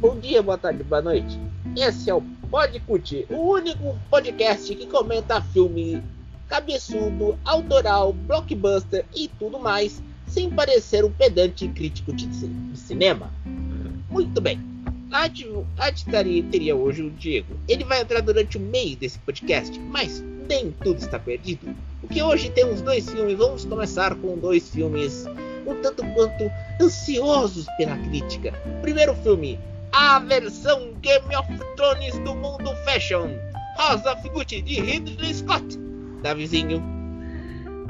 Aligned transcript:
Bom 0.00 0.18
dia, 0.18 0.42
boa 0.42 0.56
tarde, 0.56 0.82
boa 0.82 1.02
noite. 1.02 1.38
Esse 1.76 2.08
é 2.08 2.14
o 2.14 2.22
Pode 2.50 2.80
Curtir, 2.80 3.26
o 3.28 3.50
único 3.50 3.98
podcast 4.08 4.74
que 4.74 4.86
comenta 4.86 5.42
filme 5.42 6.02
cabeçudo, 6.48 7.38
autoral, 7.44 8.14
blockbuster 8.14 9.04
e 9.14 9.28
tudo 9.28 9.58
mais, 9.58 10.02
sem 10.26 10.48
parecer 10.48 11.04
um 11.04 11.12
pedante 11.12 11.68
crítico 11.68 12.14
de 12.14 12.26
cinema. 12.74 13.30
Muito 14.08 14.40
bem. 14.40 14.58
A 15.12 15.28
teria 16.50 16.74
hoje 16.74 17.02
o 17.02 17.10
Diego. 17.10 17.54
Ele 17.68 17.84
vai 17.84 18.00
entrar 18.00 18.22
durante 18.22 18.56
o 18.56 18.60
meio 18.60 18.96
desse 18.96 19.18
podcast, 19.18 19.78
mas 19.78 20.24
nem 20.48 20.70
tudo 20.82 20.98
está 20.98 21.18
perdido. 21.18 21.76
Porque 22.00 22.22
hoje 22.22 22.48
temos 22.48 22.80
dois 22.80 23.06
filmes. 23.10 23.36
Vamos 23.36 23.66
começar 23.66 24.14
com 24.14 24.38
dois 24.38 24.70
filmes 24.70 25.26
um 25.66 25.74
tanto 25.82 26.02
quanto 26.14 26.50
ansiosos 26.80 27.66
pela 27.76 27.98
crítica. 27.98 28.52
Primeiro 28.80 29.14
filme, 29.16 29.58
a 29.92 30.18
versão 30.20 30.94
Game 31.00 31.34
of 31.36 31.48
Thrones 31.76 32.18
do 32.20 32.34
mundo 32.34 32.74
fashion. 32.84 33.30
Rosa 33.76 34.16
Figuti 34.16 34.60
de 34.62 34.80
Ridley 34.80 35.34
Scott. 35.34 35.78
Davizinho. 36.22 36.82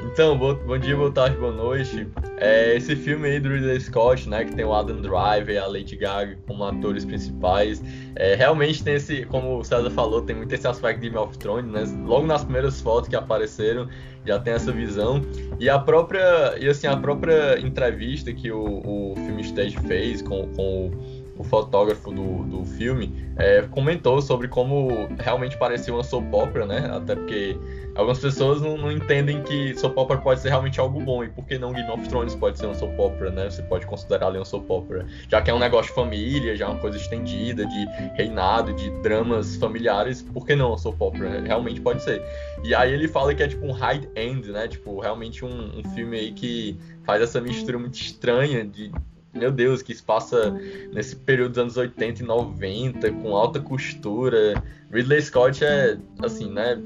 Então, 0.03 0.35
bom, 0.37 0.55
bom, 0.55 0.77
dia, 0.79 0.95
boa 0.95 1.11
tarde, 1.11 1.37
boa 1.37 1.51
noite. 1.51 2.07
É, 2.37 2.75
esse 2.75 2.95
filme 2.95 3.29
aí 3.29 3.39
do 3.39 3.49
Ridley 3.49 3.79
Scott, 3.79 4.27
né, 4.27 4.43
que 4.45 4.55
tem 4.55 4.65
o 4.65 4.73
Adam 4.73 4.99
Driver 4.99 5.53
e 5.53 5.57
a 5.57 5.67
Lady 5.67 5.95
Gaga 5.95 6.37
como 6.47 6.63
atores 6.63 7.05
principais, 7.05 7.83
é, 8.15 8.33
realmente 8.33 8.83
tem 8.83 8.95
esse, 8.95 9.25
como 9.25 9.59
o 9.59 9.63
César 9.63 9.91
falou, 9.91 10.23
tem 10.23 10.35
muito 10.35 10.51
esse 10.53 10.67
aspecto 10.67 11.01
de 11.01 11.09
Game 11.09 11.23
of 11.23 11.37
Thrones, 11.37 11.71
né? 11.71 11.83
Logo 12.05 12.25
nas 12.25 12.43
primeiras 12.43 12.81
fotos 12.81 13.09
que 13.09 13.15
apareceram, 13.15 13.87
já 14.25 14.39
tem 14.39 14.53
essa 14.53 14.71
visão. 14.71 15.21
E 15.59 15.69
a 15.69 15.77
própria, 15.77 16.57
e 16.59 16.67
assim, 16.67 16.87
a 16.87 16.97
própria 16.97 17.59
entrevista 17.59 18.33
que 18.33 18.51
o, 18.51 18.81
o 18.83 19.15
filme 19.15 19.41
Stage 19.41 19.77
fez 19.87 20.21
com, 20.21 20.47
com 20.55 20.87
o 20.87 20.91
o 21.37 21.43
fotógrafo 21.43 22.11
do, 22.11 22.43
do 22.43 22.65
filme, 22.65 23.31
é, 23.37 23.61
comentou 23.63 24.21
sobre 24.21 24.47
como 24.47 25.09
realmente 25.17 25.57
parecia 25.57 25.93
uma 25.93 26.03
soap 26.03 26.31
opera, 26.33 26.65
né? 26.65 26.89
Até 26.93 27.15
porque 27.15 27.57
algumas 27.95 28.19
pessoas 28.19 28.61
não, 28.61 28.77
não, 28.77 28.91
entendem 28.91 29.41
que 29.41 29.73
soap 29.75 29.97
opera 29.97 30.19
pode 30.19 30.41
ser 30.41 30.49
realmente 30.49 30.79
algo 30.79 30.99
bom. 30.99 31.23
E 31.23 31.29
por 31.29 31.45
que 31.45 31.57
não 31.57 31.73
Game 31.73 31.89
of 31.89 32.07
Thrones 32.07 32.35
pode 32.35 32.59
ser 32.59 32.67
uma 32.67 32.75
soap 32.75 32.97
opera, 32.99 33.31
né? 33.31 33.49
Você 33.49 33.63
pode 33.63 33.85
considerar 33.85 34.27
ali 34.27 34.37
uma 34.37 34.45
soap 34.45 34.69
opera. 34.69 35.05
Já 35.27 35.41
que 35.41 35.49
é 35.49 35.53
um 35.53 35.59
negócio 35.59 35.89
de 35.89 35.95
família, 35.95 36.55
já 36.55 36.65
é 36.65 36.67
uma 36.67 36.79
coisa 36.79 36.97
estendida, 36.97 37.65
de 37.65 37.85
reinado, 38.15 38.73
de 38.73 38.89
dramas 39.01 39.55
familiares, 39.55 40.21
por 40.21 40.45
que 40.45 40.55
não 40.55 40.69
uma 40.69 40.77
soap 40.77 41.01
opera? 41.01 41.41
Realmente 41.41 41.81
pode 41.81 42.03
ser. 42.03 42.21
E 42.63 42.75
aí 42.75 42.93
ele 42.93 43.07
fala 43.07 43.33
que 43.33 43.41
é 43.41 43.47
tipo 43.47 43.65
um 43.65 43.71
high-end, 43.71 44.51
né? 44.51 44.67
Tipo, 44.67 44.99
realmente 44.99 45.43
um, 45.43 45.79
um 45.79 45.83
filme 45.95 46.17
aí 46.17 46.31
que 46.33 46.77
faz 47.03 47.21
essa 47.21 47.41
mistura 47.41 47.79
muito 47.79 47.95
estranha 47.95 48.63
de 48.63 48.91
meu 49.33 49.51
Deus, 49.51 49.81
que 49.81 49.93
se 49.93 50.03
passa 50.03 50.51
nesse 50.91 51.15
período 51.15 51.51
dos 51.51 51.57
anos 51.57 51.77
80 51.77 52.21
e 52.21 52.25
90, 52.25 53.11
com 53.13 53.35
alta 53.35 53.59
costura. 53.59 54.61
Ridley 54.91 55.21
Scott 55.21 55.63
é, 55.63 55.97
assim, 56.21 56.49
né? 56.51 56.77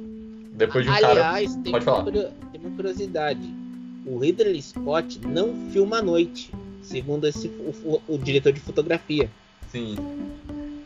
Depois 0.53 0.85
de 0.85 0.91
um 0.91 0.93
Aliás, 0.93 1.51
cara. 1.51 1.63
Tem 1.63 1.71
Pode 1.71 1.85
falar. 1.85 2.03
Tem 2.03 2.61
uma 2.61 2.75
curiosidade. 2.75 3.53
O 4.05 4.19
Ridley 4.19 4.61
Scott 4.61 5.19
não 5.27 5.55
filma 5.71 5.97
à 5.97 6.01
noite, 6.01 6.53
segundo 6.81 7.27
esse, 7.27 7.47
o, 7.47 7.73
o, 7.83 8.15
o 8.15 8.17
diretor 8.19 8.53
de 8.53 8.59
fotografia. 8.59 9.29
Sim. 9.71 9.95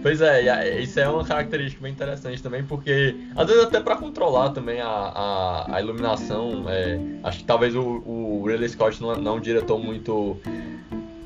Pois 0.01 0.21
é, 0.21 0.79
isso 0.79 0.97
é 0.97 1.09
uma 1.09 1.25
característica 1.25 1.83
bem 1.83 1.91
interessante 1.91 2.41
também, 2.41 2.63
porque 2.63 3.13
às 3.35 3.45
vezes 3.45 3.65
até 3.65 3.81
para 3.81 3.97
controlar 3.97 4.51
também 4.51 4.79
a, 4.79 4.87
a, 4.87 5.75
a 5.75 5.81
iluminação, 5.81 6.63
é, 6.69 6.97
acho 7.21 7.39
que 7.39 7.43
talvez 7.43 7.75
o, 7.75 7.81
o 7.81 8.43
Ridley 8.47 8.69
Scott 8.69 9.01
não, 9.01 9.13
não 9.17 9.33
é 9.33 9.35
um 9.35 9.41
diretor 9.41 9.77
muito 9.77 10.37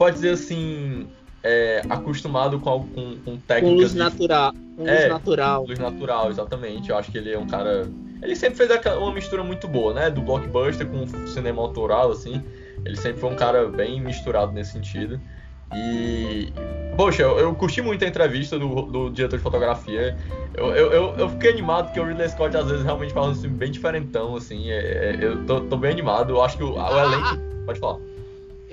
pode 0.03 0.15
dizer 0.15 0.31
assim, 0.31 1.07
é, 1.41 1.81
acostumado 1.89 2.59
com, 2.59 2.85
com, 2.89 3.15
com 3.23 3.37
técnicas. 3.37 3.69
Com 3.69 3.81
luz 3.81 3.93
natural. 3.93 4.53
Com 4.75 4.85
é, 4.85 4.99
luz 4.99 5.09
natural. 5.09 5.65
Luz 5.65 5.79
natural, 5.79 6.29
exatamente. 6.29 6.89
Eu 6.89 6.97
acho 6.97 7.09
que 7.09 7.17
ele 7.17 7.31
é 7.31 7.39
um 7.39 7.47
cara. 7.47 7.87
Ele 8.21 8.35
sempre 8.35 8.57
fez 8.57 8.69
uma 8.97 9.13
mistura 9.13 9.43
muito 9.45 9.65
boa, 9.65 9.93
né? 9.93 10.09
Do 10.09 10.21
blockbuster 10.21 10.85
com 10.87 11.03
o 11.03 11.27
cinema 11.29 11.61
autoral, 11.61 12.11
assim. 12.11 12.43
Ele 12.83 12.97
sempre 12.97 13.21
foi 13.21 13.29
um 13.29 13.35
cara 13.35 13.65
bem 13.67 14.01
misturado 14.01 14.51
nesse 14.51 14.73
sentido. 14.73 15.21
E. 15.73 16.51
Poxa, 16.97 17.23
eu, 17.23 17.39
eu 17.39 17.55
curti 17.55 17.81
muito 17.81 18.03
a 18.03 18.07
entrevista 18.07 18.59
do, 18.59 18.81
do 18.81 19.09
diretor 19.09 19.37
de 19.37 19.43
fotografia. 19.43 20.17
Eu, 20.53 20.67
eu, 20.75 20.91
eu, 20.91 21.15
eu, 21.17 21.29
fiquei 21.29 21.51
animado 21.51 21.85
porque 21.85 21.99
o 21.99 22.05
Ridley 22.05 22.27
Scott 22.27 22.55
às 22.57 22.67
vezes 22.67 22.83
realmente 22.83 23.13
faz 23.13 23.27
um 23.29 23.35
filme 23.35 23.55
bem 23.55 23.71
diferentão, 23.71 24.35
assim. 24.35 24.69
É, 24.69 24.75
é, 24.75 25.17
eu 25.21 25.45
tô, 25.45 25.61
tô, 25.61 25.77
bem 25.77 25.91
animado. 25.91 26.33
Eu 26.33 26.41
acho 26.41 26.57
que 26.57 26.63
o, 26.63 26.73
o 26.73 26.99
elenco. 26.99 27.37
Pode 27.65 27.79
falar 27.79 27.97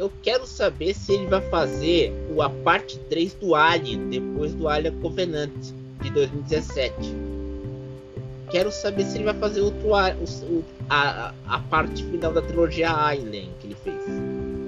eu 0.01 0.11
quero 0.23 0.47
saber 0.47 0.95
se 0.95 1.13
ele 1.13 1.27
vai 1.27 1.43
fazer 1.51 2.11
a 2.41 2.49
parte 2.49 2.99
3 3.11 3.35
do 3.35 3.55
Alien, 3.55 4.09
depois 4.09 4.55
do 4.55 4.67
Alien 4.67 4.99
Covenant, 4.99 5.51
de 6.01 6.11
2017. 6.11 6.95
Quero 8.51 8.73
saber 8.73 9.05
se 9.05 9.19
ele 9.19 9.25
vai 9.25 9.35
fazer 9.35 9.61
outro 9.61 9.91
o, 9.91 10.65
a, 10.89 11.35
a 11.47 11.59
parte 11.59 12.03
final 12.03 12.33
da 12.33 12.41
trilogia 12.41 12.91
Alien 12.91 13.51
que 13.61 13.67
ele 13.67 13.77
fez. 13.85 14.03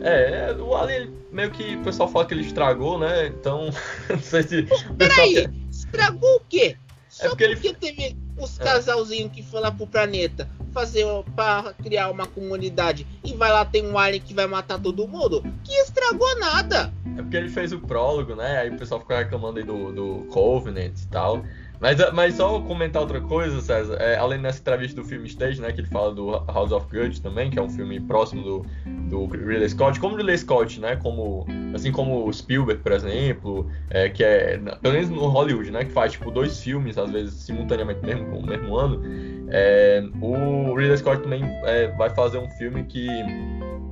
É, 0.03 0.55
o 0.61 0.75
Alien 0.77 1.11
meio 1.33 1.51
que 1.51 1.77
o 1.77 1.83
pessoal 1.83 2.11
fala 2.11 2.27
que 2.27 2.35
ele 2.35 2.43
estragou, 2.43 2.99
né? 2.99 3.29
Então, 3.29 3.71
não 4.11 4.21
sei 4.21 4.43
se. 4.43 4.69
Peraí, 4.99 5.35
quer... 5.35 5.51
estragou 5.71 6.37
o 6.37 6.43
quê? 6.47 6.77
Só 7.09 7.25
é 7.25 7.29
porque, 7.31 7.49
porque 7.49 7.69
ele... 7.69 7.77
teve 7.77 8.17
os 8.39 8.61
é. 8.61 8.65
casalzinhos 8.65 9.33
que 9.33 9.43
foram 9.43 9.65
lá 9.65 9.71
pro 9.73 9.87
planeta 9.87 10.47
fazer 10.73 11.07
para 11.37 11.73
criar 11.75 12.11
uma 12.11 12.27
comunidade 12.27 13.07
e 13.25 13.35
vai 13.35 13.51
lá 13.53 13.65
tem 13.65 13.87
um 13.87 13.99
alien 13.99 14.21
que 14.21 14.35
vai 14.35 14.47
matar 14.47 14.79
todo 14.79 15.07
mundo, 15.07 15.43
que 15.63 15.73
estragou 15.73 16.39
nada. 16.39 16.93
É 17.17 17.23
porque 17.23 17.37
ele 17.37 17.49
fez 17.49 17.73
o 17.73 17.79
prólogo, 17.79 18.35
né? 18.35 18.59
Aí 18.59 18.71
o 18.71 18.79
pessoal 18.79 19.01
ficou 19.01 19.17
reclamando 19.17 19.59
aí 19.59 19.65
do, 19.65 19.93
do 19.93 20.27
Covenant 20.31 20.99
e 20.99 21.07
tal. 21.09 21.43
Mas, 21.83 21.99
mas 22.13 22.37
só 22.37 22.61
comentar 22.61 23.03
outra 23.03 23.21
coisa, 23.21 23.61
César, 23.61 23.97
é, 23.97 24.17
além 24.17 24.41
dessa 24.41 24.61
entrevista 24.61 25.01
do 25.01 25.05
filme 25.05 25.27
Stage, 25.27 25.61
né, 25.61 25.73
que 25.73 25.81
ele 25.81 25.89
fala 25.89 26.15
do 26.15 26.31
House 26.31 26.71
of 26.71 26.87
Guts 26.87 27.19
também, 27.19 27.51
que 27.51 27.59
é 27.59 27.63
um 27.63 27.69
filme 27.69 27.99
próximo 27.99 28.41
do, 28.41 28.67
do 29.11 29.27
Ridley 29.27 29.69
Scott, 29.69 29.99
como 29.99 30.15
Ridley 30.15 30.39
Scott, 30.39 30.79
né, 30.79 30.95
como, 30.95 31.45
assim 31.75 31.91
como 31.91 32.33
Spielberg, 32.33 32.81
por 32.81 32.93
exemplo, 32.93 33.69
é, 33.91 34.09
que 34.09 34.23
é, 34.23 34.59
pelo 34.81 34.95
menos 34.95 35.11
no 35.11 35.27
Hollywood, 35.27 35.73
né, 35.73 35.85
que 35.85 35.91
faz, 35.91 36.13
tipo, 36.13 36.31
dois 36.31 36.63
filmes, 36.63 36.97
às 36.97 37.11
vezes, 37.11 37.35
simultaneamente 37.35 38.01
mesmo, 38.07 38.29
no 38.29 38.47
mesmo 38.47 38.77
ano, 38.77 39.03
é, 39.53 40.03
o 40.21 40.75
Ridley 40.75 40.99
Scott 40.99 41.23
também 41.23 41.43
é, 41.65 41.89
vai 41.97 42.11
fazer 42.11 42.39
um 42.39 42.49
filme 42.51 42.85
que 42.85 43.09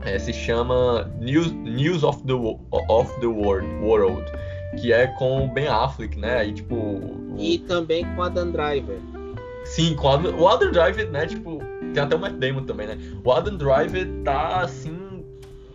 é, 0.04 0.18
se 0.18 0.32
chama 0.32 1.10
News, 1.20 1.52
News 1.52 2.02
of 2.02 2.22
the, 2.24 2.32
of 2.32 3.20
the 3.20 3.26
World, 3.26 3.66
World 3.82 4.24
que 4.78 4.92
é 4.92 5.06
com 5.06 5.44
o 5.44 5.48
Ben 5.48 5.66
Affleck, 5.66 6.18
né? 6.18 6.38
Aí, 6.38 6.52
tipo. 6.52 6.74
O... 6.74 7.36
E 7.38 7.58
também 7.58 8.04
com 8.04 8.20
o 8.20 8.22
Adam 8.22 8.50
Driver. 8.50 8.98
Sim, 9.64 9.94
com 9.94 10.08
Adam... 10.08 10.38
o 10.38 10.48
Adam 10.48 10.70
Driver, 10.70 11.10
né? 11.10 11.26
Tipo, 11.26 11.60
tem 11.92 12.02
até 12.02 12.16
o 12.16 12.18
Matt 12.18 12.34
Damon 12.34 12.64
também, 12.64 12.86
né? 12.86 12.98
O 13.24 13.32
Adam 13.32 13.56
Driver 13.56 14.06
tá 14.24 14.60
assim 14.62 14.98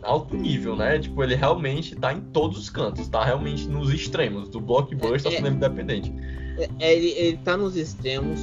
alto 0.02 0.36
nível, 0.36 0.76
né? 0.76 1.00
Tipo, 1.00 1.24
ele 1.24 1.36
realmente 1.36 1.96
tá 1.96 2.14
em 2.14 2.22
todos 2.22 2.58
os 2.58 2.70
cantos, 2.70 3.08
tá 3.08 3.24
realmente 3.24 3.68
nos 3.68 3.92
extremos, 3.92 4.50
do 4.50 4.60
blockbuster 4.60 5.32
é, 5.32 5.36
ao 5.36 5.38
cinema 5.38 5.56
independente. 5.56 6.14
É, 6.58 6.70
é, 6.80 6.96
ele, 6.96 7.10
ele 7.10 7.38
tá 7.38 7.58
nos 7.58 7.76
extremos, 7.76 8.40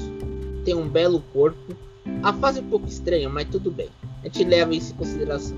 tem 0.65 0.75
um 0.75 0.89
belo 0.89 1.23
corpo. 1.33 1.77
A 2.23 2.33
fase 2.33 2.59
é 2.59 2.63
um 2.63 2.69
pouco 2.69 2.87
estranha, 2.87 3.29
mas 3.29 3.47
tudo 3.49 3.71
bem. 3.71 3.89
A 4.23 4.27
gente 4.27 4.45
leva 4.45 4.75
isso 4.75 4.93
em 4.93 4.97
consideração. 4.97 5.57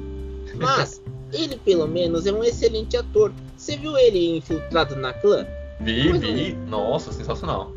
Mas 0.56 1.02
ele 1.32 1.56
pelo 1.56 1.86
menos 1.86 2.26
é 2.26 2.32
um 2.32 2.44
excelente 2.44 2.96
ator. 2.96 3.32
Você 3.56 3.76
viu 3.76 3.96
ele 3.96 4.36
infiltrado 4.36 4.96
na 4.96 5.12
clã? 5.12 5.46
Vi, 5.80 6.08
Mas, 6.10 6.20
vi. 6.20 6.52
Nossa, 6.68 7.12
sensacional. 7.12 7.72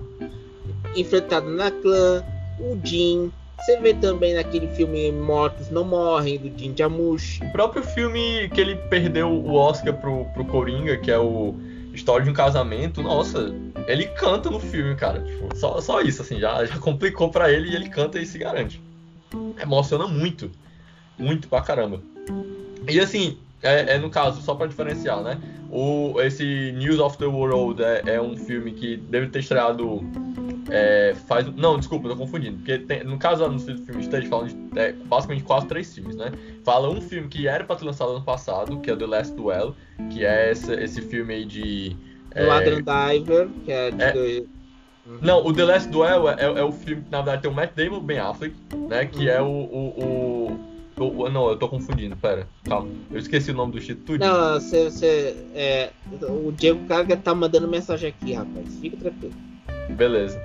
Infiltrado 0.96 1.50
na 1.50 1.72
clã, 1.72 2.24
o 2.60 2.78
Jim. 2.84 3.32
Você 3.59 3.80
vê 3.80 3.94
também 3.96 4.35
naquele 4.35 4.68
filme 4.68 5.12
Mortos 5.12 5.72
Não 5.72 5.84
Morrem, 5.84 6.38
do 6.38 6.59
Jim 6.59 6.73
Jarmusch. 6.78 7.40
O 7.41 7.52
próprio 7.52 7.84
filme 7.84 8.50
que 8.53 8.62
ele 8.62 8.76
perdeu 8.76 9.30
o 9.30 9.56
Oscar 9.56 9.94
pro, 10.00 10.26
pro 10.26 10.46
Coringa, 10.46 10.96
que 10.97 11.09
é 11.09 11.18
o 11.18 11.56
História 11.97 12.23
de 12.23 12.29
um 12.29 12.34
Casamento. 12.34 13.02
Nossa, 13.02 13.53
ele 13.88 14.05
canta 14.05 14.49
no 14.49 14.59
filme, 14.59 14.96
cara. 14.96 15.22
Tipo, 15.22 15.55
só, 15.55 15.82
só 15.82 16.02
isso, 16.02 16.22
assim, 16.22 16.40
já, 16.40 16.64
já 16.64 16.78
complicou 16.78 17.29
para 17.29 17.52
ele 17.52 17.70
e 17.70 17.76
ele 17.76 17.90
canta 17.90 18.20
e 18.20 18.26
se 18.26 18.38
garante. 18.38 18.82
Emociona 19.61 20.08
muito. 20.08 20.52
Muito 21.17 21.47
pra 21.47 21.61
caramba. 21.61 22.02
E 22.88 22.99
assim, 22.99 23.38
é, 23.64 23.96
é, 23.96 23.97
no 23.97 24.09
caso, 24.09 24.41
só 24.41 24.53
para 24.53 24.67
diferenciar, 24.67 25.22
né? 25.22 25.40
O, 25.72 26.22
esse 26.22 26.72
News 26.73 26.99
of 26.99 27.17
the 27.17 27.26
World 27.26 27.84
é, 27.84 28.03
é 28.05 28.22
um 28.22 28.38
filme 28.38 28.72
que 28.72 28.97
deve 28.97 29.28
ter 29.28 29.40
estreado. 29.40 30.02
É, 30.69 31.16
faz. 31.28 31.46
Não, 31.55 31.78
desculpa, 31.78 32.09
tô 32.09 32.16
confundindo. 32.16 32.58
Porque 32.58 32.78
tem, 32.79 33.03
no 33.03 33.17
caso 33.17 33.47
do 33.47 33.59
filme 33.59 34.02
Stage 34.02 34.28
falam 34.28 34.47
de 34.47 34.55
é, 34.75 34.91
basicamente 34.91 35.43
quase 35.43 35.67
três 35.67 35.93
filmes, 35.93 36.16
né? 36.16 36.31
Fala 36.64 36.90
um 36.90 37.02
filme 37.02 37.28
que 37.28 37.47
era 37.47 37.64
para 37.64 37.78
ser 37.78 37.85
lançado 37.85 38.11
ano 38.11 38.23
passado, 38.23 38.79
que 38.79 38.91
é 38.91 38.96
The 38.96 39.05
Last 39.05 39.34
Duel, 39.35 39.75
que 40.11 40.25
é 40.25 40.52
esse, 40.52 40.73
esse 40.73 41.02
filme 41.02 41.34
aí 41.34 41.46
de. 41.46 41.96
É, 42.31 42.46
o 42.46 42.52
Adam 42.52 42.81
Diver, 42.81 43.47
que 43.66 43.72
é 43.72 43.91
de. 43.91 44.02
É, 44.02 44.11
dois... 44.11 44.40
uhum. 45.05 45.17
Não, 45.22 45.46
o 45.46 45.53
The 45.53 45.66
Last 45.66 45.90
Duel 45.90 46.29
é, 46.29 46.43
é, 46.43 46.64
o 46.64 46.72
filme 46.72 47.03
que 47.03 47.11
na 47.11 47.22
verdade 47.22 47.41
tem 47.43 47.52
o 47.52 47.53
Matt 47.53 47.72
Damon 47.75 48.02
Ben 48.02 48.20
Affleck, 48.20 48.55
né? 48.90 49.05
Que 49.05 49.29
é 49.29 49.41
o, 49.41 49.46
o, 49.46 50.59
o 50.97 51.23
Eu, 51.23 51.31
não, 51.31 51.49
eu 51.49 51.58
tô 51.58 51.70
confundindo, 51.70 52.17
pera. 52.17 52.47
Calma. 52.66 52.90
Eu 53.09 53.20
esqueci 53.20 53.52
o 53.52 53.53
nome 53.53 53.72
do 53.72 53.78
instituto. 53.78 54.20
Não, 54.20 54.59
você. 54.59 54.90
você 54.90 55.35
é, 55.55 55.91
o 56.28 56.52
Diego 56.52 56.85
Carga 56.87 57.16
tá 57.16 57.34
mandando 57.34 57.67
mensagem 57.67 58.09
aqui, 58.09 58.34
rapaz. 58.34 58.75
Fica 58.79 58.97
tranquilo. 58.97 59.47
Beleza. 59.89 60.41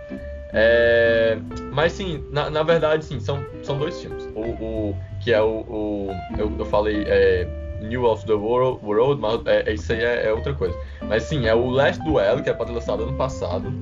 É, 0.54 1.38
mas 1.72 1.92
sim, 1.92 2.22
na, 2.30 2.50
na 2.50 2.62
verdade, 2.62 3.04
sim, 3.04 3.18
são, 3.18 3.44
são 3.62 3.78
dois 3.78 4.00
filmes. 4.00 4.28
O, 4.34 4.40
o 4.40 4.96
que 5.22 5.32
é 5.32 5.40
o. 5.40 5.60
o 5.60 6.10
eu, 6.38 6.52
eu 6.58 6.64
falei 6.66 7.04
é, 7.06 7.48
New 7.80 8.04
of 8.04 8.26
the 8.26 8.34
World, 8.34 8.84
World 8.84 9.20
mas 9.20 9.40
é, 9.46 9.72
isso 9.72 9.92
aí 9.92 10.00
é, 10.00 10.26
é, 10.26 10.32
outra 10.32 10.52
coisa. 10.52 10.76
Mas 11.02 11.24
sim, 11.24 11.46
é 11.46 11.54
o 11.54 11.70
Last 11.70 12.02
Duel, 12.04 12.42
que 12.42 12.50
é 12.50 12.52
lançado 12.52 13.02
ano 13.04 13.14
passado. 13.14 13.72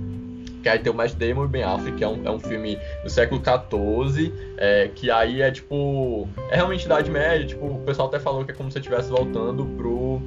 Que 0.62 0.68
aí 0.68 0.78
tem 0.78 0.92
o 0.92 0.94
Matt 0.94 1.14
Damon 1.14 1.46
e 1.46 1.48
Ben 1.48 1.62
Affleck, 1.62 1.96
que 1.96 2.04
é 2.04 2.08
um, 2.08 2.20
é 2.22 2.30
um 2.30 2.38
filme 2.38 2.78
do 3.02 3.08
século 3.08 3.40
XIV, 3.40 4.32
é, 4.58 4.90
que 4.94 5.10
aí 5.10 5.40
é 5.40 5.50
tipo. 5.50 6.28
É 6.50 6.56
realmente 6.56 6.84
Idade 6.84 7.10
Média, 7.10 7.46
tipo, 7.46 7.66
o 7.66 7.80
pessoal 7.80 8.08
até 8.08 8.18
falou 8.18 8.44
que 8.44 8.50
é 8.50 8.54
como 8.54 8.70
se 8.70 8.78
estivesse 8.78 9.10
voltando 9.10 9.64
pro. 9.64 10.20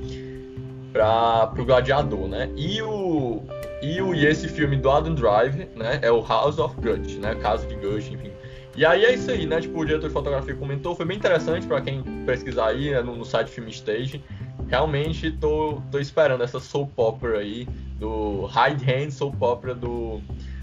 Pra, 0.93 1.47
pro 1.47 1.65
Gladiador, 1.65 2.27
né? 2.27 2.49
E 2.55 2.81
o, 2.81 3.41
e, 3.81 4.01
o, 4.01 4.13
e 4.13 4.25
esse 4.25 4.47
filme 4.47 4.77
do 4.77 4.89
Adam 4.89 5.15
Drive, 5.15 5.67
né? 5.75 5.99
É 6.01 6.11
o 6.11 6.21
House 6.21 6.59
of 6.59 6.75
Guts, 6.75 7.17
né? 7.17 7.35
Casa 7.35 7.67
de 7.67 7.75
Guts, 7.75 8.07
enfim. 8.07 8.31
E 8.75 8.85
aí 8.85 9.05
é 9.05 9.13
isso 9.13 9.29
aí, 9.29 9.45
né? 9.45 9.59
Tipo, 9.59 9.79
o 9.79 9.85
diretor 9.85 10.07
de 10.07 10.13
fotografia 10.13 10.55
comentou, 10.55 10.95
foi 10.95 11.05
bem 11.05 11.17
interessante 11.17 11.67
para 11.67 11.81
quem 11.81 12.01
pesquisar 12.25 12.67
aí 12.67 12.91
né? 12.91 13.01
no, 13.01 13.15
no 13.15 13.25
site 13.25 13.49
Film 13.49 13.67
Stage. 13.67 14.23
Realmente 14.67 15.31
tô, 15.31 15.81
tô 15.91 15.99
esperando 15.99 16.43
essa 16.43 16.59
soap 16.59 16.91
opera 16.97 17.39
aí, 17.39 17.67
do 17.99 18.45
High 18.45 18.77
Hand 18.77 19.11
soap 19.11 19.39
opera 19.41 19.75
do 19.75 20.21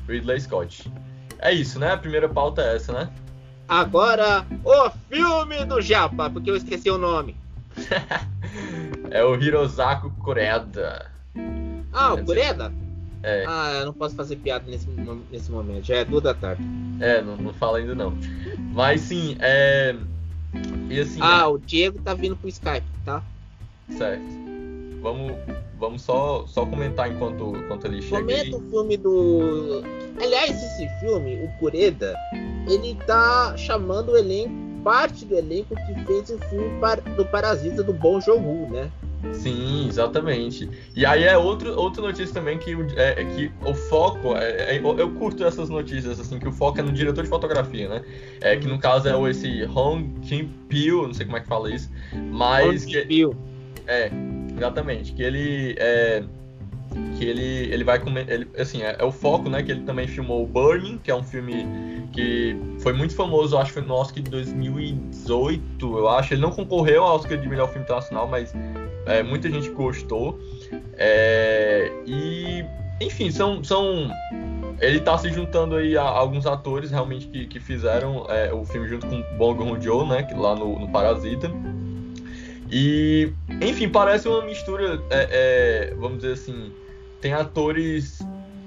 Ridley 0.09 0.41
Scott. 0.41 0.91
É 1.39 1.53
isso, 1.53 1.79
né? 1.79 1.93
A 1.93 1.97
primeira 1.97 2.29
pauta 2.29 2.63
é 2.63 2.77
essa, 2.77 2.93
né? 2.93 3.09
Agora, 3.69 4.45
o 4.65 4.91
filme 5.09 5.65
do 5.65 5.81
Japa, 5.81 6.29
porque 6.29 6.51
eu 6.51 6.57
esqueci 6.57 6.91
o 6.91 6.99
nome. 6.99 7.37
é 9.11 9.25
o 9.25 9.35
Hirosako 9.35 10.11
Kureda. 10.23 11.11
Ah, 11.93 12.15
o 12.15 12.25
Kureda? 12.25 12.73
É. 13.23 13.45
Ah, 13.47 13.73
eu 13.81 13.87
não 13.87 13.93
posso 13.93 14.15
fazer 14.15 14.37
piada 14.37 14.65
nesse, 14.71 14.89
nesse 15.31 15.51
momento. 15.51 15.85
Já 15.85 15.97
é 15.97 16.05
duas 16.05 16.23
da 16.23 16.35
tarde. 16.35 16.63
É, 17.01 17.21
não, 17.21 17.37
não 17.37 17.53
fala 17.53 17.79
ainda 17.79 17.95
não. 17.95 18.15
Mas 18.73 19.03
sim, 19.03 19.37
é. 19.41 19.95
E 20.89 21.01
assim. 21.01 21.21
Ah, 21.23 21.43
é... 21.43 21.47
o 21.47 21.59
Diego 21.59 22.01
tá 22.03 22.15
vindo 22.15 22.37
pro 22.37 22.49
Skype, 22.49 22.87
tá? 23.05 23.23
Certo. 23.91 24.41
Vamos, 25.03 25.33
vamos 25.79 26.03
só, 26.03 26.47
só 26.47 26.65
comentar 26.67 27.11
enquanto, 27.11 27.57
enquanto 27.57 27.87
ele 27.87 28.03
chega. 28.03 28.21
Comenta 28.21 28.57
o 28.57 28.71
filme 28.71 28.97
do. 28.97 29.83
Aliás, 30.21 30.51
esse 30.51 30.89
filme, 31.01 31.43
o 31.45 31.49
Kureda, 31.59 32.15
ele 32.69 32.95
tá 33.07 33.57
chamando 33.57 34.13
o 34.13 34.17
elenco, 34.17 34.53
parte 34.83 35.25
do 35.25 35.37
elenco 35.37 35.75
que 35.75 36.05
fez 36.05 36.31
o 36.31 36.39
filme 36.49 36.71
do 37.17 37.25
Parasita 37.27 37.83
do 37.83 37.93
Bom 37.93 38.21
Jogo, 38.21 38.69
né? 38.71 38.91
Sim, 39.33 39.87
exatamente. 39.87 40.69
E 40.97 41.05
aí 41.05 41.25
é 41.25 41.37
outro, 41.37 41.79
outra 41.79 42.03
notícia 42.03 42.33
também 42.33 42.59
que, 42.59 42.73
é, 42.97 43.21
é 43.21 43.25
que 43.25 43.53
o 43.65 43.75
foco, 43.75 44.35
é, 44.35 44.77
é, 44.77 44.81
eu 44.81 45.11
curto 45.13 45.45
essas 45.45 45.69
notícias, 45.69 46.19
assim, 46.19 46.39
que 46.39 46.49
o 46.49 46.53
foco 46.53 46.81
é 46.81 46.83
no 46.83 46.93
diretor 46.93 47.23
de 47.23 47.29
fotografia, 47.29 47.89
né? 47.89 48.03
É, 48.41 48.57
que 48.57 48.67
no 48.67 48.79
caso 48.79 49.09
é 49.09 49.17
o 49.17 49.29
esse 49.29 49.65
Hong 49.65 50.19
Kim 50.21 50.49
Pyo, 50.69 51.07
não 51.07 51.15
sei 51.15 51.27
como 51.27 51.37
é 51.37 51.41
que 51.41 51.49
fala 51.49 51.71
isso, 51.71 51.91
mas... 52.31 52.85
Hong 52.85 52.93
Kim 52.93 53.07
Pyo. 53.07 53.37
É, 53.87 54.11
exatamente, 54.57 55.13
que 55.13 55.23
ele... 55.23 55.75
É, 55.79 56.25
que 57.17 57.25
ele, 57.25 57.73
ele 57.73 57.85
vai 57.85 57.99
comer, 57.99 58.29
ele, 58.29 58.49
assim, 58.59 58.83
é, 58.83 58.97
é, 58.99 59.05
o 59.05 59.13
foco, 59.13 59.49
né, 59.49 59.63
que 59.63 59.71
ele 59.71 59.83
também 59.83 60.07
filmou 60.07 60.47
Burning, 60.47 60.99
que 60.99 61.11
é 61.11 61.15
um 61.15 61.23
filme 61.23 61.67
que 62.13 62.57
foi 62.81 62.93
muito 62.93 63.15
famoso, 63.15 63.57
acho 63.57 63.73
que 63.73 63.75
foi 63.81 63.83
no 63.87 63.95
Oscar 63.95 64.23
de 64.23 64.31
2018, 64.31 65.99
eu 65.99 66.09
acho, 66.09 66.35
ele 66.35 66.41
não 66.41 66.51
concorreu 66.51 67.05
ao 67.05 67.17
Oscar 67.17 67.39
de 67.39 67.49
melhor 67.49 67.69
filme 67.69 67.85
internacional, 67.85 68.27
mas 68.27 68.55
é, 69.07 69.23
muita 69.23 69.51
gente 69.51 69.69
gostou. 69.71 70.39
É, 70.97 71.91
e, 72.07 72.65
enfim, 73.01 73.31
são, 73.31 73.63
são. 73.65 74.11
Ele 74.81 74.99
está 74.99 75.17
se 75.19 75.31
juntando 75.31 75.77
aí 75.77 75.97
a, 75.97 76.03
a 76.03 76.19
alguns 76.19 76.47
atores 76.47 76.91
realmente 76.91 77.27
que, 77.27 77.47
que 77.47 77.61
fizeram 77.61 78.27
é, 78.29 78.53
o 78.53 78.65
filme 78.65 78.89
junto 78.89 79.07
com 79.07 79.23
Bong 79.37 79.83
Joon-ho, 79.83 80.07
né? 80.07 80.27
Lá 80.37 80.55
no, 80.55 80.79
no, 80.79 80.89
Parasita. 80.91 81.51
E, 82.71 83.33
enfim, 83.61 83.89
parece 83.89 84.29
uma 84.29 84.45
mistura, 84.45 85.03
é, 85.11 85.91
é, 85.91 85.95
vamos 85.97 86.19
dizer 86.19 86.35
assim, 86.35 86.73
tem 87.21 87.33
atores 87.33 88.21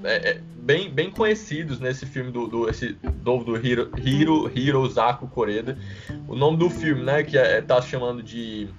é, 0.04 0.32
é, 0.32 0.42
bem, 0.56 0.90
bem 0.90 1.10
conhecidos 1.10 1.80
nesse 1.80 2.06
filme 2.06 2.32
do, 2.32 2.48
do 2.48 2.70
esse 2.70 2.98
novo 3.24 3.44
do 3.44 3.58
Hiro, 3.58 3.90
Hiro, 3.98 4.52
Hirozako 4.54 5.28
Koreda. 5.28 5.78
O 6.28 6.36
nome 6.36 6.58
do 6.58 6.70
filme, 6.70 7.04
né, 7.04 7.24
que 7.24 7.38
é, 7.38 7.62
tá 7.62 7.82
chamando 7.82 8.22
de 8.22 8.70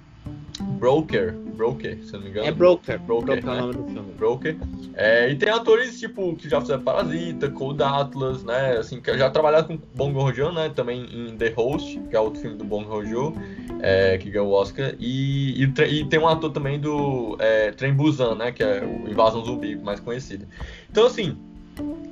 Broker, 0.61 1.33
Broker, 1.33 1.97
se 2.03 2.13
não 2.13 2.21
me 2.21 2.29
engano. 2.29 2.47
É 2.47 2.51
Broker, 2.51 2.99
Broker, 2.99 3.41
Broker 3.41 3.45
né? 3.45 3.57
é 3.57 3.61
o 3.61 3.61
nome 3.61 3.73
do 3.73 3.83
filme. 3.91 4.13
Broker. 4.13 4.57
É, 4.93 5.29
e 5.29 5.35
tem 5.35 5.49
atores 5.49 5.99
tipo 5.99 6.35
que 6.35 6.49
já 6.49 6.61
fizeram 6.61 6.81
Parasita, 6.81 7.49
Cold 7.49 7.83
Atlas, 7.83 8.43
né? 8.43 8.77
Assim, 8.77 9.01
que 9.01 9.17
já 9.17 9.29
trabalharam 9.29 9.67
com 9.67 9.79
Bong 9.93 10.33
Joon-ho, 10.33 10.53
né? 10.53 10.69
Também 10.69 11.05
em 11.11 11.35
The 11.35 11.49
Host, 11.49 11.99
que 12.09 12.15
é 12.15 12.19
outro 12.19 12.41
filme 12.41 12.57
do 12.57 12.63
Bong 12.63 12.85
Joon-ho, 13.07 13.33
é, 13.81 14.17
que 14.17 14.29
ganhou 14.29 14.47
o 14.47 14.53
Oscar. 14.53 14.95
E, 14.99 15.63
e, 15.63 15.63
e, 15.63 16.05
tem 16.05 16.19
um 16.19 16.27
ator 16.27 16.51
também 16.51 16.79
do 16.79 17.35
é, 17.39 17.71
Trem 17.71 17.93
Busan, 17.93 18.35
né? 18.35 18.51
Que 18.51 18.63
é 18.63 18.83
o 18.83 19.09
Invasão 19.09 19.43
Zumbi, 19.43 19.75
mais 19.75 19.99
conhecido. 19.99 20.45
Então, 20.89 21.05
assim, 21.05 21.37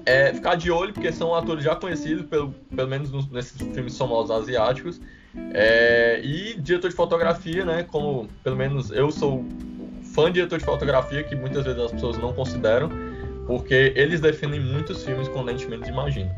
é, 0.06 0.34
ficar 0.34 0.56
de 0.56 0.70
olho, 0.70 0.94
porque 0.94 1.12
são 1.12 1.34
atores 1.34 1.64
já 1.64 1.76
conhecidos, 1.76 2.26
pelo, 2.26 2.54
pelo 2.76 2.90
menos 2.90 3.12
nos, 3.12 3.30
nesses 3.30 3.58
filmes 3.62 3.98
famosos 3.98 4.32
asiáticos. 4.32 5.00
É, 5.54 6.22
e 6.24 6.56
diretor 6.60 6.90
de 6.90 6.96
fotografia, 6.96 7.66
né? 7.66 7.84
Como 7.84 8.28
pelo 8.44 8.56
menos 8.56 8.92
eu 8.92 9.12
sou 9.12 9.44
fã 10.14 10.26
de 10.26 10.34
diretor 10.34 10.60
de 10.60 10.66
fotografia, 10.66 11.24
que 11.24 11.36
muitas 11.36 11.64
vezes 11.64 11.80
as 11.80 11.92
pessoas 11.92 12.18
não 12.18 12.34
consideram, 12.34 12.90
porque 13.48 13.94
eles 13.96 14.22
definem 14.22 14.60
muitos 14.60 15.04
filmes 15.04 15.28
com 15.28 15.42
lente 15.42 15.68
menos 15.68 15.88
imagina. 15.88 16.32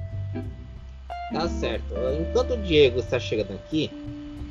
Tá 1.34 1.48
certo. 1.50 1.94
Enquanto 2.20 2.54
o 2.54 2.58
Diego 2.58 3.00
está 3.00 3.20
chegando 3.20 3.54
aqui, 3.54 3.92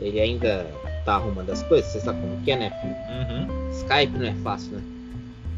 ele 0.00 0.20
ainda 0.20 0.66
tá 1.04 1.14
arrumando 1.14 1.50
as 1.50 1.62
coisas, 1.62 1.90
você 1.90 2.00
sabe 2.00 2.20
como 2.20 2.40
que 2.42 2.50
é, 2.50 2.56
né? 2.56 2.72
Uhum. 3.08 3.70
Skype 3.70 4.18
não 4.18 4.26
é 4.26 4.34
fácil, 4.42 4.72
né? 4.72 4.82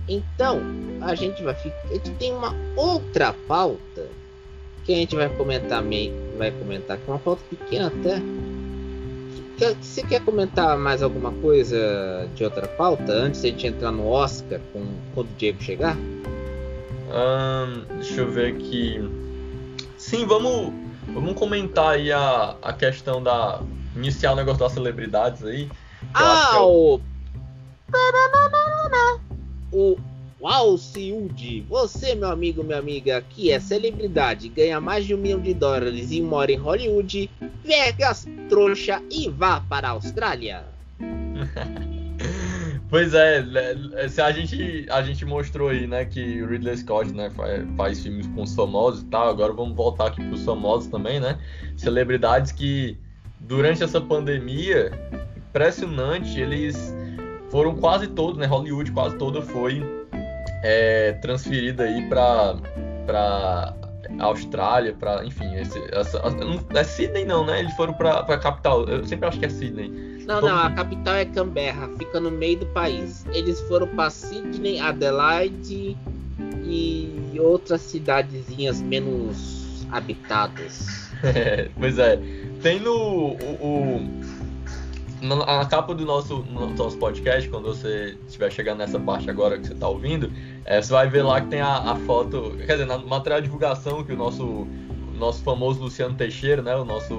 Então, 0.08 0.60
a 1.00 1.14
gente 1.14 1.42
vai 1.42 1.54
ficar. 1.54 1.76
A 1.90 1.94
gente 1.94 2.10
tem 2.12 2.32
uma 2.32 2.54
outra 2.76 3.32
pauta 3.48 4.06
que 4.84 4.92
a 4.92 4.96
gente 4.96 5.16
vai 5.16 5.28
comentar 5.28 5.82
meio. 5.82 6.14
Vai 6.38 6.52
comentar, 6.52 6.96
que 6.96 7.10
é 7.10 7.12
uma 7.12 7.18
pauta 7.18 7.42
pequena 7.50 7.88
até 7.88 8.20
você 9.58 10.02
quer 10.02 10.22
comentar 10.22 10.76
mais 10.76 11.02
alguma 11.02 11.32
coisa 11.32 12.28
de 12.34 12.44
outra 12.44 12.68
pauta 12.68 13.12
antes 13.12 13.40
de 13.40 13.48
a 13.48 13.50
gente 13.50 13.66
entrar 13.66 13.90
no 13.90 14.06
Oscar 14.06 14.60
com, 14.72 14.84
quando 15.14 15.28
o 15.28 15.34
Diego 15.38 15.62
chegar? 15.62 15.96
deixa 17.94 18.20
eu 18.20 18.30
ver 18.30 18.54
aqui. 18.54 19.00
Sim, 19.96 20.26
vamos, 20.26 20.72
vamos 21.12 21.34
comentar 21.34 21.94
aí 21.94 22.12
a, 22.12 22.56
a 22.62 22.72
questão 22.72 23.22
da. 23.22 23.60
Iniciar 23.94 24.32
o 24.32 24.36
negócio 24.36 24.60
das 24.60 24.72
celebridades 24.72 25.42
aí. 25.42 25.70
Ah, 26.12 26.52
é 26.54 26.58
o. 26.60 27.00
O 29.72 29.96
Uau, 30.38 30.76
Ciúde, 30.76 31.64
você, 31.66 32.14
meu 32.14 32.28
amigo, 32.28 32.62
minha 32.62 32.78
amiga, 32.78 33.24
que 33.30 33.50
é 33.50 33.58
celebridade, 33.58 34.50
ganha 34.50 34.78
mais 34.78 35.06
de 35.06 35.14
um 35.14 35.18
milhão 35.18 35.40
de 35.40 35.54
dólares 35.54 36.12
e 36.12 36.20
mora 36.20 36.52
em 36.52 36.56
Hollywood, 36.56 37.30
Vegas, 37.64 38.26
trouxa 38.46 39.02
e 39.10 39.30
vá 39.30 39.60
para 39.60 39.88
a 39.88 39.90
Austrália. 39.92 40.64
pois 42.90 43.14
é, 43.14 43.42
a 44.22 44.30
gente, 44.30 44.86
a 44.90 45.02
gente 45.02 45.24
mostrou 45.24 45.70
aí, 45.70 45.86
né, 45.86 46.04
que 46.04 46.42
o 46.42 46.48
Ridley 46.50 46.76
Scott, 46.76 47.10
né, 47.14 47.30
faz, 47.30 47.66
faz 47.74 48.02
filmes 48.02 48.26
com 48.26 48.42
os 48.42 48.54
famosos 48.54 49.00
e 49.00 49.06
tal, 49.06 49.30
agora 49.30 49.54
vamos 49.54 49.74
voltar 49.74 50.08
aqui 50.08 50.22
para 50.22 50.34
os 50.34 50.44
famosos 50.44 50.88
também, 50.88 51.18
né, 51.18 51.38
celebridades 51.78 52.52
que 52.52 52.98
durante 53.40 53.82
essa 53.82 54.02
pandemia, 54.02 54.92
impressionante, 55.34 56.38
eles 56.38 56.94
foram 57.48 57.74
quase 57.74 58.06
todos, 58.08 58.36
né, 58.36 58.44
Hollywood 58.44 58.92
quase 58.92 59.16
toda 59.16 59.40
foi 59.40 59.82
é, 60.66 61.12
transferida 61.22 61.84
aí 61.84 62.02
para 62.08 62.56
para 63.06 63.72
Austrália, 64.18 64.92
para 64.98 65.24
enfim, 65.24 65.54
esse, 65.54 65.78
essa, 65.92 66.18
não 66.30 66.60
é 66.74 66.82
Sydney 66.82 67.24
não, 67.24 67.46
né? 67.46 67.60
Eles 67.60 67.72
foram 67.74 67.94
para 67.94 68.18
a 68.18 68.38
capital. 68.38 68.84
Eu 68.88 69.04
sempre 69.04 69.28
acho 69.28 69.38
que 69.38 69.46
é 69.46 69.48
Sydney. 69.48 69.88
Não, 70.26 70.40
não, 70.40 70.58
a 70.58 70.70
capital 70.72 71.14
é 71.14 71.24
Canberra, 71.24 71.88
fica 71.96 72.18
no 72.18 72.32
meio 72.32 72.58
do 72.58 72.66
país. 72.66 73.24
Eles 73.32 73.60
foram 73.62 73.86
para 73.86 74.10
Sydney, 74.10 74.80
Adelaide 74.80 75.96
e 76.64 77.38
outras 77.38 77.80
cidadezinhas 77.82 78.82
menos 78.82 79.86
habitadas. 79.90 81.06
É, 81.22 81.70
pois 81.78 81.98
é. 81.98 82.20
Tem 82.62 82.78
no 82.78 82.92
o, 82.92 83.98
o 83.98 84.25
na, 85.20 85.64
capa 85.66 85.94
do 85.94 86.04
nosso, 86.04 86.38
no 86.38 86.68
nosso 86.74 86.98
podcast, 86.98 87.48
quando 87.48 87.68
você 87.68 88.16
estiver 88.26 88.50
chegando 88.50 88.78
nessa 88.78 88.98
parte 88.98 89.30
agora 89.30 89.58
que 89.58 89.66
você 89.66 89.72
está 89.72 89.88
ouvindo, 89.88 90.30
é, 90.64 90.80
você 90.80 90.92
vai 90.92 91.08
ver 91.08 91.22
lá 91.22 91.40
que 91.40 91.48
tem 91.48 91.60
a, 91.60 91.92
a, 91.92 91.96
foto, 91.96 92.56
quer 92.66 92.72
dizer, 92.72 92.86
na 92.86 92.98
material 92.98 93.40
de 93.40 93.46
divulgação 93.46 94.04
que 94.04 94.12
o 94.12 94.16
nosso, 94.16 94.66
nosso 95.18 95.42
famoso 95.42 95.82
Luciano 95.82 96.14
Teixeira, 96.14 96.62
né? 96.62 96.76
O 96.76 96.84
nosso, 96.84 97.18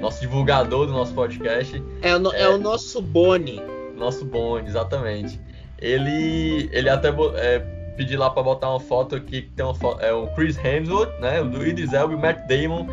nosso 0.00 0.20
divulgador 0.20 0.86
do 0.86 0.92
nosso 0.92 1.14
podcast. 1.14 1.82
É, 2.02 2.14
o, 2.16 2.32
é, 2.32 2.42
é 2.42 2.48
o 2.48 2.58
nosso 2.58 3.00
Boni. 3.00 3.60
Nosso 3.96 4.24
Boni, 4.24 4.66
exatamente. 4.66 5.40
Ele, 5.78 6.68
ele 6.72 6.88
até 6.88 7.08
é, 7.36 7.58
pediu 7.96 8.18
lá 8.18 8.28
para 8.30 8.42
botar 8.42 8.70
uma 8.70 8.80
foto 8.80 9.16
aqui 9.16 9.42
que 9.42 9.50
tem 9.50 9.64
uma 9.64 9.74
foto, 9.74 10.00
é 10.02 10.12
o 10.12 10.26
Chris 10.34 10.58
Hemsworth, 10.62 11.18
né? 11.20 11.40
O 11.40 11.66
Idris 11.66 11.92
Elba 11.92 12.12
e 12.12 12.16
o 12.16 12.18
Matt 12.18 12.46
Damon 12.46 12.86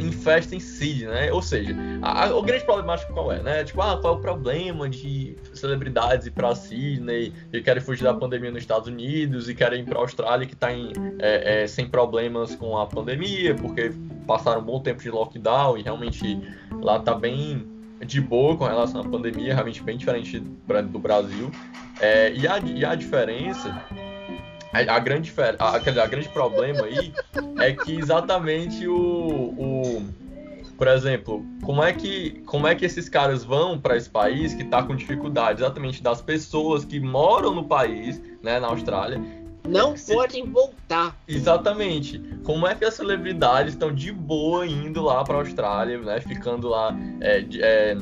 em 0.00 0.12
festa 0.12 0.54
em 0.54 0.60
Sydney, 0.60 1.06
né? 1.06 1.32
Ou 1.32 1.42
seja, 1.42 1.74
a, 2.02 2.26
a, 2.26 2.36
o 2.36 2.42
grande 2.42 2.64
problemático 2.64 3.12
qual 3.12 3.32
é, 3.32 3.42
né? 3.42 3.64
Tipo, 3.64 3.82
ah, 3.82 3.98
qual 4.00 4.14
é 4.14 4.16
o 4.16 4.20
problema 4.20 4.88
de 4.88 5.36
celebridades 5.54 6.26
ir 6.26 6.30
para 6.30 6.54
Sydney 6.54 7.32
e 7.52 7.60
querem 7.60 7.82
fugir 7.82 8.04
da 8.04 8.14
pandemia 8.14 8.50
nos 8.50 8.62
Estados 8.62 8.88
Unidos 8.88 9.48
e 9.48 9.54
querem 9.54 9.82
ir 9.82 9.84
para 9.84 9.98
a 9.98 10.02
Austrália 10.02 10.46
que 10.46 10.54
está 10.54 10.70
é, 10.72 11.62
é, 11.62 11.66
sem 11.66 11.88
problemas 11.88 12.54
com 12.54 12.76
a 12.76 12.86
pandemia, 12.86 13.54
porque 13.54 13.92
passaram 14.26 14.60
um 14.60 14.64
bom 14.64 14.80
tempo 14.80 15.02
de 15.02 15.10
lockdown 15.10 15.78
e 15.78 15.82
realmente 15.82 16.40
lá 16.80 16.98
tá 17.00 17.14
bem 17.14 17.66
de 18.04 18.20
boa 18.20 18.56
com 18.56 18.64
relação 18.64 19.00
à 19.00 19.04
pandemia, 19.04 19.54
realmente 19.54 19.82
bem 19.82 19.96
diferente 19.96 20.38
do 20.38 20.98
Brasil. 20.98 21.50
É, 22.00 22.32
e, 22.32 22.46
a, 22.46 22.58
e 22.58 22.84
a 22.84 22.94
diferença 22.94 23.84
a, 24.72 24.96
a 24.96 24.98
grande 24.98 25.32
a, 25.58 25.76
a, 25.76 26.06
grande 26.06 26.28
problema 26.28 26.84
aí 26.84 27.12
é 27.58 27.72
que 27.72 27.96
exatamente 27.96 28.86
o, 28.86 28.94
o 28.96 30.06
por 30.76 30.86
exemplo, 30.86 31.44
como 31.64 31.82
é 31.82 31.92
que 31.92 32.40
como 32.46 32.66
é 32.66 32.74
que 32.74 32.84
esses 32.84 33.08
caras 33.08 33.42
vão 33.42 33.78
para 33.78 33.96
esse 33.96 34.08
país 34.08 34.54
que 34.54 34.62
está 34.62 34.82
com 34.82 34.94
dificuldade, 34.94 35.60
exatamente 35.60 36.02
das 36.02 36.22
pessoas 36.22 36.84
que 36.84 37.00
moram 37.00 37.54
no 37.54 37.64
país, 37.64 38.22
né, 38.42 38.60
na 38.60 38.68
Austrália, 38.68 39.20
não 39.68 39.96
se... 39.96 40.14
podem 40.14 40.48
voltar. 40.50 41.16
Exatamente. 41.26 42.18
Como 42.44 42.66
é 42.66 42.74
que 42.74 42.84
as 42.84 42.94
celebridades 42.94 43.74
estão 43.74 43.92
de 43.92 44.12
boa 44.12 44.66
indo 44.66 45.02
lá 45.02 45.22
para 45.24 45.36
a 45.36 45.38
Austrália, 45.40 45.98
né, 45.98 46.20
ficando 46.20 46.68
lá 46.68 46.96
é, 47.20 47.44
é, 47.58 47.98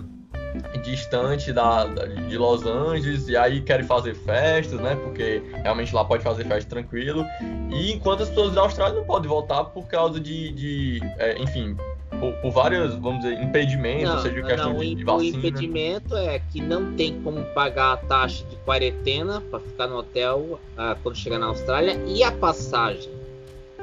distante 0.83 1.53
da, 1.53 1.85
de 1.85 2.37
Los 2.37 2.65
Angeles 2.65 3.29
e 3.29 3.37
aí 3.37 3.61
querem 3.61 3.87
fazer 3.87 4.15
festas, 4.15 4.81
né? 4.81 4.97
Porque 4.97 5.43
realmente 5.63 5.95
lá 5.95 6.05
pode 6.05 6.23
fazer 6.23 6.45
festa 6.45 6.71
tranquilo. 6.71 7.25
E 7.71 7.93
enquanto 7.93 8.23
as 8.23 8.29
pessoas 8.29 8.55
da 8.55 8.63
Austrália 8.63 8.97
não 8.97 9.05
podem 9.05 9.29
voltar 9.29 9.65
por 9.65 9.87
causa 9.87 10.21
de, 10.21 10.53
de 10.53 11.01
é, 11.19 11.41
enfim, 11.41 11.77
por, 12.21 12.33
por, 12.35 12.51
vários, 12.51 12.95
vamos 12.95 13.25
dizer, 13.25 13.43
impedimentos, 13.43 14.15
não, 14.15 14.23
seja 14.23 14.43
questão 14.43 14.73
não, 14.73 14.81
de, 14.81 14.95
de 14.95 15.05
vacina. 15.05 15.37
O 15.37 15.39
impedimento 15.39 16.17
é 16.17 16.39
que 16.39 16.61
não 16.61 16.95
tem 16.95 17.21
como 17.23 17.43
pagar 17.47 17.95
a 17.95 17.97
taxa 17.97 18.45
de 18.45 18.57
quarentena 18.57 19.41
para 19.51 19.61
ficar 19.61 19.87
no 19.87 19.99
hotel 19.99 20.39
uh, 20.79 20.97
quando 21.03 21.17
chegar 21.17 21.39
na 21.39 21.47
Austrália 21.47 22.01
e 22.07 22.23
a 22.23 22.33
passagem 22.33 23.11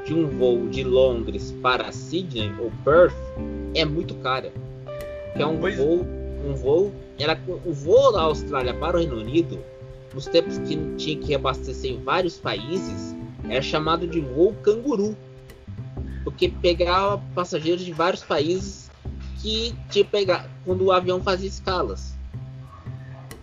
de 0.04 0.14
um 0.14 0.26
voo 0.26 0.68
de 0.68 0.84
Londres 0.84 1.54
para 1.62 1.90
Sydney 1.90 2.52
ou 2.58 2.70
Perth 2.84 3.14
é 3.74 3.84
muito 3.84 4.14
cara. 4.16 4.52
Que 5.34 5.42
é 5.42 5.46
um 5.46 5.58
pois... 5.58 5.76
voo 5.76 6.23
um 6.44 6.54
voo. 6.54 6.92
Era 7.18 7.38
o 7.64 7.72
voo 7.72 8.12
da 8.12 8.22
Austrália 8.22 8.74
para 8.74 8.96
o 8.96 9.00
Reino 9.00 9.16
Unido, 9.16 9.58
nos 10.12 10.26
tempos 10.26 10.58
que 10.58 10.76
tinha 10.96 11.18
que 11.18 11.34
abastecer 11.34 11.90
em 11.90 12.02
vários 12.02 12.38
países, 12.38 13.14
era 13.48 13.62
chamado 13.62 14.06
de 14.06 14.20
voo 14.20 14.54
canguru. 14.62 15.16
Porque 16.22 16.48
pegava 16.48 17.22
passageiros 17.34 17.84
de 17.84 17.92
vários 17.92 18.22
países 18.22 18.90
que 19.42 19.74
tinha 19.90 20.04
pegar 20.04 20.48
quando 20.64 20.84
o 20.84 20.92
avião 20.92 21.20
fazia 21.20 21.48
escalas. 21.48 22.14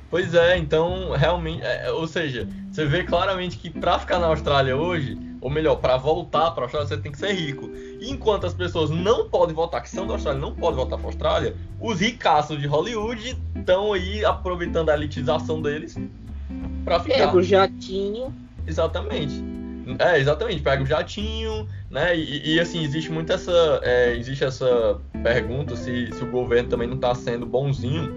Pois 0.10 0.34
é, 0.34 0.58
então 0.58 1.12
realmente, 1.12 1.62
é, 1.64 1.92
ou 1.92 2.08
seja, 2.08 2.48
você 2.72 2.86
vê 2.86 3.04
claramente 3.04 3.58
que 3.58 3.70
para 3.70 4.00
ficar 4.00 4.20
na 4.20 4.28
Austrália 4.28 4.76
hoje, 4.76 5.18
ou 5.42 5.50
melhor, 5.50 5.78
para 5.78 5.98
voltar 5.98 6.52
para 6.52 6.62
a 6.62 6.66
Austrália, 6.66 6.88
você 6.88 6.98
tem 6.98 7.12
que 7.12 7.18
ser 7.18 7.34
rico. 7.34 7.70
E 8.00 8.12
enquanto 8.12 8.46
as 8.46 8.54
pessoas 8.54 8.92
não 8.92 9.28
podem 9.28 9.56
voltar, 9.56 9.82
que 9.82 9.90
são 9.90 10.06
da 10.06 10.14
Austrália, 10.14 10.40
não 10.40 10.54
podem 10.54 10.76
voltar 10.76 10.98
para 10.98 11.08
a 11.08 11.10
Austrália, 11.10 11.56
os 11.80 12.00
ricaços 12.00 12.60
de 12.60 12.68
Hollywood 12.68 13.36
estão 13.56 13.92
aí 13.92 14.24
aproveitando 14.24 14.90
a 14.90 14.94
elitização 14.94 15.60
deles 15.60 15.98
para 16.86 17.00
ficar. 17.00 17.18
Pega 17.18 17.38
o 17.38 17.42
jatinho. 17.42 18.34
Exatamente. 18.68 19.44
É, 19.98 20.20
exatamente, 20.20 20.62
pega 20.62 20.84
o 20.84 20.86
jatinho, 20.86 21.68
né? 21.90 22.16
E, 22.16 22.54
e 22.54 22.60
assim, 22.60 22.84
existe 22.84 23.12
muito 23.12 23.34
essa. 23.34 23.82
É, 23.84 24.16
existe 24.16 24.44
essa 24.44 25.02
pergunta 25.24 25.76
se, 25.76 26.12
se 26.14 26.24
o 26.24 26.28
governo 26.28 26.70
também 26.70 26.88
não 26.88 26.96
está 26.96 27.16
sendo 27.16 27.48
bonzinho 27.48 28.14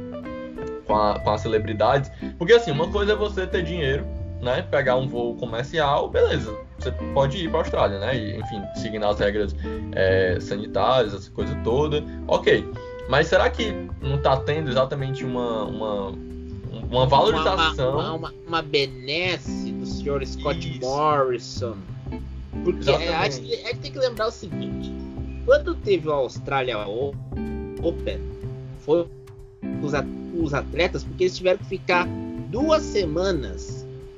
com, 0.86 0.94
a, 0.94 1.18
com 1.18 1.30
as 1.30 1.40
celebridades. 1.40 2.10
Porque 2.36 2.52
assim, 2.52 2.70
uma 2.70 2.88
coisa 2.88 3.12
é 3.12 3.16
você 3.16 3.46
ter 3.46 3.64
dinheiro 3.64 4.06
né, 4.44 4.62
pegar 4.62 4.96
um 4.96 5.08
voo 5.08 5.34
comercial, 5.36 6.08
beleza, 6.08 6.56
você 6.78 6.92
pode 7.12 7.38
ir 7.38 7.48
para 7.48 7.58
a 7.58 7.62
Austrália, 7.62 7.98
né, 7.98 8.16
e, 8.16 8.36
enfim, 8.36 8.62
seguindo 8.76 9.04
as 9.06 9.18
regras 9.18 9.56
é, 9.92 10.38
sanitárias, 10.40 11.14
essa 11.14 11.30
coisa 11.30 11.54
toda, 11.64 12.04
ok. 12.28 12.64
Mas 13.08 13.26
será 13.26 13.50
que 13.50 13.72
não 14.00 14.16
está 14.16 14.36
tendo 14.36 14.70
exatamente 14.70 15.24
uma, 15.24 15.64
uma, 15.64 16.08
uma 16.90 17.06
valorização? 17.06 17.94
Uma, 17.94 18.12
uma, 18.12 18.34
uma 18.46 18.62
benesse 18.62 19.72
do 19.72 19.86
senhor 19.86 20.24
Scott 20.24 20.58
Isso. 20.58 20.80
Morrison. 20.80 21.76
Porque 22.62 22.90
a 22.90 23.28
gente, 23.28 23.52
a 23.52 23.68
gente 23.68 23.78
tem 23.78 23.92
que 23.92 23.98
lembrar 23.98 24.28
o 24.28 24.30
seguinte: 24.30 24.90
quando 25.44 25.74
teve 25.74 26.08
o 26.08 26.12
Austrália 26.12 26.78
Open, 26.78 28.20
foi 28.80 29.06
os 30.42 30.54
atletas, 30.54 31.04
porque 31.04 31.24
eles 31.24 31.36
tiveram 31.36 31.58
que 31.58 31.66
ficar 31.66 32.06
duas 32.50 32.82
semanas 32.82 33.73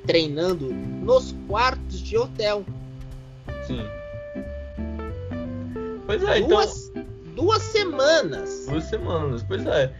treinando 0.07 0.73
nos 0.73 1.35
quartos 1.47 2.01
de 2.01 2.17
hotel. 2.17 2.65
Sim. 3.67 3.85
Pois 6.05 6.23
é, 6.23 6.41
duas, 6.41 6.89
então. 6.89 7.05
Duas 7.35 7.61
semanas. 7.61 8.65
Duas 8.67 8.85
semanas, 8.85 9.43
pois 9.43 9.63
é. 9.67 9.93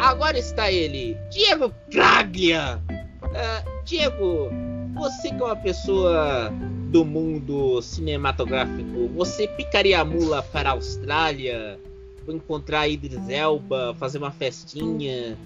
Agora 0.00 0.36
está 0.36 0.72
ele, 0.72 1.16
Diego 1.30 1.72
Graglia. 1.88 2.80
Uh, 2.90 3.84
Diego, 3.84 4.50
você 4.94 5.28
que 5.28 5.40
é 5.40 5.44
uma 5.44 5.54
pessoa 5.54 6.50
do 6.90 7.04
mundo 7.04 7.80
cinematográfico, 7.80 9.08
você 9.14 9.46
picaria 9.46 10.00
a 10.00 10.04
mula 10.04 10.42
para 10.42 10.70
a 10.70 10.72
Austrália, 10.72 11.78
encontrar 12.26 12.88
Idris 12.88 13.28
Elba, 13.28 13.94
fazer 13.98 14.18
uma 14.18 14.32
festinha, 14.32 15.36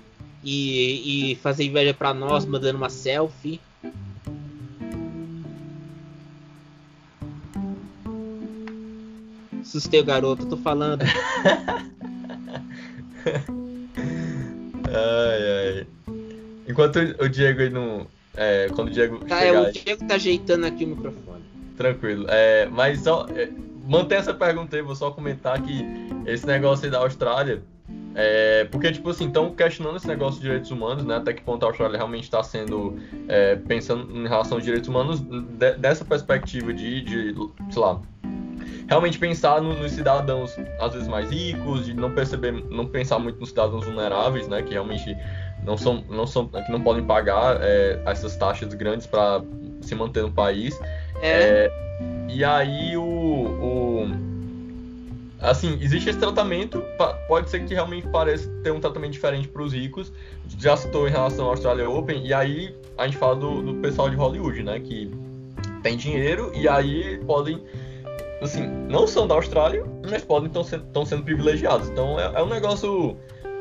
e, 0.44 1.32
e 1.32 1.36
fazer 1.36 1.64
inveja 1.64 1.94
para 1.94 2.12
nós 2.12 2.44
mandando 2.44 2.76
uma 2.76 2.90
selfie. 2.90 3.60
Assustei 9.62 10.00
o 10.00 10.04
garoto, 10.04 10.46
tô 10.46 10.56
falando. 10.56 11.02
ai, 14.86 15.78
ai. 15.78 15.86
Enquanto 16.68 16.96
o 16.96 17.28
Diego 17.28 17.60
aí 17.62 17.70
não. 17.70 18.06
É, 18.36 18.68
quando 18.74 18.88
o 18.88 18.90
Diego. 18.90 19.18
Tá, 19.24 19.40
chegar... 19.40 19.54
é, 19.54 19.68
o 19.68 19.72
Diego 19.72 20.06
tá 20.06 20.14
ajeitando 20.14 20.66
aqui 20.66 20.84
o 20.84 20.88
microfone. 20.88 21.42
Tranquilo. 21.76 22.26
É, 22.28 22.66
mas 22.66 23.00
só. 23.00 23.26
É, 23.34 23.48
mantém 23.84 24.18
essa 24.18 24.34
pergunta 24.34 24.76
aí, 24.76 24.82
vou 24.82 24.94
só 24.94 25.10
comentar 25.10 25.60
que 25.60 25.84
esse 26.26 26.46
negócio 26.46 26.84
aí 26.84 26.90
da 26.90 26.98
Austrália 26.98 27.62
é, 28.14 28.64
porque, 28.70 28.92
tipo 28.92 29.10
assim, 29.10 29.26
estão 29.26 29.50
questionando 29.50 29.96
esse 29.96 30.06
negócio 30.06 30.36
de 30.36 30.42
direitos 30.42 30.70
humanos, 30.70 31.04
né? 31.04 31.16
Até 31.16 31.32
que 31.32 31.42
ponto 31.42 31.64
a 31.64 31.68
Austrália 31.68 31.96
realmente 31.96 32.24
está 32.24 32.42
sendo, 32.42 32.96
é, 33.28 33.56
pensando 33.56 34.16
em 34.16 34.28
relação 34.28 34.56
aos 34.56 34.64
direitos 34.64 34.88
humanos, 34.88 35.20
de, 35.20 35.72
dessa 35.72 36.04
perspectiva 36.04 36.72
de, 36.72 37.02
de, 37.02 37.34
sei 37.70 37.82
lá, 37.82 38.00
realmente 38.88 39.18
pensar 39.18 39.60
no, 39.60 39.74
nos 39.74 39.92
cidadãos, 39.92 40.56
às 40.80 40.92
vezes, 40.92 41.08
mais 41.08 41.28
ricos, 41.28 41.86
de 41.86 41.94
não 41.94 42.12
perceber, 42.12 42.52
não 42.70 42.86
pensar 42.86 43.18
muito 43.18 43.40
nos 43.40 43.48
cidadãos 43.48 43.84
vulneráveis, 43.84 44.46
né? 44.46 44.62
Que 44.62 44.74
realmente 44.74 45.16
não 45.64 45.76
são, 45.76 46.04
não 46.08 46.26
são, 46.26 46.46
que 46.46 46.70
não 46.70 46.80
podem 46.80 47.02
pagar 47.02 47.58
é, 47.62 48.00
essas 48.06 48.36
taxas 48.36 48.72
grandes 48.74 49.08
para 49.08 49.42
se 49.80 49.94
manter 49.96 50.22
no 50.22 50.30
país. 50.30 50.78
É. 51.20 51.68
é. 51.68 51.70
e 52.28 52.44
aí 52.44 52.96
o, 52.96 53.02
o 53.02 53.33
assim, 55.44 55.78
existe 55.80 56.10
esse 56.10 56.18
tratamento, 56.18 56.82
pode 57.28 57.50
ser 57.50 57.64
que 57.64 57.74
realmente 57.74 58.08
pareça 58.08 58.48
ter 58.62 58.72
um 58.72 58.80
tratamento 58.80 59.12
diferente 59.12 59.48
para 59.48 59.62
os 59.62 59.72
ricos. 59.72 60.12
Já 60.58 60.76
citou 60.76 61.06
em 61.06 61.10
relação 61.10 61.44
ao 61.44 61.52
Australia 61.52 61.88
Open, 61.88 62.26
e 62.26 62.32
aí 62.32 62.74
a 62.96 63.06
gente 63.06 63.16
fala 63.16 63.36
do, 63.36 63.62
do 63.62 63.74
pessoal 63.74 64.08
de 64.08 64.16
Hollywood, 64.16 64.62
né? 64.62 64.80
Que 64.80 65.10
tem 65.82 65.96
dinheiro 65.96 66.50
e 66.54 66.66
aí 66.66 67.18
podem, 67.26 67.62
assim, 68.40 68.66
não 68.88 69.06
são 69.06 69.26
da 69.26 69.34
Austrália, 69.34 69.84
mas 70.08 70.24
podem 70.24 70.48
estão 70.48 71.04
sendo, 71.04 71.22
privilegiados. 71.22 71.88
Então 71.88 72.18
é, 72.18 72.32
é, 72.34 72.42
um 72.42 72.48
negócio 72.48 73.16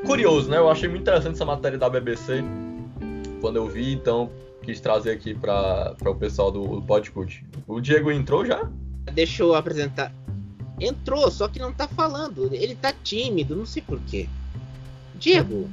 curioso, 0.05 0.49
né? 0.49 0.57
Eu 0.57 0.69
achei 0.69 0.87
muito 0.87 1.01
interessante 1.01 1.35
essa 1.35 1.45
matéria 1.45 1.77
da 1.77 1.89
BBC 1.89 2.43
quando 3.41 3.57
eu 3.57 3.67
vi, 3.67 3.93
então 3.93 4.31
quis 4.63 4.79
trazer 4.79 5.11
aqui 5.11 5.33
para 5.33 5.95
o 6.05 6.15
pessoal 6.15 6.49
do, 6.49 6.79
do 6.79 6.81
Podcast. 6.81 7.45
O 7.67 7.81
Diego 7.81 8.09
entrou 8.09 8.45
já? 8.45 8.69
Deixa 9.13 9.43
eu 9.43 9.53
apresentar. 9.53 10.13
Entrou, 10.79 11.29
só 11.31 11.47
que 11.47 11.59
não 11.59 11.71
tá 11.71 11.87
falando. 11.87 12.49
Ele 12.53 12.75
tá 12.75 12.93
tímido, 13.03 13.55
não 13.55 13.65
sei 13.65 13.81
porquê. 13.81 14.27
Diego. 15.15 15.69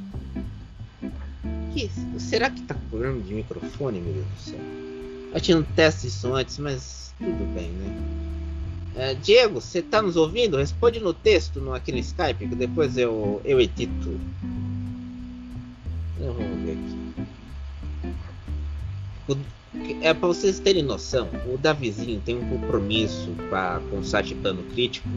Que, 1.73 1.90
será 2.19 2.50
que 2.50 2.62
tá 2.62 2.75
com 2.75 2.88
problema 2.88 3.21
de 3.21 3.35
microfone, 3.35 4.00
meu 4.00 4.12
Deus 4.12 4.26
do 4.26 4.38
céu? 4.38 4.61
Eu 5.33 5.40
tinha 5.40 5.57
um 5.57 5.62
teste 5.62 6.09
isso 6.09 6.33
antes, 6.35 6.59
mas 6.59 7.14
tudo 7.19 7.54
bem, 7.54 7.71
né? 7.71 8.21
É, 8.97 9.14
Diego, 9.14 9.61
você 9.61 9.80
tá 9.80 10.02
nos 10.02 10.16
ouvindo? 10.16 10.57
Responde 10.57 10.99
no 10.99 11.14
texto, 11.14 11.61
no, 11.61 11.73
aqui 11.73 11.92
no 11.92 11.99
Skype, 11.99 12.49
que 12.49 12.57
depois 12.57 12.97
eu, 12.97 13.40
eu 13.45 13.61
edito. 13.61 14.21
Então, 16.19 16.35
vamos 16.35 16.64
ver 16.64 16.73
aqui. 16.73 17.00
É 20.03 20.12
para 20.12 20.29
vocês 20.29 20.59
terem 20.59 20.83
noção, 20.83 21.29
o 21.53 21.57
Davizinho 21.57 22.21
tem 22.25 22.37
um 22.37 22.49
compromisso 22.49 23.31
pra, 23.49 23.81
com 23.91 23.99
o 23.99 24.05
site 24.05 24.35
Plano 24.35 24.62
Crítico 24.75 25.09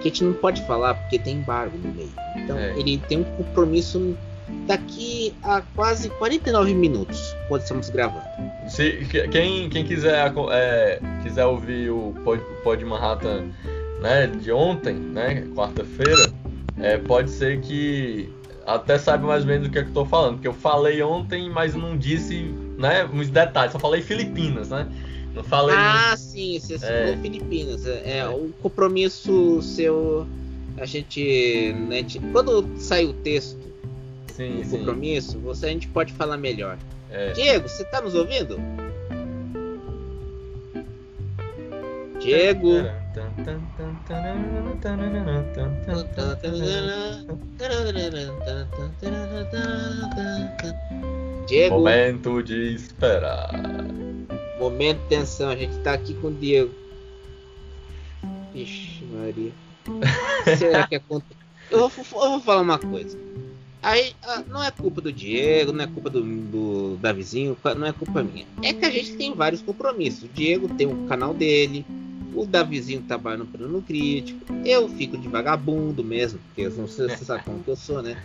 que 0.00 0.08
a 0.08 0.10
gente 0.10 0.24
não 0.24 0.32
pode 0.32 0.62
falar 0.62 0.94
porque 0.94 1.18
tem 1.18 1.36
embargo 1.38 1.76
no 1.76 1.92
meio. 1.92 2.12
Então 2.36 2.56
é. 2.56 2.78
ele 2.78 2.98
tem 3.08 3.20
um 3.20 3.24
compromisso 3.24 4.16
daqui 4.66 5.34
a 5.42 5.60
quase 5.74 6.08
49 6.10 6.74
minutos 6.74 7.34
quando 7.48 7.62
estamos 7.62 7.90
gravando. 7.90 8.24
Se, 8.68 9.06
quem, 9.30 9.68
quem 9.68 9.84
quiser, 9.84 10.32
é, 10.50 11.00
quiser 11.22 11.44
ouvir 11.44 11.90
o 11.90 12.14
Pod, 12.24 12.42
Pod 12.62 12.84
Manhattan 12.84 13.48
né, 14.00 14.26
de 14.26 14.52
ontem, 14.52 14.94
né, 14.94 15.46
quarta-feira, 15.54 16.30
é, 16.78 16.96
pode 16.98 17.30
ser 17.30 17.60
que 17.60 18.32
até 18.66 18.98
saiba 18.98 19.26
mais 19.26 19.42
ou 19.42 19.48
menos 19.48 19.68
do 19.68 19.72
que, 19.72 19.78
é 19.78 19.82
que 19.82 19.88
eu 19.88 19.94
tô 19.94 20.04
falando, 20.04 20.34
porque 20.34 20.48
eu 20.48 20.52
falei 20.52 21.02
ontem, 21.02 21.50
mas 21.50 21.74
não 21.74 21.96
disse 21.96 22.54
né, 22.78 23.04
muitos 23.04 23.30
detalhes, 23.30 23.72
só 23.72 23.78
falei 23.78 24.00
Filipinas, 24.00 24.70
né? 24.70 24.88
Não 25.34 25.44
falei. 25.44 25.76
Ah, 25.76 26.16
sim, 26.16 26.58
você 26.58 26.76
é. 26.76 26.78
falou 26.78 27.22
Filipinas. 27.22 27.86
É, 27.86 28.18
é, 28.18 28.28
o 28.28 28.50
compromisso 28.62 29.60
seu. 29.60 30.26
A 30.78 30.86
gente. 30.86 31.74
Né, 31.88 32.06
quando 32.32 32.66
sai 32.78 33.04
o 33.04 33.12
texto 33.12 33.60
sim, 34.32 34.62
do 34.62 34.70
compromisso, 34.70 35.38
você, 35.40 35.66
a 35.66 35.68
gente 35.70 35.88
pode 35.88 36.12
falar 36.12 36.36
melhor. 36.36 36.78
É. 37.10 37.32
Diego, 37.32 37.68
você 37.68 37.84
tá 37.84 38.00
nos 38.00 38.14
ouvindo? 38.14 38.58
Diego. 42.20 42.72
Diego. 51.48 51.76
Momento 51.76 52.42
de 52.42 52.74
esperar. 52.74 53.50
Momento 54.60 55.00
de 55.00 55.08
tensão, 55.08 55.48
a 55.48 55.56
gente 55.56 55.78
tá 55.78 55.94
aqui 55.94 56.12
com 56.14 56.28
o 56.28 56.34
Diego. 56.34 56.70
Ixi, 58.54 59.04
Maria. 59.06 59.52
Será 60.58 60.86
que 60.86 60.96
acontece? 60.96 61.38
Eu 61.70 61.88
vou, 61.88 62.24
eu 62.24 62.30
vou 62.30 62.40
falar 62.40 62.60
uma 62.60 62.78
coisa. 62.78 63.18
Aí 63.82 64.12
ah, 64.22 64.42
não 64.46 64.62
é 64.62 64.70
culpa 64.70 65.00
do 65.00 65.12
Diego, 65.12 65.72
não 65.72 65.84
é 65.84 65.86
culpa 65.86 66.10
do, 66.10 66.22
do 66.22 66.96
Davizinho, 67.00 67.56
não 67.76 67.86
é 67.86 67.92
culpa 67.92 68.22
minha. 68.22 68.46
É 68.62 68.72
que 68.74 68.84
a 68.84 68.90
gente 68.90 69.16
tem 69.16 69.32
vários 69.32 69.62
compromissos. 69.62 70.24
O 70.24 70.28
Diego 70.28 70.68
tem 70.74 70.86
o 70.86 71.06
canal 71.06 71.32
dele, 71.32 71.86
o 72.34 72.44
Davizinho 72.44 73.02
trabalha 73.02 73.38
no 73.38 73.46
plano 73.46 73.80
crítico, 73.80 74.40
eu 74.64 74.88
fico 74.88 75.16
de 75.16 75.28
vagabundo 75.28 76.04
mesmo, 76.04 76.38
porque 76.40 76.62
eu 76.62 76.70
não 76.72 76.88
sei 76.88 77.08
se 77.08 77.18
você 77.18 77.24
sabe 77.24 77.44
como 77.44 77.62
que 77.62 77.70
eu 77.70 77.76
sou, 77.76 78.02
né? 78.02 78.20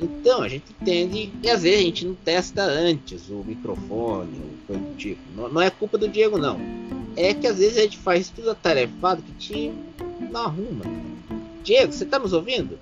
Então 0.00 0.42
a 0.42 0.48
gente 0.48 0.64
entende 0.80 1.32
e 1.42 1.50
às 1.50 1.62
vezes 1.62 1.78
a 1.78 1.82
gente 1.82 2.06
não 2.06 2.14
testa 2.14 2.62
antes 2.62 3.30
o 3.30 3.42
microfone, 3.44 4.40
coisa 4.66 4.82
do 4.82 4.94
tipo. 4.96 5.20
Não, 5.34 5.48
não, 5.48 5.60
é 5.62 5.70
culpa 5.70 5.96
do 5.96 6.06
Diego, 6.06 6.36
não. 6.36 6.58
É 7.16 7.32
que 7.32 7.46
às 7.46 7.58
vezes 7.58 7.78
a 7.78 7.82
gente 7.82 7.96
faz 7.96 8.28
tudo 8.28 8.50
atarefado 8.50 9.22
que 9.22 9.32
te 9.32 9.72
não 10.30 10.42
arruma. 10.42 10.84
Diego, 11.64 11.92
você 11.92 12.04
tá 12.04 12.18
nos 12.18 12.34
ouvindo? 12.34 12.78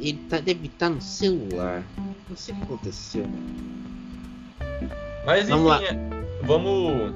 Ele 0.00 0.18
tá, 0.28 0.38
deve 0.38 0.66
estar 0.66 0.88
tá 0.88 0.94
no 0.94 1.02
celular. 1.02 1.84
Não 2.28 2.36
sei 2.36 2.54
o 2.54 2.58
que 2.58 2.62
aconteceu. 2.62 3.26
Mas 5.24 5.48
vamos 5.48 5.72
enfim, 5.72 5.84
lá. 5.84 5.84
É, 5.84 6.46
vamos. 6.46 7.14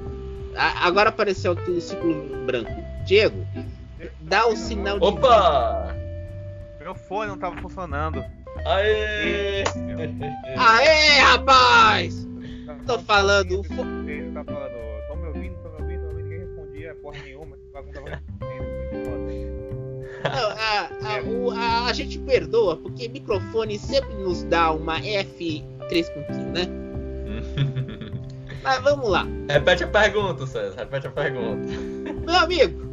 agora 0.57 1.09
apareceu 1.09 1.53
aqui 1.53 1.71
o 1.71 1.79
ciclo 1.79 2.45
branco. 2.45 2.71
Diego, 3.05 3.47
dá 4.19 4.45
o 4.45 4.57
sinal 4.57 4.99
de. 4.99 5.05
Opa! 5.05 6.00
Meu 6.91 6.95
fone 6.95 7.29
não 7.29 7.37
tava 7.37 7.55
funcionando. 7.61 8.21
Aê! 8.65 9.63
Aê, 10.57 11.19
rapaz! 11.21 12.27
Tô 12.85 12.99
falando. 12.99 13.61
Tá 13.61 14.43
falando, 14.43 15.07
tô 15.07 15.15
me 15.15 15.27
ouvindo, 15.27 15.55
tô 15.63 15.69
me 15.69 15.81
ouvindo, 15.83 16.01
tô 16.01 16.13
me 16.13 16.21
ouvindo, 16.21 16.21
ninguém 16.21 16.39
respondia 16.39 16.93
porra 16.95 17.17
nenhuma. 17.23 17.55
Não, 20.23 20.49
a, 20.49 20.89
a, 21.15 21.21
o, 21.23 21.51
a, 21.51 21.85
a, 21.85 21.93
gente 21.93 22.19
perdoa, 22.19 22.75
porque 22.75 23.07
microfone 23.07 23.79
sempre 23.79 24.13
nos 24.15 24.43
dá 24.43 24.73
uma 24.73 24.99
F3.5, 24.99 25.63
né? 26.51 26.67
Mas 28.61 28.81
vamos 28.81 29.09
lá. 29.09 29.25
Repete 29.47 29.85
a 29.85 29.87
pergunta, 29.87 30.45
César. 30.45 30.75
Repete 30.77 31.07
a 31.07 31.11
pergunta. 31.11 31.69
Meu 32.25 32.35
amigo, 32.35 32.85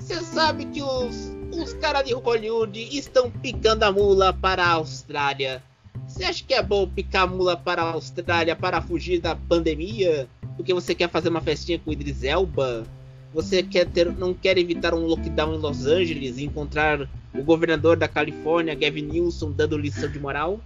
você 0.00 0.16
sabe 0.16 0.66
que 0.66 0.82
os, 0.82 1.33
os 1.62 1.72
caras 1.74 2.04
de 2.04 2.14
Hollywood 2.14 2.78
estão 2.96 3.30
picando 3.30 3.84
a 3.84 3.92
mula 3.92 4.32
para 4.32 4.64
a 4.64 4.72
Austrália. 4.72 5.62
Você 6.06 6.24
acha 6.24 6.44
que 6.44 6.54
é 6.54 6.62
bom 6.62 6.86
picar 6.88 7.22
a 7.22 7.26
mula 7.26 7.56
para 7.56 7.82
a 7.82 7.92
Austrália 7.92 8.54
para 8.56 8.82
fugir 8.82 9.20
da 9.20 9.34
pandemia? 9.34 10.28
Porque 10.56 10.74
você 10.74 10.94
quer 10.94 11.08
fazer 11.08 11.28
uma 11.28 11.40
festinha 11.40 11.78
com 11.78 11.90
o 11.90 11.92
Idris 11.92 12.22
Elba? 12.22 12.86
Você 13.32 13.62
quer 13.62 13.86
ter, 13.86 14.12
não 14.12 14.32
quer 14.32 14.58
evitar 14.58 14.94
um 14.94 15.06
lockdown 15.06 15.54
em 15.54 15.58
Los 15.58 15.86
Angeles 15.86 16.38
e 16.38 16.44
encontrar 16.44 17.08
o 17.34 17.42
governador 17.42 17.96
da 17.96 18.06
Califórnia, 18.06 18.74
Gavin 18.74 19.02
Newsom, 19.02 19.50
dando 19.50 19.76
lição 19.76 20.08
de 20.08 20.20
moral? 20.20 20.60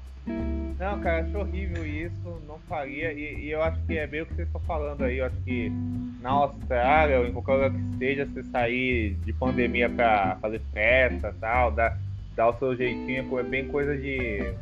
Não, 0.79 1.01
cara, 1.01 1.25
acho 1.25 1.37
horrível 1.37 1.85
isso, 1.85 2.41
não 2.47 2.59
faria. 2.69 3.13
E, 3.13 3.47
e, 3.47 3.51
eu 3.51 3.63
acho 3.63 3.81
que 3.85 3.99
é 3.99 4.07
bem 4.07 4.23
o 4.23 4.27
que 4.27 4.35
vocês 4.35 4.47
estão 4.47 4.61
falando 4.61 5.03
aí. 5.03 5.19
Eu 5.19 5.27
acho 5.27 5.37
que 5.45 5.73
na 6.21 6.31
Austrália 6.31 7.19
ou 7.19 7.27
em 7.27 7.33
qualquer 7.33 7.53
lugar 7.55 7.71
que 7.73 7.91
esteja, 7.93 8.27
você 8.27 8.43
sair 8.45 9.15
de 9.25 9.33
pandemia 9.33 9.91
pra 9.91 10.39
fazer 10.41 10.61
festa 10.73 11.35
e 11.37 11.41
tal, 11.41 11.73
dar, 11.73 11.99
dar 12.37 12.49
o 12.51 12.59
seu 12.59 12.77
jeitinho, 12.77 13.39
é 13.39 13.43
bem 13.43 13.67
coisa 13.67 13.97
de. 13.97 14.53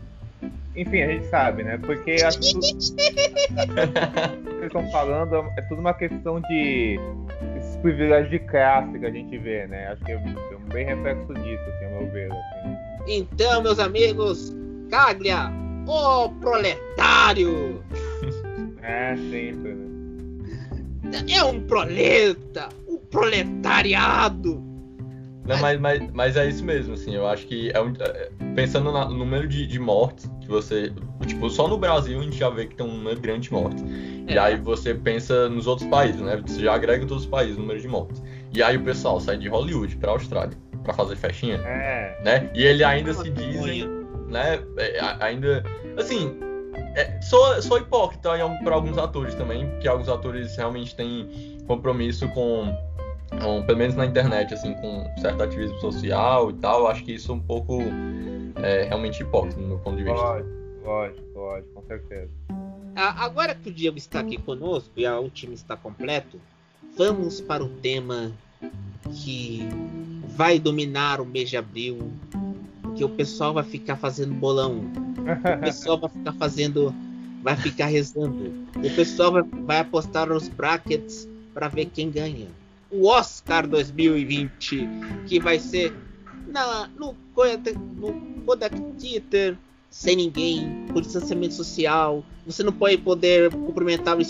Enfim, 0.74 1.02
a 1.02 1.08
gente 1.08 1.26
sabe, 1.26 1.62
né? 1.62 1.78
Porque 1.78 2.12
acho 2.12 2.40
que 2.40 2.52
tudo... 2.52 2.66
que 2.66 2.74
vocês 4.56 4.66
estão 4.66 4.90
falando 4.90 5.36
é 5.56 5.62
tudo 5.62 5.80
uma 5.80 5.94
questão 5.94 6.40
de 6.40 6.98
esses 7.58 7.76
privilégios 7.78 8.30
de 8.30 8.38
classe 8.38 8.98
que 8.98 9.06
a 9.06 9.10
gente 9.10 9.36
vê, 9.38 9.66
né? 9.66 9.88
Acho 9.88 10.04
que 10.04 10.12
é 10.12 10.18
bem 10.72 10.86
reflexo 10.86 11.34
disso, 11.34 11.62
assim, 11.62 11.84
ao 11.86 12.02
meu 12.02 12.10
ver. 12.10 12.32
Assim. 12.32 12.76
Então, 13.06 13.62
meus 13.62 13.78
amigos, 13.78 14.54
Caglia, 14.90 15.50
o 15.86 16.28
proletário! 16.40 17.82
é, 18.82 19.16
sempre, 19.16 19.74
né? 19.74 21.24
É 21.28 21.42
um 21.44 21.60
proleta! 21.60 22.68
Um 22.88 22.98
proletariado! 22.98 24.62
Não, 25.46 25.58
mas, 25.60 25.78
mas, 25.78 26.10
mas 26.12 26.36
é 26.36 26.48
isso 26.48 26.64
mesmo, 26.64 26.94
assim, 26.94 27.14
eu 27.14 27.26
acho 27.26 27.46
que 27.46 27.70
é 27.72 27.80
um, 27.80 27.92
é, 28.00 28.30
pensando 28.56 28.90
no 28.90 29.14
número 29.16 29.46
de, 29.46 29.64
de 29.64 29.78
mortes 29.78 30.28
que 30.40 30.48
você. 30.48 30.92
Tipo, 31.24 31.48
só 31.48 31.68
no 31.68 31.78
Brasil 31.78 32.18
a 32.18 32.22
gente 32.22 32.36
já 32.36 32.50
vê 32.50 32.66
que 32.66 32.74
tem 32.74 32.84
um 32.84 32.96
número 32.96 33.20
grande 33.20 33.48
de 33.48 33.52
mortes. 33.52 33.84
É. 34.26 34.32
E 34.32 34.38
aí 34.38 34.56
você 34.56 34.92
pensa 34.92 35.48
nos 35.48 35.68
outros 35.68 35.88
países, 35.88 36.20
né? 36.20 36.42
Você 36.44 36.60
já 36.60 36.74
agrega 36.74 37.06
todos 37.06 37.24
os 37.24 37.30
países 37.30 37.56
o 37.56 37.60
número 37.60 37.80
de 37.80 37.86
mortes. 37.86 38.22
E 38.52 38.60
aí 38.60 38.76
o 38.76 38.82
pessoal 38.82 39.20
sai 39.20 39.36
de 39.36 39.48
Hollywood 39.48 39.96
pra 39.96 40.10
Austrália 40.10 40.56
pra 40.82 40.92
fazer 40.92 41.16
festinha. 41.16 41.56
É. 41.56 42.20
Né? 42.24 42.50
E 42.54 42.64
ele 42.64 42.82
ainda 42.82 43.12
se 43.12 43.30
dizem, 43.30 43.88
né? 44.28 44.62
É, 44.78 45.00
ainda. 45.20 45.62
Assim, 45.98 46.38
é, 46.94 47.20
sou, 47.22 47.62
sou 47.62 47.78
hipócrita 47.78 48.30
para 48.62 48.74
alguns 48.74 48.98
atores 48.98 49.34
também, 49.34 49.68
porque 49.70 49.88
alguns 49.88 50.08
atores 50.08 50.56
realmente 50.56 50.94
têm 50.94 51.58
compromisso 51.66 52.28
com 52.30 52.74
um, 53.32 53.62
pelo 53.64 53.78
menos 53.78 53.96
na 53.96 54.06
internet, 54.06 54.54
assim, 54.54 54.74
com 54.74 55.04
certo 55.18 55.42
ativismo 55.42 55.78
social 55.80 56.50
e 56.50 56.54
tal, 56.54 56.86
acho 56.86 57.04
que 57.04 57.12
isso 57.12 57.32
é 57.32 57.34
um 57.34 57.40
pouco 57.40 57.80
é, 58.62 58.84
realmente 58.84 59.22
hipócrita 59.22 59.60
no 59.60 59.68
meu 59.68 59.78
ponto 59.78 59.96
de 59.96 60.04
vista. 60.04 60.18
Lógico, 60.18 60.50
lógico, 60.84 61.22
lógico, 61.34 61.74
com 61.74 61.82
certeza. 61.86 62.30
Agora 62.94 63.54
que 63.54 63.68
o 63.68 63.72
Diego 63.72 63.98
está 63.98 64.20
aqui 64.20 64.38
conosco 64.38 64.90
e 64.96 65.06
o 65.06 65.28
time 65.28 65.54
está 65.54 65.76
completo, 65.76 66.40
vamos 66.96 67.42
para 67.42 67.62
o 67.62 67.68
tema 67.68 68.32
que 69.22 69.68
vai 70.28 70.58
dominar 70.58 71.20
o 71.20 71.26
mês 71.26 71.50
de 71.50 71.58
abril, 71.58 72.10
que 72.96 73.04
o 73.04 73.08
pessoal 73.08 73.54
vai 73.54 73.64
ficar 73.64 73.96
fazendo 73.96 74.34
bolão, 74.34 74.90
o 75.56 75.60
pessoal 75.60 75.98
vai 75.98 76.10
ficar 76.10 76.32
fazendo, 76.32 76.94
vai 77.42 77.56
ficar 77.56 77.86
rezando, 77.86 78.52
o 78.76 78.94
pessoal 78.94 79.32
vai, 79.32 79.42
vai 79.42 79.78
apostar 79.80 80.28
nos 80.28 80.48
brackets 80.48 81.28
para 81.52 81.68
ver 81.68 81.86
quem 81.86 82.10
ganha 82.10 82.48
o 82.90 83.06
Oscar 83.06 83.66
2020, 83.66 84.88
que 85.26 85.40
vai 85.40 85.58
ser 85.58 85.92
na, 86.46 86.88
no, 86.96 87.14
no 87.96 88.12
Kodak 88.44 88.80
Theater, 88.98 89.56
sem 89.90 90.16
ninguém, 90.16 90.86
com 90.92 91.00
distanciamento 91.00 91.54
social. 91.54 92.24
Você 92.46 92.62
não 92.62 92.72
pode 92.72 92.98
poder 92.98 93.50
cumprimentar 93.50 94.16
o 94.18 94.22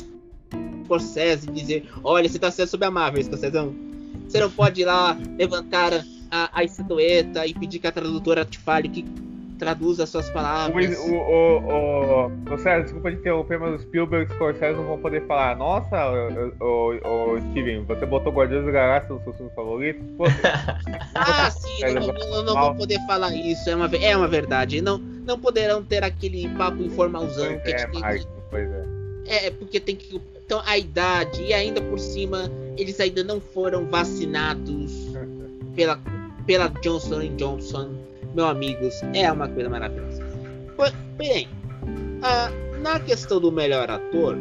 Scorsese 0.85 1.49
e 1.49 1.53
dizer: 1.53 1.89
Olha, 2.03 2.29
você 2.29 2.37
está 2.37 2.51
sendo 2.51 2.69
sobre 2.69 2.87
a 2.87 2.91
Marvel, 2.91 3.23
Scorsese. 3.23 3.57
Você 4.27 4.41
não 4.41 4.51
pode 4.51 4.81
ir 4.81 4.85
lá 4.85 5.17
levantar 5.39 5.93
a, 6.45 6.51
a 6.53 6.65
estatueta 6.65 7.47
e 7.47 7.55
pedir 7.55 7.79
que 7.79 7.87
a 7.87 7.93
tradutora 7.93 8.45
te 8.45 8.59
fale 8.59 8.89
que 8.89 9.05
traduz 9.59 10.01
as 10.01 10.09
suas 10.09 10.29
palavras. 10.31 10.99
O, 10.99 11.15
o, 11.15 11.59
o, 11.59 12.55
o, 12.55 12.59
Sérgio, 12.59 12.85
desculpa 12.85 13.11
te 13.11 13.17
interromper, 13.17 13.59
mas 13.59 13.75
os 13.77 13.83
Spielberg 13.83 14.31
e 14.31 14.35
Scorsese 14.35 14.77
não 14.77 14.87
vão 14.87 14.99
poder 14.99 15.27
falar. 15.27 15.57
Nossa, 15.57 15.97
o, 16.61 16.93
o, 16.93 17.41
Steven, 17.51 17.85
você 17.85 18.07
botou 18.07 18.33
Guardiões 18.33 18.67
da 18.67 18.71
Galáxia 18.71 19.15
nos 19.15 19.25
seus 19.25 19.37
filmes 19.37 19.55
favoritos? 19.55 20.03
Pô, 20.17 20.25
ah, 21.15 21.51
sim, 21.51 21.95
não, 21.95 22.07
não, 22.07 22.43
não 22.45 22.55
vão 22.55 22.77
poder 22.77 22.99
falar 23.07 23.35
isso. 23.35 23.69
É 23.69 23.75
uma, 23.75 23.87
é 23.97 24.17
uma 24.17 24.29
verdade. 24.29 24.81
Não, 24.81 24.99
não 24.99 25.39
poderão 25.39 25.83
ter 25.83 26.05
aquele 26.05 26.49
papo 26.51 26.83
informalzão 26.83 27.47
pois 27.47 27.63
que 27.63 27.71
é, 27.71 27.75
a 27.75 27.79
gente 28.13 28.27
tem 28.27 28.27
pois 28.51 28.71
é. 28.71 28.87
É, 29.29 29.51
porque 29.51 29.81
tem 29.81 29.97
que. 29.97 30.21
Então, 30.45 30.63
a 30.65 30.79
idade, 30.79 31.43
e 31.43 31.53
ainda 31.53 31.81
por 31.81 31.99
cima, 31.99 32.49
eles 32.77 33.01
ainda 33.01 33.25
não 33.25 33.41
foram 33.41 33.85
vacinados 33.87 35.09
pela, 35.75 35.99
pela 36.47 36.69
Johnson 36.69 37.37
Johnson, 37.37 37.91
meus 38.35 38.49
amigos. 38.49 39.03
É 39.15 39.31
uma 39.31 39.49
coisa 39.49 39.69
maravilhosa. 39.69 40.25
Pois, 40.77 40.93
Bem, 41.17 41.49
ah, 42.23 42.51
na 42.83 43.01
questão 43.01 43.41
do 43.41 43.51
melhor 43.51 43.91
ator, 43.91 44.37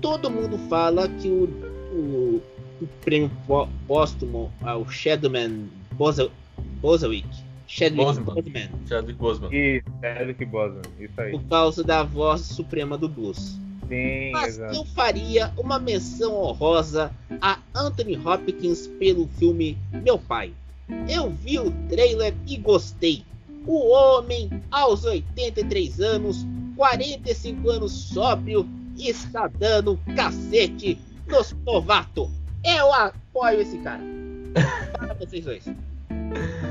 todo 0.00 0.30
mundo 0.30 0.56
fala 0.68 1.08
que 1.08 1.28
o, 1.28 1.44
o, 1.92 2.42
o 2.80 2.86
prêmio 3.04 3.30
pó- 3.46 3.68
póstumo 3.86 4.52
ao 4.62 4.88
Shadowman 4.88 5.66
Bozawick, 6.80 7.28
Chadwick 7.66 8.20
Boseman. 8.20 8.70
Chadwick 8.86 9.18
Boseman. 9.18 9.50
Isso, 9.52 9.86
Eric 10.02 10.44
Boseman, 10.44 10.82
isso 11.00 11.20
aí. 11.20 11.32
por 11.32 11.42
causa 11.44 11.82
da 11.82 12.02
voz 12.02 12.42
suprema 12.42 12.96
do 12.98 13.08
blues. 13.08 13.58
Sim, 13.92 14.30
Mas 14.32 14.56
exato. 14.56 14.74
eu 14.74 14.84
faria 14.86 15.52
uma 15.58 15.78
menção 15.78 16.34
honrosa 16.34 17.12
a 17.42 17.58
Anthony 17.74 18.16
Hopkins 18.16 18.86
pelo 18.98 19.28
filme 19.38 19.76
Meu 19.92 20.18
Pai. 20.18 20.50
Eu 21.06 21.28
vi 21.28 21.58
o 21.58 21.70
trailer 21.90 22.32
e 22.46 22.56
gostei. 22.56 23.22
O 23.66 23.90
homem, 23.90 24.50
aos 24.70 25.04
83 25.04 26.00
anos, 26.00 26.46
45 26.74 27.68
anos 27.68 27.92
sóbrio, 27.92 28.66
está 28.96 29.46
dando 29.46 30.00
cacete 30.16 30.98
nos 31.26 31.54
novatos. 31.66 32.30
Eu 32.64 32.92
apoio 32.94 33.60
esse 33.60 33.76
cara. 33.78 34.00
Para 34.96 35.12
vocês 35.14 35.44
dois. 35.44 35.66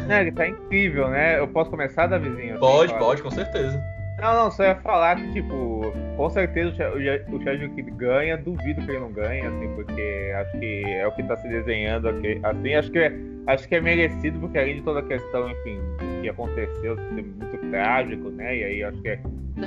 Né, 0.07 0.21
ele 0.21 0.31
tá 0.31 0.47
incrível, 0.47 1.07
né? 1.07 1.37
Eu 1.37 1.47
posso 1.47 1.69
começar, 1.69 2.07
Davizinho? 2.07 2.57
Pode, 2.57 2.97
pode, 2.97 3.21
com 3.21 3.29
certeza. 3.29 3.79
Não, 4.21 4.35
não, 4.35 4.51
só 4.51 4.63
ia 4.63 4.75
falar 4.75 5.15
que, 5.15 5.33
tipo, 5.33 5.91
com 6.15 6.29
certeza 6.29 6.69
o 6.69 6.75
Cha- 6.75 6.89
o 6.93 7.01
Cha- 7.03 7.35
o 7.35 7.43
Chadwick 7.43 7.81
ganha, 7.91 8.37
duvido 8.37 8.81
que 8.85 8.91
ele 8.91 8.99
não 8.99 9.11
ganhe, 9.11 9.41
assim, 9.41 9.67
porque 9.75 10.31
acho 10.35 10.59
que 10.59 10.83
é 10.85 11.07
o 11.07 11.11
que 11.11 11.23
tá 11.23 11.35
se 11.37 11.47
desenhando 11.47 12.07
aqui, 12.07 12.39
assim, 12.43 12.73
acho 12.75 12.91
que 12.91 12.99
é, 12.99 13.13
acho 13.47 13.67
que 13.67 13.75
é 13.75 13.81
merecido, 13.81 14.39
porque 14.39 14.59
além 14.59 14.75
de 14.75 14.81
toda 14.83 14.99
a 14.99 15.03
questão, 15.03 15.49
enfim, 15.49 15.79
que 16.21 16.29
aconteceu, 16.29 16.95
ser 16.95 17.11
muito 17.23 17.57
trágico, 17.71 18.29
né, 18.29 18.57
e 18.57 18.63
aí 18.63 18.83
acho 18.83 19.01
que 19.01 19.09
é, 19.09 19.15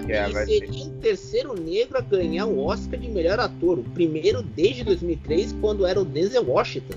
que 0.07 0.13
é, 0.13 0.25
Ele 0.25 0.33
vai 0.33 0.47
seria 0.47 0.85
o 0.87 0.91
terceiro 1.01 1.55
negro 1.61 1.99
a 1.99 2.01
ganhar 2.01 2.47
o 2.47 2.65
Oscar 2.65 2.99
de 2.99 3.09
melhor 3.11 3.39
ator. 3.41 3.79
O 3.81 3.85
primeiro 3.85 4.41
desde 4.43 4.83
2003, 4.85 5.53
quando 5.61 5.85
era 5.87 6.01
o 6.01 6.05
Denzel 6.05 6.45
Washington. 6.49 6.95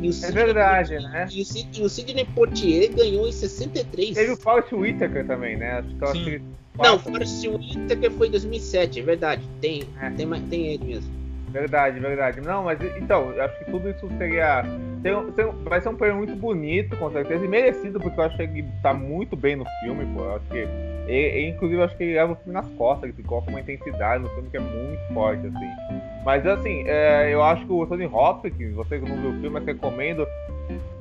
E 0.00 0.06
o 0.06 0.10
é 0.10 0.12
Sidney 0.12 0.44
verdade, 0.44 0.90
Poitier- 0.90 1.12
né? 1.12 1.26
E 1.32 1.40
o, 1.42 1.44
Sid- 1.44 1.80
e 1.80 1.82
o 1.82 1.88
Sidney 1.88 2.26
Poitier 2.34 2.92
ganhou 2.94 3.26
em 3.28 3.32
63. 3.32 4.14
Teve 4.14 4.32
o 4.32 4.36
Forrest 4.36 4.72
Whitaker 4.72 5.26
também, 5.26 5.56
né, 5.56 5.78
acho 5.78 5.88
que 5.96 6.02
eu 6.04 6.08
acho 6.08 6.18
Sim. 6.18 6.24
que 6.24 6.30
ele- 6.30 6.44
Não, 6.78 6.98
Forrest 6.98 7.46
Whitaker 7.46 8.10
foi 8.12 8.28
em 8.28 8.30
2007, 8.32 9.00
é 9.00 9.02
verdade. 9.02 9.42
Tem, 9.60 9.84
É. 10.00 10.10
tem, 10.10 10.28
tem 10.50 10.66
ele 10.66 10.84
mesmo. 10.84 11.14
Verdade, 11.50 12.00
verdade. 12.00 12.40
Não, 12.40 12.64
mas 12.64 12.80
então, 12.96 13.30
eu 13.30 13.44
acho 13.44 13.56
que 13.60 13.70
tudo 13.70 13.88
isso 13.88 14.08
seria. 14.18 14.64
tem 15.04 15.14
tem 15.32 15.46
vai 15.62 15.80
ser 15.80 15.88
um 15.88 15.94
prêmio 15.94 16.16
muito 16.16 16.34
bonito, 16.34 16.96
com 16.96 17.08
certeza, 17.12 17.44
e 17.44 17.48
merecido, 17.48 18.00
porque 18.00 18.18
eu 18.18 18.24
acho 18.24 18.36
que 18.36 18.42
ele 18.42 18.64
tá 18.82 18.92
muito 18.92 19.36
bem 19.36 19.54
no 19.54 19.64
filme, 19.84 20.04
pô. 20.14 20.24
Eu 20.24 20.34
acho 20.34 20.46
que. 20.46 20.66
E, 21.06 21.50
inclusive, 21.50 21.80
eu 21.80 21.84
acho 21.84 21.96
que 21.96 22.02
ele 22.02 22.14
leva 22.14 22.32
o 22.32 22.36
filme 22.36 22.54
nas 22.54 22.66
costas, 22.70 23.08
ele 23.08 23.22
coloca 23.22 23.50
uma 23.50 23.60
intensidade 23.60 24.24
no 24.24 24.30
filme 24.30 24.50
que 24.50 24.56
é 24.56 24.60
muito 24.60 25.14
forte, 25.14 25.46
assim. 25.46 26.02
Mas 26.24 26.44
assim, 26.44 26.82
é, 26.88 27.32
eu 27.32 27.42
acho 27.44 27.64
que 27.66 27.72
o 27.72 27.86
Tony 27.86 28.06
Hopkins, 28.06 28.74
você 28.74 28.98
que 28.98 29.08
não 29.08 29.16
viu 29.20 29.30
o 29.30 29.40
filme, 29.40 29.60
eu 29.60 29.64
recomendo, 29.64 30.26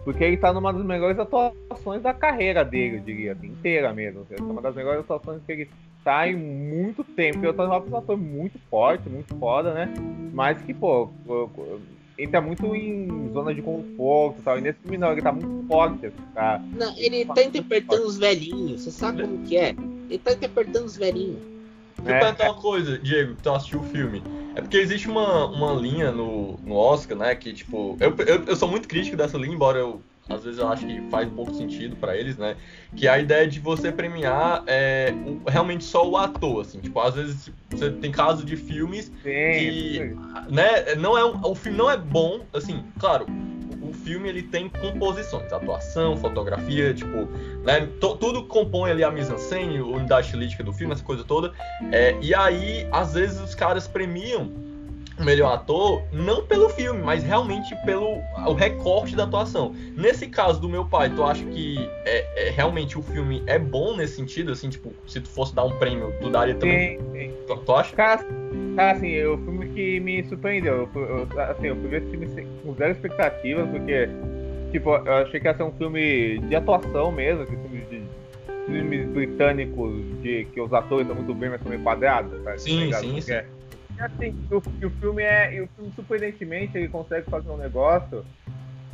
porque 0.04 0.24
ele 0.24 0.38
tá 0.38 0.52
numa 0.52 0.74
das 0.74 0.84
melhores 0.84 1.18
atuações 1.18 2.02
da 2.02 2.14
carreira 2.14 2.64
dele, 2.66 2.98
eu 2.98 3.02
diria, 3.02 3.32
assim, 3.34 3.48
inteira 3.48 3.94
mesmo. 3.94 4.26
É 4.30 4.42
uma 4.42 4.62
das 4.62 4.76
melhores 4.76 5.00
atuações 5.02 5.42
que 5.46 5.52
ele 5.52 5.70
tá 6.04 6.28
em 6.28 6.36
muito 6.36 7.04
tempo. 7.04 7.36
Porque 7.36 7.48
o 7.48 7.54
Tony 7.54 7.72
Hopkins 7.72 7.94
é 7.94 7.96
um 7.96 8.00
ator 8.00 8.18
muito 8.18 8.60
forte, 8.70 9.10
muito 9.10 9.36
foda, 9.38 9.74
né? 9.74 9.94
Mas 10.34 10.62
que, 10.62 10.74
pô, 10.74 11.10
entra 12.18 12.42
muito 12.42 12.76
em 12.76 13.32
zona 13.32 13.54
de 13.56 13.62
conforto 13.62 14.40
e 14.40 14.44
tal. 14.44 14.58
E 14.58 14.62
nesse 14.62 14.80
filme 14.80 14.98
não, 14.98 15.12
ele 15.14 15.22
tá 15.22 15.32
muito 15.32 15.68
forte, 15.68 16.08
assim, 16.08 16.16
tá? 16.34 16.62
Não, 16.74 16.98
ele 16.98 17.26
tá 17.26 17.44
interpretando 17.44 18.06
os 18.06 18.18
velhinhos. 18.18 18.82
Você 18.82 18.92
sabe 18.92 19.22
como 19.22 19.40
que 19.40 19.56
é? 19.56 19.70
Ele 20.10 20.20
tá 20.20 20.34
interpretando 20.34 20.86
os 20.86 20.98
velhinhos. 20.98 21.53
Deixa 22.04 22.12
eu 22.12 22.16
É. 22.16 22.20
perguntar 22.20 22.52
uma 22.52 22.62
coisa, 22.62 22.98
Diego, 22.98 23.36
que 23.36 23.42
tu 23.44 23.50
assistiu 23.52 23.80
o 23.80 23.84
filme. 23.84 24.24
É 24.56 24.62
porque 24.62 24.78
existe 24.78 25.10
uma, 25.10 25.46
uma 25.48 25.74
linha 25.74 26.12
no, 26.12 26.58
no 26.64 26.76
Oscar, 26.76 27.18
né? 27.18 27.34
Que, 27.36 27.54
tipo, 27.54 27.98
eu, 28.00 28.16
eu, 28.28 28.44
eu 28.46 28.56
sou 28.56 28.68
muito 28.70 28.88
crítico 28.88 29.16
dessa 29.18 29.38
linha, 29.38 29.54
embora 29.56 29.80
eu 29.80 30.02
às 30.30 30.42
vezes 30.42 30.58
eu 30.58 30.70
acho 30.70 30.86
que 30.86 31.02
faz 31.10 31.28
um 31.28 31.36
pouco 31.36 31.54
sentido 31.54 31.98
pra 31.98 32.16
eles, 32.16 32.38
né? 32.38 32.56
Que 32.96 33.08
é 33.08 33.10
a 33.12 33.20
ideia 33.20 33.46
de 33.46 33.60
você 33.60 33.92
premiar 33.92 34.64
é, 34.68 35.14
o- 35.26 35.50
realmente 35.50 35.84
só 35.84 36.08
o 36.08 36.16
ator, 36.16 36.62
assim. 36.62 36.80
Tipo, 36.80 37.02
às 37.02 37.16
vezes 37.16 37.52
você 37.70 37.92
tem 37.92 38.10
casos 38.10 38.46
de 38.46 38.56
filmes 38.56 39.08
Sim, 39.08 39.12
que, 39.22 40.16
né, 40.50 40.96
não 40.96 41.18
é 41.18 41.26
um, 41.26 41.42
o 41.46 41.54
filme 41.54 41.78
não 41.78 41.92
é 41.92 41.98
bom, 41.98 42.40
assim, 42.54 42.86
claro, 42.98 43.26
filme 44.04 44.30
ele 44.30 44.44
tem 44.44 44.70
composições, 44.70 45.52
atuação, 45.52 46.18
fotografia, 46.18 46.94
tipo, 46.94 47.26
né, 47.64 47.88
tudo 48.00 48.44
compõe 48.46 48.92
ali 48.92 49.04
a 49.04 49.12
mise-en-scène, 49.12 49.82
unidade 49.82 50.28
estilística 50.28 50.64
do 50.64 50.74
filme, 50.74 50.94
essa 50.94 51.04
coisa 51.04 51.24
toda, 51.24 51.54
é, 51.92 52.16
e 52.22 52.36
aí, 52.36 52.88
às 52.92 53.14
vezes 53.14 53.40
os 53.40 53.56
caras 53.56 53.88
premiam 53.88 54.73
o 55.20 55.24
melhor 55.24 55.54
ator 55.54 56.02
não 56.12 56.44
pelo 56.46 56.70
filme, 56.70 57.02
mas 57.02 57.24
realmente 57.24 57.76
pelo 57.86 58.18
o 58.48 58.54
recorte 58.54 59.16
da 59.16 59.24
atuação. 59.24 59.74
Nesse 59.96 60.28
caso 60.28 60.60
do 60.60 60.68
meu 60.68 60.86
pai, 60.86 61.10
tu 61.10 61.24
acha 61.24 61.44
que 61.46 61.78
é, 62.06 62.48
é, 62.48 62.50
realmente 62.52 62.98
o 62.98 63.02
filme 63.02 63.44
é 63.46 63.60
bom 63.60 63.96
nesse 63.96 64.16
sentido, 64.16 64.52
assim, 64.52 64.70
tipo, 64.70 64.94
se 65.08 65.22
tu 65.22 65.30
fosse 65.30 65.54
dar 65.54 65.66
um 65.66 65.78
prêmio, 65.78 66.14
tu 66.22 66.30
daria 66.30 66.56
também? 66.56 66.98
sim, 67.00 67.06
sim. 67.12 67.34
Tu, 67.48 67.56
tu 67.58 67.76
acha? 67.76 67.96
Cara, 67.96 68.24
cara, 68.76 68.92
assim, 68.98 69.14
é 69.14 69.28
o 69.28 69.38
filme 69.38 69.68
que 69.70 70.00
me 70.00 70.24
surpreendeu. 70.26 70.74
Eu, 70.82 70.88
fui- 70.88 71.04
eu, 71.04 71.28
assim, 71.42 71.68
eu 71.68 71.76
fui 71.76 71.90
ver 71.90 72.02
esse 72.02 72.10
filme 72.12 72.48
com 72.64 72.74
zero 72.76 72.92
expectativas, 72.94 73.70
porque, 73.70 74.10
tipo, 74.72 74.90
eu 74.96 75.14
achei 75.14 75.40
que 75.40 75.48
ia 75.48 75.56
ser 75.56 75.64
um 75.64 75.72
filme 75.74 76.40
de 76.40 76.56
atuação 76.56 77.12
mesmo, 77.12 77.46
que 77.46 77.52
filmes 77.56 77.90
de 77.90 78.02
filmes 78.66 79.08
britânicos 79.10 79.92
de 80.22 80.46
que 80.54 80.62
os 80.62 80.74
atores 80.74 81.02
estão 81.08 81.16
muito 81.22 81.38
bem, 81.38 81.50
mas 81.50 81.62
são 81.62 81.70
meio 81.70 81.84
quadrados? 81.84 82.32
Sim, 82.58 82.90
Tá 82.90 83.00
sim, 83.00 83.20
é- 83.30 83.46
E 83.63 83.63
assim, 84.00 84.36
o, 84.52 84.58
o 84.58 84.90
filme 84.90 85.24
é. 85.24 85.62
O 85.62 85.68
filme, 85.76 85.92
surpreendentemente, 85.96 86.78
ele 86.78 86.88
consegue 86.88 87.30
fazer 87.30 87.50
um 87.50 87.58
negócio 87.58 88.26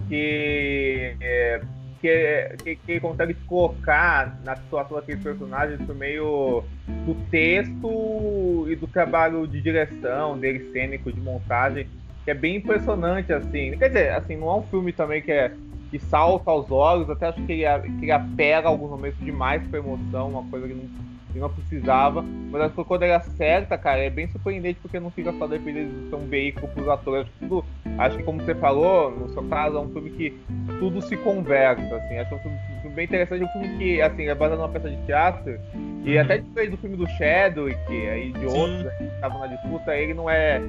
que. 0.08 1.16
é, 1.22 1.62
que, 2.02 2.08
é- 2.08 2.56
que, 2.64 2.76
que 2.76 3.00
consegue 3.00 3.34
te 3.34 3.44
colocar 3.46 4.40
na 4.44 4.56
situação 4.56 4.98
daqueles 4.98 5.22
personagens 5.22 5.82
por 5.86 5.96
meio 5.96 6.64
do 7.06 7.14
texto 7.30 8.66
e 8.70 8.76
do 8.76 8.88
trabalho 8.88 9.46
de 9.48 9.62
direção 9.62 10.38
dele, 10.38 10.72
cênico, 10.72 11.12
de 11.12 11.20
montagem, 11.20 11.88
que 12.24 12.32
é 12.32 12.34
bem 12.34 12.58
impressionante, 12.58 13.34
assim. 13.34 13.78
Quer 13.78 13.90
dizer, 13.90 14.12
assim, 14.12 14.38
não 14.38 14.50
é 14.50 14.56
um 14.56 14.64
filme 14.64 14.94
também 14.94 15.22
que 15.22 15.32
é 15.32 15.52
que 15.90 15.98
salta 15.98 16.52
aos 16.52 16.70
olhos, 16.70 17.10
até 17.10 17.28
acho 17.28 17.42
que 17.46 17.52
ele, 17.52 17.82
que 18.00 18.06
ele 18.06 18.12
apela 18.12 18.70
alguns 18.70 18.92
momentos 18.92 19.20
demais 19.20 19.66
pra 19.68 19.80
emoção, 19.80 20.30
uma 20.30 20.44
coisa 20.44 20.68
que 20.68 20.74
não, 20.76 20.88
que 21.32 21.40
não 21.40 21.50
precisava, 21.50 22.24
mas 22.52 22.62
acho 22.62 22.76
que 22.76 22.84
quando 22.84 23.04
ele 23.04 23.14
acerta, 23.14 23.78
cara, 23.78 24.00
é 24.00 24.10
bem 24.10 24.28
surpreendente 24.28 24.80
porque 24.82 25.00
não 25.00 25.12
fica 25.12 25.32
só 25.34 25.48
dependendo 25.48 26.04
de 26.04 26.10
ser 26.10 26.16
um 26.16 26.28
veículo 26.28 26.68
pros 26.70 26.88
atores. 26.88 27.22
Acho 27.28 27.32
que, 27.34 27.40
tudo, 27.40 27.66
acho 27.98 28.18
que 28.18 28.24
como 28.24 28.42
você 28.42 28.56
falou, 28.56 29.12
no 29.12 29.30
seu 29.30 29.44
caso, 29.44 29.78
é 29.78 29.80
um 29.80 29.90
filme 29.90 30.10
que 30.12 30.34
tudo 30.80 31.02
se 31.02 31.16
conversa, 31.18 31.96
assim. 31.96 32.18
Acho 32.18 32.30
que 32.30 32.36
é 32.36 32.38
um 32.38 32.42
filme, 32.42 32.58
um 32.58 32.82
filme 32.82 32.96
bem 32.96 33.06
interessante, 33.06 33.44
um 33.44 33.48
filme 33.50 33.78
que, 33.78 34.02
assim, 34.02 34.28
é 34.28 34.36
baseado 34.36 34.60
numa 34.60 34.70
peça 34.70 34.90
de 34.90 34.98
teatro, 35.06 35.60
e 36.06 36.16
Uhum. 36.16 36.22
até 36.22 36.38
diferente 36.38 36.72
do 36.72 36.78
filme 36.78 36.98
do 36.98 37.08
Chadwick, 37.10 37.92
aí 37.92 38.32
de 38.32 38.46
outros 38.46 38.94
que 38.98 39.04
estavam 39.04 39.40
na 39.40 39.48
disputa, 39.48 39.96
ele 39.96 40.14
não 40.14 40.30
é. 40.30 40.62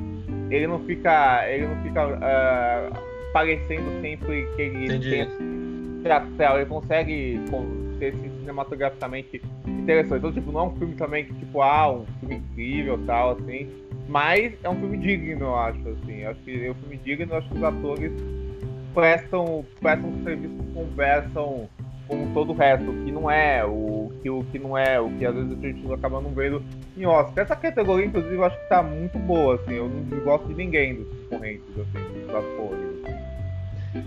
Ele 0.51 0.67
não 0.67 0.81
fica. 0.81 1.49
Ele 1.49 1.67
não 1.69 1.83
fica 1.83 2.03
ah, 2.21 2.91
parecendo 3.33 3.91
sempre 4.01 4.47
que 4.57 4.63
ele 4.63 4.87
Entendi. 4.87 5.11
tem 5.11 5.21
esse 5.21 6.03
teatral, 6.03 6.57
ele 6.57 6.67
consegue 6.67 7.41
ser 7.99 8.07
assim, 8.07 8.30
cinematograficamente 8.51 9.41
interessante. 9.67 10.19
Então, 10.19 10.33
tipo, 10.33 10.53
não 10.53 10.61
é 10.61 10.65
um 10.65 10.77
filme 10.77 10.95
também 10.95 11.25
que, 11.25 11.35
tipo, 11.35 11.63
ah, 11.63 11.91
um 11.93 12.05
filme 12.19 12.37
incrível 12.37 12.99
tal, 13.07 13.31
assim. 13.33 13.69
Mas 14.09 14.53
é 14.63 14.69
um 14.69 14.77
filme 14.77 14.99
digno, 14.99 15.47
eu 15.47 15.57
acho, 15.57 15.79
assim. 15.89 16.19
Eu 16.23 16.31
acho 16.31 16.41
que 16.41 16.67
é 16.67 16.71
um 16.71 16.75
filme 16.75 16.97
digno, 16.99 17.33
eu 17.33 17.39
acho 17.39 17.49
que 17.49 17.57
os 17.57 17.63
atores 17.63 18.13
prestam, 18.93 19.65
prestam 19.81 20.13
serviço, 20.25 20.55
conversam 20.75 21.69
com 22.09 22.33
todo 22.35 22.51
o 22.53 22.57
resto, 22.57 22.87
que 23.05 23.13
não 23.13 23.31
é, 23.31 23.65
o 23.65 24.11
que, 24.21 24.29
o 24.29 24.43
que 24.51 24.59
não 24.59 24.77
é, 24.77 25.01
o 25.01 25.09
que 25.11 25.25
às 25.25 25.33
vezes 25.33 25.53
a 25.53 25.67
gente 25.67 25.93
acaba 25.93 26.21
não 26.21 26.31
vendo 26.31 26.61
em 26.97 27.07
Oscar. 27.07 27.45
Essa 27.45 27.55
categoria, 27.55 28.07
inclusive, 28.07 28.35
eu 28.35 28.45
acho 28.45 28.59
que 28.59 28.69
tá 28.69 28.83
muito 28.83 29.17
boa, 29.21 29.55
assim. 29.55 29.75
Eu 29.75 29.89
não 29.89 30.21
gosto 30.25 30.49
de 30.49 30.55
ninguém 30.55 30.97
dos 30.97 31.07
concorrentes, 31.29 31.65
assim, 31.79 32.21
dos 32.27 32.35
atores. 32.35 32.91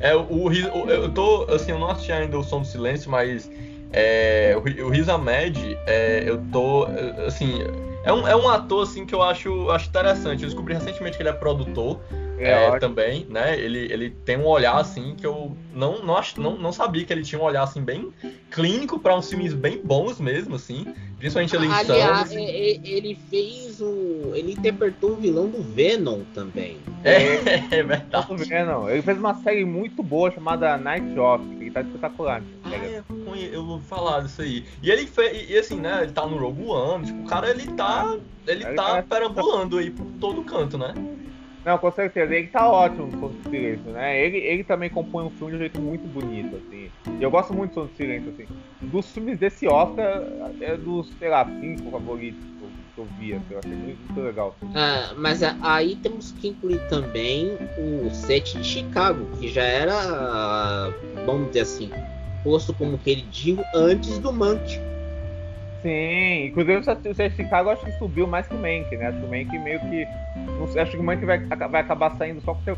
É, 0.01 0.13
o, 0.15 0.21
o- 0.47 0.51
eu 0.89 1.13
tô, 1.13 1.43
assim, 1.49 1.71
eu 1.71 1.79
não 1.79 1.89
assisti 1.89 2.12
ainda 2.12 2.38
o 2.38 2.43
Som 2.43 2.60
do 2.62 2.67
Silêncio, 2.67 3.10
mas 3.10 3.49
É, 3.93 4.56
o, 4.58 4.86
o 4.86 4.89
Riz 4.89 5.08
Ahmed, 5.08 5.77
é, 5.86 6.23
eu 6.25 6.41
tô. 6.51 6.88
Assim, 7.27 7.60
é 8.03 8.12
um, 8.12 8.27
é 8.27 8.36
um 8.36 8.49
ator 8.49 8.84
assim, 8.84 9.06
que 9.06 9.15
eu 9.15 9.21
acho, 9.21 9.69
acho 9.69 9.88
interessante. 9.88 10.43
Eu 10.43 10.49
descobri 10.49 10.73
recentemente 10.73 11.15
que 11.15 11.23
ele 11.23 11.29
é 11.29 11.34
produtor. 11.34 11.99
É, 12.37 12.51
é 12.51 12.79
também, 12.79 13.25
né? 13.29 13.57
Ele, 13.59 13.91
ele 13.91 14.09
tem 14.09 14.37
um 14.37 14.45
olhar 14.45 14.75
assim 14.75 15.15
que 15.15 15.25
eu 15.25 15.55
não, 15.73 16.03
não, 16.03 16.21
não, 16.37 16.57
não 16.57 16.71
sabia 16.71 17.05
que 17.05 17.13
ele 17.13 17.23
tinha 17.23 17.39
um 17.39 17.45
olhar 17.45 17.63
assim 17.63 17.81
bem 17.81 18.13
clínico 18.51 18.99
para 18.99 19.15
uns 19.15 19.29
filmes 19.29 19.53
bem 19.53 19.81
bons 19.83 20.19
mesmo, 20.19 20.55
assim. 20.55 20.93
Principalmente 21.17 21.55
ali 21.55 21.67
em 21.67 21.71
Aliás, 21.71 22.31
é, 22.33 22.41
é, 22.41 22.81
ele 22.83 23.17
fez 23.29 23.79
o. 23.79 24.33
Ele 24.35 24.51
interpretou 24.53 25.11
o 25.11 25.15
vilão 25.15 25.47
do 25.47 25.63
Venom 25.63 26.21
também. 26.33 26.79
É, 27.01 27.39
é 27.79 27.83
verdade. 27.83 28.27
O 28.29 28.35
Venom. 28.35 28.89
Ele 28.89 29.01
fez 29.01 29.17
uma 29.17 29.33
série 29.35 29.63
muito 29.63 30.03
boa 30.03 30.29
chamada 30.31 30.75
Night 30.77 31.17
Off, 31.17 31.45
que 31.55 31.71
tá 31.71 31.79
espetacular. 31.79 32.43
Ah, 32.65 32.75
é, 32.75 33.01
eu 33.53 33.65
vou 33.65 33.79
falar 33.79 34.19
disso 34.21 34.41
aí. 34.41 34.65
E 34.81 34.91
ele 34.91 35.07
fez. 35.07 35.49
E 35.49 35.57
assim, 35.57 35.79
né? 35.79 36.03
Ele 36.03 36.11
tá 36.11 36.27
no 36.27 36.37
Rogue 36.37 36.65
One, 36.65 37.05
tipo, 37.05 37.21
o 37.21 37.25
cara 37.25 37.49
ele 37.49 37.67
tá. 37.67 38.17
Ele, 38.45 38.65
ele 38.65 38.75
tá, 38.75 39.01
tá 39.01 39.03
perambulando 39.03 39.77
aí 39.77 39.91
por 39.91 40.05
todo 40.19 40.43
canto, 40.43 40.77
né? 40.77 40.93
Não, 41.65 41.78
com 41.78 41.91
certeza. 41.91 42.36
Ele 42.36 42.47
tá 42.47 42.69
ótimo 42.69 43.08
no 43.08 43.19
Som 43.19 43.32
Silêncio, 43.49 43.91
né? 43.91 44.19
Ele, 44.19 44.38
ele 44.38 44.63
também 44.63 44.89
compõe 44.89 45.26
um 45.26 45.30
filme 45.30 45.52
de 45.52 45.56
um 45.58 45.60
jeito 45.60 45.82
muito 45.82 46.06
bonito, 46.08 46.56
assim. 46.58 46.89
E 47.19 47.23
eu 47.23 47.32
gosto 47.32 47.54
muito 47.54 47.71
do 47.71 47.88
Som 47.88 47.95
Silêncio, 47.95 48.32
assim. 48.32 48.45
Dos 48.82 49.12
filmes 49.12 49.39
desse 49.39 49.67
Oscar, 49.67 50.23
é 50.60 50.76
dos, 50.76 51.10
sei 51.17 51.30
lá, 51.30 51.45
cinco 51.45 51.89
favoritos 51.89 52.43
que 52.93 52.99
eu 52.99 53.08
vi, 53.17 53.34
assim. 53.34 53.45
Eu 53.52 53.60
achei 53.60 53.73
muito, 53.73 53.99
muito 53.99 54.21
legal. 54.21 54.58
Assim. 54.62 54.73
Ah, 54.76 55.13
mas 55.17 55.41
aí 55.62 55.95
temos 55.95 56.32
que 56.34 56.49
incluir 56.49 56.80
também 56.89 57.58
o 57.78 58.10
set 58.12 58.58
de 58.58 58.63
Chicago, 58.63 59.26
que 59.39 59.47
já 59.47 59.63
era, 59.63 60.91
vamos 61.26 61.47
dizer 61.47 61.62
assim, 61.62 61.89
posto 62.43 62.73
como 62.73 62.97
queridinho 62.97 63.63
antes 63.73 64.19
do 64.19 64.34
Mank. 64.34 64.92
Sim, 65.83 66.45
inclusive 66.45 66.77
o 66.77 66.83
set 66.83 67.29
de 67.29 67.35
Chicago 67.35 67.69
acho 67.69 67.83
que 67.83 67.91
subiu 67.99 68.25
mais 68.25 68.47
que 68.47 68.55
o 68.55 68.57
Mank, 68.57 68.95
né? 68.95 69.07
Acho 69.07 69.19
que 69.19 69.25
o 69.25 69.29
Mank 69.29 69.59
meio 69.59 69.79
que 69.81 70.07
não 70.57 70.65
sei, 70.69 70.81
acho 70.81 70.91
que 70.91 70.97
o 70.97 71.03
Mank 71.03 71.25
vai, 71.25 71.39
vai 71.39 71.81
acabar 71.81 72.11
saindo 72.11 72.41
só 72.41 72.53
com 72.53 72.73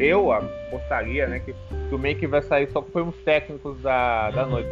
eu 0.00 0.32
apostaria, 0.32 1.26
né? 1.26 1.40
Que, 1.40 1.52
que 1.52 1.94
o 1.94 1.98
Mank 1.98 2.26
vai 2.26 2.40
sair 2.40 2.70
só 2.70 2.80
com 2.80 3.08
os 3.08 3.16
técnicos 3.16 3.78
da, 3.82 4.30
da 4.30 4.46
noite. 4.46 4.68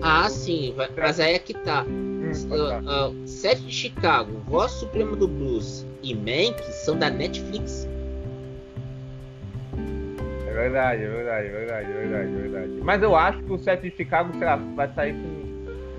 Ah, 0.00 0.30
sim, 0.30 0.72
vai, 0.74 0.88
mas 0.96 1.20
aí 1.20 1.34
é 1.34 1.38
que 1.38 1.52
tá. 1.52 1.84
Hum, 1.86 2.32
uh, 2.48 3.10
uh, 3.10 3.28
Sete 3.28 3.64
de 3.64 3.72
Chicago, 3.72 4.40
Voz 4.46 4.72
Suprema 4.72 5.14
do 5.14 5.28
Blues 5.28 5.86
e 6.02 6.14
Mank 6.14 6.58
são 6.72 6.98
da 6.98 7.10
Netflix. 7.10 7.86
É 10.48 10.52
verdade, 10.52 11.02
é 11.02 11.08
verdade, 11.08 11.46
é 11.46 11.50
verdade, 11.50 11.90
é 11.90 11.94
verdade, 11.94 12.32
é 12.32 12.40
verdade. 12.40 12.72
Mas 12.82 13.02
eu 13.02 13.14
acho 13.14 13.42
que 13.42 13.52
o 13.52 13.58
Sete 13.58 13.90
de 13.90 13.96
Chicago, 13.96 14.32
sei 14.38 14.46
lá, 14.46 14.56
vai 14.56 14.90
sair 14.94 15.12
com 15.12 15.49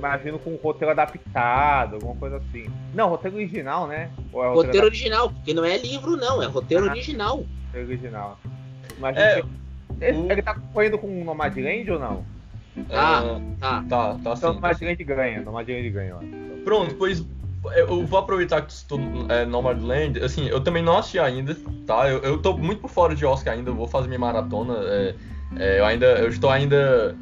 imagino 0.01 0.39
com 0.39 0.51
um 0.51 0.55
roteiro 0.55 0.91
adaptado, 0.91 1.95
alguma 1.95 2.15
coisa 2.15 2.37
assim. 2.37 2.67
Não, 2.93 3.09
roteiro 3.09 3.37
original, 3.37 3.87
né? 3.87 4.09
É 4.17 4.35
roteiro, 4.35 4.53
roteiro 4.53 4.85
original, 4.87 5.29
porque 5.29 5.53
não 5.53 5.63
é 5.63 5.77
livro, 5.77 6.17
não, 6.17 6.41
é 6.41 6.47
roteiro 6.47 6.85
ah, 6.87 6.91
original. 6.91 7.45
Roteiro 7.67 7.87
original. 7.87 8.39
Imagina 8.97 9.25
é, 9.25 9.41
que... 9.41 9.47
o... 9.47 10.31
Ele 10.31 10.41
tá 10.41 10.55
correndo 10.73 10.97
com 10.97 11.07
o 11.07 11.23
Nomadland 11.23 11.91
ou 11.91 11.99
não? 11.99 12.25
Ah, 12.89 13.39
tá. 13.59 13.83
Tá, 13.87 14.15
tá 14.15 14.35
sim. 14.35 14.39
Então 14.39 14.53
Nomadland 14.55 15.03
ganha, 15.03 15.41
Nomadland 15.41 15.89
ganha, 15.89 16.15
ó. 16.15 16.19
Pronto, 16.63 16.95
pois 16.95 17.23
eu 17.75 18.05
vou 18.05 18.19
aproveitar 18.19 18.61
que 18.63 18.73
tu 18.85 18.99
é, 19.29 19.45
Nomadland, 19.45 20.19
assim, 20.23 20.47
eu 20.47 20.61
também 20.61 20.81
não 20.81 20.97
assisti 20.97 21.19
ainda, 21.19 21.55
tá? 21.85 22.09
Eu, 22.09 22.19
eu 22.19 22.37
tô 22.39 22.57
muito 22.57 22.81
por 22.81 22.89
fora 22.89 23.13
de 23.13 23.23
Oscar 23.23 23.53
ainda, 23.53 23.69
eu 23.69 23.75
vou 23.75 23.87
fazer 23.87 24.07
minha 24.07 24.19
maratona. 24.19 24.75
É, 24.83 25.15
é, 25.57 25.79
eu 25.79 25.85
ainda, 25.85 26.05
eu 26.05 26.29
estou 26.29 26.49
ainda 26.49 27.15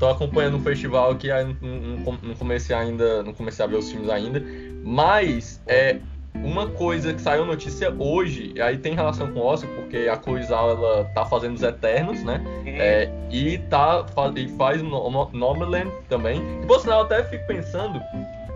tô 0.00 0.08
acompanhando 0.08 0.56
um 0.56 0.62
festival 0.62 1.12
aqui, 1.12 1.28
não, 1.28 2.18
não, 2.22 2.34
comecei 2.34 2.74
ainda, 2.74 3.22
não 3.22 3.34
comecei 3.34 3.62
a 3.62 3.68
ver 3.68 3.76
os 3.76 3.92
filmes 3.92 4.08
ainda, 4.08 4.42
mas 4.82 5.62
é 5.66 5.98
uma 6.34 6.68
coisa 6.68 7.12
que 7.12 7.20
saiu 7.20 7.44
notícia 7.44 7.94
hoje, 7.98 8.52
e 8.56 8.62
aí 8.62 8.78
tem 8.78 8.94
relação 8.94 9.30
com 9.30 9.40
o 9.40 9.44
Oscar, 9.44 9.70
porque 9.74 10.08
a 10.10 10.16
Coisal 10.16 10.70
ela 10.70 11.04
tá 11.14 11.26
fazendo 11.26 11.54
os 11.54 11.62
Eternos, 11.62 12.22
né? 12.24 12.42
É, 12.64 13.10
e 13.30 13.58
tá 13.58 14.06
e 14.36 14.48
faz 14.56 14.80
Nomadland 14.80 15.92
também. 16.08 16.40
E 16.62 16.66
por 16.66 16.80
sinal, 16.80 17.00
eu 17.00 17.04
até 17.04 17.22
fico 17.24 17.46
pensando, 17.46 18.00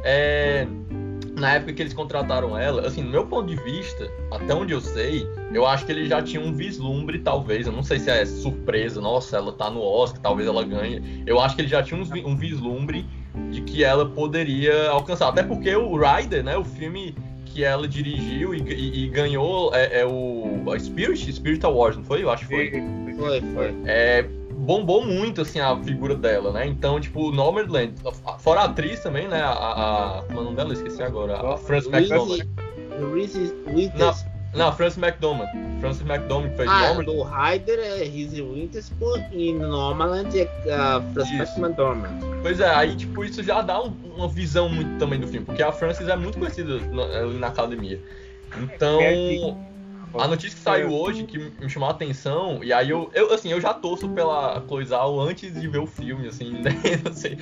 é, 0.03 0.67
na 1.37 1.55
época 1.55 1.73
que 1.73 1.83
eles 1.83 1.93
contrataram 1.93 2.57
ela, 2.57 2.87
assim, 2.87 3.03
no 3.03 3.11
meu 3.11 3.27
ponto 3.27 3.49
de 3.49 3.57
vista, 3.63 4.11
até 4.31 4.55
onde 4.55 4.73
eu 4.73 4.81
sei, 4.81 5.27
eu 5.53 5.67
acho 5.67 5.85
que 5.85 5.93
ele 5.93 6.07
já 6.07 6.23
tinha 6.23 6.41
um 6.41 6.53
vislumbre, 6.53 7.19
talvez. 7.19 7.67
Eu 7.67 7.73
não 7.73 7.83
sei 7.83 7.99
se 7.99 8.11
é 8.11 8.25
surpresa, 8.25 9.01
nossa, 9.01 9.37
ela 9.37 9.53
tá 9.53 9.71
no 9.71 9.83
Oscar, 9.83 10.21
talvez 10.21 10.49
ela 10.49 10.65
ganhe. 10.65 11.23
Eu 11.27 11.41
acho 11.41 11.57
que 11.57 11.63
ele 11.63 11.69
já 11.69 11.83
tinha 11.83 12.01
um, 12.01 12.29
um 12.29 12.37
vislumbre 12.37 13.05
de 13.51 13.61
que 13.63 13.83
ela 13.83 14.07
poderia 14.07 14.91
alcançar. 14.91 15.29
Até 15.29 15.43
porque 15.43 15.75
o 15.75 15.97
Rider, 15.97 16.45
né, 16.45 16.57
o 16.57 16.65
filme 16.65 17.15
que 17.47 17.65
ela 17.65 17.87
dirigiu 17.87 18.55
e, 18.55 18.61
e, 18.61 19.05
e 19.05 19.09
ganhou 19.09 19.75
é, 19.75 20.01
é, 20.01 20.07
o 20.07 20.71
a 20.73 20.79
Spirit, 20.79 21.33
Spirit 21.33 21.65
Awards, 21.65 21.99
não 21.99 22.05
foi? 22.05 22.23
Eu 22.23 22.31
acho 22.31 22.47
que 22.47 22.55
foi. 22.55 22.71
Foi, 23.17 23.41
foi. 23.41 23.75
É, 23.87 24.25
bombou 24.65 25.05
muito, 25.05 25.43
assim, 25.43 25.61
a 25.61 25.77
figura 25.83 26.15
dela, 26.15 26.53
né? 26.53 26.67
Então, 26.67 26.99
tipo, 27.01 27.31
Nomadland, 27.31 27.95
fora 28.39 28.63
a 28.63 28.65
atriz 28.65 29.01
também, 29.01 29.29
né? 29.29 29.41
A, 29.41 29.51
a, 29.51 30.23
como 30.27 30.39
é 30.39 30.41
o 30.41 30.45
nome 30.45 30.57
dela? 30.57 30.73
Esqueci 30.73 31.03
agora. 31.03 31.37
A 31.37 31.57
Frances 31.57 31.93
McDormand. 31.93 32.39
Não, 33.97 34.15
não, 34.55 34.73
Frances 34.73 34.99
McDormand. 34.99 35.49
Frances 35.81 36.03
McDormand 36.03 36.51
fez 36.57 36.69
ah, 36.69 36.89
Nomadland. 36.89 37.19
no 37.19 37.23
Ryder 37.25 37.79
é 37.79 38.05
Reese 38.05 38.41
Witherspoon 38.41 39.23
e 39.33 39.53
no 39.53 39.69
Nomadland 39.69 40.39
é 40.39 40.73
a 40.73 41.03
Frances 41.13 41.59
McDormand. 41.59 42.21
Pois 42.43 42.61
é, 42.61 42.69
aí, 42.71 42.97
tipo, 42.97 43.25
isso 43.25 43.43
já 43.43 43.61
dá 43.61 43.83
um, 43.83 43.93
uma 44.17 44.29
visão 44.29 44.69
muito 44.69 44.99
também 44.99 45.21
do 45.21 45.27
filme, 45.27 45.45
porque 45.45 45.63
a 45.63 45.73
Frances 45.73 46.09
é 46.09 46.17
muito 46.17 46.39
conhecida 46.39 46.79
na, 46.79 47.27
na 47.27 47.47
academia. 47.49 48.01
Então... 48.61 49.01
É 49.01 49.74
a 50.19 50.29
notícia 50.29 50.57
que 50.57 50.63
saiu 50.63 50.93
hoje 50.93 51.25
que 51.25 51.39
me 51.39 51.69
chamou 51.69 51.89
a 51.89 51.93
atenção, 51.93 52.63
e 52.63 52.73
aí 52.73 52.91
eu, 52.91 53.11
eu 53.15 53.33
assim, 53.33 53.51
eu 53.51 53.61
já 53.61 53.75
torço 53.75 54.09
pela 54.09 54.61
Cloizal 54.63 55.21
antes 55.21 55.53
de 55.53 55.69
ver 55.69 55.79
o 55.79 55.87
filme, 55.87 56.29
assim, 56.29 56.53
né? 56.63 56.71
assim 57.11 57.37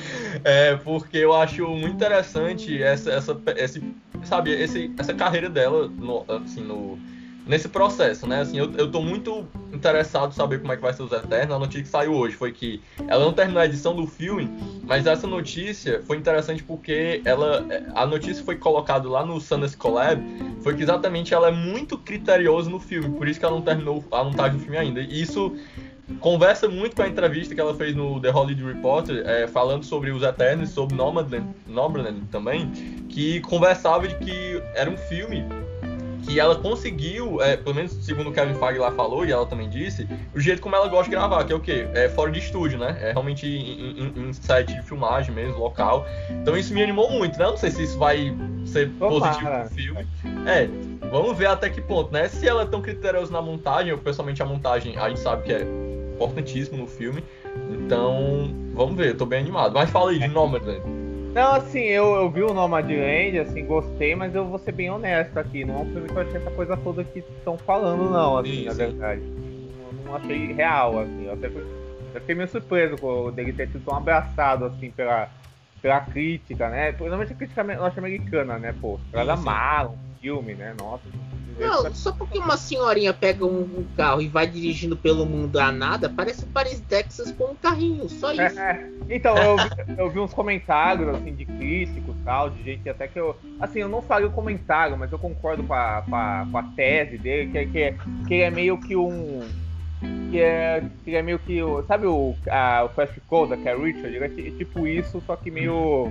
é, 0.45 0.77
porque 0.77 1.19
eu 1.19 1.35
acho 1.35 1.67
muito 1.69 1.95
interessante 1.95 2.83
essa, 2.83 3.13
essa, 3.13 3.41
esse, 3.57 3.83
sabe, 4.25 4.51
esse, 4.51 4.93
essa 4.99 5.13
carreira 5.15 5.49
dela, 5.49 5.89
no, 5.89 6.25
assim, 6.29 6.63
no, 6.63 6.99
nesse 7.46 7.68
processo, 7.68 8.26
né? 8.26 8.40
Assim, 8.40 8.59
eu, 8.59 8.72
eu 8.76 8.90
tô 8.90 9.02
muito 9.02 9.46
interessado 9.72 10.31
em 10.31 10.35
saber 10.35 10.61
como 10.61 10.72
é 10.72 10.76
que 10.76 10.83
vai 10.83 10.92
ser 10.92 11.02
os 11.02 11.12
Eternos. 11.12 11.57
A 11.57 11.59
notícia 11.59 11.83
que 11.83 11.88
saiu 11.88 12.14
hoje 12.14 12.37
foi 12.37 12.52
que 12.52 12.81
ela 13.09 13.24
não 13.24 13.33
terminou 13.33 13.61
a 13.61 13.66
edição 13.66 13.94
do 13.94 14.07
filme, 14.07 14.48
mas 14.85 15.07
essa 15.07 15.26
notícia 15.26 16.02
foi 16.07 16.16
interessante 16.16 16.62
porque 16.62 17.20
ela, 17.24 17.64
a 17.94 18.07
notícia 18.07 18.44
foi 18.44 18.57
colocada 18.57 19.09
lá 19.09 19.24
no 19.24 19.40
Sundance 19.40 19.76
Collab, 19.76 20.22
foi 20.62 20.76
que 20.76 20.83
exatamente 20.83 21.35
ela 21.35 21.48
é 21.48 21.52
muito 21.52 21.98
criteriosa 21.98 22.70
no 22.70 22.78
filme, 22.78 23.16
por 23.16 23.26
isso 23.26 23.38
que 23.38 23.44
ela 23.44 23.55
não 23.55 23.62
terminou 23.62 24.05
a 24.12 24.22
montagem 24.22 24.59
do 24.59 24.62
filme 24.62 24.78
ainda. 24.78 25.00
E 25.00 25.20
isso 25.20 25.57
conversa 26.20 26.68
muito 26.68 26.94
com 26.94 27.02
a 27.02 27.09
entrevista 27.09 27.55
que 27.55 27.61
ela 27.61 27.74
fez 27.74 27.94
no 27.94 28.20
The 28.20 28.31
Hollywood 28.31 28.64
Reporter, 28.64 29.26
é, 29.26 29.46
falando 29.48 29.85
sobre 29.85 30.11
os 30.11 30.22
Eternos, 30.22 30.70
sobre 30.70 30.94
Nomadland, 30.94 31.48
Nomadland 31.66 32.20
também, 32.31 32.70
que 33.09 33.40
conversava 33.40 34.07
de 34.07 34.14
que 34.16 34.62
era 34.74 34.90
um 34.90 34.96
filme 34.96 35.44
que 36.23 36.39
ela 36.39 36.55
conseguiu, 36.57 37.43
é, 37.43 37.57
pelo 37.57 37.75
menos 37.75 37.93
segundo 37.93 38.31
o 38.31 38.33
Kevin 38.33 38.55
Feige 38.55 38.79
lá 38.79 38.91
falou, 38.93 39.25
e 39.25 39.33
ela 39.33 39.47
também 39.47 39.69
disse, 39.69 40.09
o 40.35 40.41
jeito 40.41 40.63
como 40.63 40.75
ela 40.77 40.89
gosta 40.89 41.05
de 41.05 41.11
gravar, 41.11 41.45
que 41.45 41.53
é 41.53 41.57
o 41.57 41.61
quê? 41.61 41.87
É 41.95 42.09
fora 42.09 42.31
de 42.31 42.39
estúdio, 42.39 42.79
né? 42.79 42.97
É 43.01 43.13
realmente 43.13 43.47
em, 43.47 44.01
em, 44.01 44.29
em 44.29 44.33
set 44.33 44.73
de 44.73 44.83
filmagem 44.83 45.35
mesmo, 45.35 45.59
local. 45.59 46.07
Então 46.31 46.57
isso 46.57 46.73
me 46.73 46.83
animou 46.83 47.11
muito, 47.11 47.39
né? 47.39 47.47
Não 47.47 47.57
sei 47.57 47.71
se 47.71 47.83
isso 47.83 47.99
vai 47.99 48.35
ser 48.65 48.91
positivo 48.91 49.51
pro 49.51 49.69
filme. 49.71 50.07
É, 50.47 50.69
vamos 51.11 51.37
ver 51.37 51.47
até 51.47 51.69
que 51.69 51.81
ponto, 51.81 52.13
né? 52.13 52.29
Se 52.29 52.47
ela 52.47 52.63
é 52.63 52.67
tão 52.67 52.81
criteriosa 52.81 53.33
na 53.33 53.43
montagem, 53.43 53.91
eu 53.91 53.99
pessoalmente 53.99 54.43
a 54.43 54.47
montagem 54.47 54.97
a 54.97 55.09
gente 55.09 55.21
sabe 55.21 55.43
que 55.43 55.53
é 55.53 55.67
importantíssimo 56.15 56.79
no 56.79 56.87
filme. 56.87 57.23
Então, 57.71 58.51
vamos 58.75 58.97
ver, 58.97 59.09
eu 59.09 59.17
tô 59.17 59.27
bem 59.27 59.41
animado. 59.41 59.75
Mas 59.75 59.91
fala 59.91 60.11
aí 60.11 60.19
de 60.19 60.29
Nomadland. 60.29 60.81
Não, 61.35 61.55
assim, 61.55 61.81
eu, 61.81 62.14
eu 62.14 62.31
vi 62.31 62.42
o 62.42 62.53
Nomadland, 62.53 63.38
assim, 63.38 63.64
gostei, 63.64 64.14
mas 64.14 64.35
eu 64.35 64.45
vou 64.45 64.59
ser 64.59 64.73
bem 64.73 64.90
honesto 64.90 65.38
aqui. 65.38 65.64
Não 65.64 65.79
é 65.79 65.79
um 65.79 65.92
filme 65.92 66.09
que 66.09 66.14
eu 66.14 66.21
achei 66.21 66.37
essa 66.37 66.51
coisa 66.51 66.77
toda 66.77 67.03
que 67.05 67.21
estão 67.21 67.57
falando, 67.57 68.11
não, 68.11 68.37
assim, 68.37 68.57
sim, 68.57 68.64
na 68.66 68.75
verdade. 68.75 69.23
Não, 69.23 70.05
não, 70.05 70.16
achei 70.16 70.53
real, 70.53 70.99
assim. 71.01 71.27
Eu 71.27 71.33
até, 71.33 71.47
eu 71.47 72.21
fiquei 72.21 72.35
meio 72.35 72.49
surpreso 72.49 72.99
com 72.99 73.31
dele 73.31 73.55
ter 73.55 73.68
sido 73.68 73.83
tão 73.83 73.97
abraçado, 73.97 74.66
assim, 74.66 74.90
pela, 74.90 75.31
pela 75.81 76.01
crítica, 76.01 76.68
né? 76.68 76.92
Principalmente 76.92 77.33
a 77.33 77.37
crítica 77.37 77.64
norte-americana, 77.64 78.59
né, 78.59 78.75
pô? 78.79 79.01
Ela 79.11 79.33
amaram 79.33 79.92
o 79.92 80.21
filme, 80.21 80.55
né? 80.55 80.75
Nossa. 80.79 81.05
Não, 81.59 81.95
só 81.95 82.12
porque 82.12 82.38
uma 82.38 82.57
senhorinha 82.57 83.12
pega 83.12 83.45
um, 83.45 83.62
um, 83.62 83.87
carro 83.97 84.21
e 84.21 84.29
vai 84.29 84.47
dirigindo 84.47 84.97
pelo 84.97 85.27
mundo 85.27 85.59
a 85.59 85.71
nada, 85.71 86.09
parece 86.09 86.47
Paris, 86.47 86.81
Texas 86.81 87.33
com 87.33 87.53
um 87.53 87.55
carrinho, 87.55 88.09
só 88.09 88.33
isso. 88.33 88.59
É, 88.59 88.88
então, 89.09 89.37
eu 89.37 89.57
vi, 89.57 89.71
eu 89.99 90.11
vi 90.11 90.19
uns 90.19 90.33
comentários, 90.33 91.09
assim, 91.09 91.35
de 91.35 91.45
críticos 91.45 92.15
tal, 92.25 92.51
de 92.51 92.62
gente 92.62 92.88
até 92.88 93.07
que 93.07 93.19
eu. 93.19 93.37
Assim, 93.61 93.81
eu 93.81 93.88
não 93.88 94.03
falei 94.03 94.27
o 94.27 94.33
comentário, 94.33 94.97
mas 94.97 95.12
eu 95.12 95.19
concordo 95.19 95.62
com 95.62 95.75
a, 95.75 96.03
com 96.09 96.15
a, 96.15 96.47
com 96.51 96.59
a 96.59 96.62
tese 96.62 97.19
dele, 97.19 97.51
que 97.51 97.59
é, 97.59 97.67
que, 97.67 97.79
é, 97.79 97.95
que 98.27 98.35
ele 98.35 98.43
é 98.43 98.51
meio 98.51 98.79
que 98.79 98.97
um. 98.97 99.47
que 100.31 100.41
é, 100.41 100.83
que 101.05 101.15
é 101.15 101.23
meio 101.23 101.38
que. 101.38 101.59
Sabe 101.87 102.07
o, 102.07 102.35
a, 102.51 102.85
o 102.85 102.88
Fast 102.91 103.21
Code 103.23 103.51
da 103.51 103.57
Carrie 103.57 103.93
Richard? 103.93 104.15
Ele 104.15 104.25
é 104.25 104.51
tipo 104.57 104.87
isso, 104.87 105.23
só 105.27 105.37
que 105.37 105.51
meio. 105.51 106.09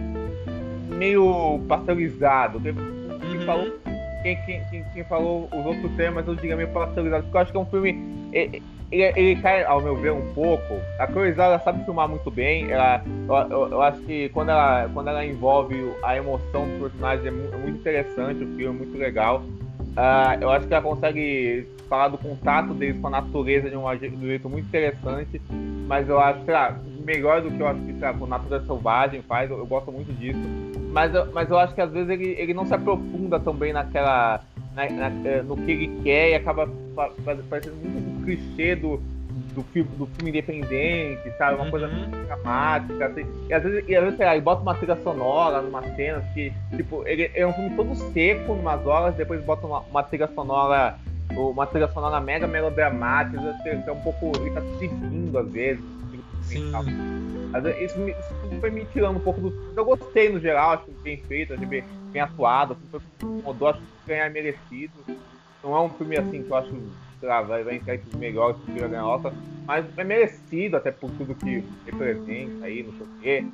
meio 0.90 1.60
pasteurizado. 1.68 2.60
Quem, 2.60 2.74
quem 2.74 3.46
falou, 3.46 3.80
quem, 4.22 4.36
quem, 4.70 4.84
quem, 4.94 5.04
falou 5.04 5.50
os 5.52 5.66
outros 5.66 5.92
temas, 5.96 6.28
eu 6.28 6.36
diria 6.36 6.56
meio 6.56 6.70
pasteurizado, 6.70 7.24
porque 7.24 7.38
eu 7.38 7.42
acho 7.42 7.52
que 7.52 7.58
é 7.58 7.62
um 7.62 7.66
filme. 7.66 8.30
Ele, 8.32 8.62
ele, 8.92 9.36
cai, 9.42 9.64
ao 9.64 9.82
meu 9.82 9.96
ver, 9.96 10.12
um 10.12 10.34
pouco. 10.34 10.76
A 11.00 11.08
ela 11.42 11.60
sabe 11.60 11.84
filmar 11.86 12.10
muito 12.10 12.30
bem. 12.30 12.70
Ela, 12.70 13.02
eu, 13.28 13.36
eu, 13.36 13.72
eu, 13.72 13.82
acho 13.82 14.02
que 14.02 14.30
quando 14.30 14.50
ela, 14.50 14.90
quando 14.94 15.08
ela 15.08 15.26
envolve 15.26 15.76
a 16.04 16.18
emoção 16.18 16.68
dos 16.68 16.92
personagens 16.92 17.26
é 17.26 17.32
muito, 17.32 17.54
é 17.54 17.58
muito 17.58 17.80
interessante 17.80 18.44
o 18.44 18.48
filme, 18.56 18.66
é 18.66 18.86
muito 18.86 18.98
legal. 18.98 19.44
Uh, 19.92 20.42
eu 20.42 20.50
acho 20.50 20.68
que 20.68 20.74
ela 20.74 20.84
consegue 20.84 21.68
falar 21.90 22.10
do 22.10 22.18
contato 22.18 22.74
deles 22.74 23.00
com 23.02 23.08
a 23.08 23.12
natureza 23.12 23.70
de 23.70 23.76
um, 23.76 23.84
de 23.98 24.08
um 24.08 24.22
jeito 24.22 24.50
muito 24.50 24.68
interessante, 24.68 25.42
mas 25.88 26.08
eu 26.08 26.20
acho, 26.20 26.44
sei 26.46 26.54
lá, 26.54 26.80
melhor 27.02 27.42
do 27.42 27.52
que 27.52 27.60
eu 27.60 27.68
acho 27.68 27.80
que, 27.82 28.00
lá, 28.00 28.14
com 28.14 28.26
Natureza 28.26 28.66
Selvagem 28.66 29.22
faz, 29.22 29.50
eu, 29.50 29.58
eu, 29.58 29.66
gosto 29.66 29.92
muito 29.92 30.12
disso. 30.14 30.40
Mas 30.92 31.14
eu, 31.14 31.32
mas 31.32 31.50
eu 31.50 31.58
acho 31.58 31.74
que 31.74 31.82
às 31.82 31.92
vezes 31.92 32.10
ele, 32.10 32.36
ele 32.38 32.54
não 32.54 32.66
se 32.66 32.74
aprofunda 32.74 33.40
também 33.40 33.74
naquela. 33.74 34.42
Na, 34.74 34.90
na, 34.90 35.08
eh, 35.30 35.42
no 35.42 35.58
que 35.58 35.70
ele 35.70 36.02
quer 36.02 36.30
e 36.30 36.36
acaba 36.36 36.70
parecendo 37.26 37.76
muito 37.76 37.98
um 37.98 38.24
clichê 38.24 38.74
do, 38.74 39.02
do 39.54 39.64
filme, 39.64 39.90
do 39.98 40.06
filme 40.06 40.30
independente, 40.30 41.30
sabe? 41.38 41.56
Uma 41.56 41.66
uhum. 41.66 41.72
coisa 41.72 41.88
muito 41.88 42.16
dramática, 42.26 43.06
assim. 43.06 43.26
E 43.50 43.54
às 43.54 43.64
vezes, 43.64 43.84
e 43.88 43.96
às 43.96 44.04
vezes 44.04 44.18
sei 44.18 44.26
lá, 44.26 44.34
ele 44.34 44.42
bota 44.42 44.62
uma 44.62 44.76
trilha 44.76 44.96
sonora 44.98 45.62
numa 45.62 45.82
cena 45.96 46.22
que, 46.34 46.54
tipo, 46.76 47.06
ele 47.08 47.30
é 47.34 47.46
um 47.46 47.54
filme 47.54 47.76
todo 47.76 47.96
seco, 48.14 48.54
numas 48.54 48.86
horas, 48.86 49.16
depois 49.16 49.44
bota 49.44 49.68
uma, 49.68 49.80
uma 49.80 50.04
trilha 50.04 50.28
sonora, 50.28 50.96
uma 51.36 51.66
trilha 51.68 51.88
sonora 51.90 52.20
mega 52.20 52.48
melodramática, 52.48 53.56
que 53.62 53.70
é 53.70 53.92
um 53.92 54.02
pouco. 54.02 54.32
ele 54.38 54.52
tá 54.52 54.62
se 54.62 54.80
seguindo 54.80 55.38
às 55.38 55.52
vezes. 55.52 56.01
Sim. 56.52 56.72
Às 57.54 57.64
vezes, 57.64 57.92
isso, 57.92 58.00
me, 58.00 58.12
isso 58.12 58.60
foi 58.60 58.70
me 58.70 58.86
tirando 58.86 59.18
um 59.18 59.22
pouco 59.22 59.42
do. 59.42 59.74
Eu 59.76 59.86
gostei 59.86 60.30
no 60.30 60.40
geral, 60.40 60.72
acho 60.72 60.92
bem 61.04 61.18
feito, 61.18 61.54
acho 61.54 61.66
bem, 61.66 61.84
bem 62.12 62.22
atuado, 62.22 62.74
assim, 62.74 62.88
foi, 62.90 63.30
mudou, 63.44 63.70
acho 63.70 63.80
que 63.80 64.08
ganhar 64.08 64.30
merecido. 64.30 64.94
Não 65.64 65.76
é 65.76 65.82
um 65.82 65.90
filme 65.90 66.18
assim 66.18 66.44
que 66.44 66.50
eu 66.50 66.56
acho 66.56 66.72
sei 67.22 67.30
lá, 67.30 67.42
vai, 67.44 67.64
vai 67.64 67.76
entrar 67.76 67.94
entre 67.94 68.10
os 68.10 68.16
melhores 68.16 68.58
que 68.66 68.72
ganhar 68.72 68.88
ganhar 68.88 69.06
Oscar, 69.06 69.32
mas 69.68 69.86
é 69.96 70.04
merecido 70.04 70.76
até 70.76 70.92
por 70.92 71.12
tudo 71.12 71.36
que 71.36 71.64
representa 71.86 72.66
aí, 72.66 72.82
não 72.82 72.94
sei 72.94 73.06
o 73.06 73.20
quê, 73.22 73.46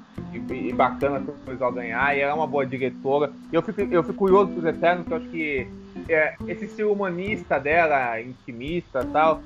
e, 0.53 0.69
e 0.69 0.73
bacana 0.73 1.19
que 1.19 1.29
o 1.29 1.33
pessoal 1.33 1.73
ganhar, 1.73 2.15
e 2.15 2.21
ela 2.21 2.31
é 2.31 2.33
uma 2.33 2.47
boa 2.47 2.65
diretora. 2.65 3.29
E 3.51 3.55
eu 3.55 3.61
fico, 3.61 3.81
eu 3.81 4.01
fico 4.03 4.17
curioso 4.17 4.53
pros 4.53 4.63
Eternos, 4.63 5.05
que 5.05 5.13
eu 5.13 5.17
acho 5.17 5.29
que 5.29 5.67
é, 6.07 6.35
esse 6.47 6.69
ser 6.69 6.85
humanista 6.85 7.59
dela, 7.59 8.21
intimista 8.21 9.01
e 9.03 9.11
tal, 9.11 9.43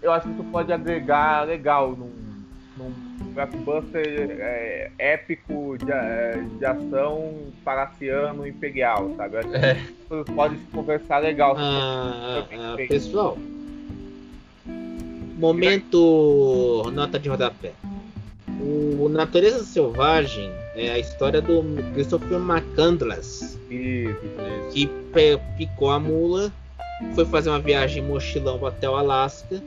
eu 0.00 0.12
acho 0.12 0.28
que 0.28 0.34
isso 0.34 0.44
pode 0.52 0.72
agregar 0.72 1.44
legal 1.44 1.90
num, 1.90 2.12
num 2.78 2.92
blockbuster 3.34 4.36
é, 4.40 4.90
épico 4.98 5.76
de, 5.78 5.90
é, 5.90 6.42
de 6.58 6.64
ação 6.64 7.34
palaciano 7.64 8.46
imperial, 8.46 9.12
sabe? 9.16 9.36
Eu 9.36 9.40
acho 9.40 9.48
que 9.48 9.56
é. 9.56 10.34
pode 10.34 10.56
conversar 10.72 11.18
legal. 11.18 11.56
Ah, 11.58 12.46
ah, 12.52 12.76
pessoal, 12.76 13.36
momento 15.38 16.90
nota 16.92 17.18
de 17.18 17.28
rodapé. 17.28 17.72
O 18.60 19.08
Natureza 19.08 19.64
Selvagem 19.64 20.50
é 20.74 20.90
a 20.90 20.98
história 20.98 21.40
do 21.40 21.62
Christopher 21.94 22.38
McCandless, 22.38 23.58
que 23.68 24.90
picou 25.56 25.90
a 25.90 26.00
mula, 26.00 26.52
foi 27.14 27.24
fazer 27.24 27.50
uma 27.50 27.60
viagem 27.60 28.02
mochilão 28.02 28.64
até 28.66 28.88
o 28.88 28.96
Alasca 28.96 29.62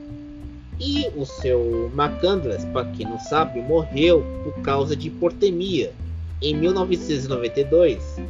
e 0.80 1.06
o 1.16 1.24
seu 1.24 1.90
Macandras, 1.94 2.64
para 2.66 2.86
quem 2.92 3.06
não 3.06 3.18
sabe, 3.18 3.60
morreu 3.60 4.24
por 4.44 4.62
causa 4.62 4.96
de 4.96 5.08
hipotermia 5.08 5.92
em 6.40 6.54
1992, 6.56 8.20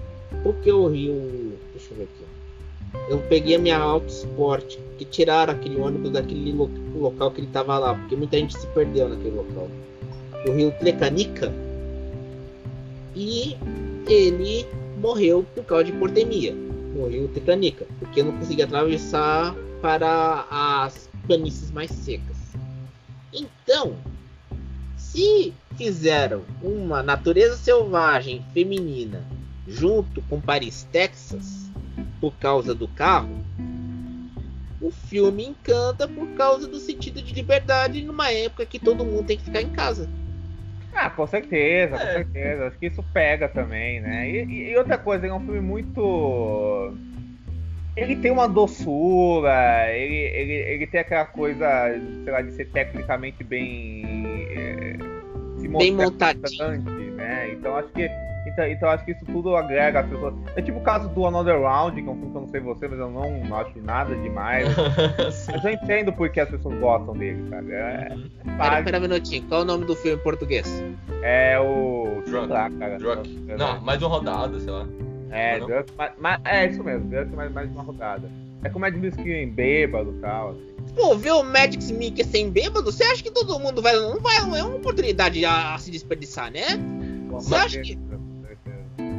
porque 0.42 0.70
o 0.70 0.87
rio. 0.88 1.55
Deixa 1.72 1.92
eu 1.92 1.96
ver 1.96 2.02
aqui. 2.05 2.33
Eu 3.09 3.18
peguei 3.28 3.55
a 3.55 3.59
minha 3.59 3.78
Auto 3.78 4.09
Sport, 4.09 4.76
que 4.98 5.05
tiraram 5.05 5.55
aquele 5.55 5.81
ônibus 5.81 6.11
daquele 6.11 6.52
lo 6.52 6.70
local 6.94 7.31
que 7.31 7.40
ele 7.40 7.46
estava 7.46 7.78
lá, 7.78 7.94
porque 7.94 8.14
muita 8.16 8.37
gente 8.37 8.57
se 8.59 8.66
perdeu 8.68 9.09
naquele 9.09 9.37
local. 9.37 9.68
O 10.46 10.52
rio 10.52 10.72
Tlecanica. 10.78 11.52
E 13.14 13.57
ele 14.07 14.66
morreu 15.00 15.44
por 15.55 15.64
causa 15.64 15.85
de 15.85 15.92
hipotermia. 15.92 16.55
Morreu 16.94 17.28
Tlecanica, 17.28 17.87
porque 17.98 18.22
não 18.22 18.33
conseguia 18.33 18.66
atravessar 18.66 19.55
para 19.81 20.46
as 20.50 21.09
planícies 21.26 21.70
mais 21.70 21.90
secas. 21.90 22.37
Então, 23.32 23.96
se 24.96 25.52
fizeram 25.76 26.42
uma 26.62 27.02
natureza 27.02 27.56
selvagem 27.56 28.44
feminina 28.52 29.24
junto 29.66 30.20
com 30.22 30.40
Paris, 30.40 30.87
Texas, 30.92 31.70
por 32.20 32.32
causa 32.35 32.74
do 32.74 32.88
carro, 32.88 33.42
o 34.80 34.90
filme 34.90 35.46
encanta 35.46 36.08
por 36.08 36.26
causa 36.30 36.66
do 36.66 36.78
sentido 36.78 37.22
de 37.22 37.32
liberdade 37.32 38.02
numa 38.02 38.30
época 38.30 38.66
que 38.66 38.78
todo 38.78 39.04
mundo 39.04 39.26
tem 39.26 39.37
que 39.37 39.44
ficar 39.44 39.62
em 39.62 39.70
casa. 39.70 40.08
Ah, 40.94 41.08
com 41.08 41.26
certeza, 41.26 41.96
com 41.96 42.02
é. 42.02 42.12
certeza. 42.14 42.66
Acho 42.66 42.78
que 42.78 42.87
isso 42.87 43.02
pega 43.14 43.48
também, 43.48 44.00
né? 44.00 44.28
E, 44.28 44.70
e 44.70 44.76
outra 44.76 44.98
coisa, 44.98 45.26
é 45.26 45.32
um 45.32 45.40
filme 45.40 45.61
muito 45.61 46.94
ele 47.96 48.16
tem 48.16 48.31
uma 48.31 48.48
doçura, 48.48 49.90
ele, 49.90 50.14
ele, 50.14 50.52
ele 50.52 50.87
tem 50.87 51.00
aquela 51.00 51.26
coisa, 51.26 51.66
sei 52.24 52.33
lá, 52.33 52.40
de 52.40 52.52
ser 52.52 52.66
tecnicamente 52.70 53.44
bem. 53.44 54.02
É, 54.50 54.96
bem 55.78 55.94
montadinho. 55.94 56.83
Né? 57.16 57.52
Então 57.52 57.76
acho 57.76 57.88
que. 57.88 58.09
Então, 58.44 58.66
então 58.66 58.88
acho 58.90 59.05
que 59.05 59.12
isso 59.12 59.24
tudo 59.26 59.55
agrega 59.57 60.00
as 60.00 60.09
pessoas. 60.09 60.35
É 60.57 60.62
tipo 60.62 60.78
o 60.78 60.83
caso 60.83 61.09
do 61.11 61.26
Another 61.26 61.61
Round, 61.61 62.02
que 62.02 62.09
é 62.09 62.11
um 62.11 62.16
filme 62.16 62.33
que 62.33 62.37
eu 62.37 62.40
não 62.40 62.48
sei 62.48 62.61
você, 62.61 62.88
mas 62.88 62.98
eu 62.98 63.11
não, 63.11 63.44
não 63.44 63.57
acho 63.57 63.78
nada 63.81 64.14
demais. 64.16 64.66
mas 65.46 65.64
eu 65.64 65.70
entendo 65.70 66.12
porque 66.12 66.40
as 66.40 66.48
pessoas 66.48 66.78
gostam 66.81 67.14
dele, 67.14 67.48
sabe? 67.48 67.72
É, 67.72 68.09
uhum. 68.11 68.31
é 68.52 68.57
pera, 68.57 68.83
pera 68.83 68.98
um 68.98 69.02
minutinho, 69.02 69.46
qual 69.48 69.61
é 69.61 69.64
o 69.64 69.66
nome 69.66 69.85
do 69.85 69.94
filme 69.94 70.18
em 70.18 70.22
português? 70.22 70.83
É 71.22 71.59
o. 71.61 72.22
Drunk. 72.26 72.48
Lá, 72.48 72.70
cara. 72.70 72.98
Drunk. 72.98 73.28
Não, 73.57 73.81
mais 73.81 74.02
uma 74.02 74.09
rodada, 74.09 74.59
sei 74.59 74.70
lá. 74.70 74.87
É, 75.33 75.59
Dusk, 75.59 75.95
mas, 75.97 76.12
mas, 76.18 76.40
é 76.45 76.66
isso 76.66 76.85
mesmo, 76.85 77.09
Dusk 77.09 77.33
mais, 77.35 77.51
mais 77.51 77.71
uma 77.71 77.83
rodada. 77.83 78.31
É 78.64 78.68
como 78.68 78.87
é 78.87 78.90
de 78.90 79.31
em 79.31 79.51
bêbado 79.51 80.14
e 80.16 80.21
tal. 80.21 80.51
Assim. 80.51 80.73
Pô, 80.95 81.16
ver 81.16 81.33
o 81.33 81.42
Magic 81.42 81.92
Mickey 81.92 82.23
sem 82.23 82.51
bêbado, 82.51 82.92
você 82.92 83.03
acha 83.03 83.23
que 83.23 83.31
todo 83.31 83.59
mundo 83.59 83.83
vai. 83.83 83.95
Não 83.97 84.21
vai, 84.21 84.37
é 84.37 84.42
uma 84.42 84.77
oportunidade 84.77 85.45
a, 85.45 85.75
a 85.75 85.79
se 85.79 85.90
desperdiçar, 85.90 86.53
né? 86.53 86.79
Você 87.31 87.55
acha 87.55 87.81
que. 87.81 87.99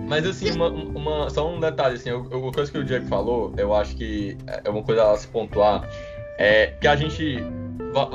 Mas 0.08 0.26
assim, 0.26 0.52
uma, 0.52 0.70
uma, 0.70 1.30
só 1.30 1.50
um 1.52 1.60
detalhe, 1.60 1.96
assim, 1.96 2.12
uma 2.12 2.52
coisa 2.52 2.72
que 2.72 2.78
o 2.78 2.84
Jack 2.84 3.08
falou, 3.08 3.54
eu 3.58 3.74
acho 3.74 3.96
que 3.96 4.38
é 4.64 4.70
uma 4.70 4.84
coisa 4.84 5.12
a 5.12 5.18
se 5.18 5.28
pontuar, 5.28 5.90
é 6.38 6.68
que 6.80 6.88
a 6.88 6.96
gente 6.96 7.38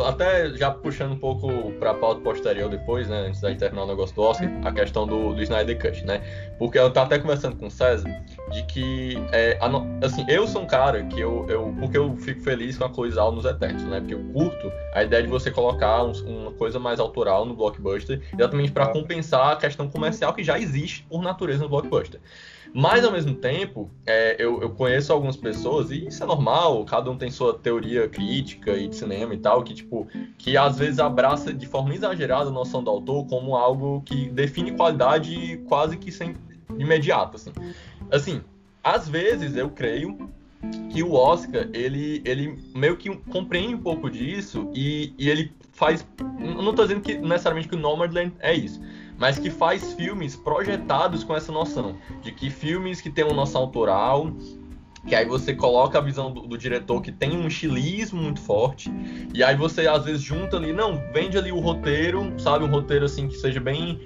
até 0.07 0.51
já 0.57 0.71
puxando 0.71 1.13
um 1.13 1.19
pouco 1.19 1.73
para 1.73 1.93
a 1.93 1.95
pauta 1.95 2.21
posterior 2.21 2.69
depois, 2.69 3.09
né, 3.09 3.27
antes 3.29 3.41
da 3.41 3.49
gente 3.51 3.59
terminar 3.59 3.85
o 3.85 3.87
negócio 3.87 4.15
do 4.15 4.23
Oscar, 4.23 4.49
a 4.65 4.73
questão 4.73 5.07
do, 5.07 5.35
do 5.35 5.43
Snyder 5.43 5.79
Cut, 5.79 6.05
né? 6.05 6.21
Porque 6.59 6.79
eu 6.79 6.91
tava 6.91 7.07
até 7.07 7.19
conversando 7.19 7.57
com 7.57 7.67
o 7.67 7.71
César 7.71 8.09
de 8.51 8.63
que, 8.65 9.17
é, 9.33 9.59
assim, 10.03 10.25
eu 10.29 10.47
sou 10.47 10.63
um 10.63 10.67
cara 10.67 11.05
que 11.05 11.21
eu, 11.21 11.47
eu, 11.49 11.75
porque 11.79 11.97
eu 11.97 12.17
fico 12.17 12.41
feliz 12.43 12.77
com 12.77 12.85
a 12.85 12.91
coisa 12.91 13.31
nos 13.31 13.45
Eternos, 13.45 13.85
né? 13.85 14.01
Porque 14.01 14.15
eu 14.15 14.25
curto 14.33 14.73
a 14.95 15.05
ideia 15.05 15.23
de 15.23 15.29
você 15.29 15.51
colocar 15.51 16.05
um, 16.05 16.13
uma 16.27 16.53
coisa 16.53 16.79
mais 16.79 16.99
autoral 16.99 17.45
no 17.45 17.55
blockbuster, 17.55 18.21
exatamente 18.33 18.73
para 18.73 18.89
compensar 18.89 19.53
a 19.53 19.57
questão 19.57 19.89
comercial 19.89 20.33
que 20.33 20.43
já 20.43 20.59
existe 20.59 21.05
por 21.09 21.23
natureza 21.23 21.63
no 21.63 21.69
blockbuster. 21.69 22.21
Mas 22.75 23.05
ao 23.05 23.13
mesmo 23.13 23.35
tempo, 23.35 23.91
é, 24.07 24.37
eu, 24.39 24.61
eu, 24.61 24.71
conheço 24.71 25.13
algumas 25.13 25.37
pessoas, 25.37 25.91
e 25.91 26.07
isso 26.07 26.23
é 26.23 26.27
normal, 26.27 26.85
cada 26.85 27.11
um 27.11 27.17
tem 27.17 27.31
sua 27.31 27.55
teoria 27.55 28.09
crítica 28.09 28.77
e 28.77 28.89
de 28.89 28.97
cinema 28.97 29.35
e 29.35 29.39
tal, 29.39 29.63
que 29.63 29.75
tipo, 29.75 30.07
que 30.37 30.57
às 30.57 30.79
vezes 30.79 30.99
abraça 30.99 31.53
de 31.53 31.67
forma 31.67 31.95
exagerada 31.95 32.51
a 32.51 32.53
noção 32.53 32.83
do 32.83 32.91
autor 32.91 33.27
como 33.27 33.57
algo 33.57 34.03
que 34.03 34.29
define 34.29 34.73
qualidade 34.73 35.59
quase 35.67 35.97
que 35.97 36.13
sem 36.13 36.37
imediato, 36.79 37.37
assim. 37.37 37.53
Assim, 38.11 38.41
às 38.83 39.09
vezes 39.09 39.57
eu 39.57 39.71
creio 39.71 40.31
que 40.91 41.03
o 41.03 41.15
Oscar, 41.15 41.69
ele, 41.73 42.21
ele 42.25 42.59
meio 42.75 42.97
que 42.97 43.15
compreende 43.31 43.75
um 43.75 43.83
pouco 43.83 44.11
disso 44.11 44.71
e, 44.75 45.15
e 45.19 45.29
ele 45.31 45.53
faz. 45.73 46.07
Não 46.39 46.71
estou 46.71 46.87
dizendo 46.87 47.01
que 47.01 47.17
necessariamente 47.17 47.69
que 47.69 47.77
o 47.77 47.79
Nomadland 47.79 48.35
é 48.41 48.55
isso 48.55 48.81
mas 49.19 49.39
que 49.39 49.51
faz 49.51 49.93
filmes 49.93 50.35
projetados 50.37 51.25
com 51.25 51.37
essa 51.37 51.53
noção 51.53 51.97
de 52.23 52.33
que 52.33 52.49
filmes 52.49 53.01
que 53.01 53.11
têm 53.11 53.25
uma 53.25 53.35
noção 53.35 53.63
autoral 53.63 54.33
que 55.07 55.15
aí 55.15 55.25
você 55.25 55.55
coloca 55.55 55.99
a 55.99 56.01
visão 56.01 56.33
do, 56.33 56.43
do, 56.43 56.59
diretor 56.59 57.01
que 57.01 57.11
tem 57.11 57.37
um 57.37 57.47
estilismo 57.47 58.21
muito 58.21 58.41
forte, 58.41 58.93
e 59.33 59.43
aí 59.43 59.57
você 59.57 59.87
às 59.87 60.05
vezes 60.05 60.21
junta 60.21 60.57
ali, 60.57 60.73
não, 60.73 61.01
vende 61.13 61.39
ali 61.39 61.51
o 61.51 61.61
roteiro, 61.61 62.35
sabe, 62.39 62.65
um 62.65 62.69
roteiro 62.69 63.07
assim 63.07 63.27
que 63.27 63.37
seja 63.37 63.61
bem 63.61 63.99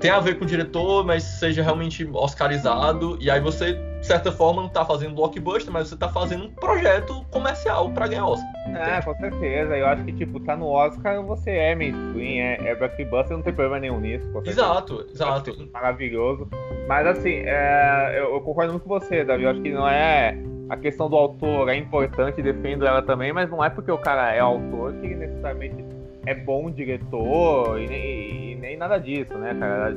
tem 0.00 0.10
a 0.10 0.18
ver 0.18 0.36
com 0.36 0.44
o 0.44 0.48
diretor, 0.48 1.04
mas 1.04 1.22
seja 1.22 1.62
realmente 1.62 2.04
oscarizado, 2.12 3.16
e 3.20 3.30
aí 3.30 3.40
você, 3.40 3.78
de 4.02 4.08
certa 4.08 4.32
forma, 4.32 4.62
não 4.62 4.68
tá 4.68 4.84
fazendo 4.84 5.14
blockbuster, 5.14 5.72
mas 5.72 5.88
você 5.88 5.96
tá 5.96 6.08
fazendo 6.08 6.46
um 6.46 6.50
projeto 6.50 7.24
comercial 7.30 7.88
para 7.90 8.08
ganhar 8.08 8.26
Oscar. 8.26 8.50
É, 8.74 9.00
com 9.00 9.14
certeza. 9.14 9.78
Eu 9.78 9.86
acho 9.86 10.02
que, 10.02 10.12
tipo, 10.12 10.40
tá 10.40 10.56
no 10.56 10.66
Oscar, 10.66 11.22
você 11.22 11.52
é 11.52 11.74
mainstream, 11.76 12.44
é, 12.44 12.58
é 12.64 12.74
blockbuster, 12.74 13.36
não 13.36 13.44
tem 13.44 13.54
problema 13.54 13.78
nenhum 13.78 14.00
nisso. 14.00 14.28
Exato, 14.44 15.06
exato. 15.08 15.56
Maravilhoso. 15.72 16.48
Mas, 16.88 17.06
assim, 17.06 17.44
é, 17.44 18.14
eu, 18.18 18.34
eu, 18.34 18.40
concordo 18.40 18.72
muito 18.72 18.82
com 18.82 18.98
você, 18.98 19.24
Davi. 19.24 19.44
Eu 19.44 19.50
acho 19.50 19.62
que 19.62 19.70
não 19.70 19.88
é 19.88 20.36
a 20.68 20.76
questão 20.76 21.08
do 21.08 21.14
autor, 21.14 21.68
é 21.68 21.76
importante, 21.76 22.42
defendo 22.42 22.84
ela 22.84 23.02
também, 23.02 23.32
mas 23.32 23.48
não 23.50 23.64
é 23.64 23.70
porque 23.70 23.92
o 23.92 23.98
cara 23.98 24.34
é 24.34 24.40
autor 24.40 24.94
que 24.94 25.14
necessariamente 25.14 25.84
é 26.26 26.34
bom 26.34 26.72
diretor 26.72 27.80
e 27.80 27.86
nem, 27.86 28.52
e 28.52 28.54
nem 28.56 28.76
nada 28.76 28.98
disso, 28.98 29.32
né, 29.38 29.54
cara? 29.54 29.94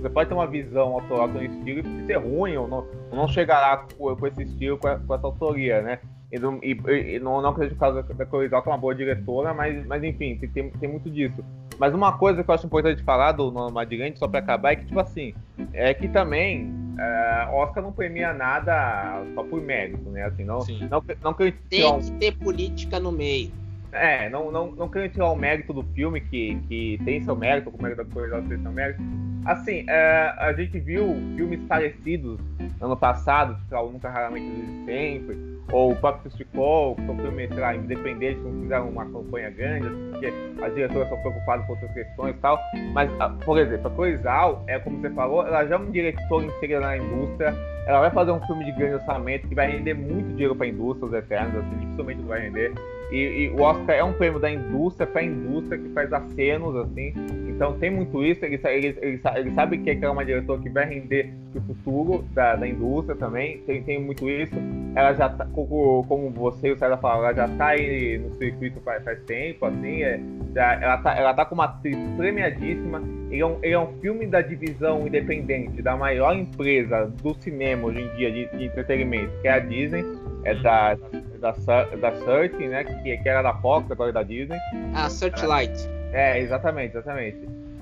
Você 0.00 0.08
pode 0.08 0.28
ter 0.28 0.34
uma 0.34 0.46
visão 0.46 0.92
autoral 0.92 1.28
com 1.28 1.38
um 1.38 1.42
estilo 1.42 1.80
e 1.80 2.06
ser 2.06 2.16
ruim 2.16 2.56
ou 2.56 2.68
não, 2.68 2.86
não 3.12 3.28
chegará 3.28 3.84
com, 3.96 4.14
com 4.16 4.26
esse 4.26 4.42
estilo, 4.42 4.78
com, 4.78 4.88
com, 5.06 5.14
essa 5.14 5.26
autoria, 5.26 5.82
né? 5.82 5.98
E, 6.30 6.36
e, 6.36 7.16
e 7.16 7.18
não, 7.18 7.40
não 7.40 7.50
acredito 7.50 7.78
que 7.78 7.84
a 7.84 7.90
da 7.90 8.26
Corisal 8.26 8.62
é 8.64 8.68
uma 8.68 8.78
boa 8.78 8.94
diretora, 8.94 9.54
mas, 9.54 9.86
mas 9.86 10.02
enfim, 10.04 10.36
tem, 10.36 10.70
tem 10.70 10.88
muito 10.88 11.10
disso. 11.10 11.42
Mas 11.78 11.94
uma 11.94 12.18
coisa 12.18 12.42
que 12.42 12.50
eu 12.50 12.54
acho 12.54 12.66
importante 12.66 13.02
falar 13.02 13.32
do 13.32 13.50
Nomadland, 13.50 14.18
só 14.18 14.28
pra 14.28 14.40
acabar, 14.40 14.72
é 14.72 14.76
que, 14.76 14.86
tipo 14.86 15.00
assim, 15.00 15.32
é 15.72 15.94
que 15.94 16.08
também 16.08 16.70
é, 16.98 17.48
Oscar 17.52 17.82
não 17.82 17.92
premia 17.92 18.32
nada 18.32 19.22
só 19.34 19.42
por 19.44 19.62
mérito, 19.62 20.10
né? 20.10 20.24
Assim, 20.24 20.44
não, 20.44 20.60
Sim. 20.60 20.80
não, 20.90 21.02
não, 21.02 21.16
não 21.22 21.34
Tem 21.34 22.00
que 22.00 22.10
ter 22.12 22.32
política 22.32 22.98
no 22.98 23.12
meio. 23.12 23.52
É, 23.92 24.28
não, 24.28 24.50
não, 24.50 24.72
não 24.72 24.88
querendo 24.88 25.12
tirar 25.12 25.30
o 25.30 25.36
mérito 25.36 25.72
do 25.72 25.82
filme, 25.94 26.20
que, 26.20 26.56
que 26.68 27.00
tem 27.04 27.22
seu 27.22 27.34
mérito, 27.34 27.70
como 27.70 27.86
é 27.86 27.94
da 27.94 28.04
coisa 28.04 28.42
tem 28.42 28.60
seu 28.60 28.72
mérito. 28.72 29.00
Assim, 29.44 29.84
é, 29.88 30.34
a 30.38 30.52
gente 30.52 30.78
viu 30.78 31.14
filmes 31.36 31.60
parecidos 31.68 32.38
ano 32.80 32.96
passado, 32.96 33.56
tipo, 33.62 33.90
Nunca 33.90 34.08
Raramente 34.08 34.46
Desde 34.46 34.84
Sempre, 34.84 35.58
ou 35.72 35.92
o 35.92 35.96
próprio 35.96 36.30
Fisticol, 36.30 36.94
que 36.96 37.04
são 37.04 37.16
filmes, 37.16 37.48
sei 37.48 37.58
lá, 37.58 37.74
independentes, 37.74 38.42
não 38.42 38.62
fizeram 38.62 38.88
uma 38.88 39.04
campanha 39.04 39.50
grande, 39.50 39.88
porque 40.10 40.32
as 40.62 40.74
diretoras 40.74 41.08
são 41.08 41.18
preocupadas 41.18 41.66
com 41.66 41.72
outras 41.72 41.92
questões 41.92 42.36
e 42.36 42.38
tal. 42.38 42.58
Mas, 42.92 43.10
por 43.44 43.58
exemplo, 43.58 43.88
a 43.88 43.90
Coisal, 43.90 44.64
é 44.66 44.78
como 44.78 45.00
você 45.00 45.10
falou, 45.10 45.46
ela 45.46 45.66
já 45.66 45.74
é 45.74 45.78
um 45.78 45.90
diretor 45.90 46.44
inserida 46.44 46.80
na 46.80 46.96
indústria, 46.96 47.54
ela 47.86 48.00
vai 48.00 48.10
fazer 48.10 48.32
um 48.32 48.40
filme 48.46 48.64
de 48.64 48.72
grande 48.72 48.94
orçamento 48.94 49.48
que 49.48 49.54
vai 49.54 49.70
render 49.70 49.94
muito 49.94 50.28
dinheiro 50.28 50.54
para 50.54 50.66
a 50.66 50.68
indústria, 50.68 51.06
os 51.06 51.12
Eternos, 51.12 51.56
assim, 51.56 51.78
dificilmente 51.78 52.22
vai 52.22 52.40
render. 52.40 52.72
E, 53.10 53.16
e, 53.16 53.50
o 53.50 53.62
Oscar 53.62 53.96
é 53.96 54.04
um 54.04 54.12
prêmio 54.12 54.38
da 54.38 54.50
indústria 54.50 55.06
para 55.06 55.22
a 55.22 55.24
indústria 55.24 55.78
que 55.78 55.88
faz 55.90 56.12
acenos, 56.12 56.76
assim. 56.76 57.14
Então 57.58 57.76
tem 57.76 57.90
muito 57.90 58.24
isso. 58.24 58.44
Ele, 58.44 58.54
ele, 58.54 58.86
ele, 59.02 59.20
ele 59.34 59.50
sabe 59.50 59.78
que 59.78 59.90
é 59.90 60.08
uma 60.08 60.24
diretora 60.24 60.62
que 60.62 60.68
vai 60.68 60.84
render 60.84 61.34
o 61.52 61.60
futuro 61.60 62.24
da, 62.32 62.54
da 62.54 62.68
indústria 62.68 63.16
também. 63.16 63.58
Tem, 63.62 63.82
tem 63.82 64.00
muito 64.00 64.30
isso. 64.30 64.54
Ela 64.94 65.12
já 65.12 65.28
tá, 65.28 65.44
como, 65.46 66.04
como 66.06 66.30
você 66.30 66.68
e 66.68 66.72
o 66.72 66.78
César 66.78 66.96
falaram, 66.98 67.24
ela 67.24 67.34
já 67.34 67.46
está 67.46 67.66
aí 67.66 68.18
no 68.18 68.32
circuito 68.36 68.80
faz, 68.82 69.02
faz 69.02 69.20
tempo, 69.24 69.66
assim. 69.66 70.04
É, 70.04 70.20
já, 70.54 70.74
ela, 70.74 70.98
tá, 70.98 71.18
ela 71.18 71.34
tá 71.34 71.44
com 71.44 71.56
uma 71.56 71.64
atriz 71.64 71.98
premiadíssima. 72.16 73.02
Ele 73.28 73.42
é, 73.42 73.46
um, 73.46 73.58
ele 73.60 73.74
é 73.74 73.80
um 73.80 73.92
filme 74.00 74.24
da 74.28 74.40
divisão 74.40 75.04
independente 75.04 75.82
da 75.82 75.96
maior 75.96 76.36
empresa 76.36 77.12
do 77.20 77.34
cinema 77.42 77.88
hoje 77.88 78.02
em 78.02 78.16
dia 78.16 78.30
de, 78.30 78.56
de 78.56 78.64
entretenimento, 78.66 79.32
que 79.42 79.48
é 79.48 79.52
a 79.54 79.58
Disney. 79.58 80.04
É 80.44 80.54
da, 80.54 80.94
da, 81.40 81.50
da 81.96 82.12
Search, 82.24 82.56
né? 82.68 82.84
Que, 82.84 83.16
que 83.16 83.28
era 83.28 83.42
da 83.42 83.54
Fox, 83.54 83.90
agora 83.90 84.10
é 84.10 84.12
da 84.12 84.22
Disney. 84.22 84.58
Ah, 84.94 85.10
Searchlight. 85.10 85.97
É, 86.12 86.40
exatamente, 86.40 86.96
exatamente. 86.96 87.38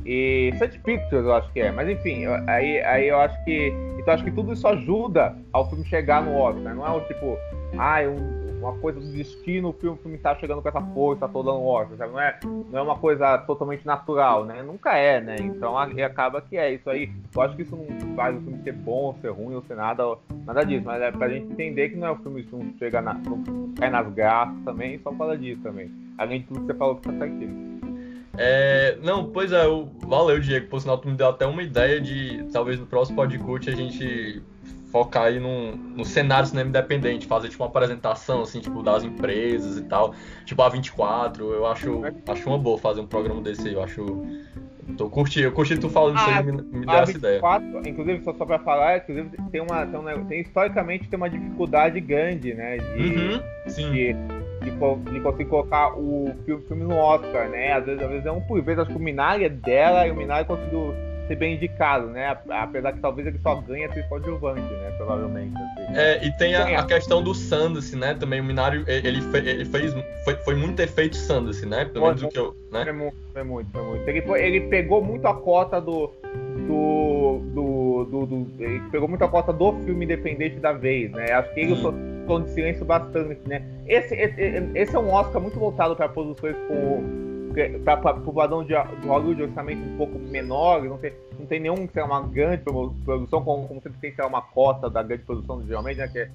E 0.06 0.52
Search 0.56 0.78
Pictures, 0.80 1.24
eu 1.24 1.34
acho 1.34 1.52
que 1.52 1.60
é. 1.60 1.72
Mas 1.72 1.88
enfim, 1.88 2.20
eu, 2.20 2.32
aí, 2.46 2.80
aí 2.82 3.08
eu 3.08 3.18
acho 3.18 3.44
que. 3.44 3.72
Então 3.98 4.14
acho 4.14 4.24
que 4.24 4.30
tudo 4.30 4.52
isso 4.52 4.66
ajuda 4.68 5.36
ao 5.52 5.68
filme 5.68 5.84
chegar 5.84 6.22
no 6.22 6.36
Oscar. 6.36 6.74
Não 6.74 6.86
é 6.86 6.90
o 6.90 7.00
tipo, 7.00 7.36
ah, 7.76 7.98
um, 8.02 8.46
uma 8.60 8.72
coisa 8.74 9.00
do 9.00 9.06
destino, 9.06 9.70
o 9.70 9.72
filme, 9.72 9.98
o 9.98 10.02
filme 10.02 10.16
tá 10.16 10.36
chegando 10.36 10.62
com 10.62 10.68
essa 10.68 10.80
força 10.80 11.28
toda 11.28 11.50
no 11.50 11.66
Oscar. 11.66 11.96
Sabe? 11.98 12.12
Não, 12.12 12.20
é, 12.20 12.38
não 12.70 12.78
é 12.78 12.82
uma 12.82 12.96
coisa 12.96 13.36
totalmente 13.38 13.84
natural, 13.84 14.44
né? 14.44 14.62
Nunca 14.62 14.96
é, 14.96 15.20
né? 15.20 15.36
Então 15.40 15.76
acaba 15.76 16.40
que 16.40 16.56
é 16.56 16.72
isso 16.72 16.88
aí. 16.88 17.10
Eu 17.34 17.42
acho 17.42 17.56
que 17.56 17.62
isso 17.62 17.74
não 17.74 18.14
faz 18.14 18.36
o 18.36 18.40
filme 18.40 18.62
ser 18.62 18.74
bom, 18.74 19.12
ser 19.20 19.30
ruim 19.30 19.56
ou 19.56 19.62
ser 19.62 19.74
nada, 19.74 20.04
nada 20.44 20.64
disso. 20.64 20.84
Mas 20.84 21.02
é 21.02 21.10
pra 21.10 21.28
gente 21.28 21.50
entender 21.50 21.88
que 21.88 21.96
não 21.96 22.06
é 22.06 22.10
o 22.12 22.16
filme 22.16 22.44
que 22.44 22.78
chega 22.78 23.02
na, 23.02 23.14
não 23.14 23.72
cai 23.76 23.90
nas 23.90 24.08
graças 24.14 24.56
também, 24.64 25.00
só 25.02 25.12
fala 25.12 25.36
disso 25.36 25.62
também. 25.62 25.90
Além 26.16 26.42
de 26.42 26.46
tudo 26.46 26.60
que 26.60 26.66
você 26.66 26.74
falou 26.74 26.94
que 26.94 27.02
tá 27.02 27.12
certinho. 27.18 27.75
É, 28.39 28.99
não, 29.03 29.30
pois 29.30 29.53
é, 29.53 29.64
eu, 29.64 29.91
valeu, 30.07 30.39
Diego. 30.41 30.68
Por 30.68 30.80
sinal, 30.80 30.99
tu 30.99 31.09
me 31.09 31.14
deu 31.14 31.28
até 31.28 31.47
uma 31.47 31.62
ideia 31.62 32.01
de 32.01 32.45
talvez 32.53 32.78
no 32.78 32.87
próximo 32.87 33.16
podcast 33.16 33.70
a 33.70 33.74
gente 33.76 34.43
focar 34.91 35.24
aí 35.24 35.39
no, 35.39 35.76
no 35.76 36.05
cenário 36.05 36.49
cinema 36.49 36.70
independente, 36.70 37.26
fazer 37.26 37.49
tipo 37.49 37.62
uma 37.62 37.68
apresentação 37.68 38.43
assim, 38.43 38.61
tipo, 38.61 38.82
das 38.82 39.05
empresas 39.05 39.76
e 39.76 39.82
tal. 39.82 40.14
Tipo 40.45 40.62
a 40.62 40.68
24, 40.68 41.53
eu 41.53 41.66
acho, 41.66 42.03
acho 42.28 42.49
uma 42.49 42.59
boa 42.59 42.78
fazer 42.78 43.01
um 43.01 43.07
programa 43.07 43.41
desse 43.41 43.68
aí, 43.68 43.74
eu 43.74 43.82
acho. 43.82 44.24
Tô 44.97 45.11
curti, 45.11 45.41
eu 45.41 45.51
curti 45.51 45.76
tu 45.76 45.91
falando 45.91 46.16
isso 46.16 46.30
aí, 46.30 46.45
me, 46.45 46.53
me 46.53 46.87
deu 46.87 46.95
essa 46.95 47.12
24, 47.12 47.68
ideia. 47.68 47.91
Inclusive, 47.91 48.22
só, 48.22 48.32
só 48.32 48.47
pra 48.47 48.61
falar, 48.61 48.99
inclusive, 48.99 49.30
tem 49.51 49.61
uma, 49.61 49.84
tem, 49.84 49.99
uma, 49.99 50.24
tem 50.24 50.41
historicamente 50.41 51.09
tem 51.09 51.16
uma 51.16 51.28
dificuldade 51.28 52.01
grande, 52.01 52.55
né? 52.55 52.78
De, 52.78 53.03
uhum, 53.03 53.43
sim. 53.66 53.91
De, 53.91 54.16
de, 54.70 55.12
de 55.12 55.20
conseguir 55.20 55.46
colocar 55.46 55.96
o 55.96 56.34
filme, 56.44 56.62
filme 56.66 56.84
no 56.84 56.96
Oscar, 56.96 57.48
né? 57.48 57.72
Às 57.72 57.84
vezes, 57.84 58.02
às 58.02 58.08
vezes 58.08 58.26
é 58.26 58.32
um 58.32 58.40
por 58.40 58.60
vez, 58.62 58.78
acho 58.78 58.90
que 58.90 58.96
o 58.96 59.00
Minari 59.00 59.44
é 59.44 59.48
dela 59.48 60.06
e 60.06 60.10
o 60.10 60.16
Minari 60.16 60.44
conseguiu 60.44 60.94
ser 61.26 61.36
bem 61.36 61.54
indicado, 61.54 62.06
né? 62.06 62.36
Apesar 62.48 62.92
que 62.92 63.00
talvez 63.00 63.26
ele 63.26 63.38
só 63.38 63.56
ganhe 63.56 63.84
atriz 63.84 64.06
coadjuvante, 64.06 64.60
né? 64.60 64.90
Provavelmente. 64.96 65.54
Assim. 65.56 65.96
É, 65.96 66.24
e 66.24 66.32
tem 66.36 66.54
a, 66.54 66.80
a, 66.80 66.86
questão 66.86 67.22
do 67.22 67.34
Sandice, 67.34 67.96
né? 67.96 68.14
Também 68.14 68.40
o 68.40 68.44
Minari, 68.44 68.84
ele, 68.86 69.20
ele 69.48 69.64
fez. 69.64 69.94
Foi, 70.24 70.34
foi 70.36 70.54
muito 70.54 70.80
efeito 70.80 71.16
Sandice, 71.16 71.66
né? 71.66 71.84
Pelo 71.84 72.06
menos 72.06 72.22
o 72.22 72.28
que 72.28 72.38
eu. 72.38 72.54
Né? 72.70 72.84
Foi 72.84 72.92
muito, 72.92 73.16
foi 73.32 73.42
muito, 73.42 73.70
foi 73.72 73.82
muito. 73.82 74.08
Ele, 74.08 74.22
foi, 74.22 74.44
ele 74.44 74.60
pegou 74.62 75.02
muito 75.02 75.26
a 75.26 75.34
cota 75.34 75.80
do. 75.80 76.12
Do, 76.66 77.40
do, 77.54 78.04
do, 78.10 78.26
do, 78.26 78.46
ele 78.58 78.80
pegou 78.90 79.06
muito 79.06 79.22
a 79.22 79.28
cota 79.28 79.52
do 79.52 79.72
filme 79.84 80.04
independente 80.04 80.56
da 80.56 80.72
vez, 80.72 81.12
né? 81.12 81.30
Acho 81.32 81.54
que 81.54 81.60
ele 81.60 81.74
hum. 81.74 82.15
Tom 82.26 82.42
de 82.42 82.50
silêncio 82.50 82.84
bastante, 82.84 83.40
né? 83.46 83.62
Esse, 83.86 84.14
esse, 84.14 84.40
esse 84.74 84.96
é 84.96 84.98
um 84.98 85.12
Oscar 85.12 85.40
muito 85.40 85.58
voltado 85.58 85.94
para 85.96 86.08
produções 86.08 86.56
com 86.68 87.26
para 87.84 88.18
o 88.18 88.32
padrão 88.34 88.62
de, 88.62 88.74
de 88.74 89.08
Hollywood, 89.08 89.44
orçamento 89.44 89.80
um 89.80 89.96
pouco 89.96 90.18
menor, 90.18 90.84
não 90.84 90.98
tem, 90.98 91.12
não 91.38 91.46
tem 91.46 91.58
nenhum 91.58 91.86
que 91.86 91.98
uma 92.00 92.20
grande 92.20 92.62
produção, 92.62 93.42
como, 93.42 93.66
como 93.66 93.80
sempre 93.80 93.98
tem 93.98 94.12
que 94.12 94.22
uma 94.22 94.42
cota 94.42 94.90
da 94.90 95.02
grande 95.02 95.22
produção, 95.22 95.64
geralmente, 95.66 95.96
né, 95.96 96.08
que 96.08 96.18
é 96.18 96.30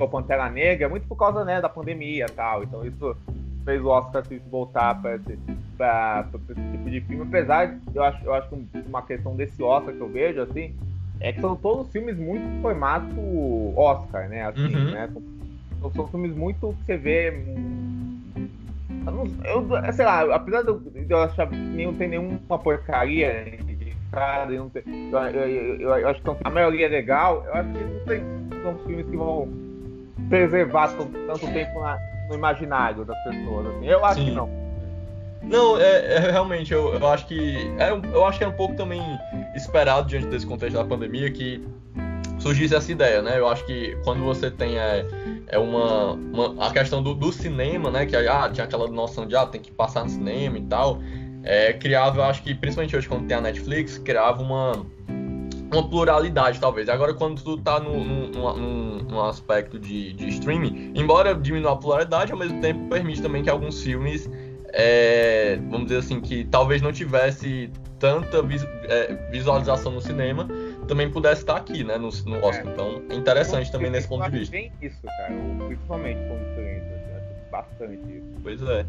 ou 0.00 0.08
Pantera 0.08 0.50
Negra, 0.50 0.88
muito 0.88 1.06
por 1.06 1.16
causa 1.16 1.44
né, 1.44 1.60
da 1.60 1.68
pandemia 1.68 2.26
e 2.28 2.32
tal. 2.32 2.64
Então 2.64 2.84
isso 2.84 3.16
fez 3.64 3.82
o 3.82 3.88
Oscar 3.88 4.24
se 4.26 4.38
voltar 4.50 5.00
para 5.00 5.16
esse, 5.16 5.32
esse, 5.32 6.70
tipo 6.72 6.90
de 6.90 7.00
filme. 7.02 7.22
Apesar, 7.22 7.66
de, 7.66 7.80
eu 7.94 8.02
acho, 8.02 8.24
eu 8.24 8.34
acho 8.34 8.48
que 8.48 8.78
uma 8.86 9.02
questão 9.02 9.36
desse 9.36 9.62
Oscar 9.62 9.94
que 9.94 10.00
eu 10.00 10.08
vejo, 10.08 10.40
assim, 10.40 10.74
é 11.20 11.32
que 11.32 11.40
são 11.40 11.56
todos 11.56 11.90
filmes 11.92 12.16
muito 12.16 12.44
formato 12.60 13.06
Oscar, 13.76 14.28
né? 14.28 14.46
Assim, 14.46 14.74
uhum. 14.74 14.90
né? 14.90 15.10
São, 15.80 15.92
são 15.92 16.08
filmes 16.08 16.34
muito 16.34 16.74
que 16.80 16.86
você 16.86 16.96
vê 16.96 17.32
eu, 19.44 19.68
eu, 19.84 19.92
sei 19.92 20.04
lá, 20.04 20.34
apesar 20.34 20.62
de 20.62 21.06
eu 21.08 21.18
achar 21.22 21.46
que 21.48 21.56
não 21.56 21.94
tem 21.94 22.08
nenhuma 22.08 22.58
porcaria 22.58 23.44
de 23.64 23.94
cara, 24.10 24.46
tem, 24.46 24.56
eu, 24.56 25.18
eu, 25.18 25.96
eu, 25.96 26.08
acho 26.08 26.20
que 26.20 26.30
a 26.42 26.50
maioria 26.50 26.86
é 26.86 26.88
legal, 26.88 27.44
eu 27.46 27.54
acho 27.54 27.72
que 27.72 27.84
não 27.84 28.04
sei 28.06 28.36
são 28.66 28.78
filmes 28.84 29.06
que 29.06 29.16
vão 29.16 29.48
preservar 30.28 30.88
tanto 30.88 31.46
tempo 31.52 31.80
na, 31.80 31.98
no 32.28 32.34
imaginário 32.34 33.04
das 33.04 33.16
pessoas. 33.22 33.66
Assim. 33.66 33.86
Eu 33.86 34.04
acho 34.04 34.20
Sim. 34.20 34.24
que 34.26 34.30
não. 34.32 34.65
Não, 35.42 35.78
é, 35.78 36.16
é, 36.16 36.30
realmente, 36.30 36.72
eu, 36.72 36.94
eu 36.94 37.06
acho 37.06 37.26
que. 37.26 37.56
É, 37.78 37.90
eu 37.90 38.24
acho 38.24 38.38
que 38.38 38.44
é 38.44 38.48
um 38.48 38.52
pouco 38.52 38.74
também 38.74 39.00
esperado 39.54 40.08
diante 40.08 40.26
desse 40.26 40.46
contexto 40.46 40.76
da 40.76 40.84
pandemia 40.84 41.30
que 41.30 41.62
surgisse 42.38 42.74
essa 42.74 42.90
ideia, 42.90 43.22
né? 43.22 43.38
Eu 43.38 43.48
acho 43.48 43.64
que 43.64 43.96
quando 44.04 44.24
você 44.24 44.50
tem 44.50 44.78
é, 44.78 45.06
é 45.48 45.58
uma, 45.58 46.12
uma, 46.12 46.66
a 46.66 46.72
questão 46.72 47.02
do, 47.02 47.14
do, 47.14 47.32
cinema, 47.32 47.90
né? 47.90 48.06
Que 48.06 48.16
ah, 48.16 48.48
tinha 48.52 48.64
aquela 48.64 48.88
noção 48.88 49.26
de 49.26 49.36
ah, 49.36 49.46
tem 49.46 49.60
que 49.60 49.70
passar 49.70 50.04
no 50.04 50.10
cinema 50.10 50.58
e 50.58 50.62
tal. 50.62 51.00
É, 51.42 51.72
criava, 51.72 52.18
eu 52.18 52.24
acho 52.24 52.42
que 52.42 52.54
principalmente 52.54 52.96
hoje 52.96 53.08
quando 53.08 53.26
tem 53.26 53.36
a 53.36 53.40
Netflix, 53.40 53.98
criava 53.98 54.42
uma, 54.42 54.72
uma 55.72 55.88
pluralidade, 55.88 56.58
talvez. 56.58 56.88
Agora, 56.88 57.14
quando 57.14 57.40
tu 57.40 57.56
tá 57.58 57.78
no, 57.78 58.02
no 59.00 59.22
aspecto 59.24 59.78
de, 59.78 60.12
de, 60.12 60.28
streaming, 60.28 60.92
embora 60.94 61.34
diminua 61.34 61.72
a 61.72 61.76
pluralidade, 61.76 62.32
ao 62.32 62.38
mesmo 62.38 62.60
tempo 62.60 62.88
permite 62.88 63.22
também 63.22 63.42
que 63.42 63.50
alguns 63.50 63.82
filmes, 63.82 64.28
é, 64.78 65.58
vamos 65.70 65.86
dizer 65.86 66.00
assim, 66.00 66.20
que 66.20 66.44
talvez 66.44 66.82
não 66.82 66.92
tivesse 66.92 67.70
tanta 67.98 68.42
vis, 68.42 68.62
é, 68.84 69.14
visualização 69.30 69.90
no 69.92 70.02
cinema, 70.02 70.46
também 70.86 71.10
pudesse 71.10 71.40
estar 71.40 71.56
aqui, 71.56 71.82
né, 71.82 71.96
no, 71.96 72.10
no 72.26 72.44
Oscar. 72.44 72.66
É. 72.66 72.70
Então, 72.70 73.02
é 73.08 73.14
interessante 73.14 73.72
também 73.72 73.90
nesse 73.90 74.06
ponto 74.06 74.30
de 74.30 74.38
vista. 74.38 74.52
Tem 74.52 74.70
isso, 74.82 75.00
cara, 75.02 75.32
principalmente 75.66 76.18
com 76.28 76.38
diferença, 76.50 76.86
acho 77.16 77.50
bastante 77.50 78.16
isso. 78.16 78.26
Pois 78.42 78.62
é. 78.62 78.84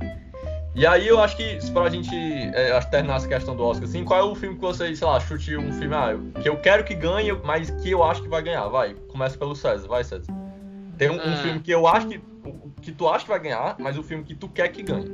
E 0.75 0.85
aí 0.85 1.07
eu 1.07 1.19
acho 1.21 1.37
que, 1.37 1.57
pra 1.71 1.89
gente 1.89 2.13
é, 2.13 2.77
terminar 2.81 3.15
essa 3.15 3.27
questão 3.27 3.55
do 3.55 3.63
Oscar, 3.63 3.87
assim, 3.87 4.03
qual 4.03 4.19
é 4.19 4.23
o 4.23 4.35
filme 4.35 4.55
que 4.55 4.61
você, 4.61 4.93
sei 4.93 5.07
lá, 5.07 5.19
chute 5.21 5.55
um 5.55 5.71
filme 5.71 5.95
ah, 5.95 6.15
que 6.41 6.49
eu 6.49 6.57
quero 6.57 6.83
que 6.83 6.93
ganhe, 6.93 7.31
mas 7.45 7.71
que 7.71 7.91
eu 7.91 8.03
acho 8.03 8.21
que 8.21 8.27
vai 8.27 8.43
ganhar? 8.43 8.67
Vai, 8.67 8.93
começa 9.07 9.37
pelo 9.37 9.55
César, 9.55 9.87
vai, 9.87 10.03
César. 10.03 10.31
Tem 10.97 11.09
um, 11.09 11.15
um 11.15 11.33
Ah. 11.33 11.37
filme 11.37 11.59
que 11.61 11.71
eu 11.71 11.87
acho 11.87 12.07
que. 12.09 12.21
que 12.81 12.91
tu 12.91 13.07
acha 13.07 13.23
que 13.23 13.29
vai 13.29 13.39
ganhar, 13.39 13.77
mas 13.79 13.97
o 13.97 14.03
filme 14.03 14.23
que 14.25 14.35
tu 14.35 14.49
quer 14.49 14.67
que 14.67 14.83
ganhe. 14.83 15.09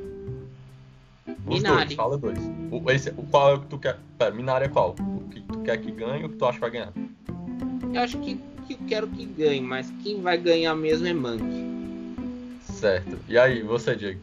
Os 1.47 1.61
Minari. 1.61 1.85
dois, 1.85 1.93
fala 1.93 2.17
dois. 2.17 2.39
O, 2.71 2.91
esse, 2.91 3.09
o 3.11 3.23
qual 3.23 3.51
é 3.51 3.53
o 3.55 3.59
que 3.59 3.67
tu 3.67 3.77
quer. 3.77 3.97
Pera, 4.17 4.31
Minari 4.33 4.65
é 4.65 4.69
qual? 4.69 4.95
O 4.99 5.29
que 5.29 5.41
tu 5.41 5.59
quer 5.59 5.77
que 5.77 5.91
ganhe 5.91 6.23
ou 6.23 6.29
o 6.29 6.31
que 6.31 6.37
tu 6.37 6.45
acha 6.45 6.53
que 6.53 6.61
vai 6.61 6.71
ganhar? 6.71 6.93
Eu 7.93 8.01
acho 8.01 8.17
que, 8.19 8.35
que 8.67 8.73
eu 8.73 8.79
quero 8.87 9.07
que 9.07 9.25
ganhe, 9.25 9.61
mas 9.61 9.91
quem 10.03 10.21
vai 10.21 10.37
ganhar 10.37 10.73
mesmo 10.75 11.07
é 11.07 11.13
Mank. 11.13 11.43
Certo. 12.61 13.17
E 13.27 13.37
aí, 13.37 13.61
você, 13.61 13.95
Diego? 13.95 14.19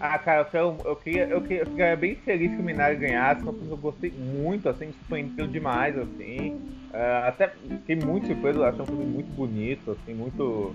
Ah, 0.00 0.18
cara, 0.18 0.46
eu, 0.52 0.76
eu, 0.84 0.96
queria, 0.96 1.24
eu, 1.24 1.40
queria, 1.40 1.60
eu 1.60 1.66
ficaria 1.66 1.96
bem 1.96 2.14
feliz 2.16 2.50
que 2.50 2.60
o 2.60 2.62
Minari 2.62 2.96
ganhasse, 2.96 3.42
uma 3.42 3.52
coisa 3.52 3.66
que 3.66 3.72
eu 3.72 3.78
gostei 3.78 4.10
muito, 4.10 4.68
assim, 4.68 4.92
surpreendeu 4.92 5.46
demais, 5.46 5.96
assim. 5.96 6.60
Ah, 6.92 7.28
até 7.28 7.48
fiquei 7.48 7.96
muito 7.96 8.26
surpreso, 8.26 8.58
eu 8.58 8.64
achei 8.64 8.82
um 8.82 8.86
filme 8.86 9.04
muito 9.04 9.28
bonito, 9.34 9.90
assim, 9.92 10.14
muito 10.14 10.74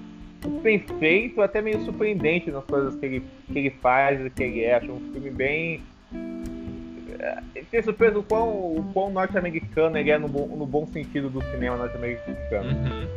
bem 0.62 0.80
feito, 1.00 1.42
até 1.42 1.62
meio 1.62 1.80
surpreendente 1.82 2.50
nas 2.52 2.64
coisas 2.66 2.96
que 2.96 3.06
ele, 3.06 3.24
que 3.48 3.60
ele 3.60 3.70
faz 3.70 4.24
e 4.26 4.30
que 4.30 4.44
ele 4.44 4.64
é. 4.64 4.76
Acho 4.76 4.92
um 4.92 5.00
filme 5.12 5.30
bem. 5.30 5.82
Fiquei 7.54 7.82
surpreso 7.84 8.20
o 8.20 8.24
quão, 8.24 8.50
o 8.50 8.92
quão 8.94 9.12
norte-americano 9.12 9.98
ele 9.98 10.10
é 10.12 10.18
no 10.18 10.28
bom, 10.30 10.48
no 10.48 10.66
bom 10.66 10.86
sentido 10.88 11.30
do 11.30 11.44
cinema 11.52 11.76
norte-americano. 11.76 12.70
Uhum. 12.70 13.08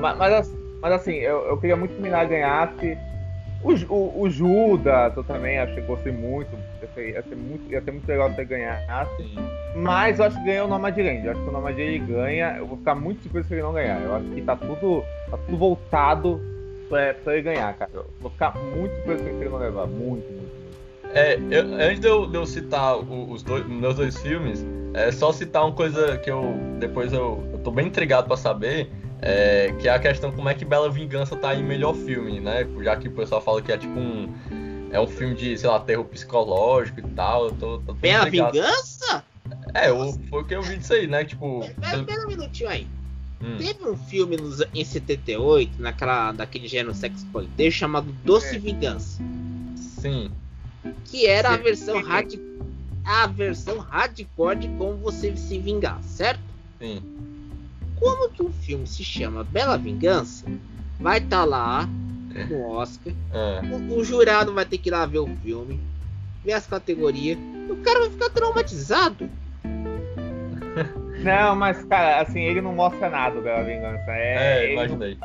Ma- 0.00 0.14
mas, 0.16 0.32
as- 0.32 0.56
mas 0.82 0.92
assim, 0.92 1.14
eu, 1.14 1.46
eu 1.46 1.56
queria 1.58 1.76
muito 1.76 1.94
que 1.94 2.00
o 2.00 2.02
Minari 2.02 2.28
ganhasse. 2.28 2.98
O, 3.62 3.72
o, 3.92 4.22
o 4.22 4.30
Judas, 4.30 5.16
eu 5.16 5.24
também 5.24 5.58
achei, 5.58 5.82
gostei 5.82 6.12
muito. 6.12 6.50
Ia 6.98 7.04
ser, 7.04 7.10
ia 7.10 7.22
ser 7.22 7.36
muito. 7.36 7.70
Ia 7.72 7.82
ser 7.82 7.90
muito 7.92 8.08
legal 8.08 8.28
se 8.30 8.40
ele 8.40 8.44
ganhasse. 8.44 9.24
Mas 9.76 10.18
eu 10.18 10.24
acho 10.24 10.36
que 10.38 10.44
ganhou 10.44 10.66
o 10.66 10.70
Nomadland. 10.70 11.24
Eu 11.24 11.32
acho 11.32 11.42
que 11.42 11.48
o 11.48 11.52
Nomadland 11.52 11.98
ganha. 12.00 12.56
Eu 12.58 12.66
vou 12.66 12.78
ficar 12.78 12.94
muito 12.94 13.22
surpreso 13.22 13.48
se 13.48 13.54
ele 13.54 13.62
não 13.62 13.72
ganhar. 13.72 14.00
Eu 14.02 14.14
acho 14.16 14.26
que 14.26 14.42
tá 14.42 14.56
tudo, 14.56 15.04
tá 15.30 15.36
tudo 15.36 15.56
voltado 15.58 16.40
pra, 16.88 17.14
pra 17.14 17.32
ele 17.34 17.42
ganhar, 17.42 17.74
cara. 17.74 17.90
Eu 17.94 18.06
vou 18.20 18.30
ficar 18.30 18.56
muito 18.58 18.94
surpreso 18.96 19.22
se 19.24 19.28
ele 19.30 19.48
não 19.48 19.58
levar. 19.58 19.86
Muito, 19.86 20.30
muito. 20.32 20.48
É, 21.14 21.36
eu- 21.50 21.74
antes 21.74 22.00
de 22.00 22.06
eu, 22.06 22.26
de 22.26 22.36
eu 22.36 22.44
citar 22.44 22.96
o- 22.98 23.30
os 23.30 23.42
dois, 23.42 23.66
meus 23.66 23.94
dois 23.96 24.18
filmes, 24.18 24.64
é 24.92 25.10
só 25.10 25.32
citar 25.32 25.64
uma 25.64 25.72
coisa 25.74 26.18
que 26.18 26.30
eu 26.30 26.54
depois 26.78 27.12
eu, 27.12 27.42
eu 27.52 27.58
tô 27.60 27.70
bem 27.70 27.86
intrigado 27.86 28.26
pra 28.28 28.36
saber, 28.36 28.90
é, 29.22 29.72
que 29.78 29.88
é 29.88 29.92
a 29.92 29.98
questão 29.98 30.30
como 30.30 30.48
é 30.50 30.54
que 30.54 30.66
Bela 30.66 30.90
Vingança 30.90 31.34
tá 31.34 31.54
em 31.54 31.62
melhor 31.62 31.94
filme, 31.94 32.40
né? 32.40 32.66
Já 32.82 32.94
que 32.94 33.08
o 33.08 33.10
pessoal 33.12 33.40
fala 33.40 33.62
que 33.62 33.72
é 33.72 33.78
tipo 33.78 33.98
um 33.98 34.28
é 34.90 35.00
um 35.00 35.06
filme 35.06 35.34
de, 35.34 35.56
sei 35.56 35.68
lá, 35.68 35.78
terror 35.80 36.04
psicológico 36.04 37.00
e 37.00 37.02
tal, 37.14 37.46
eu 37.46 37.52
tô, 37.52 37.78
tô 37.78 37.94
Bela 37.94 38.26
intrigado. 38.28 38.52
Vingança? 38.52 39.24
É, 39.74 39.90
eu, 39.90 40.12
foi 40.28 40.42
o 40.42 40.44
que 40.44 40.54
eu 40.54 40.62
vi 40.62 40.76
disso 40.76 40.92
aí, 40.92 41.06
né? 41.06 41.24
Tipo, 41.24 41.60
Pera, 41.80 42.04
pera 42.04 42.24
um 42.24 42.28
minutinho 42.28 42.68
aí. 42.68 42.86
hum, 43.42 43.56
Teve 43.58 43.88
um 43.88 43.96
filme 43.96 44.36
nos, 44.36 44.60
em 44.74 44.84
78, 44.84 45.80
naquela, 45.80 46.32
daquele 46.32 46.68
gênero 46.68 46.94
sexploitation, 46.94 47.70
chamado 47.78 48.12
Doce 48.24 48.56
É. 48.56 48.58
Vingança. 48.58 49.22
sim, 49.76 50.30
Que 51.06 51.26
era 51.26 51.50
a 51.50 51.56
Sim. 51.56 51.62
versão 51.62 52.02
hard, 52.02 52.34
a 53.04 53.26
versão 53.26 53.78
hardcore 53.78 54.58
de 54.58 54.68
como 54.76 54.96
você 54.98 55.34
se 55.36 55.58
vingar, 55.58 56.02
certo? 56.02 56.40
sim. 56.78 57.02
Como 57.98 58.30
que 58.30 58.42
um 58.42 58.52
filme 58.52 58.86
se 58.86 59.02
chama 59.02 59.42
Bela 59.42 59.76
Vingança, 59.76 60.46
vai 61.00 61.18
estar 61.18 61.44
lá 61.44 61.88
no 62.46 62.62
Oscar, 62.70 63.12
É, 63.32 63.60
o, 63.66 63.98
o 63.98 64.04
jurado 64.04 64.52
vai 64.54 64.64
ter 64.64 64.78
que 64.78 64.88
ir 64.88 64.92
lá 64.92 65.04
ver 65.06 65.18
o 65.18 65.26
filme, 65.42 65.80
ver 66.44 66.52
as 66.52 66.66
categorias, 66.66 67.38
e 67.68 67.72
o 67.72 67.76
cara 67.76 68.00
vai 68.00 68.10
ficar 68.10 68.30
traumatizado. 68.30 69.28
Não, 71.22 71.56
mas, 71.56 71.84
cara, 71.84 72.22
assim, 72.22 72.40
ele 72.40 72.60
não 72.60 72.72
mostra 72.72 73.10
nada 73.10 73.40
da 73.40 73.60
Vingança. 73.62 74.04
É, 74.08 74.36
é, 74.36 74.64
ele, 74.66 74.76
não, 74.76 74.84
imaginei. 74.84 75.18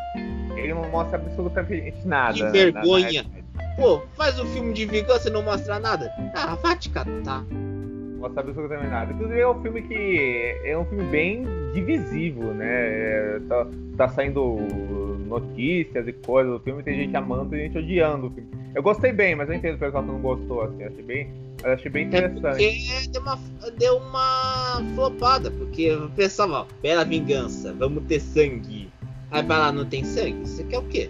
ele 0.57 0.73
não 0.73 0.89
mostra 0.89 1.17
absolutamente 1.19 2.07
nada. 2.07 2.33
Que 2.33 2.43
né, 2.43 2.49
vergonha. 2.51 3.23
na- 3.23 3.43
Pô, 3.75 4.01
faz 4.15 4.39
um 4.39 4.45
filme 4.47 4.73
de 4.73 4.85
vingança 4.85 5.29
e 5.29 5.31
não 5.31 5.43
mostra 5.43 5.79
nada? 5.79 6.11
Ah, 6.35 6.55
vai 6.55 6.75
te 6.77 6.89
catar. 6.89 7.43
Não 7.43 8.19
mostra 8.19 8.41
absolutamente 8.41 8.89
nada. 8.89 9.13
Inclusive 9.13 9.39
é 9.39 9.47
um 9.47 9.61
filme 9.61 9.81
que 9.83 10.61
é 10.65 10.77
um 10.77 10.85
filme 10.85 11.03
bem 11.05 11.45
divisivo, 11.73 12.53
né? 12.53 12.65
É, 12.67 13.39
tá, 13.47 13.67
tá 13.97 14.09
saindo 14.09 15.12
notícias 15.23 16.07
e 16.07 16.13
coisas 16.13 16.53
do 16.53 16.59
filme, 16.59 16.83
tem 16.83 16.95
gente 16.95 17.15
amando 17.15 17.55
e 17.55 17.59
gente 17.59 17.77
odiando 17.77 18.27
o 18.27 18.29
filme. 18.31 18.49
Eu 18.75 18.81
gostei 18.81 19.11
bem, 19.11 19.35
mas 19.35 19.49
eu 19.49 19.55
entendo 19.55 19.75
o 19.75 19.79
pessoal 19.79 20.03
que 20.03 20.09
não 20.11 20.19
gostou, 20.19 20.61
assim, 20.63 20.83
achei 20.83 21.03
bem, 21.03 21.29
achei 21.63 21.91
bem 21.91 22.03
É 22.03 22.07
interessante. 22.07 22.41
porque 22.41 23.07
deu 23.11 23.21
uma, 23.21 23.39
deu 23.77 23.97
uma 23.97 24.83
flopada, 24.95 25.51
porque 25.51 25.91
o 25.91 26.09
pessoal, 26.09 26.49
ó, 26.51 26.65
bela 26.81 27.03
vingança, 27.03 27.73
vamos 27.73 28.03
ter 28.05 28.19
sangue. 28.19 28.89
Aí 29.31 29.43
vai 29.43 29.57
lá, 29.57 29.71
não 29.71 29.85
tem 29.85 30.03
sangue? 30.03 30.43
Isso 30.43 30.61
aqui 30.61 30.75
é 30.75 30.79
o 30.79 30.83
quê? 30.83 31.09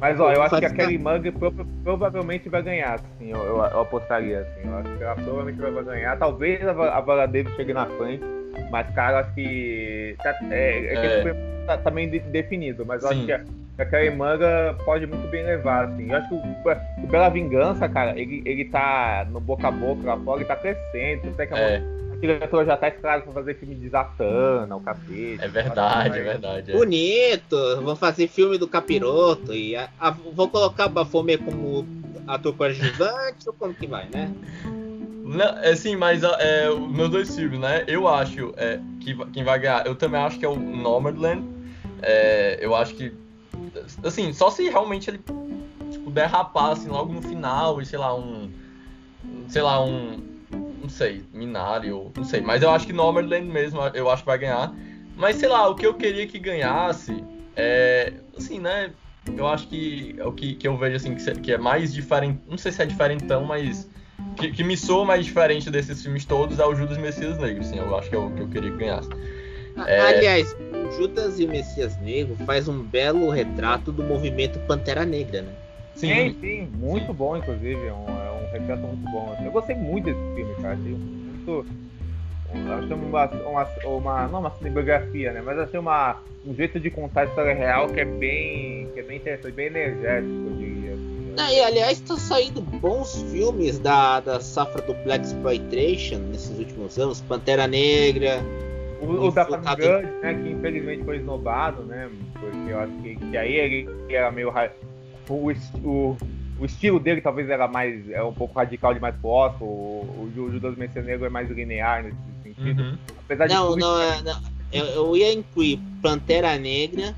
Mas 0.00 0.18
ó, 0.18 0.32
eu 0.32 0.42
acho 0.42 0.58
que 0.58 0.64
a 0.64 0.70
Kelly 0.70 0.96
Mug 0.98 1.30
prova- 1.32 1.66
provavelmente 1.84 2.48
vai 2.48 2.62
ganhar, 2.62 2.94
assim, 2.94 3.30
eu, 3.30 3.38
eu, 3.38 3.56
eu 3.58 3.80
apostaria, 3.80 4.40
assim, 4.40 4.66
eu 4.66 4.76
acho 4.78 4.96
que 4.96 5.02
ela 5.04 5.14
provavelmente 5.14 5.60
vai 5.60 5.84
ganhar. 5.84 6.16
Talvez 6.18 6.66
a, 6.66 6.70
a 6.70 7.00
Vala 7.00 7.26
Davis 7.26 7.54
chegue 7.54 7.74
na 7.74 7.84
frente, 7.84 8.24
mas 8.70 8.88
cara, 8.94 9.12
eu 9.12 9.20
acho 9.20 9.34
que 9.34 10.16
tá, 10.22 10.34
é, 10.50 10.78
é 10.94 11.20
que 11.22 11.28
É. 11.28 11.34
tá, 11.66 11.76
tá 11.76 11.90
meio 11.90 12.10
de- 12.10 12.20
definido, 12.20 12.84
mas 12.86 13.02
eu 13.02 13.10
Sim. 13.10 13.14
acho 13.16 13.26
que 13.26 13.32
a, 13.32 13.44
a 13.78 13.84
Kelly 13.84 14.16
Manga 14.16 14.74
pode 14.86 15.06
muito 15.06 15.28
bem 15.30 15.44
levar, 15.44 15.84
assim. 15.84 16.10
Eu 16.10 16.16
acho 16.16 16.28
que 16.28 16.34
o, 16.34 17.04
o 17.04 17.06
Bela 17.06 17.28
Vingança, 17.28 17.86
cara, 17.86 18.18
ele, 18.18 18.42
ele 18.46 18.64
tá 18.64 19.26
no 19.30 19.38
boca 19.38 19.68
a 19.68 19.70
boca 19.70 20.02
lá 20.06 20.18
fora, 20.18 20.38
ele 20.38 20.46
tá 20.48 20.56
crescendo, 20.56 21.28
até 21.28 21.46
que 21.46 21.52
a, 21.54 21.58
É, 21.58 21.82
a 22.26 22.32
diretora 22.32 22.66
já 22.66 22.76
tá 22.76 22.88
escalada 22.88 23.22
pra 23.22 23.32
fazer 23.32 23.54
filme 23.54 23.74
de 23.74 23.88
Zatanna, 23.88 24.76
o 24.76 24.80
cacete. 24.80 25.38
é 25.40 25.48
verdade, 25.48 26.18
é 26.18 26.22
verdade. 26.22 26.72
é. 26.72 26.76
Bonito, 26.76 27.56
vão 27.82 27.96
fazer 27.96 28.28
filme 28.28 28.58
do 28.58 28.68
capiroto 28.68 29.54
e 29.54 29.74
a, 29.76 29.88
a- 29.98 30.10
vão 30.10 30.48
colocar 30.48 30.86
o 30.86 30.90
Bafomé 30.90 31.36
como 31.38 31.86
ator 32.26 32.54
coadjuvante 32.54 33.46
ou 33.46 33.52
como 33.54 33.74
que 33.74 33.86
vai, 33.86 34.06
né? 34.10 34.30
Não, 35.24 35.46
é 35.58 35.74
sim, 35.76 35.96
mas 35.96 36.22
é, 36.22 36.68
os 36.70 36.90
meus 36.90 37.08
dois 37.08 37.34
filmes, 37.34 37.58
né? 37.60 37.84
Eu 37.86 38.06
acho 38.08 38.52
é, 38.56 38.80
que 39.00 39.14
quem 39.32 39.44
vai 39.44 39.58
ganhar, 39.58 39.86
eu 39.86 39.94
também 39.94 40.20
acho 40.20 40.38
que 40.38 40.44
é 40.44 40.48
o 40.48 40.56
Nomadland. 40.56 41.44
É, 42.02 42.58
eu 42.60 42.74
acho 42.74 42.94
que, 42.94 43.12
assim, 44.02 44.32
só 44.32 44.50
se 44.50 44.68
realmente 44.68 45.08
ele 45.08 45.20
tipo, 45.90 46.10
derrapar 46.10 46.72
assim, 46.72 46.88
logo 46.88 47.12
no 47.12 47.22
final 47.22 47.80
e 47.80 47.86
sei 47.86 47.98
lá, 47.98 48.14
um. 48.14 48.50
Sei 49.48 49.62
lá, 49.62 49.84
um. 49.84 50.29
Sei, 51.00 51.24
Minari 51.32 51.90
ou. 51.90 52.12
Não 52.14 52.24
sei, 52.24 52.42
mas 52.42 52.62
eu 52.62 52.70
acho 52.70 52.86
que 52.86 52.92
Nomadland 52.92 53.46
mesmo, 53.46 53.80
eu 53.94 54.10
acho 54.10 54.22
que 54.22 54.26
vai 54.26 54.36
ganhar. 54.36 54.70
Mas 55.16 55.36
sei 55.36 55.48
lá, 55.48 55.66
o 55.66 55.74
que 55.74 55.86
eu 55.86 55.94
queria 55.94 56.26
que 56.26 56.38
ganhasse 56.38 57.24
é. 57.56 58.12
Assim, 58.36 58.60
né? 58.60 58.90
Eu 59.34 59.46
acho 59.46 59.66
que 59.66 60.14
é 60.18 60.26
o 60.26 60.30
que, 60.30 60.56
que 60.56 60.68
eu 60.68 60.76
vejo 60.76 60.96
assim, 60.96 61.14
que, 61.14 61.52
é 61.52 61.56
mais 61.56 61.94
diferente. 61.94 62.40
Não 62.46 62.58
sei 62.58 62.70
se 62.70 62.82
é 62.82 62.84
diferentão, 62.84 63.46
mas 63.46 63.88
que, 64.36 64.52
que 64.52 64.62
me 64.62 64.76
soa 64.76 65.06
mais 65.06 65.24
diferente 65.24 65.70
desses 65.70 66.02
filmes 66.02 66.26
todos 66.26 66.58
é 66.58 66.66
o 66.66 66.74
Judas 66.74 66.98
Messias 66.98 67.38
Negro, 67.38 67.62
assim, 67.62 67.78
eu 67.78 67.96
acho 67.96 68.10
que 68.10 68.16
é 68.16 68.18
o 68.18 68.30
que 68.32 68.42
eu 68.42 68.48
queria 68.48 68.70
que 68.70 68.76
ganhasse. 68.76 69.08
É. 69.86 70.00
Aliás, 70.00 70.54
Judas 70.98 71.40
e 71.40 71.46
Messias 71.46 71.98
Negro 72.02 72.36
faz 72.44 72.68
um 72.68 72.82
belo 72.82 73.30
retrato 73.30 73.90
do 73.90 74.02
movimento 74.02 74.58
Pantera 74.66 75.06
Negra, 75.06 75.40
né? 75.40 75.52
Sim, 76.00 76.36
sim, 76.40 76.68
muito 76.78 77.12
bom, 77.12 77.36
inclusive. 77.36 77.86
É 77.86 77.92
um, 77.92 78.06
é 78.08 78.30
um 78.32 78.52
retrato 78.52 78.82
muito 78.82 79.10
bom. 79.10 79.32
assim. 79.32 79.44
Eu 79.44 79.52
gostei 79.52 79.76
muito 79.76 80.04
desse 80.06 80.34
filme, 80.34 80.54
cara. 80.56 80.74
Achei 80.74 80.92
muito. 80.92 81.66
um- 82.54 82.72
Achei 82.72 82.92
uma, 82.94 83.26
uma, 83.26 83.68
uma. 83.86 84.28
Não 84.28 84.40
uma 84.40 84.50
cinebiografia, 84.58 85.32
né? 85.32 85.42
Mas 85.44 85.58
achei 85.58 85.78
uma, 85.78 86.16
um 86.44 86.54
jeito 86.54 86.80
de 86.80 86.90
contar 86.90 87.22
a 87.22 87.24
história 87.24 87.54
real 87.54 87.88
que 87.88 88.00
é 88.00 88.04
bem. 88.04 88.88
que 88.94 89.00
é 89.00 89.02
bem 89.02 89.18
interessante, 89.18 89.52
bem 89.52 89.66
energético, 89.66 90.32
eu 90.32 90.56
diria. 90.56 90.80
Ah, 91.38 91.52
e 91.52 91.60
aliás, 91.60 92.00
tá 92.00 92.16
saindo 92.16 92.60
bons 92.60 93.22
filmes 93.30 93.78
da, 93.78 94.20
da 94.20 94.40
safra 94.40 94.82
do 94.82 94.94
Black 95.04 95.24
Exploitation 95.24 96.18
nesses 96.18 96.58
últimos 96.58 96.98
anos. 96.98 97.20
Pantera 97.20 97.66
Negra. 97.66 98.40
O, 99.00 99.28
o 99.28 99.30
da 99.30 99.46
Family 99.46 99.88
né? 100.22 100.34
Que 100.34 100.50
infelizmente 100.50 101.04
foi 101.04 101.16
esnobado, 101.18 101.82
né? 101.84 102.10
Porque 102.38 102.70
eu 102.72 102.80
acho 102.80 102.92
que, 103.02 103.16
que 103.16 103.36
aí 103.36 103.54
ele 103.54 103.88
era 104.10 104.30
meio. 104.30 104.52
Ra- 105.30 105.78
O, 105.84 105.88
o, 105.88 106.16
o 106.60 106.64
estilo 106.64 106.98
dele 107.00 107.20
talvez 107.20 107.48
era 107.48 107.66
mais. 107.68 108.08
é 108.10 108.22
um 108.22 108.32
pouco 108.32 108.58
radical 108.58 108.92
demais 108.94 109.14
pro 109.16 109.30
Oscar. 109.30 109.62
O, 109.62 110.02
o 110.24 110.32
Ju- 110.34 110.50
Judas 110.52 110.76
Messias 110.76 111.04
Negro 111.04 111.26
é 111.26 111.28
mais 111.30 111.50
linear 111.50 112.02
nesse 112.04 112.16
sentido. 112.42 112.82
Uhum. 112.82 112.98
Apesar 113.24 113.46
de 113.46 113.54
Não, 113.54 113.76
não, 113.76 114.00
é- 114.00 114.22
não. 114.22 114.40
Eu, 114.72 114.84
eu 114.86 115.16
ia 115.16 115.32
incluir 115.32 115.80
Pantera 116.00 116.56
Negra, 116.56 117.14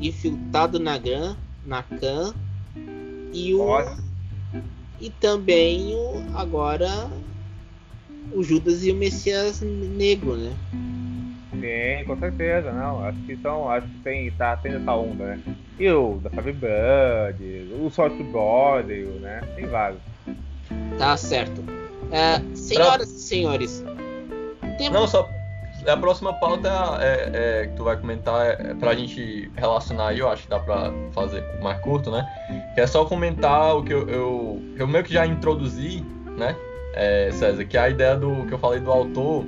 Infiltrado 0.00 0.80
na 0.80 0.98
Gran, 0.98 1.36
na 1.64 1.82
Can 1.82 2.34
e 3.32 3.54
o. 3.54 3.60
Olha. 3.60 3.96
E 5.00 5.10
também 5.10 5.94
o. 5.94 6.24
Agora. 6.36 7.08
O 8.32 8.42
Judas 8.42 8.84
e 8.84 8.90
o 8.90 8.94
Messias 8.96 9.60
Negro, 9.60 10.36
né? 10.36 10.52
Sim, 11.60 12.04
com 12.06 12.16
certeza, 12.18 12.72
não. 12.72 13.04
Acho 13.04 13.18
que 13.20 13.36
são. 13.36 13.70
Acho 13.70 13.86
que 13.86 13.98
tem, 14.00 14.30
tá 14.32 14.56
tendo 14.56 14.76
essa 14.78 14.92
onda, 14.92 15.24
né? 15.24 15.40
E 15.78 15.90
o 15.90 16.18
da 16.22 16.30
Savvy 16.30 16.52
Bud, 16.52 17.74
o 17.80 17.90
Soft 17.90 18.16
Body, 18.32 19.04
né? 19.20 19.40
Tem 19.54 19.66
vários. 19.66 20.00
Tá 20.98 21.16
certo. 21.16 21.62
É, 22.10 22.40
senhoras 22.56 23.10
e 23.10 23.20
senhores. 23.20 23.84
Temos... 24.78 24.92
Não, 24.92 25.06
só. 25.06 25.28
A 25.86 25.96
próxima 25.96 26.32
pauta 26.32 26.68
é, 27.00 27.30
é, 27.32 27.66
que 27.68 27.76
tu 27.76 27.84
vai 27.84 27.96
comentar 27.96 28.44
é, 28.44 28.70
é 28.70 28.74
pra 28.74 28.94
gente 28.94 29.48
relacionar 29.54 30.08
aí, 30.08 30.18
eu 30.18 30.28
acho 30.28 30.42
que 30.42 30.48
dá 30.48 30.58
pra 30.58 30.92
fazer 31.12 31.44
mais 31.62 31.78
curto, 31.80 32.10
né? 32.10 32.26
Que 32.74 32.80
é 32.80 32.86
só 32.88 33.04
comentar 33.04 33.76
o 33.76 33.84
que 33.84 33.92
eu, 33.92 34.08
eu, 34.08 34.62
eu 34.76 34.86
meio 34.88 35.04
que 35.04 35.12
já 35.12 35.24
introduzi, 35.24 36.04
né? 36.36 36.56
É, 36.94 37.30
César, 37.30 37.64
que 37.64 37.76
é 37.76 37.80
a 37.80 37.88
ideia 37.88 38.16
do 38.16 38.46
que 38.46 38.54
eu 38.54 38.58
falei 38.58 38.80
do 38.80 38.90
autor, 38.90 39.44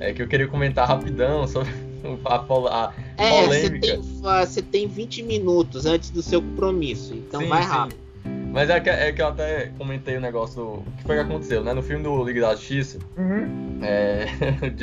é 0.00 0.12
que 0.12 0.22
eu 0.22 0.28
queria 0.28 0.48
comentar 0.48 0.86
rapidão 0.88 1.46
sobre 1.46 1.70
a, 2.24 2.36
a 2.36 2.92
é, 3.16 3.44
polêmica. 3.44 3.98
Você 4.46 4.62
tem, 4.62 4.86
tem 4.86 4.88
20 4.88 5.22
minutos 5.22 5.86
antes 5.86 6.10
do 6.10 6.22
seu 6.22 6.40
compromisso, 6.40 7.14
então 7.14 7.40
sim, 7.40 7.48
vai 7.48 7.62
rápido. 7.62 8.06
Mas 8.52 8.70
é 8.70 8.80
que, 8.80 8.88
é 8.88 9.12
que 9.12 9.20
eu 9.20 9.28
até 9.28 9.70
comentei 9.76 10.16
o 10.16 10.20
negócio 10.20 10.56
do. 10.56 10.92
que 10.96 11.02
foi 11.02 11.16
que 11.16 11.20
aconteceu, 11.20 11.62
né? 11.62 11.74
No 11.74 11.82
filme 11.82 12.02
do 12.02 12.24
Liga 12.24 12.40
da 12.40 12.54
Justiça. 12.54 12.98
Uhum. 13.18 13.78
É, 13.82 14.24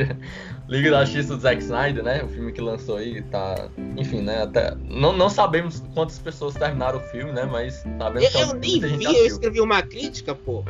Liga 0.70 0.92
da 0.92 1.04
Justiça 1.04 1.36
do 1.36 1.42
Zack 1.42 1.60
Snyder, 1.62 2.04
né? 2.04 2.24
O 2.24 2.28
filme 2.28 2.52
que 2.52 2.62
lançou 2.62 2.98
aí, 2.98 3.24
tá. 3.24 3.68
Enfim, 3.98 4.22
né? 4.22 4.44
Até, 4.44 4.76
não, 4.88 5.12
não 5.12 5.28
sabemos 5.28 5.84
quantas 5.96 6.20
pessoas 6.20 6.54
terminaram 6.54 7.00
o 7.00 7.02
filme, 7.02 7.32
né? 7.32 7.50
Mas 7.52 7.84
sabemos 7.98 8.24
eu, 8.24 8.32
que 8.32 8.38
eu 8.38 8.54
nem 8.54 8.80
vi, 8.80 9.06
eu 9.06 9.26
escrevi 9.26 9.60
uma 9.60 9.82
crítica, 9.82 10.36
pô. 10.36 10.64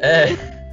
É. 0.00 0.65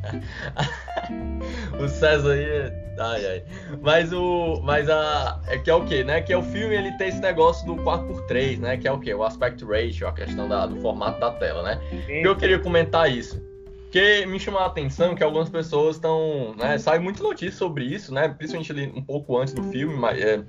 o 1.78 1.88
César 1.88 2.32
aí. 2.32 2.72
Ai, 2.98 3.26
ai. 3.26 3.44
Mas 3.80 4.12
o. 4.12 4.60
Mas 4.62 4.88
a. 4.88 5.40
É 5.46 5.58
que 5.58 5.70
é 5.70 5.74
o 5.74 5.84
quê, 5.84 6.04
né? 6.04 6.20
Que 6.20 6.32
é 6.32 6.36
o 6.36 6.42
filme 6.42 6.74
ele 6.74 6.92
tem 6.98 7.08
esse 7.08 7.20
negócio 7.20 7.66
do 7.66 7.76
4x3, 7.82 8.58
né? 8.58 8.76
Que 8.76 8.88
é 8.88 8.92
o 8.92 8.98
quê? 8.98 9.14
O 9.14 9.22
aspect 9.22 9.64
ratio, 9.64 10.06
a 10.06 10.12
questão 10.12 10.48
da, 10.48 10.66
do 10.66 10.80
formato 10.80 11.20
da 11.20 11.30
tela, 11.32 11.62
né? 11.62 11.80
E 12.08 12.26
eu 12.26 12.36
queria 12.36 12.58
comentar 12.58 13.10
isso. 13.10 13.40
Porque 13.84 14.24
me 14.26 14.38
chamou 14.38 14.60
a 14.60 14.66
atenção 14.66 15.16
que 15.16 15.24
algumas 15.24 15.48
pessoas 15.48 15.96
estão. 15.96 16.54
Né, 16.56 16.78
sai 16.78 16.98
muita 16.98 17.22
notícia 17.22 17.58
sobre 17.58 17.84
isso, 17.84 18.14
né? 18.14 18.28
Principalmente 18.28 18.70
ali 18.70 18.92
um 18.94 19.02
pouco 19.02 19.36
antes 19.36 19.52
do 19.52 19.62
filme, 19.64 19.96
mas. 19.96 20.20
É, 20.20 20.42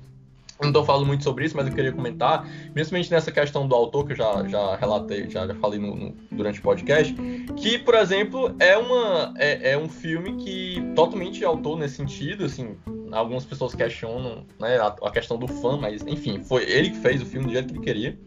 não 0.62 0.70
estou 0.70 0.84
falando 0.84 1.06
muito 1.06 1.24
sobre 1.24 1.44
isso, 1.44 1.56
mas 1.56 1.66
eu 1.66 1.72
queria 1.72 1.92
comentar, 1.92 2.48
principalmente 2.72 3.10
nessa 3.10 3.30
questão 3.30 3.66
do 3.66 3.74
autor, 3.74 4.06
que 4.06 4.12
eu 4.12 4.16
já, 4.16 4.46
já 4.48 4.76
relatei, 4.76 5.28
já, 5.28 5.46
já 5.46 5.54
falei 5.56 5.78
no, 5.78 5.94
no, 5.94 6.14
durante 6.30 6.60
o 6.60 6.62
podcast, 6.62 7.14
que, 7.56 7.78
por 7.78 7.94
exemplo, 7.94 8.54
é, 8.58 8.76
uma, 8.76 9.34
é, 9.36 9.72
é, 9.72 9.78
um 9.78 9.88
filme 9.88 10.36
que 10.36 10.82
totalmente 10.94 11.44
autor 11.44 11.78
nesse 11.78 11.96
sentido, 11.96 12.44
assim, 12.44 12.76
algumas 13.10 13.44
pessoas 13.44 13.74
questionam 13.74 14.44
né, 14.58 14.78
a, 14.78 14.86
a 14.86 15.10
questão 15.10 15.38
do 15.38 15.46
fã, 15.46 15.76
mas, 15.76 16.02
enfim, 16.06 16.40
foi 16.40 16.64
ele 16.64 16.90
que 16.90 16.98
fez 16.98 17.20
o 17.20 17.26
filme 17.26 17.46
do 17.46 17.52
jeito 17.52 17.68
que 17.68 17.78
ele 17.78 17.84
queria. 17.84 18.18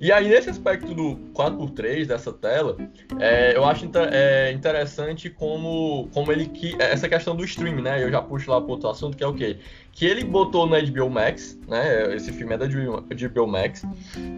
E 0.00 0.12
aí, 0.12 0.28
nesse 0.28 0.50
aspecto 0.50 0.94
do 0.94 1.16
4x3 1.32 2.06
dessa 2.06 2.32
tela, 2.32 2.76
é, 3.18 3.56
eu 3.56 3.64
acho 3.64 3.86
inter, 3.86 4.08
é, 4.12 4.52
interessante 4.52 5.30
como, 5.30 6.08
como 6.12 6.30
ele 6.30 6.46
que 6.46 6.76
essa 6.78 7.08
questão 7.08 7.34
do 7.34 7.44
streaming, 7.44 7.82
né? 7.82 8.02
Eu 8.02 8.10
já 8.10 8.20
puxo 8.20 8.50
lá 8.50 8.60
para 8.60 8.70
outro 8.70 8.88
assunto, 8.90 9.16
que 9.16 9.24
é 9.24 9.26
o 9.26 9.34
quê? 9.34 9.58
Que 9.96 10.04
ele 10.04 10.24
botou 10.24 10.66
na 10.66 10.78
HBO 10.78 11.08
Max, 11.08 11.58
né? 11.66 12.14
Esse 12.14 12.30
filme 12.30 12.54
é 12.54 12.58
da 12.58 12.66
HBO 12.66 13.46
Max, 13.46 13.82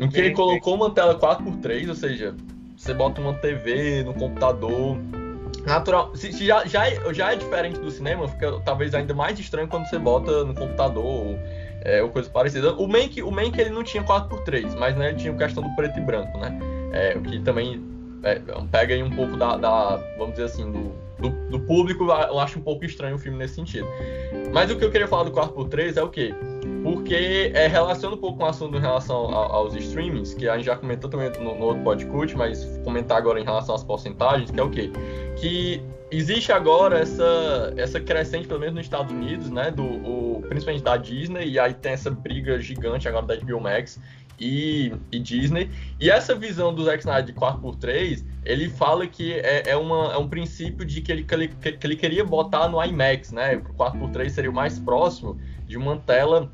em 0.00 0.08
que 0.08 0.18
ele 0.18 0.30
colocou 0.30 0.76
uma 0.76 0.88
tela 0.90 1.18
4x3, 1.18 1.88
ou 1.88 1.94
seja, 1.96 2.36
você 2.76 2.94
bota 2.94 3.20
uma 3.20 3.34
TV 3.34 4.04
no 4.04 4.14
computador, 4.14 4.96
natural. 5.66 6.14
Se, 6.14 6.32
se 6.32 6.46
já, 6.46 6.64
já, 6.64 6.88
é, 6.88 7.12
já 7.12 7.32
é 7.32 7.36
diferente 7.36 7.80
do 7.80 7.90
cinema, 7.90 8.28
fica 8.28 8.60
talvez 8.60 8.94
ainda 8.94 9.12
mais 9.12 9.36
estranho 9.36 9.66
quando 9.66 9.86
você 9.86 9.98
bota 9.98 10.44
no 10.44 10.54
computador 10.54 11.36
é, 11.82 12.00
ou 12.00 12.08
coisa 12.08 12.30
parecida. 12.30 12.72
O 12.74 12.86
Mank, 12.86 13.20
o 13.20 13.30
Mank 13.32 13.60
ele 13.60 13.70
não 13.70 13.82
tinha 13.82 14.04
4x3, 14.04 14.76
mas 14.78 14.96
né, 14.96 15.08
ele 15.08 15.18
tinha 15.18 15.34
questão 15.34 15.64
do 15.64 15.74
preto 15.74 15.98
e 15.98 16.02
branco, 16.02 16.38
né? 16.38 16.56
É, 16.92 17.18
o 17.18 17.20
que 17.20 17.40
também 17.40 17.84
é, 18.22 18.40
pega 18.70 18.94
aí 18.94 19.02
um 19.02 19.10
pouco 19.10 19.36
da, 19.36 19.56
da, 19.56 19.96
vamos 20.16 20.34
dizer 20.34 20.44
assim, 20.44 20.70
do, 20.70 20.94
do, 21.18 21.30
do, 21.50 21.60
público, 21.60 22.04
eu 22.04 22.38
acho 22.38 22.58
um 22.58 22.62
pouco 22.62 22.84
estranho 22.84 23.16
o 23.16 23.18
filme 23.18 23.38
nesse 23.38 23.54
sentido. 23.54 23.86
Mas 24.52 24.70
o 24.70 24.76
que 24.76 24.84
eu 24.84 24.90
queria 24.90 25.08
falar 25.08 25.24
do 25.24 25.32
4x3 25.32 25.96
é 25.96 26.02
o 26.02 26.08
quê? 26.08 26.34
Porque 26.82 27.50
é, 27.54 27.66
relaciona 27.66 28.14
um 28.14 28.18
pouco 28.18 28.38
com 28.38 28.44
o 28.44 28.46
assunto 28.46 28.76
em 28.76 28.80
relação 28.80 29.34
aos 29.34 29.74
streamings, 29.74 30.34
que 30.34 30.48
a 30.48 30.56
gente 30.56 30.66
já 30.66 30.76
comentou 30.76 31.10
também 31.10 31.30
no, 31.40 31.54
no 31.56 31.64
outro 31.64 31.82
podcast, 31.82 32.36
mas 32.36 32.64
comentar 32.84 33.18
agora 33.18 33.40
em 33.40 33.44
relação 33.44 33.74
às 33.74 33.82
porcentagens, 33.82 34.50
que 34.50 34.60
é 34.60 34.62
o 34.62 34.70
quê? 34.70 34.90
Que 35.36 35.82
existe 36.10 36.52
agora 36.52 37.00
essa, 37.00 37.74
essa 37.76 38.00
crescente, 38.00 38.46
pelo 38.46 38.60
menos 38.60 38.76
nos 38.76 38.84
Estados 38.84 39.12
Unidos, 39.12 39.50
né, 39.50 39.70
do, 39.70 39.84
o, 39.84 40.42
principalmente 40.48 40.82
da 40.82 40.96
Disney, 40.96 41.48
e 41.48 41.58
aí 41.58 41.74
tem 41.74 41.92
essa 41.92 42.10
briga 42.10 42.58
gigante 42.58 43.08
agora 43.08 43.26
da 43.26 43.36
HBO 43.36 43.60
Max 43.60 44.00
e, 44.38 44.92
e 45.10 45.18
Disney. 45.18 45.70
E 46.00 46.10
essa 46.10 46.34
visão 46.34 46.74
do 46.74 46.84
Zack 46.84 47.00
Snyder 47.00 47.24
de 47.24 47.32
4x3, 47.32 48.24
ele 48.44 48.68
fala 48.68 49.06
que 49.06 49.32
é, 49.34 49.70
é, 49.70 49.76
uma, 49.76 50.12
é 50.12 50.16
um 50.16 50.28
princípio 50.28 50.84
de 50.84 51.00
que 51.00 51.12
ele, 51.12 51.24
que 51.24 51.34
ele, 51.34 51.48
que 51.48 51.86
ele 51.86 51.96
queria 51.96 52.24
botar 52.24 52.68
no 52.68 52.82
IMAX, 52.82 53.32
né, 53.32 53.56
o 53.56 53.74
4x3 53.74 54.28
seria 54.30 54.50
o 54.50 54.54
mais 54.54 54.78
próximo 54.78 55.38
de 55.66 55.76
uma 55.76 55.96
tela 55.98 56.50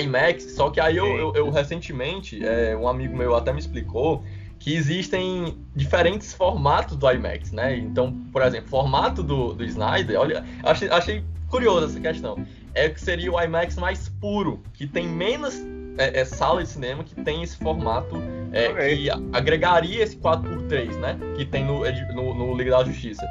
IMAX, 0.00 0.52
só 0.54 0.70
que 0.70 0.80
aí 0.80 0.96
eu, 0.96 1.06
eu, 1.06 1.34
eu 1.34 1.50
recentemente, 1.50 2.44
é, 2.44 2.76
um 2.76 2.88
amigo 2.88 3.16
meu 3.16 3.34
até 3.34 3.52
me 3.52 3.58
explicou 3.58 4.24
que 4.58 4.74
existem 4.74 5.56
diferentes 5.74 6.32
formatos 6.32 6.96
do 6.96 7.10
IMAX, 7.10 7.52
né? 7.52 7.76
Então, 7.76 8.12
por 8.32 8.42
exemplo, 8.42 8.68
formato 8.68 9.22
do, 9.22 9.52
do 9.52 9.64
Snyder, 9.64 10.18
olha, 10.18 10.44
achei, 10.64 10.88
achei 10.88 11.24
curioso 11.48 11.86
essa 11.86 12.00
questão. 12.00 12.44
É 12.74 12.88
que 12.88 13.00
seria 13.00 13.32
o 13.32 13.40
IMAX 13.40 13.76
mais 13.76 14.08
puro, 14.08 14.62
que 14.74 14.86
tem 14.86 15.06
menos 15.06 15.54
é, 15.98 16.20
é, 16.20 16.24
sala 16.24 16.62
de 16.62 16.68
cinema 16.68 17.04
que 17.04 17.14
tem 17.16 17.42
esse 17.42 17.56
formato 17.56 18.16
é, 18.52 18.94
que 18.94 19.10
agregaria 19.32 20.02
esse 20.02 20.16
4x3, 20.16 20.96
né? 20.96 21.18
Que 21.36 21.44
tem 21.44 21.64
no, 21.64 21.80
no, 22.14 22.34
no, 22.34 22.56
Liga 22.56 22.70
da 22.70 22.84
Justiça. 22.84 23.26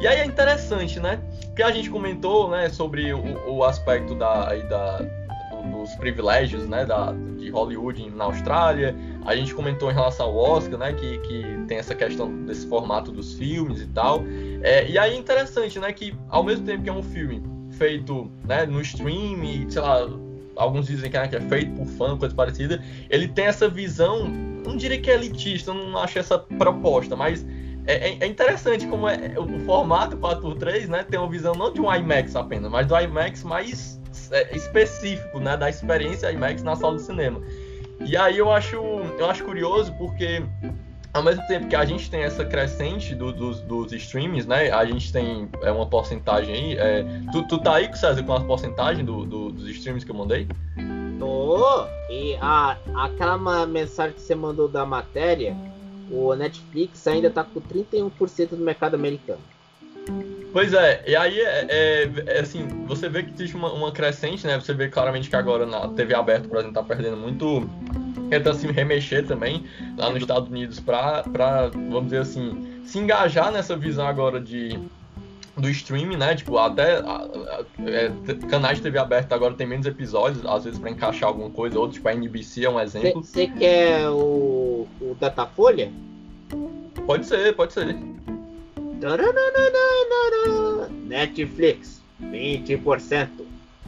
E 0.00 0.06
aí 0.06 0.20
é 0.20 0.24
interessante, 0.24 0.98
né? 0.98 1.20
Porque 1.46 1.62
a 1.62 1.70
gente 1.70 1.90
comentou 1.90 2.50
né, 2.50 2.68
sobre 2.70 3.12
o, 3.12 3.20
o 3.48 3.64
aspecto 3.64 4.14
da, 4.14 4.48
aí 4.48 4.62
da, 4.68 5.02
dos 5.70 5.94
privilégios 5.96 6.66
né, 6.66 6.84
da, 6.84 7.12
de 7.36 7.50
Hollywood 7.50 8.10
na 8.10 8.24
Austrália. 8.24 8.96
A 9.24 9.36
gente 9.36 9.54
comentou 9.54 9.90
em 9.90 9.94
relação 9.94 10.26
ao 10.26 10.36
Oscar, 10.36 10.78
né, 10.78 10.92
que, 10.92 11.18
que 11.18 11.64
tem 11.68 11.78
essa 11.78 11.94
questão 11.94 12.44
desse 12.44 12.66
formato 12.66 13.12
dos 13.12 13.34
filmes 13.34 13.80
e 13.80 13.86
tal. 13.88 14.24
É, 14.62 14.88
e 14.88 14.98
aí 14.98 15.14
é 15.14 15.16
interessante, 15.16 15.78
né, 15.78 15.92
que 15.92 16.16
ao 16.28 16.42
mesmo 16.42 16.64
tempo 16.64 16.82
que 16.82 16.90
é 16.90 16.92
um 16.92 17.02
filme 17.02 17.42
feito 17.72 18.30
né, 18.44 18.64
no 18.64 18.80
stream 18.80 19.44
e, 19.44 19.70
sei 19.70 19.82
lá, 19.82 20.08
alguns 20.56 20.86
dizem 20.86 21.10
que 21.10 21.16
é, 21.16 21.28
que 21.28 21.36
é 21.36 21.40
feito 21.40 21.72
por 21.72 21.86
fã, 21.86 22.16
coisa 22.16 22.34
parecida, 22.34 22.82
ele 23.08 23.28
tem 23.28 23.46
essa 23.46 23.68
visão, 23.68 24.28
não 24.28 24.76
diria 24.76 25.00
que 25.00 25.10
é 25.10 25.14
elitista, 25.14 25.72
não 25.72 25.98
acho 25.98 26.18
essa 26.18 26.38
proposta, 26.38 27.16
mas 27.16 27.44
é, 27.86 28.10
é, 28.10 28.18
é, 28.20 28.26
interessante 28.26 28.86
como 28.86 29.08
é, 29.08 29.34
o 29.36 29.58
formato 29.60 30.16
4x3 30.16 30.86
né, 30.86 31.04
tem 31.04 31.18
uma 31.18 31.28
visão 31.28 31.54
não 31.54 31.72
de 31.72 31.80
um 31.80 31.92
IMAX 31.92 32.36
apenas, 32.36 32.70
mas 32.70 32.86
do 32.86 32.98
IMAX 32.98 33.42
mais 33.42 34.00
é, 34.30 34.56
específico, 34.56 35.40
né, 35.40 35.56
da 35.56 35.68
experiência 35.68 36.30
IMAX 36.30 36.62
na 36.62 36.76
sala 36.76 36.96
de 36.96 37.02
cinema. 37.02 37.40
E 38.00 38.16
aí 38.16 38.38
eu 38.38 38.50
acho, 38.50 38.76
eu 38.76 39.28
acho 39.28 39.44
curioso 39.44 39.92
porque 39.94 40.42
ao 41.12 41.22
mesmo 41.22 41.46
tempo 41.46 41.68
que 41.68 41.76
a 41.76 41.84
gente 41.84 42.10
tem 42.10 42.22
essa 42.22 42.44
crescente 42.44 43.14
do, 43.14 43.32
dos, 43.32 43.60
dos 43.60 43.92
streams, 43.92 44.46
né? 44.46 44.70
A 44.70 44.84
gente 44.84 45.12
tem 45.12 45.48
é, 45.62 45.70
uma 45.70 45.86
porcentagem 45.86 46.54
aí. 46.54 46.78
É, 46.78 47.04
tu, 47.30 47.46
tu 47.46 47.58
tá 47.58 47.74
aí, 47.74 47.94
César, 47.96 48.22
com 48.22 48.32
a 48.32 48.40
porcentagem 48.40 49.04
do, 49.04 49.24
do, 49.24 49.52
dos 49.52 49.68
streams 49.68 50.04
que 50.04 50.10
eu 50.10 50.16
mandei? 50.16 50.48
Tô. 51.18 51.86
E 52.08 52.36
a, 52.40 52.78
aquela 52.94 53.66
mensagem 53.66 54.14
que 54.14 54.22
você 54.22 54.34
mandou 54.34 54.68
da 54.68 54.86
matéria, 54.86 55.54
o 56.10 56.34
Netflix 56.34 57.06
ainda 57.06 57.30
tá 57.30 57.44
com 57.44 57.60
31% 57.60 58.50
do 58.50 58.56
mercado 58.56 58.94
americano. 58.94 59.40
Pois 60.52 60.74
é, 60.74 61.02
e 61.06 61.16
aí 61.16 61.40
é, 61.40 61.66
é, 61.68 62.10
é, 62.26 62.40
assim, 62.40 62.66
você 62.86 63.08
vê 63.08 63.22
que 63.22 63.32
existe 63.32 63.56
uma, 63.56 63.72
uma, 63.72 63.90
crescente, 63.90 64.46
né? 64.46 64.60
Você 64.60 64.74
vê 64.74 64.88
claramente 64.88 65.30
que 65.30 65.36
agora 65.36 65.64
na 65.64 65.88
TV 65.88 66.14
aberta, 66.14 66.46
por 66.46 66.58
exemplo, 66.58 66.74
tá 66.74 66.82
perdendo 66.82 67.16
muito. 67.16 67.68
Tenta 68.28 68.52
se 68.52 68.66
remexer 68.66 69.26
também 69.26 69.64
lá 69.96 70.10
nos 70.10 70.20
Estados 70.20 70.48
Unidos 70.48 70.78
para, 70.78 71.22
vamos 71.72 72.04
dizer 72.04 72.18
assim, 72.18 72.82
se 72.84 72.98
engajar 72.98 73.50
nessa 73.50 73.76
visão 73.76 74.06
agora 74.06 74.40
de 74.40 74.78
do 75.56 75.68
streaming, 75.68 76.16
né? 76.16 76.34
Tipo, 76.34 76.58
até 76.58 76.96
a, 76.98 77.16
a, 77.16 77.64
é, 77.86 78.10
canais 78.48 78.78
de 78.78 78.82
TV 78.82 78.98
aberta 78.98 79.34
agora 79.34 79.54
tem 79.54 79.66
menos 79.66 79.86
episódios, 79.86 80.44
às 80.46 80.64
vezes 80.64 80.78
para 80.78 80.90
encaixar 80.90 81.28
alguma 81.28 81.50
coisa, 81.50 81.78
ou 81.78 81.88
tipo 81.88 82.08
a 82.08 82.14
NBC 82.14 82.64
é 82.64 82.70
um 82.70 82.80
exemplo. 82.80 83.22
Você 83.22 83.46
quer 83.46 84.08
o, 84.08 84.86
o 85.00 85.16
Datafolha? 85.18 85.90
Pode 87.06 87.26
ser, 87.26 87.54
pode 87.54 87.72
ser. 87.72 88.11
Netflix 91.04 92.00
20%, 92.22 93.28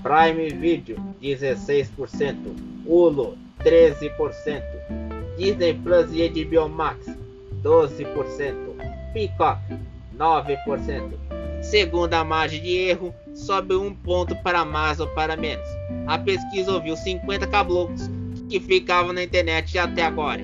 Prime 0.03 0.49
Video 0.49 0.97
16%, 1.23 2.37
Hulu 2.85 3.39
13%, 3.61 4.63
Disney 5.39 5.75
Plus 5.75 6.13
e 6.13 6.29
HBO 6.29 6.69
Max 6.69 7.07
12%, 7.63 8.55
Peacock 9.13 9.61
9%. 10.19 11.13
Segunda 11.63 12.25
margem 12.25 12.61
de 12.61 12.77
erro, 12.77 13.15
sobe 13.35 13.77
um 13.77 13.95
ponto 13.95 14.35
para 14.43 14.65
mais 14.65 14.99
ou 14.99 15.07
para 15.07 15.37
menos. 15.37 15.69
A 16.09 16.19
pesquisa 16.19 16.73
ouviu 16.73 16.97
50 16.97 17.47
caboclos 17.47 18.11
que 18.51 18.59
ficavam 18.59 19.13
na 19.13 19.23
internet 19.23 19.79
até 19.79 20.03
agora. 20.03 20.43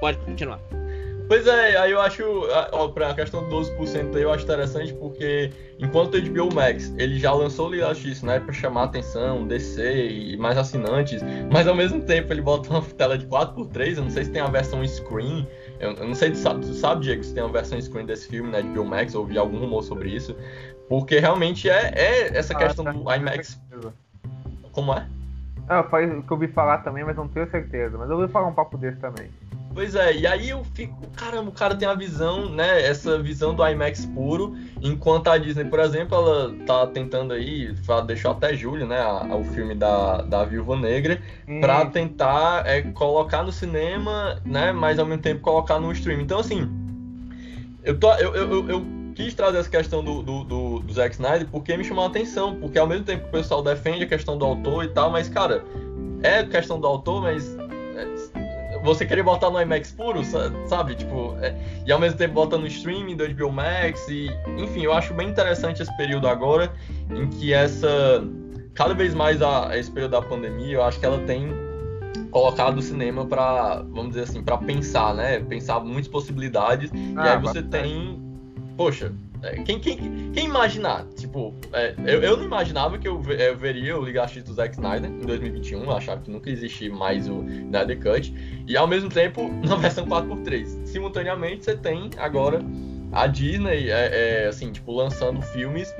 Pode 0.00 0.16
continuar. 0.18 0.81
Pois 1.28 1.46
é, 1.46 1.76
aí 1.76 1.92
eu 1.92 2.00
acho, 2.00 2.22
ó, 2.72 2.88
pra 2.88 3.14
questão 3.14 3.48
do 3.48 3.56
12% 3.56 4.16
aí 4.16 4.22
eu 4.22 4.32
acho 4.32 4.44
interessante 4.44 4.92
porque 4.94 5.50
enquanto 5.78 6.14
o 6.14 6.20
HBO 6.20 6.54
Max, 6.54 6.92
ele 6.98 7.18
já 7.18 7.32
lançou 7.32 7.68
o 7.68 7.76
da 7.76 7.88
Justiça, 7.94 8.26
né, 8.26 8.40
pra 8.40 8.52
chamar 8.52 8.84
atenção, 8.84 9.46
DC 9.46 10.08
e 10.10 10.36
mais 10.36 10.58
assinantes, 10.58 11.22
mas 11.50 11.66
ao 11.66 11.74
mesmo 11.74 12.02
tempo 12.02 12.32
ele 12.32 12.42
bota 12.42 12.68
uma 12.70 12.82
tela 12.82 13.16
de 13.16 13.26
4x3, 13.26 13.96
eu 13.96 14.02
não 14.02 14.10
sei 14.10 14.24
se 14.24 14.30
tem 14.30 14.42
a 14.42 14.48
versão 14.48 14.86
screen, 14.86 15.46
eu, 15.80 15.92
eu 15.92 16.06
não 16.06 16.14
sei, 16.14 16.30
tu 16.32 16.38
sabe, 16.38 16.60
tu 16.60 16.74
sabe, 16.74 17.02
Diego, 17.02 17.24
se 17.24 17.34
tem 17.34 17.42
uma 17.42 17.52
versão 17.52 17.80
screen 17.80 18.04
desse 18.04 18.28
filme, 18.28 18.50
né, 18.50 18.60
de 18.60 18.68
HBO 18.68 18.84
Max, 18.84 19.14
ou 19.14 19.22
ouvi 19.22 19.38
algum 19.38 19.58
rumor 19.58 19.82
sobre 19.82 20.10
isso, 20.10 20.36
porque 20.88 21.18
realmente 21.18 21.70
é, 21.70 21.92
é 21.94 22.36
essa 22.36 22.52
ah, 22.54 22.56
questão 22.56 22.84
tá. 22.84 22.92
do 22.92 23.00
IMAX... 23.00 23.60
Como 24.72 24.92
é? 24.94 25.06
Ah, 25.68 25.82
foi 25.84 26.06
o 26.06 26.22
que 26.22 26.32
eu 26.32 26.36
ouvi 26.36 26.48
falar 26.48 26.78
também, 26.78 27.04
mas 27.04 27.16
não 27.16 27.28
tenho 27.28 27.48
certeza, 27.50 27.96
mas 27.96 28.10
eu 28.10 28.18
ouvi 28.18 28.32
falar 28.32 28.48
um 28.48 28.54
papo 28.54 28.76
desse 28.76 28.98
também. 28.98 29.30
Pois 29.74 29.94
é, 29.94 30.14
e 30.14 30.26
aí 30.26 30.50
eu 30.50 30.62
fico, 30.74 31.06
caramba, 31.16 31.48
o 31.48 31.52
cara 31.52 31.74
tem 31.74 31.88
a 31.88 31.94
visão, 31.94 32.48
né, 32.48 32.82
essa 32.82 33.18
visão 33.18 33.54
do 33.54 33.66
IMAX 33.66 34.04
puro, 34.04 34.54
enquanto 34.82 35.28
a 35.28 35.38
Disney, 35.38 35.64
por 35.64 35.80
exemplo, 35.80 36.14
ela 36.14 36.54
tá 36.66 36.86
tentando 36.86 37.32
aí, 37.32 37.74
deixou 38.06 38.32
até 38.32 38.54
julho, 38.54 38.86
né, 38.86 39.00
a, 39.00 39.34
o 39.34 39.44
filme 39.44 39.74
da, 39.74 40.22
da 40.22 40.44
Viúva 40.44 40.76
Negra, 40.76 41.20
hum. 41.48 41.60
pra 41.60 41.86
tentar 41.86 42.66
é, 42.66 42.82
colocar 42.82 43.42
no 43.42 43.50
cinema, 43.50 44.40
né, 44.44 44.72
mas 44.72 44.98
ao 44.98 45.06
mesmo 45.06 45.22
tempo 45.22 45.40
colocar 45.40 45.80
no 45.80 45.90
streaming. 45.92 46.24
Então, 46.24 46.38
assim, 46.38 46.68
eu, 47.82 47.98
tô, 47.98 48.12
eu, 48.14 48.34
eu, 48.34 48.50
eu, 48.50 48.68
eu 48.68 48.86
quis 49.14 49.34
trazer 49.34 49.58
essa 49.58 49.70
questão 49.70 50.04
do, 50.04 50.22
do, 50.22 50.44
do, 50.44 50.78
do 50.80 50.92
Zack 50.92 51.14
Snyder 51.14 51.46
porque 51.50 51.76
me 51.76 51.84
chamou 51.84 52.04
a 52.04 52.08
atenção, 52.08 52.56
porque 52.56 52.78
ao 52.78 52.86
mesmo 52.86 53.04
tempo 53.04 53.22
que 53.22 53.28
o 53.28 53.32
pessoal 53.32 53.62
defende 53.62 54.04
a 54.04 54.06
questão 54.06 54.36
do 54.36 54.44
autor 54.44 54.84
e 54.84 54.88
tal, 54.88 55.10
mas, 55.10 55.28
cara, 55.28 55.64
é 56.22 56.44
questão 56.44 56.80
do 56.80 56.86
autor, 56.86 57.22
mas 57.22 57.56
você 58.82 59.06
querer 59.06 59.22
botar 59.22 59.50
no 59.50 59.60
IMAX 59.60 59.92
puro, 59.92 60.22
sabe? 60.66 60.94
Tipo, 60.94 61.36
é, 61.40 61.54
e 61.86 61.92
ao 61.92 61.98
mesmo 61.98 62.18
tempo 62.18 62.34
botar 62.34 62.58
no 62.58 62.66
streaming 62.66 63.16
do 63.16 63.28
HBO 63.34 63.52
Max 63.52 64.06
e, 64.08 64.28
enfim, 64.58 64.82
eu 64.82 64.92
acho 64.92 65.14
bem 65.14 65.28
interessante 65.28 65.82
esse 65.82 65.96
período 65.96 66.28
agora 66.28 66.72
em 67.10 67.28
que 67.28 67.52
essa 67.52 68.22
cada 68.74 68.94
vez 68.94 69.14
mais 69.14 69.42
a, 69.42 69.76
esse 69.78 69.90
período 69.90 70.12
da 70.12 70.22
pandemia, 70.22 70.74
eu 70.74 70.82
acho 70.82 70.98
que 70.98 71.06
ela 71.06 71.18
tem 71.20 71.48
colocado 72.30 72.78
o 72.78 72.82
cinema 72.82 73.26
para, 73.26 73.82
vamos 73.90 74.10
dizer 74.10 74.22
assim, 74.22 74.42
para 74.42 74.56
pensar, 74.58 75.14
né? 75.14 75.40
Pensar 75.40 75.80
muitas 75.80 76.08
possibilidades. 76.08 76.90
Ah, 77.16 77.26
e 77.26 77.28
aí 77.28 77.38
você 77.38 77.60
bastante. 77.60 77.68
tem, 77.68 78.22
poxa, 78.76 79.12
quem, 79.64 79.78
quem, 79.80 80.30
quem 80.32 80.46
imaginar? 80.46 81.04
Tipo, 81.16 81.54
é, 81.72 81.94
eu, 82.06 82.22
eu 82.22 82.36
não 82.36 82.44
imaginava 82.44 82.96
que 82.98 83.08
eu, 83.08 83.20
eu 83.22 83.56
veria 83.56 83.98
o 83.98 84.04
Liga 84.04 84.26
X 84.26 84.42
do 84.44 84.54
Zack 84.54 84.74
Snyder 84.74 85.10
em 85.10 85.20
2021. 85.20 85.82
Eu 85.82 85.92
achava 85.92 86.20
que 86.20 86.30
nunca 86.30 86.48
existia 86.48 86.92
mais 86.92 87.28
o 87.28 87.44
Snyder 87.44 88.00
Cut. 88.00 88.34
E 88.66 88.76
ao 88.76 88.86
mesmo 88.86 89.08
tempo, 89.08 89.50
na 89.66 89.76
versão 89.76 90.06
4x3. 90.06 90.86
Simultaneamente, 90.86 91.64
você 91.64 91.76
tem 91.76 92.10
agora 92.18 92.60
a 93.10 93.26
Disney, 93.26 93.90
é, 93.90 94.44
é, 94.44 94.46
assim, 94.46 94.70
tipo, 94.70 94.92
lançando 94.92 95.42
filmes 95.42 95.92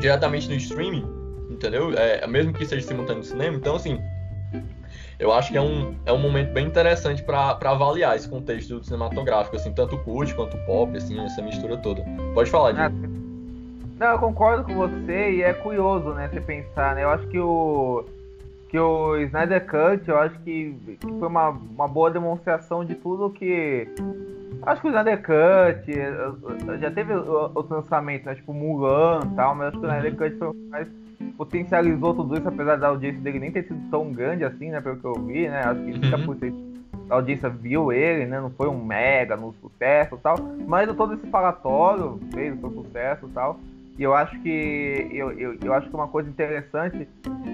diretamente 0.00 0.48
no 0.48 0.54
streaming. 0.56 1.04
Entendeu? 1.50 1.92
É, 1.96 2.26
mesmo 2.26 2.52
que 2.52 2.66
seja 2.66 2.86
simultâneo 2.86 3.22
no 3.22 3.24
cinema. 3.24 3.56
Então, 3.56 3.76
assim, 3.76 4.00
eu 5.18 5.32
acho 5.32 5.52
que 5.52 5.58
é 5.58 5.60
um, 5.60 5.94
é 6.04 6.12
um 6.12 6.18
momento 6.18 6.52
bem 6.52 6.66
interessante 6.66 7.22
para 7.22 7.56
avaliar 7.64 8.16
esse 8.16 8.28
contexto 8.28 8.82
cinematográfico, 8.82 9.56
assim, 9.56 9.72
tanto 9.72 9.98
cult 9.98 10.34
quanto 10.34 10.56
pop, 10.66 10.96
assim, 10.96 11.18
essa 11.24 11.42
mistura 11.42 11.76
toda. 11.76 12.02
Pode 12.34 12.50
falar, 12.50 12.72
Diego. 12.72 13.14
Não, 13.98 14.08
eu 14.08 14.18
concordo 14.18 14.64
com 14.64 14.74
você 14.74 15.30
e 15.32 15.42
é 15.42 15.52
curioso, 15.52 16.10
né, 16.14 16.28
você 16.28 16.40
pensar, 16.40 16.94
né? 16.96 17.04
Eu 17.04 17.10
acho 17.10 17.26
que 17.28 17.38
o 17.38 18.04
que 18.68 18.78
o 18.80 19.16
Snyder 19.18 19.64
Cut, 19.66 20.08
eu 20.08 20.18
acho 20.18 20.36
que, 20.40 20.76
que 21.00 21.06
foi 21.06 21.28
uma, 21.28 21.50
uma 21.50 21.86
boa 21.86 22.10
demonstração 22.10 22.84
de 22.84 22.96
tudo 22.96 23.30
que 23.30 23.86
acho 24.62 24.80
que 24.80 24.88
o 24.88 24.90
Snyder 24.90 25.22
Cut 25.22 26.80
já 26.80 26.90
teve 26.90 27.14
outros 27.14 27.70
lançamentos, 27.70 28.26
né, 28.26 28.34
tipo 28.34 28.52
Mulan 28.52 29.20
e 29.26 29.36
tal, 29.36 29.54
mas 29.54 29.68
acho 29.68 29.78
que 29.78 29.86
o 29.86 29.88
Snyder 29.88 30.16
Cut 30.16 30.38
foi 30.38 30.52
mais 30.70 30.88
potencializou 31.32 32.14
tudo 32.14 32.36
isso, 32.36 32.48
apesar 32.48 32.76
da 32.76 32.88
audiência 32.88 33.20
dele 33.20 33.40
nem 33.40 33.50
ter 33.50 33.64
sido 33.64 33.80
tão 33.90 34.12
grande 34.12 34.44
assim, 34.44 34.70
né? 34.70 34.80
Pelo 34.80 34.96
que 34.96 35.04
eu 35.04 35.14
vi, 35.14 35.48
né? 35.48 35.60
Acho 35.60 35.80
que 35.82 35.92
30% 35.92 36.52
uhum. 36.52 37.06
da 37.08 37.14
audiência 37.14 37.48
viu 37.48 37.92
ele, 37.92 38.26
né? 38.26 38.40
Não 38.40 38.50
foi 38.50 38.68
um 38.68 38.84
mega 38.84 39.36
no 39.36 39.54
sucesso 39.60 40.16
e 40.16 40.18
tal. 40.18 40.36
Mas 40.66 40.94
todo 40.94 41.14
esse 41.14 41.26
falatório 41.28 42.20
fez 42.32 42.56
o 42.56 42.60
seu 42.60 42.70
sucesso 42.82 43.26
e 43.26 43.30
tal. 43.30 43.60
E 43.96 44.02
eu 44.02 44.12
acho 44.12 44.36
que 44.40 45.08
eu, 45.12 45.30
eu, 45.32 45.56
eu 45.62 45.72
acho 45.72 45.88
que 45.88 45.94
uma 45.94 46.08
coisa 46.08 46.28
interessante 46.28 47.08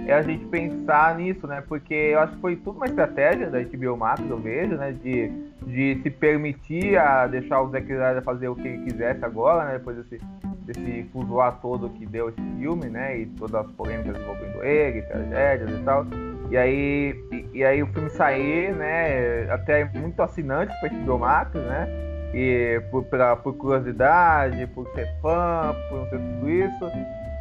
é 0.07 0.14
a 0.14 0.23
gente 0.23 0.45
pensar 0.47 1.16
nisso, 1.16 1.47
né? 1.47 1.62
Porque 1.68 1.93
eu 1.93 2.21
acho 2.21 2.35
que 2.35 2.41
foi 2.41 2.57
tudo 2.57 2.77
uma 2.77 2.87
estratégia 2.87 3.51
da 3.51 3.62
HBO 3.62 3.97
Max, 3.97 4.23
eu 4.29 4.39
vejo, 4.39 4.75
né? 4.77 4.93
De, 4.93 5.29
de 5.66 6.01
se 6.03 6.11
permitir 6.11 6.97
a 6.97 7.27
deixar 7.27 7.61
o 7.61 7.68
Zack 7.68 7.85
Snyder 7.85 8.23
fazer 8.23 8.49
o 8.49 8.55
que 8.55 8.66
ele 8.66 8.85
quisesse 8.85 9.23
agora, 9.23 9.66
né? 9.66 9.79
Depois 9.79 9.99
desse, 9.99 10.18
desse 10.73 11.09
fuzuar 11.12 11.61
todo 11.61 11.89
que 11.91 12.07
deu 12.07 12.29
esse 12.29 12.43
filme, 12.59 12.89
né? 12.89 13.18
E 13.18 13.27
todas 13.27 13.66
as 13.66 13.73
polêmicas 13.73 14.16
envolvendo 14.21 14.62
ele, 14.62 15.03
tragédias 15.03 15.71
e 15.71 15.83
tal. 15.83 16.07
E 16.51 16.57
aí, 16.57 17.14
e, 17.33 17.59
e 17.59 17.64
aí 17.64 17.83
o 17.83 17.87
filme 17.89 18.11
sair, 18.11 18.75
né? 18.75 19.51
Até 19.51 19.85
muito 19.85 20.21
assinante 20.23 20.73
para 20.81 20.91
HBO 20.91 21.18
Max, 21.18 21.55
né? 21.55 22.11
e 22.33 22.81
por, 22.91 23.05
pra, 23.05 23.37
por 23.37 23.55
curiosidade, 23.55 24.66
por 24.68 24.87
ser 24.95 25.09
fã, 25.21 25.75
por 25.89 25.99
não 25.99 26.07
ser 26.09 26.18
tudo 26.18 26.51
isso. 26.51 26.91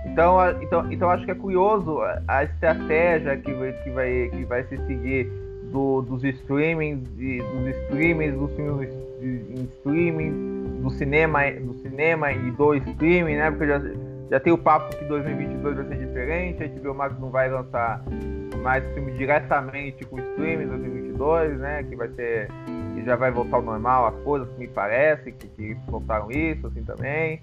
Então, 0.06 0.38
então, 0.62 0.92
então 0.92 1.10
acho 1.10 1.26
que 1.26 1.32
é 1.32 1.36
curioso 1.36 2.00
a 2.28 2.44
estratégia 2.44 3.38
que, 3.38 3.52
que, 3.84 3.90
vai, 3.92 4.30
que 4.32 4.46
vai 4.46 4.64
se 4.64 4.78
seguir 4.88 5.30
do, 5.72 6.02
dos 6.02 6.24
streamings, 6.24 7.08
e, 7.18 7.42
dos 7.42 7.68
streamings, 7.84 8.36
dos 8.36 8.52
filmes 8.56 8.90
em 9.22 9.64
streaming, 9.78 10.59
do 10.82 10.90
cinema, 10.92 11.40
do 11.52 11.74
cinema 11.76 12.32
e 12.32 12.52
do 12.52 12.74
streaming, 12.76 13.36
né? 13.36 13.52
Porque 13.52 13.68
já, 13.68 13.82
já 14.30 14.40
tem 14.40 14.54
o 14.54 14.58
papo 14.58 14.96
que 14.96 15.06
2022 15.06 15.76
vai 15.76 15.86
ser 15.86 15.98
diferente, 15.98 16.64
a 16.64 16.68
HBO 16.68 16.96
Max 16.96 17.20
não 17.20 17.30
vai 17.30 17.50
lançar 17.50 18.04
mais 18.62 18.86
filme 18.94 19.12
diretamente 19.14 20.06
com 20.06 20.20
streaming 20.20 20.64
em 20.64 20.68
2022, 20.68 21.60
né? 21.60 21.84
Que 21.84 21.96
vai 21.96 22.10
ser 22.10 22.48
que 22.96 23.06
já 23.06 23.16
vai 23.16 23.32
voltar 23.32 23.58
ao 23.58 23.64
normal 23.64 24.08
as 24.08 24.16
coisas, 24.24 24.48
me 24.58 24.68
parece, 24.68 25.32
que, 25.32 25.48
que 25.48 25.74
voltaram 25.88 26.32
isso, 26.32 26.68
assim 26.68 26.84
também. 26.84 27.42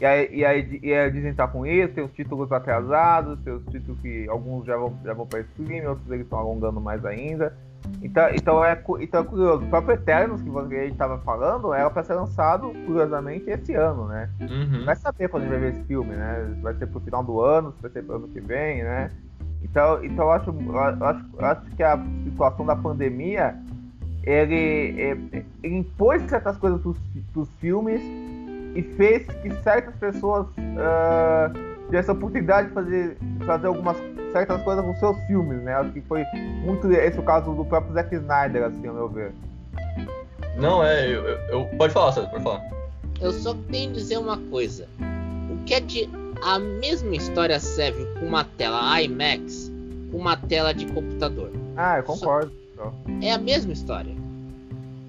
E 0.00 0.06
aí, 0.06 0.28
e 0.32 0.44
aí, 0.44 0.80
e 0.82 0.94
aí 0.94 1.10
dizem 1.10 1.34
tá 1.34 1.48
com 1.48 1.66
isso, 1.66 1.92
tem 1.94 2.04
os 2.04 2.12
títulos 2.12 2.52
atrasados, 2.52 3.38
tem 3.40 3.52
os 3.52 3.64
títulos 3.66 4.00
que 4.00 4.28
alguns 4.28 4.64
já 4.64 4.76
vão, 4.76 4.96
já 5.04 5.12
vão 5.12 5.26
para 5.26 5.40
streaming, 5.40 5.86
outros 5.86 6.08
eles 6.10 6.22
estão 6.22 6.38
alongando 6.38 6.80
mais 6.80 7.04
ainda. 7.04 7.56
Então, 8.02 8.28
então, 8.32 8.64
é, 8.64 8.72
então 9.00 9.20
é 9.20 9.24
curioso. 9.24 9.64
O 9.64 9.68
próprio 9.68 9.94
Eternos, 9.94 10.42
que 10.42 10.50
você 10.50 10.84
estava 10.86 11.18
falando, 11.18 11.72
era 11.72 11.90
para 11.90 12.04
ser 12.04 12.14
lançado, 12.14 12.72
curiosamente, 12.86 13.50
esse 13.50 13.74
ano, 13.74 14.06
né? 14.06 14.28
Uhum. 14.40 14.84
Vai 14.84 14.96
saber 14.96 15.28
quando 15.28 15.44
a 15.44 15.46
gente 15.46 15.58
vai 15.58 15.60
ver 15.60 15.76
esse 15.76 15.84
filme, 15.86 16.14
né? 16.14 16.56
Vai 16.62 16.74
ser 16.74 16.86
pro 16.86 17.00
final 17.00 17.24
do 17.24 17.40
ano, 17.40 17.72
se 17.72 17.82
vai 17.82 17.90
ser 17.90 18.02
pro 18.02 18.16
ano 18.16 18.28
que 18.28 18.40
vem, 18.40 18.82
né? 18.82 19.10
Então, 19.62 20.04
então 20.04 20.26
eu 20.26 20.30
acho, 20.30 20.50
eu 20.50 20.78
acho, 20.78 21.24
eu 21.36 21.44
acho 21.44 21.62
que 21.76 21.82
a 21.82 21.98
situação 22.24 22.64
da 22.64 22.76
pandemia 22.76 23.56
ele, 24.22 25.00
é, 25.00 25.42
ele 25.62 25.76
impôs 25.78 26.22
certas 26.28 26.56
coisas 26.56 26.80
para 26.80 27.40
os 27.40 27.48
filmes 27.56 28.00
e 28.74 28.82
fez 28.96 29.26
que 29.26 29.50
certas 29.62 29.94
pessoas 29.96 30.46
uh, 30.46 31.86
tivessem 31.86 32.14
a 32.14 32.16
oportunidade 32.16 32.68
de 32.68 32.74
fazer, 32.74 33.16
fazer 33.46 33.66
algumas 33.66 33.96
certas 34.32 34.62
coisas 34.62 34.84
com 34.84 34.94
seus 34.96 35.16
filmes, 35.26 35.62
né? 35.62 35.74
Acho 35.74 35.92
que 35.92 36.00
foi 36.02 36.24
muito 36.64 36.90
esse 36.92 37.18
o 37.18 37.22
caso 37.22 37.52
do 37.52 37.64
próprio 37.64 37.94
Zack 37.94 38.14
Snyder, 38.14 38.64
assim, 38.64 38.86
ao 38.86 38.94
meu 38.94 39.08
ver. 39.08 39.32
Não, 40.56 40.84
é, 40.84 41.08
eu, 41.08 41.22
eu, 41.22 41.64
pode 41.76 41.92
falar, 41.92 42.12
César, 42.12 42.28
pode 42.28 42.42
falar. 42.42 42.62
Eu 43.20 43.32
só 43.32 43.54
tenho 43.70 43.90
que 43.90 43.98
dizer 43.98 44.18
uma 44.18 44.36
coisa. 44.36 44.88
O 45.50 45.64
que 45.64 45.74
é 45.74 45.80
de 45.80 46.08
a 46.42 46.58
mesma 46.58 47.14
história 47.16 47.58
serve 47.58 48.04
com 48.18 48.26
uma 48.26 48.44
tela 48.44 49.00
IMAX, 49.02 49.72
com 50.10 50.18
uma 50.18 50.36
tela 50.36 50.72
de 50.72 50.86
computador? 50.86 51.50
Ah, 51.76 51.98
eu 51.98 52.04
concordo. 52.04 52.50
Só 52.50 52.58
é 53.20 53.32
a 53.32 53.38
mesma 53.38 53.72
história. 53.72 54.14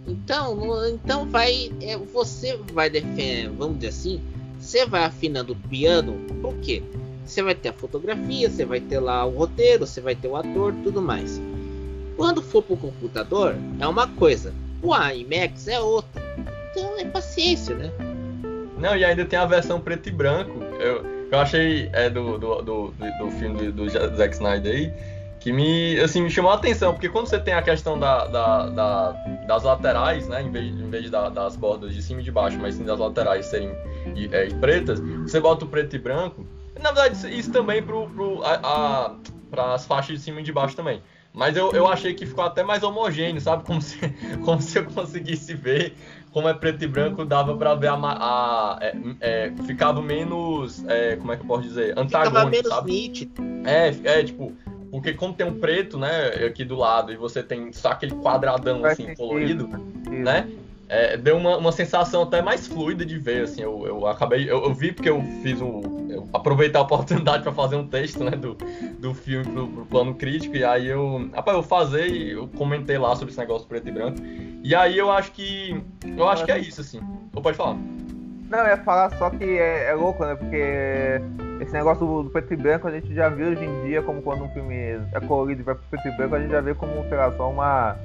Então, 0.07 0.87
então 0.87 1.29
vai, 1.29 1.71
é, 1.81 1.95
você 1.97 2.59
vai 2.73 2.89
defender, 2.89 3.49
vamos 3.49 3.75
dizer 3.75 3.89
assim, 3.89 4.21
você 4.59 4.85
vai 4.85 5.03
afinando 5.03 5.53
o 5.53 5.55
piano, 5.55 6.13
por 6.41 6.55
quê? 6.55 6.81
Você 7.29 7.43
vai 7.43 7.53
ter 7.53 7.69
a 7.69 7.73
fotografia, 7.73 8.49
você 8.49 8.65
vai 8.65 8.79
ter 8.79 8.99
lá 8.99 9.23
o 9.23 9.29
roteiro, 9.29 9.85
você 9.85 10.01
vai 10.01 10.15
ter 10.15 10.27
o 10.27 10.35
ator, 10.35 10.73
tudo 10.83 10.99
mais. 10.99 11.39
Quando 12.17 12.41
for 12.41 12.63
pro 12.63 12.75
computador, 12.75 13.55
é 13.79 13.87
uma 13.87 14.07
coisa, 14.07 14.51
o 14.81 14.95
IMAX 14.95 15.67
é 15.67 15.79
outra. 15.79 16.23
Então 16.71 16.97
é 16.97 17.05
paciência, 17.05 17.75
né? 17.75 17.91
Não, 18.79 18.97
e 18.97 19.05
ainda 19.05 19.23
tem 19.25 19.37
a 19.37 19.45
versão 19.45 19.79
preto 19.79 20.09
e 20.09 20.11
branco. 20.11 20.59
Eu, 20.79 21.05
eu 21.31 21.39
achei 21.39 21.87
é, 21.93 22.09
do, 22.09 22.39
do, 22.39 22.61
do, 22.63 22.93
do 23.19 23.31
filme 23.37 23.71
do, 23.71 23.71
do 23.73 23.89
Zack 23.89 24.33
Snyder 24.33 24.75
aí 24.75 24.93
que 25.39 25.53
me, 25.53 25.97
assim, 25.99 26.21
me 26.21 26.29
chamou 26.29 26.51
a 26.51 26.55
atenção, 26.55 26.93
porque 26.93 27.07
quando 27.07 27.27
você 27.27 27.39
tem 27.39 27.53
a 27.53 27.61
questão 27.61 27.97
da, 27.97 28.25
da, 28.25 28.69
da 28.69 29.11
das 29.47 29.63
laterais, 29.63 30.27
né, 30.27 30.41
em 30.41 30.51
vez, 30.51 30.65
em 30.65 30.89
vez 30.89 31.09
da, 31.09 31.29
das 31.29 31.55
bordas 31.55 31.93
de 31.93 32.01
cima 32.01 32.19
e 32.19 32.23
de 32.23 32.31
baixo, 32.31 32.57
mas 32.59 32.75
sim 32.75 32.83
das 32.83 32.99
laterais 32.99 33.45
serem 33.45 33.71
é, 34.31 34.47
pretas, 34.59 34.99
você 34.99 35.39
bota 35.39 35.63
o 35.63 35.67
preto 35.67 35.95
e 35.95 35.99
branco, 35.99 36.45
na 36.81 36.91
verdade 36.91 37.37
isso 37.37 37.51
também 37.51 37.81
para 37.81 37.95
pro, 38.07 38.41
as 39.61 39.85
faixas 39.85 40.17
de 40.17 40.23
cima 40.23 40.41
e 40.41 40.43
de 40.43 40.51
baixo 40.51 40.75
também, 40.75 41.01
Mas 41.33 41.55
eu, 41.55 41.71
eu 41.71 41.87
achei 41.87 42.13
que 42.13 42.25
ficou 42.25 42.43
até 42.43 42.63
mais 42.63 42.83
homogêneo, 42.83 43.41
sabe? 43.41 43.63
Como 43.63 43.81
se, 43.81 43.97
como 44.43 44.61
se 44.61 44.79
eu 44.79 44.85
conseguisse 44.85 45.53
ver 45.53 45.95
como 46.31 46.47
é 46.47 46.53
preto 46.53 46.83
e 46.83 46.87
branco, 46.87 47.25
dava 47.25 47.55
pra 47.55 47.73
ver 47.75 47.87
a. 47.87 47.95
a 47.95 48.79
é, 48.81 48.95
é, 49.19 49.53
ficava 49.65 50.01
menos. 50.01 50.83
É, 50.87 51.15
como 51.15 51.31
é 51.31 51.35
que 51.37 51.43
eu 51.43 51.47
posso 51.47 51.63
dizer? 51.63 51.97
Antagônico. 51.97 52.27
Ficava 52.27 52.49
menos 52.49 52.69
sabe? 52.69 52.91
nítido. 52.91 53.41
É, 53.65 54.19
é, 54.19 54.23
tipo. 54.23 54.53
Porque 54.91 55.13
como 55.13 55.35
tem 55.35 55.45
um 55.45 55.59
preto, 55.59 55.99
né, 55.99 56.29
aqui 56.47 56.65
do 56.65 56.75
lado, 56.75 57.11
e 57.11 57.15
você 57.15 57.43
tem 57.43 57.71
só 57.71 57.89
aquele 57.89 58.15
quadradão 58.15 58.83
assim, 58.83 59.13
colorido, 59.13 59.67
né? 60.09 60.49
É, 60.89 61.15
deu 61.15 61.37
uma, 61.37 61.55
uma 61.57 61.71
sensação 61.71 62.23
até 62.23 62.41
mais 62.41 62.67
fluida 62.67 63.05
de 63.05 63.17
ver, 63.19 63.43
assim, 63.43 63.61
eu, 63.61 63.85
eu 63.85 64.07
acabei, 64.07 64.49
eu, 64.49 64.63
eu 64.63 64.73
vi 64.73 64.91
porque 64.91 65.09
eu 65.09 65.21
fiz 65.43 65.61
um, 65.61 66.07
eu 66.09 66.27
aproveitei 66.33 66.81
a 66.81 66.83
oportunidade 66.83 67.43
para 67.43 67.53
fazer 67.53 67.75
um 67.75 67.87
texto, 67.87 68.23
né, 68.23 68.31
do, 68.31 68.55
do 68.97 69.13
filme 69.13 69.45
pro, 69.45 69.67
pro, 69.67 69.85
plano 69.85 70.15
crítico, 70.15 70.55
e 70.55 70.63
aí 70.63 70.87
eu, 70.87 71.29
rapaz, 71.31 71.55
eu 71.55 71.63
fazer 71.63 72.09
eu 72.09 72.47
comentei 72.47 72.97
lá 72.97 73.15
sobre 73.15 73.29
esse 73.31 73.39
negócio 73.39 73.67
preto 73.67 73.87
e 73.87 73.91
branco, 73.91 74.17
e 74.63 74.73
aí 74.73 74.97
eu 74.97 75.11
acho 75.11 75.31
que, 75.31 75.79
eu 76.17 76.27
acho 76.27 76.43
que 76.43 76.51
é 76.51 76.57
isso, 76.57 76.81
assim, 76.81 76.99
ou 77.35 77.41
pode 77.41 77.55
falar. 77.55 77.77
Não, 78.49 78.59
eu 78.59 78.67
ia 78.69 78.77
falar 78.77 79.15
só 79.19 79.29
que 79.29 79.43
é, 79.43 79.91
é 79.91 79.93
louco, 79.93 80.25
né, 80.25 80.33
porque 80.33 81.21
esse 81.61 81.71
negócio 81.71 82.03
do, 82.03 82.23
do, 82.23 82.29
preto 82.31 82.51
e 82.51 82.57
branco 82.57 82.87
a 82.87 82.91
gente 82.91 83.13
já 83.13 83.29
viu 83.29 83.49
hoje 83.49 83.63
em 83.63 83.83
dia 83.83 84.01
como 84.01 84.23
quando 84.23 84.43
um 84.43 84.49
filme 84.49 84.75
é 84.75 85.19
colorido 85.27 85.61
e 85.61 85.63
vai 85.63 85.75
pro 85.75 85.83
preto 85.83 86.07
e 86.07 86.17
branco, 86.17 86.33
a 86.33 86.39
gente 86.39 86.51
já 86.51 86.61
vê 86.61 86.73
como, 86.73 87.07
sei 87.07 87.17
lá, 87.17 87.31
só 87.37 87.47
uma 87.47 87.95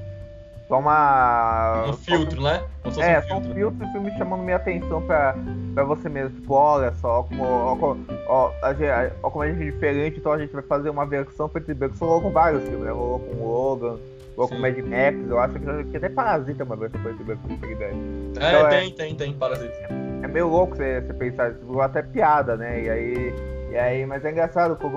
só 0.69 0.79
uma. 0.79 1.85
Um 1.89 1.93
filtro, 1.93 2.37
só, 2.37 2.43
né? 2.43 2.65
É, 2.99 3.19
um 3.19 3.23
só 3.29 3.37
um 3.37 3.55
filtro 3.55 3.87
e 3.87 3.93
filme 3.93 4.11
chamando 4.17 4.43
minha 4.43 4.57
atenção 4.57 5.03
pra, 5.03 5.35
pra 5.75 5.85
você 5.85 6.09
mesmo. 6.09 6.41
Tipo, 6.41 6.55
olha 6.55 6.93
só 6.95 7.23
como, 7.25 7.45
ó, 7.45 7.97
ó, 8.29 8.53
a 8.63 8.73
gente, 8.73 9.13
ó, 9.23 9.31
como 9.31 9.43
a 9.45 9.49
gente 9.49 9.61
é 9.61 9.71
diferente, 9.71 10.19
então 10.19 10.33
a 10.33 10.39
gente 10.39 10.53
vai 10.53 10.63
fazer 10.63 10.89
uma 10.89 11.05
versão 11.05 11.49
preto 11.49 11.71
e 11.71 11.75
branco. 11.75 11.97
Rolou 12.01 12.23
com 12.23 12.31
vários 12.31 12.63
filmes, 12.63 12.81
né? 12.81 12.91
Rolou 12.91 13.21
com 13.21 13.45
Logan, 13.45 13.99
rolou 14.37 14.49
com 14.49 14.59
Mad 14.59 14.79
Max, 14.79 15.29
eu 15.29 15.39
acho 15.39 15.55
que, 15.55 15.85
que 15.91 15.97
até 15.99 16.09
Parasita 16.09 16.63
é 16.63 16.67
uma 16.67 16.77
versão 16.77 17.03
preto 17.03 17.21
e 17.21 17.25
branco, 17.25 17.49
não 17.49 17.59
tem 17.59 17.73
ideia. 17.73 17.95
É, 18.41 18.49
então, 18.49 18.69
tem, 18.71 18.89
é, 18.89 18.91
tem, 18.91 19.15
tem, 19.15 19.33
Parasita. 19.35 19.89
É 20.23 20.27
meio 20.27 20.49
louco 20.49 20.75
você, 20.77 21.03
você 21.03 21.13
pensar 21.13 21.51
isso, 21.51 21.81
até 21.81 22.03
piada, 22.03 22.57
né? 22.57 22.83
E 22.83 22.91
aí. 22.91 23.55
E 23.75 23.77
aí, 23.77 24.07
mas 24.07 24.25
é 24.25 24.31
engraçado, 24.31 24.77
por 24.77 24.89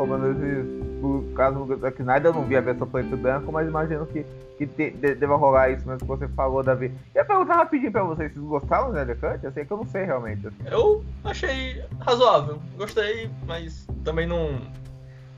causa 1.35 1.57
do 1.57 1.77
Zack 1.77 1.99
Snyder, 1.99 2.29
eu 2.29 2.35
não 2.35 2.43
vi 2.43 2.55
a 2.55 2.61
versão 2.61 2.85
preto 2.85 3.11
e 3.11 3.17
branco, 3.17 3.51
mas 3.51 3.67
imagino 3.67 4.05
que 4.05 4.23
que 4.55 4.67
de, 4.67 4.91
de, 4.91 5.15
deva 5.15 5.35
rolar 5.35 5.71
isso 5.71 5.87
mesmo 5.87 6.01
que 6.01 6.05
você 6.05 6.27
falou, 6.27 6.61
Davi. 6.61 6.93
E 7.15 7.17
eu 7.17 7.25
perguntar 7.25 7.55
rapidinho 7.55 7.91
pra 7.91 8.03
vocês, 8.03 8.31
vocês 8.31 8.45
gostaram 8.45 8.91
do 8.91 9.15
Cut? 9.15 9.43
Eu 9.43 9.51
sei 9.51 9.65
que 9.65 9.73
eu 9.73 9.77
não 9.77 9.85
sei 9.87 10.03
realmente. 10.03 10.45
Assim. 10.45 10.57
Eu 10.69 11.03
achei 11.23 11.83
razoável. 12.01 12.61
Gostei, 12.77 13.31
mas 13.47 13.87
também 14.03 14.27
não. 14.27 14.61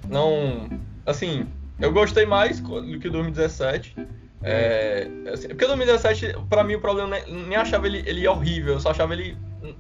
Não. 0.09 0.69
Assim, 1.05 1.47
eu 1.79 1.93
gostei 1.93 2.25
mais 2.25 2.59
do 2.59 2.99
que 2.99 3.07
o 3.07 3.11
2017. 3.11 3.95
É, 4.43 5.07
assim, 5.31 5.47
porque 5.47 5.63
o 5.63 5.67
2017, 5.67 6.35
pra 6.49 6.61
mim, 6.61 6.75
o 6.75 6.81
problema 6.81 7.09
nem, 7.09 7.45
nem 7.45 7.57
achava 7.57 7.87
ele, 7.87 8.03
ele 8.05 8.27
horrível, 8.27 8.73
eu 8.73 8.79
só 8.81 8.91
achava 8.91 9.13
ele. 9.13 9.37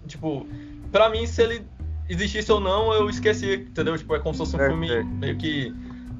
Tipo, 0.07 0.47
pra 0.93 1.09
mim, 1.09 1.25
se 1.25 1.41
ele 1.41 1.65
existisse 2.09 2.51
ou 2.51 2.59
não, 2.59 2.91
eu 2.93 3.09
esqueci, 3.09 3.67
entendeu? 3.69 3.97
Tipo, 3.97 4.15
é 4.15 4.19
como 4.19 4.33
se 4.33 4.39
fosse 4.39 4.55
um 4.55 4.59
filme 4.59 5.03
meio 5.03 5.37
que 5.37 5.73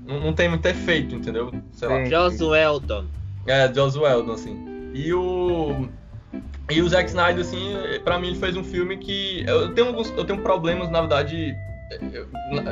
não, 0.05 0.19
não 0.19 0.33
tem 0.33 0.49
muito 0.49 0.65
efeito, 0.65 1.15
entendeu? 1.15 1.51
Sei 1.73 1.87
lá. 1.87 2.05
Joss 2.05 2.43
Weldon. 2.43 3.05
É, 3.47 3.71
Joss 3.73 3.97
Weldon, 3.97 4.33
assim. 4.33 4.91
E 4.93 5.13
o. 5.13 5.87
E 6.69 6.81
o 6.81 6.87
Zack 6.87 7.09
Snyder, 7.09 7.41
assim, 7.41 7.73
pra 8.03 8.19
mim 8.19 8.27
ele 8.27 8.37
fez 8.37 8.55
um 8.55 8.63
filme 8.63 8.97
que. 8.97 9.43
Eu 9.47 9.73
tenho 9.73 9.87
alguns. 9.87 10.09
Eu 10.11 10.25
tenho 10.25 10.41
problemas, 10.41 10.89
na 10.89 11.01
verdade. 11.01 11.53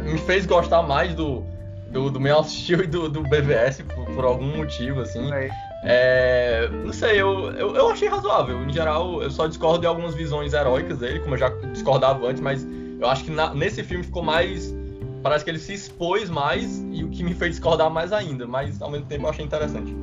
Me 0.03 0.17
fez 0.19 0.45
gostar 0.45 0.83
mais 0.83 1.15
do, 1.15 1.43
do, 1.91 2.11
do 2.11 2.43
Steel 2.43 2.83
e 2.85 2.87
do, 2.87 3.09
do 3.09 3.23
BVS 3.23 3.81
por, 3.81 4.05
por 4.05 4.25
algum 4.25 4.57
motivo, 4.57 5.01
assim. 5.01 5.31
É. 5.33 5.49
É, 5.83 6.69
não 6.83 6.91
sei, 6.91 7.21
eu, 7.21 7.51
eu, 7.51 7.75
eu, 7.75 7.89
achei 7.89 8.07
razoável. 8.07 8.61
Em 8.63 8.73
geral, 8.73 9.21
eu 9.21 9.29
só 9.29 9.47
discordo 9.47 9.81
de 9.81 9.87
algumas 9.87 10.15
visões 10.15 10.53
heróicas 10.53 10.97
dele, 10.97 11.19
como 11.19 11.35
eu 11.35 11.39
já 11.39 11.49
discordava 11.71 12.27
antes, 12.27 12.41
mas 12.41 12.67
eu 12.99 13.07
acho 13.07 13.23
que 13.23 13.31
na, 13.31 13.53
nesse 13.53 13.83
filme 13.83 14.03
ficou 14.03 14.23
mais 14.23 14.73
parece 15.21 15.43
que 15.43 15.51
ele 15.51 15.59
se 15.59 15.73
expôs 15.73 16.29
mais 16.29 16.83
e 16.91 17.03
o 17.03 17.09
que 17.09 17.23
me 17.23 17.33
fez 17.33 17.51
discordar 17.51 17.89
mais 17.89 18.13
ainda, 18.13 18.47
mas 18.47 18.81
ao 18.81 18.89
mesmo 18.89 19.05
tempo 19.07 19.25
eu 19.25 19.29
achei 19.29 19.43
interessante. 19.43 19.93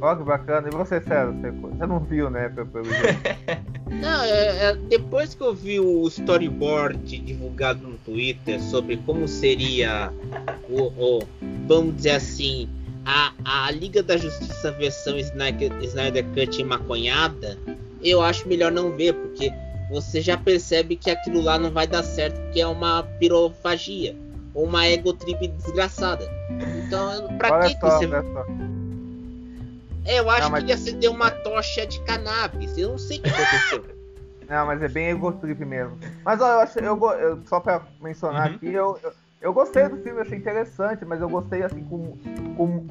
Ó, 0.00 0.14
que 0.16 0.22
bacana. 0.22 0.68
E 0.68 0.70
você, 0.70 1.00
César? 1.00 1.32
Você 1.32 1.86
não 1.86 2.00
viu, 2.00 2.28
né? 2.28 2.48
Pelo, 2.48 2.68
não, 3.88 4.22
é, 4.24 4.70
é, 4.70 4.74
depois 4.74 5.34
que 5.34 5.42
eu 5.42 5.54
vi 5.54 5.80
o 5.80 6.06
storyboard 6.08 7.18
divulgado 7.18 7.86
no 7.86 7.96
Twitter 7.98 8.60
sobre 8.60 8.96
como 8.98 9.26
seria 9.28 10.12
o, 10.68 10.82
o 10.82 11.22
vamos 11.66 11.96
dizer 11.96 12.10
assim, 12.10 12.68
a, 13.06 13.32
a 13.44 13.70
Liga 13.70 14.02
da 14.02 14.16
Justiça 14.16 14.72
versão 14.72 15.18
Snyder, 15.18 15.72
Snyder 15.82 16.24
Cut 16.34 16.62
maconhada, 16.64 17.58
eu 18.02 18.20
acho 18.20 18.46
melhor 18.48 18.72
não 18.72 18.90
ver, 18.90 19.14
porque 19.14 19.50
você 19.90 20.20
já 20.20 20.36
percebe 20.36 20.96
que 20.96 21.10
aquilo 21.10 21.40
lá 21.40 21.58
não 21.58 21.70
vai 21.70 21.86
dar 21.86 22.02
certo, 22.02 22.40
porque 22.40 22.60
é 22.60 22.66
uma 22.66 23.02
pirofagia 23.18 24.16
ou 24.54 24.64
uma 24.64 24.86
ego 24.86 25.12
trip 25.12 25.48
desgraçada. 25.48 26.28
Então, 26.86 27.36
pra 27.36 27.52
olha 27.52 27.68
que, 27.68 27.80
só, 27.80 27.98
que 27.98 28.06
você. 28.06 28.24
É, 30.06 30.20
eu 30.20 30.30
acho 30.30 30.42
não, 30.42 30.50
mas... 30.50 30.64
que 30.64 30.70
ele 30.70 30.72
acendeu 30.72 31.12
uma 31.12 31.30
tocha 31.30 31.86
de 31.86 32.00
cannabis. 32.04 32.76
Eu 32.78 32.90
não 32.90 32.98
sei 32.98 33.18
o 33.18 33.22
que 33.22 33.30
aconteceu. 33.30 33.84
não, 34.48 34.66
mas 34.66 34.82
é 34.82 34.88
bem 34.88 35.08
ego 35.08 35.32
trip 35.32 35.64
mesmo. 35.64 35.98
Mas 36.24 36.40
ó, 36.40 36.52
eu 36.52 36.60
acho, 36.60 36.78
eu, 36.78 37.10
eu 37.14 37.42
só 37.46 37.58
pra 37.58 37.82
mencionar 38.00 38.48
uhum. 38.48 38.54
aqui, 38.56 38.72
eu, 38.72 38.98
eu, 39.02 39.12
eu, 39.40 39.52
gostei 39.52 39.88
do 39.88 39.96
filme, 39.98 40.20
achei 40.20 40.38
interessante, 40.38 41.04
mas 41.04 41.20
eu 41.20 41.28
gostei 41.28 41.62
assim 41.62 41.82
com, 41.84 42.16
com 42.56 42.86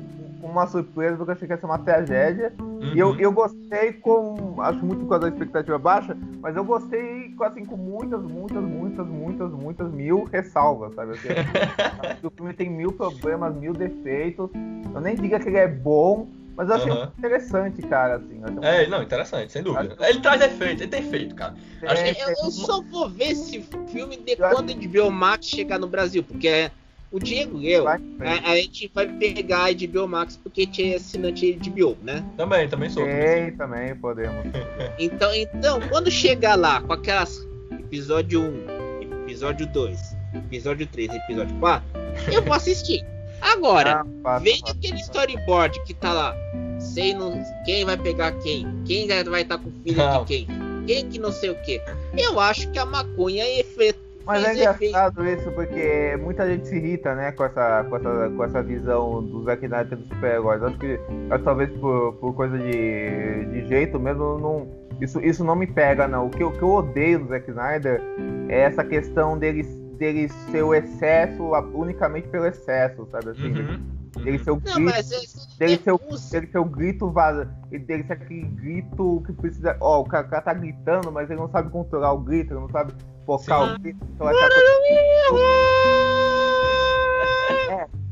uma 0.53 0.67
surpresa, 0.67 1.17
porque 1.17 1.31
eu 1.31 1.35
achei 1.35 1.47
que 1.47 1.53
ia 1.53 1.59
ser 1.59 1.65
uma 1.65 1.79
tragédia. 1.79 2.53
Uhum. 2.59 2.93
E 2.93 2.99
eu, 2.99 3.09
uhum. 3.09 3.19
eu 3.19 3.31
gostei 3.31 3.93
com. 3.93 4.55
Acho 4.61 4.85
muito 4.85 5.05
com 5.05 5.13
a 5.13 5.27
expectativa 5.27 5.77
baixa, 5.77 6.17
mas 6.41 6.55
eu 6.55 6.63
gostei 6.63 7.33
assim, 7.41 7.65
com 7.65 7.75
muitas, 7.75 8.21
muitas, 8.21 8.63
muitas, 8.63 9.07
muitas, 9.07 9.51
muitas 9.51 9.91
mil 9.91 10.23
ressalvas, 10.25 10.93
sabe? 10.95 11.11
Assim, 11.13 11.29
o 12.23 12.29
filme 12.29 12.53
tem 12.53 12.69
mil 12.69 12.91
problemas, 12.93 13.55
mil 13.55 13.73
defeitos. 13.73 14.49
Eu 14.93 15.01
nem 15.01 15.15
diga 15.15 15.39
que 15.39 15.49
ele 15.49 15.57
é 15.57 15.67
bom, 15.67 16.27
mas 16.55 16.69
eu 16.69 16.75
achei 16.75 16.91
uhum. 16.91 17.07
interessante, 17.17 17.81
cara, 17.81 18.15
assim. 18.17 18.41
É, 18.61 18.87
não, 18.87 19.01
interessante, 19.01 19.51
sem 19.51 19.63
dúvida. 19.63 19.95
Acho... 19.99 20.09
Ele 20.09 20.19
traz 20.21 20.41
efeitos, 20.41 20.81
ele 20.81 20.91
tem 20.91 21.03
feito, 21.03 21.35
cara. 21.35 21.55
Acho 21.87 22.03
que... 22.03 22.21
eu, 22.21 22.29
eu 22.29 22.51
só 22.51 22.81
vou 22.81 23.09
ver 23.09 23.31
esse 23.31 23.61
filme 23.87 24.17
de 24.17 24.35
quando 24.35 24.71
a 24.71 24.75
HBO 24.75 25.11
Max 25.11 25.47
chegar 25.47 25.79
no 25.79 25.87
Brasil, 25.87 26.23
porque 26.23 26.47
é 26.47 26.71
o 27.13 27.19
Diego 27.19 27.59
e 27.59 27.71
eu, 27.71 27.87
a, 27.87 27.99
a, 28.43 28.55
gente 28.55 28.91
vai 28.93 29.07
pegar 29.07 29.65
a 29.65 29.71
HBO 29.71 30.07
Max 30.07 30.35
porque 30.35 30.65
tinha 30.65 30.97
assinante 30.97 31.53
HBO, 31.53 31.95
né? 32.01 32.25
Também, 32.35 32.67
também 32.67 32.89
sou. 32.89 33.05
Sim, 33.05 33.55
também 33.55 33.95
podemos. 33.95 34.43
então, 34.97 35.31
então, 35.35 35.79
quando 35.89 36.09
chegar 36.09 36.55
lá 36.55 36.81
com 36.81 36.91
aquelas 36.91 37.47
episódio 37.71 38.41
1, 38.41 39.23
episódio 39.25 39.67
2, 39.67 40.15
episódio 40.33 40.87
3, 40.87 41.13
episódio 41.13 41.55
4, 41.59 41.87
eu 42.31 42.41
vou 42.41 42.53
assistir. 42.53 43.05
Agora, 43.39 44.01
ah, 44.01 44.05
passa, 44.23 44.43
vendo 44.43 44.61
passa, 44.61 44.73
aquele 44.73 44.99
storyboard 45.01 45.83
que 45.83 45.93
tá 45.93 46.13
lá, 46.13 46.35
sei 46.79 47.13
não, 47.13 47.43
quem 47.63 47.85
vai 47.85 47.97
pegar 47.97 48.31
quem, 48.39 48.65
quem 48.85 49.07
vai 49.07 49.43
estar 49.43 49.57
tá 49.59 49.63
com 49.63 49.69
o 49.69 49.73
filho 49.83 49.97
não. 49.97 50.21
de 50.21 50.25
quem, 50.25 50.47
quem 50.87 51.09
que 51.09 51.19
não 51.19 51.31
sei 51.31 51.51
o 51.51 51.55
que. 51.61 51.79
Eu 52.17 52.39
acho 52.39 52.71
que 52.71 52.79
a 52.79 52.85
maconha 52.85 53.43
é 53.43 53.59
efeito 53.59 53.99
mas 54.25 54.43
é 54.43 54.53
engraçado 54.53 55.27
isso 55.27 55.51
porque 55.51 56.17
muita 56.21 56.47
gente 56.47 56.67
se 56.67 56.75
irrita, 56.75 57.13
né, 57.15 57.31
com 57.31 57.43
essa, 57.43 57.83
com 57.89 57.97
essa, 57.97 58.29
com 58.29 58.43
essa 58.43 58.63
visão 58.63 59.23
do 59.23 59.43
Zack 59.43 59.65
Snyder 59.65 59.97
dos 59.97 60.07
super-heróis. 60.07 60.63
Acho 60.63 60.77
que, 60.77 60.99
acho 61.29 61.39
que 61.39 61.45
talvez 61.45 61.69
por, 61.71 62.13
por 62.13 62.33
coisa 62.33 62.57
de, 62.57 63.45
de 63.45 63.67
jeito 63.67 63.99
mesmo, 63.99 64.39
não, 64.39 64.67
isso, 65.01 65.19
isso 65.19 65.43
não 65.43 65.55
me 65.55 65.67
pega, 65.67 66.07
não. 66.07 66.27
O 66.27 66.29
que, 66.29 66.43
o 66.43 66.51
que 66.51 66.61
eu 66.61 66.71
odeio 66.71 67.19
do 67.19 67.27
Zack 67.27 67.49
Snyder 67.49 68.01
é 68.47 68.61
essa 68.61 68.83
questão 68.83 69.37
dele, 69.37 69.63
dele 69.97 70.29
ser 70.29 70.63
o 70.63 70.73
excesso 70.73 71.51
unicamente 71.73 72.27
pelo 72.29 72.45
excesso, 72.45 73.07
sabe 73.11 73.29
assim? 73.29 73.51
Uhum. 73.51 73.93
Dele 74.23 74.39
ser 74.39 74.51
o 74.51 74.57
grito, 74.57 74.79
não, 74.79 74.85
mas 74.85 75.09
dele, 75.57 75.77
ser 75.77 75.91
o, 75.91 75.97
dele 75.97 76.47
ser 76.47 76.59
o 76.59 76.65
grito 76.65 77.09
vazio, 77.09 77.49
dele 77.71 78.03
ser 78.03 78.13
aquele 78.13 78.43
grito 78.43 79.23
que 79.25 79.33
precisa. 79.33 79.75
Ó, 79.81 80.01
o 80.01 80.05
cara, 80.05 80.27
o 80.27 80.29
cara 80.29 80.41
tá 80.43 80.53
gritando, 80.53 81.11
mas 81.11 81.29
ele 81.29 81.39
não 81.39 81.49
sabe 81.49 81.71
controlar 81.71 82.13
o 82.13 82.19
grito, 82.19 82.53
ele 82.53 82.59
não 82.59 82.69
sabe 82.69 82.93
focar 83.25 83.67
Sim. 83.67 83.75
o 83.75 83.79
grito. 83.79 84.07
Então 84.15 84.29
é, 84.29 84.33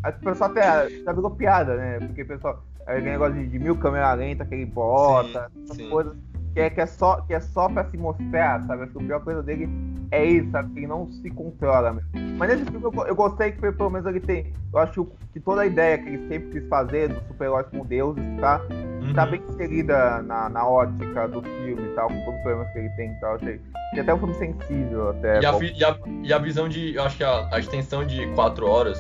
as 0.03 0.15
pessoas 0.15 0.41
até 0.41 0.89
já 0.89 1.13
virou 1.13 1.31
piada, 1.31 1.75
né? 1.75 1.99
Porque 1.99 2.23
o 2.23 2.27
pessoal. 2.27 2.63
Aquele 2.85 3.11
negócio 3.11 3.35
de, 3.35 3.47
de 3.47 3.59
mil 3.59 3.77
câmera 3.77 4.13
lenta 4.13 4.43
que 4.43 4.55
ele 4.55 4.65
bota, 4.65 5.49
sim, 5.53 5.63
essas 5.63 5.77
sim. 5.77 5.89
coisas 5.89 6.17
que 6.53 6.59
é, 6.59 6.69
que 6.69 6.81
é 6.81 6.85
só 6.85 7.21
que 7.21 7.33
é 7.33 7.39
só 7.39 7.69
pra 7.69 7.85
se 7.85 7.97
mostrar, 7.97 8.61
sabe? 8.63 8.83
Acho 8.83 8.91
que 8.91 9.03
a 9.03 9.07
pior 9.07 9.23
coisa 9.23 9.43
dele 9.43 9.69
é 10.11 10.25
isso, 10.25 10.51
sabe? 10.51 10.73
Que 10.73 10.79
ele 10.79 10.87
não 10.87 11.09
se 11.11 11.29
controla 11.29 11.93
mesmo. 11.93 12.09
Mas 12.37 12.49
nesse 12.49 12.65
filme 12.65 12.85
eu, 12.85 13.05
eu, 13.05 13.15
gostei 13.15 13.51
que 13.51 13.71
pelo 13.71 13.89
menos 13.89 14.07
ele 14.07 14.19
tem. 14.19 14.53
Eu 14.73 14.79
acho 14.79 15.07
que 15.33 15.39
toda 15.39 15.61
a 15.61 15.65
ideia 15.65 15.97
que 15.97 16.09
ele 16.09 16.27
sempre 16.27 16.59
quis 16.59 16.69
fazer 16.69 17.09
do 17.09 17.15
super-heróis 17.27 17.67
com 17.67 17.85
deuses, 17.85 18.23
tá? 18.39 18.61
Uhum. 19.01 19.13
Tá 19.13 19.25
bem 19.25 19.41
inserida 19.49 20.21
na, 20.21 20.49
na 20.49 20.67
ótica 20.67 21.27
do 21.27 21.41
filme 21.41 21.83
e 21.83 21.95
tal, 21.95 22.07
com 22.07 22.19
todos 22.25 22.35
os 22.35 22.41
problemas 22.41 22.73
que 22.73 22.79
ele 22.79 22.89
tem 22.89 23.11
e 23.11 23.19
tal. 23.19 23.35
Achei. 23.35 23.61
E 23.95 23.99
até 23.99 24.13
um 24.13 24.17
filme 24.17 24.33
sensível 24.35 25.09
até. 25.09 25.41
E 25.41 25.45
a, 25.45 25.59
e 25.59 25.83
a, 25.83 25.99
e 26.23 26.33
a 26.33 26.37
visão 26.37 26.67
de. 26.67 26.95
Eu 26.95 27.03
acho 27.03 27.17
que 27.17 27.23
a, 27.23 27.47
a 27.51 27.59
extensão 27.59 28.05
de 28.05 28.27
quatro 28.33 28.67
horas 28.67 28.97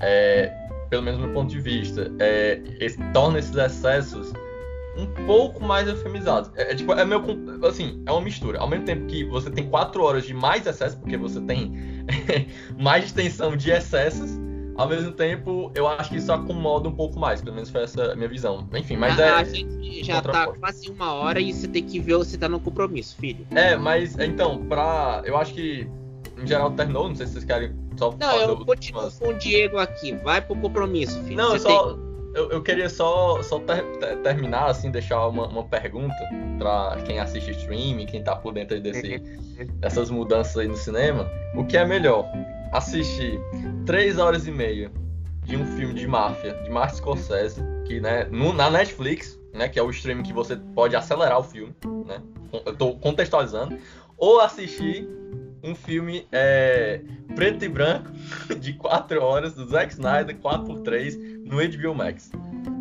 é, 0.00 0.52
pelo 0.88 1.02
menos 1.02 1.20
do 1.20 1.26
meu 1.26 1.34
ponto 1.34 1.50
de 1.50 1.60
vista, 1.60 2.10
é, 2.18 2.60
esse, 2.80 2.98
torna 3.12 3.38
esses 3.38 3.54
excessos 3.54 4.32
um 4.96 5.06
pouco 5.26 5.62
mais 5.62 5.88
eufemizados. 5.88 6.50
É, 6.56 6.72
é, 6.72 6.74
tipo, 6.74 6.92
é 6.92 7.04
meio 7.04 7.22
assim, 7.66 8.02
é 8.06 8.10
uma 8.10 8.20
mistura. 8.20 8.58
Ao 8.58 8.68
mesmo 8.68 8.84
tempo 8.84 9.06
que 9.06 9.24
você 9.24 9.50
tem 9.50 9.68
quatro 9.68 10.02
horas 10.02 10.24
de 10.24 10.34
mais 10.34 10.66
excesso, 10.66 10.98
porque 10.98 11.16
você 11.16 11.40
tem 11.40 11.72
mais 12.78 13.06
extensão 13.06 13.56
de 13.56 13.70
excessos, 13.70 14.30
ao 14.76 14.88
mesmo 14.88 15.12
tempo, 15.12 15.70
eu 15.74 15.86
acho 15.86 16.10
que 16.10 16.16
isso 16.16 16.32
acomoda 16.32 16.88
um 16.88 16.94
pouco 16.94 17.18
mais, 17.18 17.42
pelo 17.42 17.54
menos 17.54 17.68
foi 17.68 17.82
essa 17.82 18.12
a 18.12 18.16
minha 18.16 18.28
visão. 18.28 18.66
Enfim, 18.74 18.96
mas 18.96 19.18
a, 19.18 19.26
é. 19.26 19.30
A 19.30 19.44
gente 19.44 20.02
já 20.02 20.22
tá 20.22 20.46
quase 20.48 20.90
uma 20.90 21.12
hora 21.12 21.40
e 21.40 21.52
você 21.52 21.68
tem 21.68 21.84
que 21.84 22.00
ver 22.00 22.24
se 22.24 22.38
tá 22.38 22.48
no 22.48 22.58
compromisso, 22.58 23.16
filho. 23.16 23.46
É, 23.50 23.76
mas 23.76 24.18
então, 24.18 24.64
pra. 24.66 25.22
Eu 25.24 25.36
acho 25.36 25.52
que 25.54 25.86
em 26.38 26.46
geral 26.46 26.70
terminou, 26.70 27.08
não 27.08 27.14
sei 27.14 27.26
se 27.26 27.32
vocês 27.34 27.44
querem 27.44 27.74
só 27.96 28.14
Não, 28.18 28.36
eu 28.40 28.64
continuo 28.64 29.10
com 29.12 29.28
o 29.28 29.34
Diego 29.34 29.76
aqui. 29.76 30.12
Vai 30.16 30.40
pro 30.40 30.56
compromisso, 30.56 31.22
filho. 31.24 31.36
Não, 31.36 31.52
eu 31.52 31.60
só. 31.60 31.94
Tem... 31.94 32.09
Eu, 32.34 32.50
eu, 32.50 32.62
queria 32.62 32.88
só, 32.88 33.42
só 33.42 33.58
ter, 33.60 33.82
ter, 33.98 34.16
terminar, 34.18 34.66
assim, 34.66 34.90
deixar 34.90 35.26
uma, 35.26 35.48
uma 35.48 35.64
pergunta 35.64 36.14
para 36.58 37.02
quem 37.04 37.18
assiste 37.18 37.50
streaming, 37.50 38.06
quem 38.06 38.22
tá 38.22 38.36
por 38.36 38.52
dentro 38.54 38.80
desse, 38.80 39.18
dessas 39.80 40.10
mudanças 40.10 40.56
aí 40.56 40.68
no 40.68 40.76
cinema. 40.76 41.28
O 41.56 41.64
que 41.64 41.76
é 41.76 41.84
melhor? 41.84 42.24
Assistir 42.72 43.40
três 43.84 44.18
horas 44.18 44.46
e 44.46 44.52
meia 44.52 44.92
de 45.44 45.56
um 45.56 45.66
filme 45.76 45.94
de 45.94 46.06
máfia, 46.06 46.54
de 46.62 46.70
Martin 46.70 46.96
Scorsese, 46.96 47.60
que, 47.84 48.00
né, 48.00 48.24
no, 48.30 48.52
na 48.52 48.70
Netflix, 48.70 49.36
né, 49.52 49.68
que 49.68 49.78
é 49.78 49.82
o 49.82 49.90
streaming 49.90 50.22
que 50.22 50.32
você 50.32 50.56
pode 50.56 50.94
acelerar 50.94 51.40
o 51.40 51.42
filme, 51.42 51.74
né? 52.06 52.22
Eu 52.64 52.76
tô 52.76 52.94
contextualizando. 52.96 53.76
Ou 54.16 54.40
assistir 54.40 55.08
um 55.62 55.74
filme 55.74 56.26
é, 56.30 57.00
preto 57.34 57.64
e 57.64 57.68
branco 57.68 58.10
de 58.60 58.72
4 58.74 59.22
horas 59.22 59.54
do 59.54 59.66
Zack 59.66 59.92
Snyder 59.92 60.36
4x3 60.38 61.29
no 61.50 61.56
HBO 61.56 61.94
Max? 61.94 62.30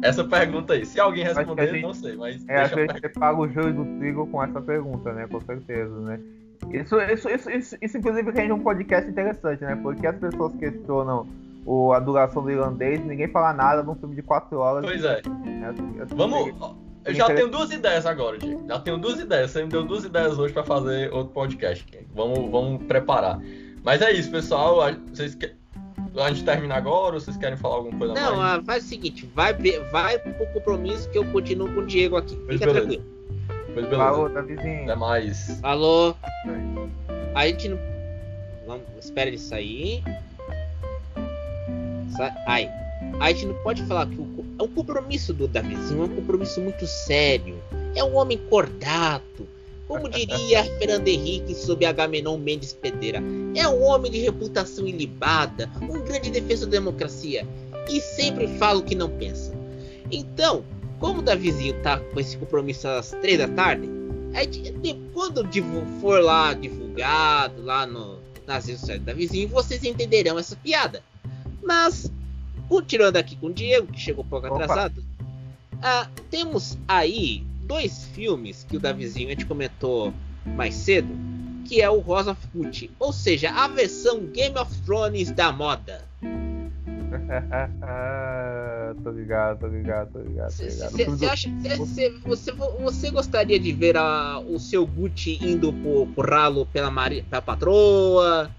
Essa 0.01 0.23
pergunta 0.23 0.73
aí. 0.73 0.85
Se 0.85 0.99
alguém 0.99 1.23
responder, 1.23 1.71
gente, 1.71 1.81
não 1.81 1.93
sei, 1.93 2.15
mas. 2.15 2.47
É, 2.47 2.61
a 2.61 2.67
gente 2.67 3.09
paga 3.09 3.39
o 3.39 3.49
jogo 3.49 3.83
do 3.83 3.99
trigo 3.99 4.27
com 4.27 4.43
essa 4.43 4.61
pergunta, 4.61 5.11
né? 5.11 5.27
Com 5.27 5.41
certeza, 5.41 5.99
né? 6.01 6.19
Isso, 6.71 6.99
isso, 7.01 7.29
isso, 7.29 7.49
isso, 7.49 7.77
isso 7.81 7.97
inclusive 7.97 8.31
rende 8.31 8.51
um 8.51 8.59
podcast 8.59 9.09
interessante, 9.09 9.63
né? 9.63 9.75
Porque 9.81 10.05
as 10.05 10.17
pessoas 10.17 10.53
questionam 10.55 11.27
o, 11.65 11.93
a 11.93 11.99
duração 11.99 12.43
do 12.43 12.51
irlandês, 12.51 13.03
ninguém 13.03 13.27
fala 13.27 13.53
nada 13.53 13.83
num 13.83 13.95
filme 13.95 14.15
de 14.15 14.21
4 14.21 14.57
horas. 14.57 14.85
Pois 14.85 15.03
é. 15.03 15.19
é 15.19 16.05
Vamos. 16.15 16.53
Eu 17.05 17.13
já 17.13 17.27
tenho 17.27 17.47
duas 17.47 17.71
ideias 17.71 18.05
agora, 18.05 18.37
Diego. 18.37 18.65
Já 18.67 18.79
tenho 18.79 18.97
duas 18.97 19.19
ideias. 19.19 19.51
Você 19.51 19.63
me 19.63 19.69
deu 19.69 19.83
duas 19.83 20.03
ideias 20.03 20.37
hoje 20.37 20.53
para 20.53 20.63
fazer 20.63 21.11
outro 21.13 21.33
podcast. 21.33 21.85
Vamos, 22.13 22.51
vamos 22.51 22.83
preparar. 22.83 23.39
Mas 23.83 24.01
é 24.01 24.11
isso, 24.11 24.29
pessoal. 24.29 24.79
Vocês. 25.11 25.37
A 26.17 26.29
gente 26.29 26.43
termina 26.43 26.75
agora 26.75 27.15
ou 27.15 27.21
vocês 27.21 27.37
querem 27.37 27.57
falar 27.57 27.75
alguma 27.75 27.97
coisa 27.97 28.13
Não, 28.13 28.37
mais? 28.37 28.57
Não, 28.57 28.65
faz 28.65 28.83
o 28.83 28.87
seguinte, 28.87 29.29
vai, 29.33 29.53
vai 29.91 30.17
pro 30.19 30.33
compromisso 30.53 31.09
que 31.09 31.17
eu 31.17 31.25
continuo 31.25 31.71
com 31.73 31.81
o 31.81 31.85
Diego 31.85 32.17
aqui. 32.17 32.35
Pois 32.35 32.59
Fica 32.59 32.73
beleza. 32.73 32.87
tranquilo. 32.87 33.03
Pois 33.47 33.85
beleza. 33.85 33.97
Falou, 33.97 34.29
Davizinho. 34.29 34.83
Até 34.83 34.95
mais. 34.95 35.59
Falou. 35.61 36.17
A 37.35 37.47
gente 37.47 37.69
não. 37.69 37.79
Vamos, 38.65 38.83
espera 38.99 39.29
ele 39.29 39.37
sair. 39.37 40.03
Sai. 42.15 42.33
Ai. 42.47 42.69
A 43.19 43.31
gente 43.31 43.47
não 43.47 43.55
pode 43.63 43.83
falar 43.83 44.07
que 44.07 44.15
o, 44.15 44.45
o 44.59 44.67
compromisso 44.67 45.33
do 45.33 45.47
Davizinho 45.47 46.03
é 46.03 46.05
um 46.05 46.15
compromisso 46.15 46.59
muito 46.61 46.85
sério. 46.85 47.57
É 47.95 48.03
um 48.03 48.15
homem 48.15 48.37
cordato. 48.49 49.47
Como 49.89 50.07
diria 50.07 50.63
Fernando 50.77 51.09
Henrique 51.09 51.53
sobre 51.53 51.85
Agamenon 51.85 52.37
Mendes 52.37 52.71
Pereira, 52.71 53.21
é 53.53 53.67
um 53.67 53.83
homem 53.83 54.09
de 54.09 54.19
reputação 54.19 54.87
ilibada, 54.87 55.69
um 55.81 55.99
grande 56.05 56.31
defensor 56.31 56.67
da 56.67 56.77
democracia 56.77 57.45
e 57.89 57.99
sempre 57.99 58.47
fala 58.57 58.79
o 58.79 58.83
que 58.83 58.95
não 58.95 59.09
pensa. 59.09 59.51
Então, 60.09 60.63
como 60.97 61.19
o 61.19 61.21
Davizinho 61.21 61.73
tá 61.81 61.99
com 61.99 62.19
esse 62.21 62.37
compromisso 62.37 62.87
às 62.87 63.11
três 63.11 63.37
da 63.37 63.47
tarde, 63.49 63.89
a 64.33 64.43
gente, 64.43 64.95
quando 65.13 65.43
for 65.99 66.23
lá 66.23 66.53
divulgado 66.53 67.61
lá 67.61 67.85
no, 67.85 68.19
nas 68.47 68.67
redes 68.67 68.79
sociais 68.79 69.01
do 69.01 69.05
Davizinho, 69.05 69.49
vocês 69.49 69.83
entenderão 69.83 70.39
essa 70.39 70.55
piada. 70.55 71.03
Mas 71.61 72.09
Continuando 72.69 73.17
aqui 73.17 73.35
com 73.35 73.47
o 73.47 73.53
Diego, 73.53 73.91
que 73.91 73.99
chegou 73.99 74.23
um 74.23 74.27
pouco 74.27 74.45
Opa. 74.45 74.63
atrasado. 74.63 75.03
Ah, 75.81 76.07
temos 76.29 76.77
aí 76.87 77.43
dois 77.69 78.05
filmes 78.15 78.65
que 78.67 78.75
o 78.75 78.79
Davizinho 78.79 79.27
a 79.27 79.29
gente 79.29 79.45
comentou 79.45 80.11
mais 80.43 80.73
cedo, 80.73 81.15
que 81.65 81.81
é 81.81 81.89
o 81.89 81.99
Rosa 81.99 82.31
of 82.31 82.41
Gucci, 82.53 82.89
ou 82.99 83.13
seja, 83.13 83.51
a 83.51 83.67
versão 83.67 84.25
Game 84.25 84.57
of 84.57 84.75
Thrones 84.81 85.31
da 85.31 85.51
moda. 85.51 86.03
tô 89.03 89.11
ligado, 89.11 89.59
tô 89.59 89.67
ligado, 89.67 90.13
tô 90.13 90.19
ligado. 90.19 90.49
Cê, 90.49 90.65
ligado. 90.65 91.17
Cê, 91.17 91.25
acha, 91.27 91.47
cê, 91.85 92.09
você, 92.25 92.51
você 92.79 93.11
gostaria 93.11 93.59
de 93.59 93.71
ver 93.71 93.95
a, 93.95 94.39
o 94.39 94.59
seu 94.59 94.87
Gucci 94.87 95.37
indo 95.39 95.71
pro, 95.71 96.07
pro 96.07 96.27
ralo 96.27 96.65
pela, 96.65 96.91
pela 96.91 97.41
patroa? 97.41 98.49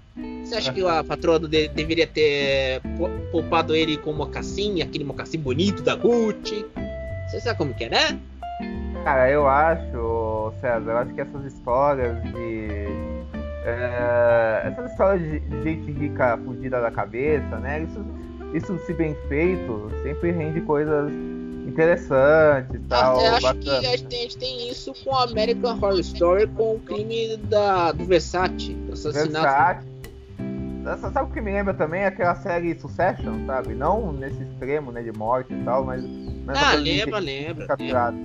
Você 0.44 0.54
acha 0.54 0.72
que 0.72 0.86
a 0.86 1.02
patroa 1.10 1.40
de, 1.40 1.66
deveria 1.68 2.06
ter 2.06 2.80
poupado 3.32 3.74
ele 3.74 3.96
com 3.96 4.12
mocassim, 4.12 4.82
aquele 4.82 5.02
mocassim 5.02 5.38
bonito 5.38 5.82
da 5.82 5.96
Gucci? 5.96 6.64
Você 7.28 7.40
sabe 7.40 7.58
como 7.58 7.74
que 7.74 7.84
é, 7.84 7.88
né? 7.88 8.20
Cara, 9.04 9.30
eu 9.30 9.48
acho, 9.48 10.52
César, 10.60 10.90
eu 10.90 10.98
acho 10.98 11.14
que 11.14 11.20
essas 11.20 11.44
histórias 11.44 12.22
de. 12.22 12.86
É, 13.64 14.62
essas 14.66 14.90
histórias 14.90 15.22
de, 15.22 15.40
de 15.40 15.62
gente 15.62 15.92
rica 15.92 16.38
fugida 16.44 16.80
da 16.80 16.90
cabeça, 16.90 17.56
né? 17.58 17.82
Isso, 17.82 18.04
isso 18.54 18.86
se 18.86 18.92
bem 18.92 19.16
feito 19.28 19.90
sempre 20.02 20.32
rende 20.32 20.60
coisas 20.62 21.12
interessantes 21.66 22.80
tal. 22.88 23.20
Eu 23.20 23.34
acho 23.36 23.54
que 23.54 23.70
a 23.70 23.80
gente, 23.80 24.36
tem, 24.36 24.68
a 24.68 24.70
isso 24.70 24.92
com 25.04 25.16
American 25.16 25.76
Horror 25.76 25.98
Story 26.00 26.46
com 26.48 26.74
o 26.74 26.80
crime 26.80 27.36
da, 27.36 27.92
do 27.92 28.04
Versace. 28.04 28.76
Assassinato. 28.92 29.86
Versace 30.82 31.12
Sabe 31.12 31.30
o 31.30 31.32
que 31.32 31.40
me 31.40 31.52
lembra 31.52 31.74
também? 31.74 32.04
Aquela 32.04 32.34
série 32.34 32.78
Succession, 32.78 33.46
sabe? 33.46 33.74
Não 33.74 34.12
nesse 34.12 34.42
extremo, 34.42 34.90
né, 34.90 35.02
de 35.02 35.12
morte 35.12 35.52
e 35.52 35.64
tal, 35.64 35.84
mas... 35.84 36.02
mas 36.44 36.58
ah, 36.58 36.74
lembra, 36.74 37.18
lembra. 37.18 37.66
Capturado. 37.66 38.18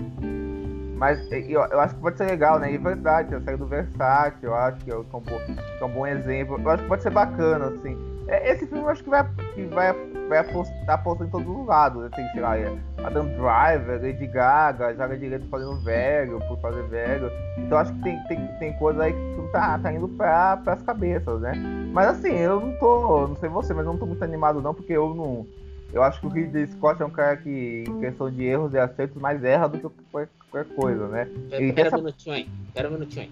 Mas 0.96 1.20
eu, 1.32 1.62
eu, 1.62 1.80
acho 1.80 1.94
que 1.96 2.02
pode 2.02 2.18
ser 2.18 2.26
legal, 2.26 2.58
né? 2.58 2.72
E 2.72 2.78
verdade, 2.78 3.36
a 3.36 3.42
série 3.42 3.58
do 3.58 3.68
Versace, 3.68 4.38
eu 4.44 4.56
acho 4.56 4.78
que 4.84 4.92
é 4.92 4.96
um, 4.96 5.04
bom, 5.04 5.22
que 5.22 5.84
é 5.84 5.86
um 5.86 5.92
bom 5.92 6.08
exemplo. 6.08 6.60
Eu 6.60 6.70
acho 6.70 6.84
que 6.84 6.90
pode 6.90 7.04
ser 7.04 7.10
bacana, 7.12 7.68
assim. 7.68 7.98
É, 8.28 8.52
esse 8.52 8.66
filme 8.66 8.84
eu 8.84 8.90
acho 8.90 9.04
que 9.04 9.10
vai, 9.10 9.24
que 9.54 9.66
vai, 9.66 9.94
vai 10.28 10.40
apostar, 10.40 10.90
apostar 10.90 11.28
em 11.28 11.30
todos 11.30 11.48
os 11.48 11.68
lados. 11.68 12.04
Né? 12.04 12.10
Tem, 12.16 12.28
sei 12.30 12.42
lá, 12.42 12.58
é 12.58 12.74
Adam 13.04 13.26
Driver, 13.26 14.02
Lady 14.02 14.28
Gaga, 14.28 14.96
joga 14.96 15.18
direito 15.18 15.48
fazendo 15.50 15.80
velho, 15.84 16.40
por 16.48 16.60
fazer 16.60 16.84
velho. 16.88 17.30
Então 17.58 17.78
acho 17.78 17.94
que 17.94 18.02
tem, 18.02 18.24
tem, 18.24 18.48
tem 18.58 18.74
coisa 18.78 19.04
aí 19.04 19.14
que 19.14 19.52
tá, 19.52 19.78
tá 19.78 19.94
indo 19.94 20.08
pra, 20.08 20.58
pras 20.58 20.82
cabeças, 20.82 21.42
né? 21.42 21.54
Mas 21.94 22.08
assim, 22.08 22.36
eu 22.36 22.60
não 22.60 22.72
tô, 22.78 23.28
não 23.28 23.36
sei 23.36 23.50
você, 23.50 23.74
mas 23.74 23.86
eu 23.86 23.92
não 23.92 24.00
tô 24.00 24.06
muito 24.06 24.24
animado 24.24 24.62
não, 24.62 24.74
porque 24.74 24.94
eu 24.94 25.14
não. 25.14 25.46
Eu 25.94 26.04
acho 26.04 26.20
que 26.20 26.28
o 26.28 26.30
Ridley 26.30 26.68
Scott 26.68 27.02
é 27.02 27.06
um 27.06 27.12
cara 27.12 27.38
que, 27.38 27.86
em 27.88 28.00
questão 28.00 28.30
de 28.30 28.44
erros 28.44 28.74
e 28.74 28.80
acertos, 28.80 29.22
mais 29.22 29.44
erra 29.44 29.70
do 29.70 29.78
que 29.78 29.88
qualquer, 30.12 30.30
qualquer 30.56 30.76
coisa, 30.76 31.08
né? 31.08 31.28
Ele 31.52 31.74
pera 31.74 31.88
essa... 31.90 31.98
minutinho 31.98 32.36
aí, 32.36 32.48
pera 32.74 32.90
um 32.90 32.94
minutinho 32.94 33.28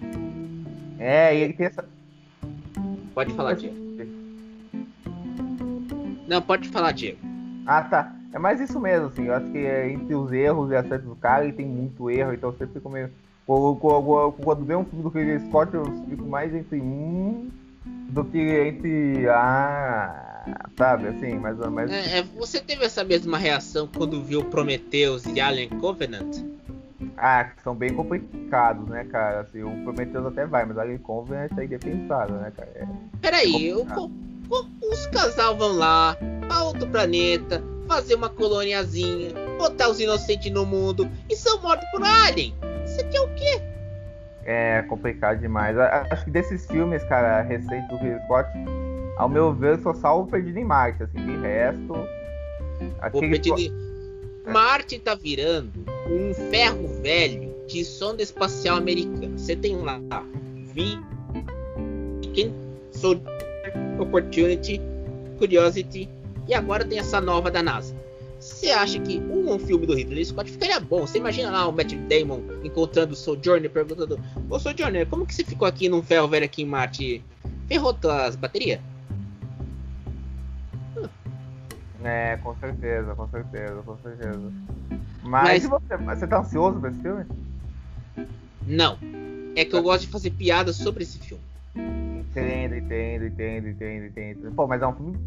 É, 0.98 1.36
e 1.36 1.40
ele 1.42 1.54
tem 1.54 1.66
essa. 1.66 1.84
Pode 3.14 3.32
falar, 3.32 3.54
Diego. 3.54 3.76
Não, 6.28 6.42
pode 6.42 6.68
falar, 6.68 6.92
Diego. 6.92 7.18
Ah, 7.66 7.82
tá. 7.82 8.14
É 8.32 8.38
mais 8.38 8.60
isso 8.60 8.78
mesmo, 8.80 9.06
assim. 9.06 9.26
Eu 9.26 9.34
acho 9.34 9.50
que 9.50 9.58
é 9.58 9.90
entre 9.90 10.14
os 10.14 10.32
erros 10.32 10.70
e 10.70 10.76
acertos 10.76 11.08
do 11.08 11.16
cara, 11.16 11.44
ele 11.44 11.52
tem 11.52 11.66
muito 11.66 12.10
erro, 12.10 12.34
então 12.34 12.50
eu 12.50 12.56
sempre 12.56 12.74
fico 12.74 12.90
meio. 12.90 13.10
Quando 13.46 14.64
vê 14.64 14.74
um 14.74 14.84
filme 14.84 15.02
do 15.02 15.08
Ridley 15.08 15.38
Scott, 15.48 15.74
eu 15.74 15.84
fico 16.08 16.24
mais 16.24 16.54
entre 16.54 16.80
um 16.80 17.48
do 17.84 18.24
que 18.24 18.38
entre. 18.38 19.28
Ah, 19.28 20.64
sabe, 20.76 21.08
assim, 21.08 21.34
mais 21.34 21.58
ou 21.60 21.70
menos. 21.70 21.92
É, 21.92 22.18
é, 22.18 22.22
você 22.22 22.60
teve 22.60 22.84
essa 22.84 23.04
mesma 23.04 23.38
reação 23.38 23.86
quando 23.86 24.22
viu 24.22 24.44
Prometheus 24.44 25.26
e 25.26 25.40
Alien 25.40 25.68
Covenant? 25.68 26.42
Ah, 27.16 27.50
são 27.62 27.74
bem 27.74 27.94
complicados, 27.94 28.88
né, 28.88 29.04
cara? 29.04 29.40
Assim, 29.40 29.62
o 29.62 29.84
Prometheus 29.84 30.26
até 30.26 30.46
vai, 30.46 30.64
mas 30.64 30.78
Alien 30.78 30.98
Covenant 30.98 31.50
é 31.56 31.66
defensado, 31.66 32.34
né, 32.34 32.52
cara? 32.56 32.70
É 32.74 32.86
Peraí, 33.20 33.72
os 33.72 35.06
casal 35.06 35.56
vão 35.56 35.72
lá 35.72 36.16
para 36.46 36.64
outro 36.64 36.86
planeta, 36.88 37.62
fazer 37.88 38.14
uma 38.14 38.28
coloniazinha, 38.28 39.30
botar 39.58 39.88
os 39.88 40.00
inocentes 40.00 40.52
no 40.52 40.66
mundo 40.66 41.08
e 41.30 41.36
são 41.36 41.60
mortos 41.62 41.88
por 41.90 42.02
alien. 42.02 42.54
Isso 42.84 43.00
aqui 43.00 43.16
é 43.16 43.20
o 43.20 43.34
quê? 43.34 43.62
É 44.44 44.82
complicado 44.82 45.40
demais. 45.40 45.76
Acho 45.78 46.24
que 46.24 46.30
desses 46.30 46.66
filmes, 46.66 47.02
cara, 47.04 47.40
recentes 47.40 47.88
do 47.88 47.96
Ridley 47.96 48.20
Scott, 48.24 48.48
ao 49.16 49.28
meu 49.28 49.54
ver, 49.54 49.78
só 49.78 49.94
salvo 49.94 50.30
Perdido 50.30 50.58
em 50.58 50.64
Marte, 50.64 51.02
assim, 51.02 51.18
de 51.18 51.36
resto. 51.38 51.94
Aquele... 53.00 53.30
Perdido. 53.30 53.93
Marte 54.46 54.98
tá 54.98 55.14
virando 55.14 55.72
um 56.08 56.34
ferro 56.50 56.88
velho 57.02 57.54
de 57.66 57.84
sonda 57.84 58.22
espacial 58.22 58.76
americana. 58.76 59.36
Você 59.36 59.56
tem 59.56 59.76
lá, 59.76 60.00
vi 60.74 60.98
Opportunity, 63.98 64.80
Curiosity, 65.38 66.08
E 66.46 66.54
agora 66.54 66.84
tem 66.84 66.98
essa 66.98 67.20
nova 67.20 67.50
da 67.50 67.62
NASA. 67.62 67.94
Você 68.38 68.70
acha 68.70 68.98
que 69.00 69.18
um, 69.18 69.58
filme 69.58 69.86
do 69.86 69.94
Ridley 69.94 70.24
Scott 70.24 70.50
ficaria 70.50 70.78
bom? 70.78 71.06
Você 71.06 71.16
imagina 71.16 71.50
lá 71.50 71.66
o 71.66 71.72
Matt 71.72 71.94
Damon 71.94 72.42
encontrando 72.62 73.14
o 73.14 73.16
Sojourner 73.16 73.70
perguntando: 73.70 74.20
Ô 74.50 74.58
Sojourner, 74.58 75.06
como 75.06 75.24
que 75.24 75.34
você 75.34 75.42
ficou 75.42 75.66
aqui 75.66 75.88
num 75.88 76.02
ferro 76.02 76.28
velho 76.28 76.44
aqui 76.44 76.62
em 76.62 76.66
Marte? 76.66 77.24
Ferrou 77.66 77.94
tuas 77.94 78.36
baterias? 78.36 78.80
É, 82.04 82.36
com 82.36 82.54
certeza, 82.56 83.14
com 83.14 83.28
certeza, 83.28 83.82
com 83.82 83.96
certeza. 83.98 84.52
Mas, 85.22 85.66
Mas... 85.66 85.66
você, 85.66 85.96
você 85.96 86.26
tá 86.26 86.40
ansioso 86.40 86.78
pra 86.78 86.90
esse 86.90 87.00
filme? 87.00 87.24
Não. 88.66 88.98
É 89.56 89.64
que 89.64 89.74
eu 89.74 89.82
gosto 89.82 90.02
de 90.02 90.08
fazer 90.08 90.30
piadas 90.30 90.76
sobre 90.76 91.04
esse 91.04 91.18
filme. 91.18 91.42
Entendo, 91.74 92.74
entendo, 92.74 93.26
entendo, 93.26 93.68
entendo, 93.68 94.06
entendo. 94.06 94.52
Pô, 94.54 94.66
mas 94.66 94.82
é 94.82 94.86
um 94.86 94.92
filme. 94.92 95.18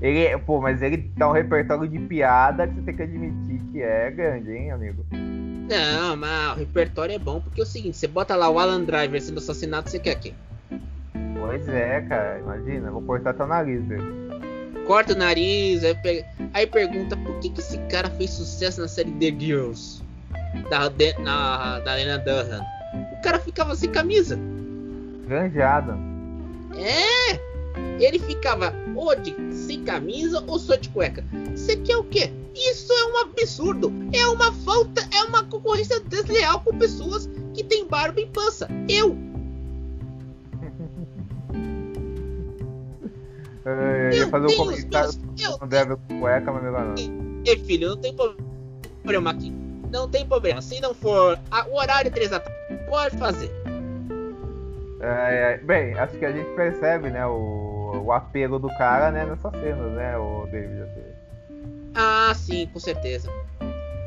Ele, 0.00 0.38
pô, 0.38 0.60
mas 0.60 0.82
ele 0.82 1.10
tá 1.18 1.28
um 1.28 1.32
repertório 1.32 1.88
de 1.88 1.98
piada 1.98 2.68
que 2.68 2.74
você 2.74 2.82
tem 2.82 2.96
que 2.96 3.02
admitir 3.02 3.60
que 3.72 3.82
é 3.82 4.10
grande, 4.10 4.52
hein, 4.52 4.70
amigo? 4.70 5.04
Não, 5.10 6.16
mas 6.16 6.56
o 6.56 6.58
repertório 6.58 7.14
é 7.14 7.18
bom 7.18 7.40
porque 7.40 7.60
é 7.60 7.64
o 7.64 7.66
seguinte: 7.66 7.96
você 7.96 8.06
bota 8.06 8.36
lá 8.36 8.50
o 8.50 8.58
Alan 8.58 8.84
Driver 8.84 9.20
sendo 9.20 9.38
assassinado, 9.38 9.88
você 9.88 9.98
quer 9.98 10.16
quê? 10.16 10.34
Pois 11.40 11.66
é, 11.68 12.02
cara, 12.02 12.38
imagina, 12.38 12.90
vou 12.90 13.02
cortar 13.02 13.32
teu 13.32 13.46
nariz 13.46 13.82
dele. 13.84 14.22
Corta 14.86 15.12
o 15.12 15.16
nariz, 15.16 15.84
aí, 15.84 15.94
pega... 15.94 16.26
aí, 16.52 16.66
pergunta 16.66 17.16
por 17.16 17.38
que, 17.40 17.50
que 17.50 17.60
esse 17.60 17.78
cara 17.88 18.10
fez 18.10 18.30
sucesso 18.30 18.80
na 18.80 18.88
série 18.88 19.10
The 19.12 19.38
Girls 19.38 20.02
da, 20.68 20.88
de... 20.88 21.12
na, 21.18 21.80
da 21.80 21.94
Lena 21.94 22.18
Dunham. 22.18 22.64
O 23.12 23.22
cara 23.22 23.38
ficava 23.38 23.74
sem 23.74 23.90
camisa. 23.90 24.38
Ganjado. 25.26 25.94
É! 26.76 27.40
Ele 27.98 28.18
ficava 28.18 28.74
ou 28.96 29.14
de 29.16 29.34
sem 29.54 29.84
camisa 29.84 30.42
ou 30.46 30.58
só 30.58 30.74
de 30.74 30.88
cueca. 30.88 31.24
Você 31.54 31.76
quer 31.76 31.96
o 31.96 32.04
quê? 32.04 32.32
Isso 32.54 32.92
é 32.92 33.06
um 33.06 33.18
absurdo! 33.18 33.92
É 34.12 34.26
uma 34.26 34.52
falta, 34.52 35.06
é 35.14 35.22
uma 35.24 35.44
concorrência 35.44 36.00
desleal 36.00 36.60
com 36.60 36.76
pessoas 36.76 37.28
que 37.54 37.64
têm 37.64 37.86
barba 37.86 38.20
e 38.20 38.26
pança. 38.26 38.68
Eu! 38.88 39.16
Eu 43.64 44.10
ia 44.12 44.28
fazer 44.28 44.46
um 44.46 44.56
comentário 44.56 45.12
não 45.60 45.68
deve 45.68 45.96
com 45.96 46.20
cueca, 46.20 46.52
mas 46.52 46.62
melhor 46.62 46.84
não. 46.84 47.42
Ei, 47.46 47.58
filho, 47.58 47.90
não 47.90 47.96
tem 47.96 48.14
problema 48.14 49.30
aqui. 49.30 49.52
Não 49.90 50.08
tem 50.08 50.26
problema. 50.26 50.60
Se 50.62 50.80
não 50.80 50.94
for 50.94 51.38
a, 51.50 51.66
o 51.68 51.76
horário 51.76 52.10
3 52.10 52.30
da 52.30 52.40
tarde, 52.40 52.84
pode 52.88 53.16
fazer. 53.18 53.50
É, 55.00 55.54
é, 55.54 55.58
bem, 55.58 55.98
acho 55.98 56.16
que 56.16 56.24
a 56.24 56.32
gente 56.32 56.48
percebe, 56.54 57.10
né, 57.10 57.26
o, 57.26 58.02
o 58.04 58.12
apelo 58.12 58.58
do 58.58 58.68
cara, 58.78 59.10
né, 59.10 59.24
nessas 59.24 59.52
cenas, 59.60 59.92
né, 59.92 60.16
o 60.16 60.46
David. 60.50 60.82
Assim. 60.82 61.02
Ah, 61.94 62.32
sim, 62.34 62.68
com 62.72 62.78
certeza. 62.78 63.28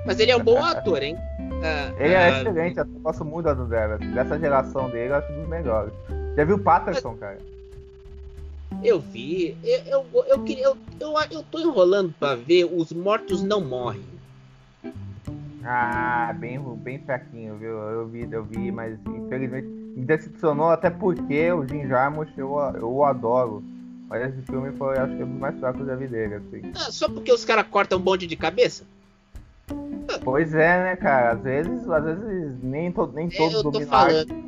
Mas 0.06 0.20
ele 0.20 0.32
é 0.32 0.38
um 0.38 0.44
bom 0.44 0.58
ator, 0.64 1.04
hein? 1.04 1.18
Ah, 1.64 1.94
ele 1.98 2.14
é 2.14 2.18
ah, 2.18 2.42
excelente, 2.42 2.78
eu 2.80 2.86
gosto 2.86 3.26
muito 3.26 3.54
do 3.54 3.66
Devil. 3.66 3.98
Dessa 4.14 4.40
geração 4.40 4.90
dele, 4.90 5.12
eu 5.12 5.16
acho 5.16 5.32
um 5.32 5.40
dos 5.42 5.50
melhores. 5.50 5.94
Já 6.36 6.44
viu 6.44 6.56
o 6.56 6.60
Patterson, 6.60 7.16
cara? 7.16 7.38
Eu 8.84 9.00
vi. 9.00 9.58
Eu, 9.64 9.80
eu, 9.86 10.06
eu, 10.14 10.46
eu, 10.48 10.78
eu, 11.00 11.16
eu 11.32 11.44
tô 11.44 11.60
enrolando 11.60 12.14
pra 12.20 12.36
ver 12.36 12.66
Os 12.66 12.92
Mortos 12.92 13.42
Não 13.42 13.62
Morrem. 13.62 14.04
Ah, 15.64 16.36
bem, 16.38 16.60
bem 16.78 17.00
fraquinho, 17.00 17.56
viu? 17.58 17.72
Eu 17.72 18.08
vi, 18.08 18.28
eu 18.32 18.44
vi, 18.44 18.72
mas 18.72 19.00
infelizmente 19.08 19.68
me 19.68 20.06
decepcionou 20.06 20.70
até 20.70 20.90
porque 20.92 21.52
o 21.52 21.68
Jim 21.68 21.88
Jarmusch 21.88 22.32
eu, 22.38 22.56
eu 22.76 23.04
adoro. 23.04 23.64
Mas 24.08 24.30
esse 24.30 24.44
filme 24.44 24.72
foi, 24.74 24.98
acho 25.00 25.18
que, 25.18 25.24
o 25.24 25.28
mais 25.28 25.58
fraco 25.60 25.84
da 25.84 25.96
vida 25.96 26.16
dele, 26.16 26.36
assim. 26.36 26.72
Ah, 26.76 26.92
só 26.92 27.10
porque 27.10 27.32
os 27.32 27.44
caras 27.44 27.66
cortam 27.68 27.98
um 27.98 28.02
bonde 28.02 28.28
de 28.28 28.36
cabeça? 28.36 28.84
Pois 30.24 30.54
é, 30.54 30.84
né, 30.84 30.96
cara? 30.96 31.32
Às 31.32 31.42
vezes, 31.42 31.90
às 31.90 32.04
vezes 32.04 32.64
nem, 32.64 32.92
to, 32.92 33.08
nem 33.08 33.28
é, 33.28 33.36
todos 33.36 33.64
dominam 33.64 33.92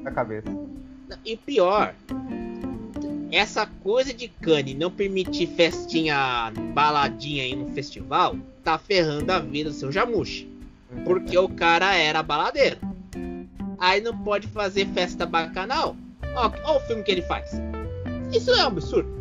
a 0.06 0.12
cabeça. 0.12 0.48
E 1.26 1.36
pior, 1.36 1.96
essa 3.32 3.66
coisa 3.84 4.14
de 4.14 4.28
Cane 4.28 4.74
não 4.74 4.90
permitir 4.90 5.48
festinha, 5.48 6.52
baladinha 6.74 7.44
aí 7.44 7.56
no 7.56 7.68
festival, 7.74 8.36
tá 8.64 8.78
ferrando 8.78 9.32
a 9.32 9.40
vida 9.40 9.70
do 9.70 9.76
seu 9.76 9.92
Jamushi. 9.92 10.50
Porque 11.04 11.38
o 11.38 11.50
cara 11.50 11.96
era 11.96 12.24
baladeiro. 12.24 12.78
Aí 13.80 14.02
não 14.02 14.18
pode 14.18 14.48
fazer 14.48 14.88
festa 14.88 15.26
bacanal. 15.26 15.96
Ó, 16.36 16.52
ó 16.64 16.78
o 16.78 16.80
filme 16.82 17.04
que 17.04 17.12
ele 17.12 17.22
faz. 17.24 17.52
Isso 18.34 18.52
é 18.52 18.64
um 18.64 18.68
absurdo. 18.68 19.18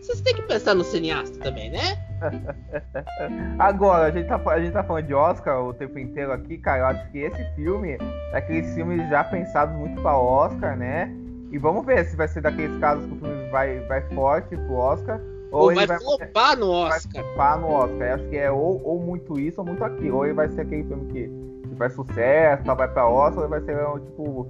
Vocês 0.00 0.20
têm 0.20 0.34
que 0.34 0.42
pensar 0.42 0.74
no 0.74 0.84
cineasta 0.84 1.36
também, 1.40 1.70
né? 1.70 1.98
Agora, 3.58 4.06
a 4.06 4.10
gente, 4.10 4.28
tá, 4.28 4.40
a 4.46 4.60
gente 4.60 4.72
tá 4.72 4.84
falando 4.84 5.06
de 5.06 5.14
Oscar 5.14 5.64
o 5.64 5.74
tempo 5.74 5.98
inteiro 5.98 6.32
aqui, 6.32 6.58
cara. 6.58 6.78
Eu 6.78 6.86
acho 6.86 7.10
que 7.10 7.18
esse 7.18 7.44
filme 7.56 7.98
é 8.32 8.36
aqueles 8.38 8.72
filmes 8.74 9.08
já 9.10 9.24
pensados 9.24 9.76
muito 9.76 10.00
pra 10.00 10.16
Oscar, 10.16 10.76
né? 10.76 11.12
E 11.50 11.58
vamos 11.58 11.84
ver 11.86 12.04
se 12.04 12.16
vai 12.16 12.28
ser 12.28 12.42
daqueles 12.42 12.78
casos 12.80 13.06
que 13.06 13.12
o 13.12 13.16
filme 13.16 13.50
vai, 13.50 13.80
vai 13.86 14.02
forte 14.14 14.56
pro 14.56 14.74
Oscar. 14.74 15.20
Ou, 15.52 15.68
ou 15.68 15.74
vai, 15.74 15.86
vai 15.86 15.98
flopar 15.98 16.58
no 16.58 16.70
Oscar. 16.70 17.12
Vai 17.12 17.22
flopar 17.22 17.60
no 17.60 17.68
Oscar. 17.68 18.08
Eu 18.08 18.14
acho 18.14 18.28
que 18.28 18.36
é 18.36 18.50
ou, 18.50 18.82
ou 18.84 19.00
muito 19.00 19.38
isso 19.38 19.60
ou 19.60 19.66
muito 19.66 19.82
aquilo. 19.84 20.16
Ou 20.16 20.24
ele 20.24 20.34
vai 20.34 20.48
ser 20.48 20.62
aquele 20.62 20.84
filme 20.84 21.12
que 21.12 21.46
vai 21.76 21.90
sucesso, 21.90 22.64
tá, 22.64 22.74
vai 22.74 22.88
pra 22.88 23.06
Oscar, 23.06 23.44
ou 23.44 23.48
vai 23.50 23.60
ser 23.60 23.76
tipo, 24.00 24.48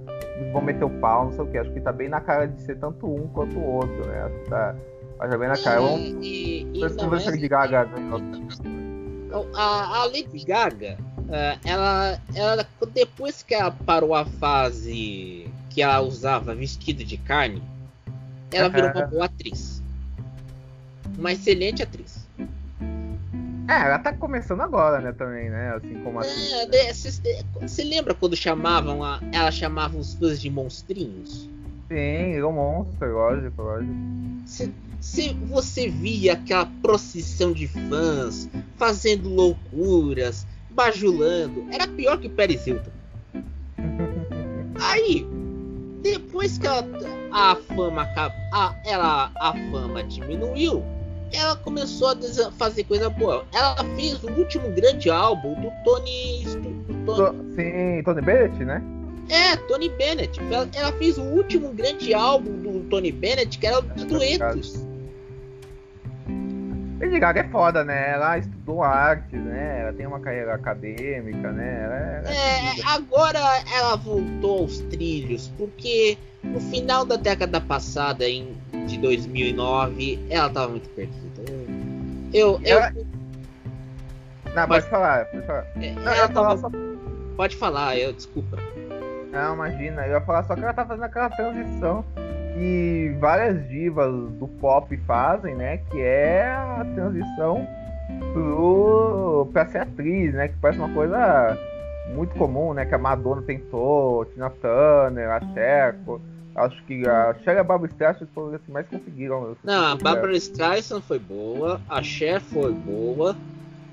vão 0.51 0.61
meter 0.61 0.85
o 0.85 0.89
pau, 0.89 1.25
não 1.25 1.31
sei 1.33 1.43
o 1.43 1.47
que. 1.47 1.57
Acho 1.57 1.71
que 1.71 1.81
tá 1.81 1.91
bem 1.91 2.09
na 2.09 2.21
cara 2.21 2.47
de 2.47 2.61
ser 2.61 2.77
tanto 2.79 3.05
um 3.05 3.27
quanto 3.27 3.57
o 3.57 3.63
outro, 3.63 4.07
né? 4.07 4.23
Acho 4.23 4.35
que 4.35 4.49
tá, 4.49 4.75
tá 5.19 5.37
bem 5.37 5.49
na 5.49 5.57
cara. 5.57 5.81
E, 5.81 6.17
e, 6.21 6.61
e 6.73 6.79
não 6.79 7.15
é 7.15 7.25
Lady 7.25 7.47
Gaga. 7.47 7.85
Né? 7.85 8.19
A, 9.53 9.99
a 9.99 10.05
Lady 10.05 10.45
Gaga, 10.45 10.97
é, 11.29 11.57
ela, 11.65 12.17
ela, 12.33 12.65
depois 12.93 13.43
que 13.43 13.53
ela 13.53 13.71
parou 13.85 14.15
a 14.15 14.25
fase 14.25 15.51
que 15.77 15.83
ela 15.83 16.01
usava 16.01 16.55
vestido 16.55 17.03
de 17.03 17.17
carne, 17.17 17.61
ela 18.51 18.67
virou 18.67 18.89
uma 18.89 19.05
boa 19.05 19.25
atriz. 19.25 19.83
Uma 21.15 21.33
excelente 21.33 21.83
atriz. 21.83 22.27
É, 23.69 23.85
ela 23.85 23.99
tá 23.99 24.11
começando 24.11 24.61
agora, 24.61 24.99
né, 24.99 25.11
também, 25.11 25.51
né? 25.51 25.75
Assim 25.75 26.01
como 26.03 26.19
assim. 26.19 26.49
Você 27.61 27.83
lembra 27.83 28.15
quando 28.15 28.35
chamavam 28.35 29.03
a, 29.03 29.19
ela 29.31 29.51
chamava 29.51 29.95
os 29.95 30.15
fãs 30.15 30.41
de 30.41 30.49
monstrinhos? 30.49 31.47
Sim, 31.89 32.33
é 32.33 32.43
um 32.43 32.53
monstro, 32.53 33.13
lógico, 33.13 33.61
lógico. 33.61 33.93
Se, 34.47 34.73
se 34.99 35.31
você 35.45 35.89
via 35.89 36.33
aquela 36.33 36.65
procissão 36.81 37.53
de 37.53 37.67
fãs 37.67 38.49
fazendo 38.77 39.29
loucuras, 39.29 40.47
bajulando, 40.71 41.67
era 41.71 41.87
pior 41.87 42.17
que 42.17 42.29
Paris 42.29 42.65
Hilton. 42.65 42.89
Aí, 44.81 45.36
depois 46.01 46.57
que 46.57 46.67
ela, 46.67 46.85
a 47.31 47.55
fama 47.55 48.07
a, 48.53 48.75
ela 48.85 49.31
a 49.35 49.53
fama 49.71 50.03
diminuiu, 50.03 50.83
ela 51.33 51.55
começou 51.57 52.09
a 52.09 52.51
fazer 52.51 52.83
coisa 52.85 53.09
boa. 53.09 53.45
Ela 53.53 53.75
fez 53.95 54.23
o 54.23 54.31
último 54.31 54.69
grande 54.71 55.09
álbum 55.09 55.53
do 55.55 55.71
Tony. 55.83 56.43
Do 56.87 57.15
Tony... 57.15 57.55
Sim, 57.55 58.03
Tony 58.03 58.21
Bennett, 58.21 58.65
né? 58.65 58.81
É, 59.29 59.55
Tony 59.67 59.89
Bennett. 59.89 60.39
Ela, 60.39 60.69
ela, 60.73 60.91
fez 60.93 61.17
o 61.17 61.23
último 61.23 61.69
grande 61.73 62.13
álbum 62.13 62.61
do 62.61 62.89
Tony 62.89 63.11
Bennett, 63.11 63.59
que 63.59 63.67
era 63.67 63.79
os 63.79 64.03
é, 64.03 64.05
duetos. 64.05 64.86
Lady 66.99 67.19
Gaga 67.19 67.41
é 67.41 67.47
foda, 67.49 67.83
né? 67.83 68.11
Ela 68.13 68.39
estudou 68.39 68.81
artes, 68.81 69.39
né? 69.39 69.81
Ela 69.81 69.93
tem 69.93 70.07
uma 70.07 70.19
carreira 70.19 70.55
acadêmica, 70.55 71.51
né? 71.51 71.83
Ela 71.83 71.95
é, 71.95 72.79
é, 72.79 72.85
agora 72.85 73.39
ela 73.71 73.95
voltou 73.95 74.61
aos 74.61 74.79
trilhos, 74.79 75.47
porque 75.57 76.17
no 76.43 76.59
final 76.59 77.05
da 77.05 77.15
década 77.15 77.61
passada, 77.61 78.27
em, 78.27 78.57
de 78.87 78.97
2009, 78.97 80.19
ela 80.29 80.49
tava 80.49 80.69
muito 80.69 80.89
perdida. 80.89 81.43
Eu. 82.33 82.59
eu, 82.63 82.79
ela... 82.79 82.91
Não, 84.55 84.67
pode, 84.67 84.67
pode 84.67 84.89
falar, 84.89 85.25
pode 85.25 85.45
falar. 85.45 85.65
É, 85.79 85.91
Não, 85.93 86.11
ela 86.11 86.29
tava... 86.29 86.57
só... 86.57 86.71
Pode 87.35 87.55
falar, 87.57 87.95
eu 87.95 88.11
desculpa. 88.11 88.57
Não, 89.31 89.53
imagina, 89.53 90.07
eu 90.07 90.13
ia 90.13 90.21
falar 90.21 90.43
só 90.45 90.55
que 90.55 90.63
ela 90.63 90.73
tá 90.73 90.83
fazendo 90.83 91.03
aquela 91.03 91.29
transição 91.29 92.03
que 92.57 93.15
várias 93.19 93.67
divas 93.69 94.11
do 94.31 94.47
pop 94.59 94.95
fazem, 95.05 95.55
né? 95.55 95.77
Que 95.91 96.01
é 96.01 96.47
a 96.49 96.85
transição 96.95 97.67
pro, 98.33 99.47
pra 99.53 99.67
ser 99.67 99.79
atriz, 99.79 100.33
né? 100.33 100.47
Que 100.47 100.55
parece 100.59 100.79
uma 100.79 100.89
coisa 100.89 101.57
muito 102.15 102.33
comum, 102.35 102.73
né? 102.73 102.85
Que 102.85 102.95
a 102.95 102.97
Madonna 102.97 103.43
tentou, 103.43 104.25
Tina 104.25 104.49
Turner, 104.49 105.29
a 105.29 105.39
Cher. 105.53 105.95
Acho 106.55 106.83
que 106.85 107.07
a 107.07 107.35
Cher 107.43 107.55
e 107.55 107.59
a 107.59 107.63
Barbara 107.63 107.91
Streisand 107.91 108.27
foram 108.33 108.55
as 108.55 108.61
que 108.61 108.71
mais 108.71 108.87
conseguiram. 108.87 109.55
Não, 109.63 109.91
a 109.91 109.95
Barbara 109.95 110.35
Streisand 110.35 111.01
foi 111.01 111.19
boa, 111.19 111.79
a 111.87 112.01
Cher 112.01 112.41
foi 112.41 112.73
boa. 112.73 113.35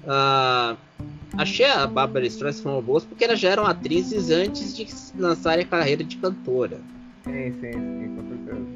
Uh, 0.04 0.76
a 1.36 1.44
Cher 1.44 1.68
e 1.68 1.72
a 1.72 1.86
Barbara 1.86 2.26
Streisand 2.26 2.62
foram 2.62 2.80
boas 2.80 3.04
porque 3.04 3.24
elas 3.24 3.38
já 3.38 3.50
eram 3.50 3.66
atrizes 3.66 4.30
antes 4.30 4.74
de 4.74 4.86
lançarem 5.18 5.64
a 5.64 5.68
carreira 5.68 6.02
de 6.02 6.16
cantora. 6.16 6.78
Sim, 7.24 7.52
sim, 7.60 7.72
sim, 7.72 8.16
com 8.16 8.28
certeza. 8.28 8.66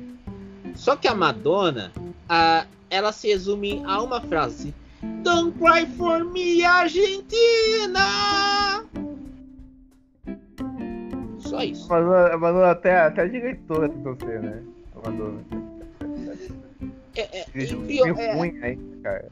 Só 0.75 0.97
que 0.97 1.07
a 1.09 1.15
Madonna, 1.15 1.93
a, 2.29 2.67
ela 2.91 3.13
se 3.13 3.29
resume 3.29 3.83
a 3.87 4.03
uma 4.03 4.21
frase. 4.21 4.75
Don't 5.23 5.57
cry 5.59 5.87
for 5.97 6.25
me, 6.25 6.65
Argentina! 6.65 8.01
Só 11.41 11.63
isso. 11.63 11.89
Madonna, 11.89 12.37
Madonna 12.37 12.71
até, 12.71 12.99
até 13.01 13.23
a 13.23 13.27
diretora 13.29 13.89
tentou 13.89 14.17
ser, 14.17 14.41
né? 14.43 14.63
A 14.97 15.11
Madonna. 15.11 15.41
É, 17.17 17.41
é, 17.41 17.45
Filme 17.67 17.87
pior, 17.87 18.19
é, 18.19 18.35
ruim 18.35 18.59
aí, 18.63 18.79
cara. 19.03 19.29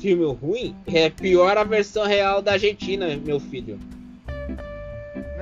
filme 0.00 0.24
ruim 0.40 0.74
é 0.86 1.08
pior 1.08 1.56
a 1.56 1.62
versão 1.64 2.04
real 2.04 2.42
da 2.42 2.52
Argentina, 2.52 3.06
meu 3.16 3.38
filho. 3.38 3.78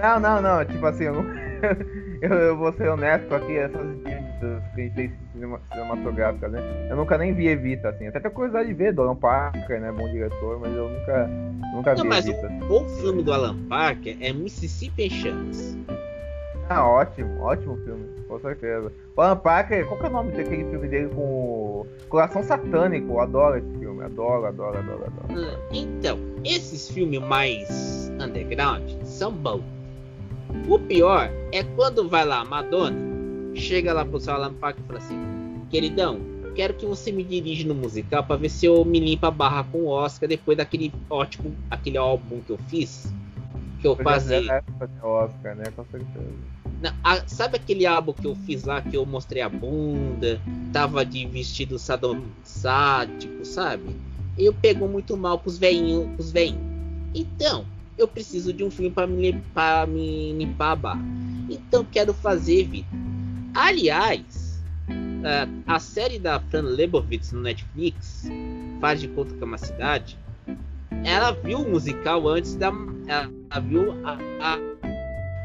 Não, 0.00 0.20
não, 0.20 0.42
não. 0.42 0.64
Tipo 0.64 0.84
assim, 0.86 1.04
eu, 1.04 1.14
não- 1.14 1.24
eu, 2.22 2.30
eu 2.30 2.56
vou 2.56 2.72
ser 2.72 2.88
honesto 2.88 3.34
aqui, 3.34 3.56
essas 3.58 3.96
dicas 3.98 4.62
que 4.74 4.80
a 4.80 4.84
gente 4.84 4.94
tem 4.94 5.12
cinema, 5.32 5.60
cinematográficas, 5.72 6.52
né? 6.52 6.88
Eu 6.88 6.96
nunca 6.96 7.18
nem 7.18 7.34
vi 7.34 7.48
Evita, 7.48 7.88
assim. 7.90 8.06
Até 8.06 8.20
tenho 8.20 8.32
curiosidade 8.32 8.68
de 8.68 8.74
ver, 8.74 8.92
Dolan 8.92 9.16
Parker, 9.16 9.80
né? 9.80 9.92
Bom 9.92 10.08
diretor, 10.10 10.58
mas 10.60 10.74
eu 10.74 10.88
nunca, 10.88 11.26
nunca 11.74 11.94
Não, 11.94 12.02
vi 12.02 12.08
mas 12.08 12.26
o 12.26 12.30
Evita. 12.30 12.48
bom 12.66 12.88
filme 12.88 13.22
do 13.22 13.32
Alan 13.32 13.56
Parker 13.68 14.16
é 14.20 14.32
Mississippi 14.32 15.10
Chamas. 15.10 15.76
Ah, 16.68 16.88
ótimo, 16.88 17.40
ótimo 17.40 17.76
filme, 17.84 18.06
com 18.28 18.38
certeza. 18.38 18.90
O 19.14 19.20
Alan 19.20 19.36
Parker, 19.36 19.84
qual 19.86 19.98
que 19.98 20.06
é 20.06 20.08
o 20.08 20.12
nome 20.12 20.32
daquele 20.32 20.64
filme 20.70 20.88
dele 20.88 21.08
com 21.08 21.20
o 21.20 21.86
Coração 22.08 22.42
Satânico? 22.42 23.12
Eu 23.12 23.20
adoro 23.20 23.58
esse 23.58 23.78
filme, 23.78 24.02
adoro, 24.04 24.46
adoro, 24.46 24.78
adoro, 24.78 25.04
adoro. 25.04 25.58
Então, 25.72 26.18
esses 26.44 26.88
filmes 26.88 27.20
mais 27.20 28.10
underground 28.20 28.88
são 29.04 29.32
bons. 29.32 29.81
O 30.68 30.78
pior 30.78 31.30
é 31.50 31.62
quando 31.62 32.08
vai 32.08 32.24
lá 32.24 32.40
a 32.40 32.44
Madonna, 32.44 32.96
chega 33.54 33.92
lá 33.92 34.04
pro 34.04 34.20
seu 34.20 34.34
Alan 34.34 34.54
Parker 34.54 34.82
e 34.82 34.86
fala 34.86 34.98
assim: 34.98 35.18
Queridão, 35.70 36.20
quero 36.54 36.74
que 36.74 36.86
você 36.86 37.10
me 37.10 37.24
dirija 37.24 37.66
no 37.66 37.74
musical 37.74 38.24
pra 38.24 38.36
ver 38.36 38.48
se 38.48 38.66
eu 38.66 38.84
me 38.84 39.00
limpo 39.00 39.26
a 39.26 39.30
barra 39.30 39.64
com 39.64 39.78
o 39.78 39.88
Oscar 39.88 40.28
depois 40.28 40.56
daquele 40.56 40.92
ótimo, 41.10 41.54
aquele 41.70 41.96
álbum 41.96 42.40
que 42.40 42.50
eu 42.50 42.58
fiz. 42.68 43.12
Que 43.80 43.86
eu 43.88 43.96
época 44.54 44.86
de 44.86 45.00
Oscar, 45.04 45.56
né? 45.56 45.64
Com 45.74 45.84
certeza. 45.90 46.52
A- 47.02 47.22
sabe 47.26 47.56
aquele 47.56 47.86
álbum 47.86 48.12
que 48.12 48.26
eu 48.26 48.34
fiz 48.34 48.64
lá 48.64 48.80
que 48.80 48.96
eu 48.96 49.04
mostrei 49.06 49.42
a 49.42 49.48
bunda, 49.48 50.40
tava 50.72 51.04
de 51.04 51.26
vestido 51.26 51.78
sadomasático, 51.78 53.44
sabe? 53.44 53.96
Eu 54.36 54.52
pegou 54.52 54.88
muito 54.88 55.16
mal 55.16 55.38
pros 55.38 55.58
veinhos, 55.58 56.08
pros 56.14 56.32
veinhos. 56.32 56.60
Então, 57.14 57.64
eu 58.02 58.08
preciso 58.08 58.52
de 58.52 58.62
um 58.64 58.70
filme 58.70 58.90
pra 58.90 59.06
me, 59.06 59.32
pra 59.54 59.86
me 59.86 60.32
limpar 60.32 60.72
a 60.72 60.76
barra. 60.76 61.02
Então, 61.48 61.84
quero 61.84 62.12
fazer, 62.14 62.64
Vitor. 62.64 62.98
Aliás, 63.54 64.62
ah, 65.24 65.74
a 65.74 65.78
série 65.78 66.18
da 66.18 66.40
Fran 66.40 66.62
Lebowitz 66.62 67.32
no 67.32 67.40
Netflix, 67.42 68.28
Faz 68.80 69.00
de 69.00 69.08
Conta 69.08 69.34
que 69.34 69.42
é 69.42 69.44
uma 69.46 69.58
Cidade, 69.58 70.18
ela 71.04 71.32
viu 71.32 71.58
o 71.60 71.68
musical 71.70 72.28
antes 72.28 72.54
da. 72.56 72.68
Ela, 73.06 73.30
ela 73.50 73.60
viu 73.60 73.92
a- 74.06 74.18
a, 74.40 74.58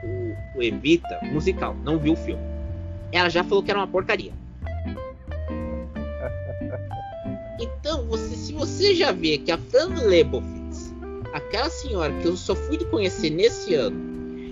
o, 0.05 0.59
o 0.59 0.63
Evita 0.63 1.19
musical, 1.31 1.75
não 1.83 1.97
viu 1.97 2.13
o 2.13 2.17
filme. 2.17 2.41
Ela 3.11 3.29
já 3.29 3.43
falou 3.43 3.63
que 3.63 3.71
era 3.71 3.79
uma 3.79 3.87
porcaria. 3.87 4.31
Então, 7.59 8.05
você, 8.05 8.35
se 8.35 8.53
você 8.53 8.93
já 8.93 9.11
vê 9.11 9.37
que 9.39 9.51
a 9.51 9.57
Fran 9.57 9.87
Lebowitz, 10.05 10.56
aquela 11.37 11.69
senhora 11.69 12.13
que 12.13 12.27
eu 12.27 12.35
só 12.35 12.55
fui 12.55 12.77
conhecer 12.85 13.29
nesse 13.29 13.73
ano, 13.73 13.97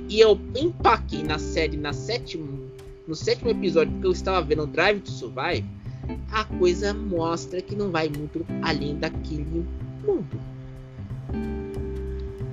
e 0.07 0.20
eu 0.20 0.40
empaquei 0.56 1.24
na 1.24 1.40
série 1.40 1.78
na 1.78 1.91
sétimo, 1.94 2.70
no 3.07 3.16
sétimo 3.16 3.49
episódio 3.49 3.91
porque 3.94 4.07
eu 4.07 4.12
estava 4.12 4.41
vendo 4.41 4.68
Drive 4.68 5.02
to 5.02 5.12
Survive, 5.12 5.66
a 6.32 6.44
coisa 6.60 6.94
mostra 6.94 7.62
que 7.62 7.76
não 7.76 7.90
vai 7.90 8.10
muito 8.10 8.45
além 8.62 8.98
daquele 8.98 9.66
mundo. 10.06 10.40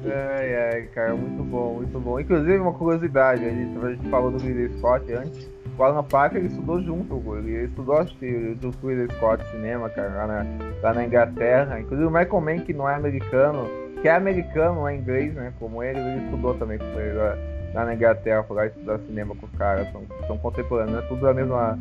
Ai, 0.05 0.57
ai, 0.57 0.83
cara, 0.95 1.15
muito 1.15 1.43
bom, 1.45 1.75
muito 1.75 2.01
bom. 2.01 2.19
Inclusive, 2.19 2.59
uma 2.59 2.73
curiosidade, 2.73 3.45
a 3.45 3.51
gente, 3.51 3.79
a 3.85 3.91
gente 3.91 4.09
falou 4.09 4.31
do 4.33 4.39
Ridley 4.39 4.77
Scott 4.79 5.13
antes. 5.13 5.49
O 5.79 5.83
Alan 5.83 6.03
Parker 6.03 6.39
ele 6.39 6.49
estudou 6.49 6.83
junto, 6.83 7.19
com 7.21 7.37
ele 7.37 7.65
estudou 7.65 7.97
acho 7.99 8.15
que, 8.17 8.57
do 8.61 8.71
Ridley 8.71 9.09
Scott 9.17 9.45
cinema, 9.51 9.89
cara, 9.91 10.09
lá 10.09 10.27
na, 10.27 10.47
lá 10.83 10.95
na 10.95 11.05
Inglaterra. 11.05 11.81
Inclusive 11.81 12.07
o 12.07 12.11
Michael 12.11 12.41
Mann, 12.41 12.59
que 12.61 12.73
não 12.73 12.89
é 12.89 12.95
americano, 12.95 13.69
que 14.03 14.09
é 14.09 14.15
americano, 14.15 14.87
é 14.87 14.95
inglês, 14.97 15.33
né? 15.35 15.53
Como 15.59 15.83
ele, 15.83 15.99
ele 15.99 16.25
estudou 16.25 16.55
também 16.55 16.77
com 16.77 16.85
ele 17.01 17.13
lá, 17.15 17.37
lá 17.75 17.85
na 17.87 17.95
Inglaterra, 17.95 18.43
foi 18.43 18.57
lá 18.57 18.67
estudar 18.67 18.99
cinema 19.07 19.35
com 19.37 19.47
os 19.47 19.53
caras, 19.53 19.91
são, 19.93 20.03
são 20.27 20.37
contemporâneos, 20.39 20.97
né? 21.01 21.05
Tudo 21.09 21.23
da 21.23 21.33
mesma, 21.33 21.79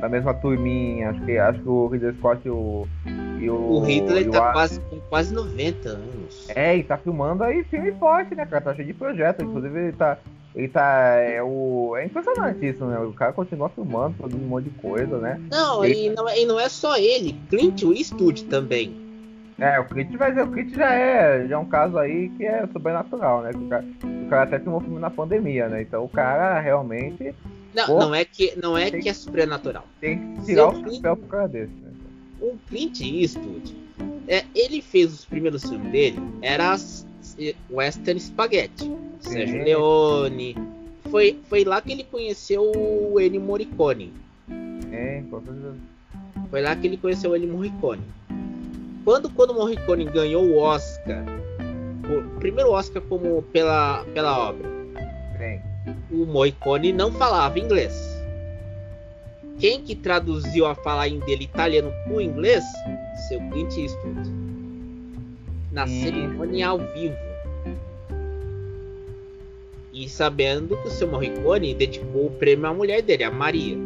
da 0.00 0.08
mesma 0.08 0.32
turminha. 0.34 1.10
Acho 1.10 1.20
que, 1.24 1.36
acho 1.36 1.58
que 1.60 1.68
o 1.68 1.86
Ridley 1.88 2.14
Scott 2.14 2.40
e 2.46 2.50
o. 2.50 2.86
E 3.40 3.50
o, 3.50 3.54
O 3.56 3.80
Hitler 3.84 4.28
o 4.28 4.30
tá 4.30 4.44
Ar- 4.46 4.52
quase, 4.52 4.80
com 4.80 5.00
quase 5.10 5.34
90 5.34 5.88
anos. 5.90 6.48
é, 6.54 6.76
e 6.76 6.82
tá 6.84 6.96
filmando 6.96 7.42
aí 7.44 7.64
filme 7.64 7.92
forte, 7.92 8.34
né, 8.34 8.46
cara? 8.46 8.62
Tá 8.62 8.74
cheio 8.74 8.86
de 8.86 8.94
projeto. 8.94 9.42
Inclusive, 9.42 9.78
ele 9.78 9.92
tá. 9.92 10.16
Ele 10.54 10.68
tá. 10.68 11.16
É, 11.18 11.42
o, 11.42 11.96
é 11.96 12.04
impressionante 12.06 12.64
isso, 12.64 12.84
né? 12.86 12.96
O 13.00 13.12
cara 13.12 13.32
continua 13.32 13.68
filmando, 13.68 14.14
produzindo 14.16 14.44
um 14.44 14.48
monte 14.48 14.64
de 14.66 14.70
coisa, 14.78 15.18
né? 15.18 15.40
Não, 15.50 15.84
Ele- 15.84 16.06
e 16.06 16.10
não, 16.10 16.28
é- 16.28 16.40
e 16.40 16.46
não 16.46 16.58
é 16.60 16.68
só 16.68 16.96
ele, 16.96 17.34
Clint 17.50 17.82
Eastwood 17.82 18.44
também. 18.44 19.03
É, 19.58 19.78
o 19.78 19.84
Crit 19.84 20.16
vai 20.16 20.30
dizer, 20.30 20.42
o 20.42 20.50
Crit 20.50 20.74
já 20.74 20.92
é, 20.92 21.46
já 21.46 21.54
é 21.54 21.58
um 21.58 21.64
caso 21.64 21.96
aí 21.98 22.28
que 22.30 22.44
é 22.44 22.66
sobrenatural, 22.72 23.42
né? 23.42 23.52
Que 23.52 23.58
o, 23.58 23.68
cara, 23.68 23.84
o 24.02 24.28
cara 24.28 24.42
até 24.42 24.58
filmou 24.58 24.80
filme 24.80 24.98
na 24.98 25.10
pandemia, 25.10 25.68
né? 25.68 25.82
Então 25.82 26.04
o 26.04 26.08
cara 26.08 26.58
realmente 26.60 27.32
Não, 27.74 27.86
Pô. 27.86 27.98
não 28.00 28.14
é 28.14 28.24
que 28.24 28.52
não 28.60 28.76
é 28.76 28.90
que 28.90 29.08
é 29.08 29.12
sobrenatural. 29.14 29.84
tem 30.00 30.18
que 30.36 30.46
tirar 30.46 30.70
Seu 30.70 30.80
o 30.80 30.82
Clint- 30.82 30.96
chapéu 30.96 31.16
pro 31.16 31.26
cara 31.28 31.46
desse, 31.48 31.72
né? 31.72 31.90
O 32.40 32.56
Clint 32.68 33.00
Eastwood, 33.00 33.76
é, 34.26 34.44
ele 34.54 34.82
fez 34.82 35.12
os 35.12 35.24
primeiros 35.24 35.62
filmes 35.62 35.90
dele, 35.92 36.18
era 36.42 36.72
as- 36.72 37.06
Western 37.70 38.20
Spaghetti, 38.20 38.90
Sérgio 39.20 39.58
Sim. 39.58 39.64
Leone. 39.64 40.56
Foi, 41.10 41.38
foi 41.48 41.64
lá 41.64 41.80
que 41.80 41.92
ele 41.92 42.04
conheceu 42.04 42.70
o 42.76 43.20
Ennio 43.20 43.40
Morricone. 43.40 44.12
É. 44.92 45.22
Foi 46.50 46.60
lá 46.60 46.74
que 46.76 46.86
ele 46.86 46.96
conheceu 46.96 47.30
o 47.30 47.36
Ennio 47.36 47.50
Morricone. 47.52 48.02
Quando, 49.04 49.28
quando 49.30 49.50
o 49.50 49.54
Morricone 49.54 50.04
ganhou 50.06 50.44
o 50.44 50.56
Oscar, 50.58 51.24
o 52.08 52.38
primeiro 52.40 52.70
Oscar 52.70 53.02
como 53.02 53.42
pela, 53.42 54.04
pela 54.14 54.48
obra, 54.48 54.68
o 56.10 56.24
Morricone 56.24 56.92
não 56.92 57.12
falava 57.12 57.58
inglês. 57.58 57.92
Quem 59.58 59.82
que 59.82 59.94
traduziu 59.94 60.66
a 60.66 60.74
falar 60.74 61.08
em 61.08 61.20
dele 61.20 61.44
italiano 61.44 61.92
para 62.04 62.12
o 62.14 62.20
inglês? 62.20 62.64
Seu 63.28 63.38
Clint 63.50 63.76
Eastwood. 63.76 64.30
Na 65.70 65.84
Hum. 65.84 65.88
cerimônia 66.02 66.68
ao 66.68 66.78
vivo. 66.78 67.16
E 69.92 70.08
sabendo 70.08 70.76
que 70.78 70.88
o 70.88 70.90
seu 70.90 71.06
Morricone 71.06 71.74
dedicou 71.74 72.26
o 72.26 72.30
prêmio 72.30 72.66
à 72.66 72.74
mulher 72.74 73.00
dele, 73.02 73.22
a 73.22 73.30
Maria, 73.30 73.76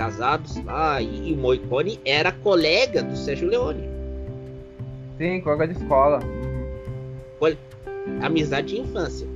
Casados 0.00 0.56
lá, 0.64 1.02
e, 1.02 1.28
e 1.28 1.32
o 1.34 1.36
Morricone 1.36 2.00
era 2.06 2.32
colega 2.32 3.02
do 3.02 3.14
Sérgio 3.14 3.46
Leone. 3.50 3.86
Sim, 5.18 5.42
colega 5.42 5.74
de 5.74 5.78
escola. 5.78 6.20
Amizade 8.22 8.68
de 8.68 8.80
infância. 8.80 9.26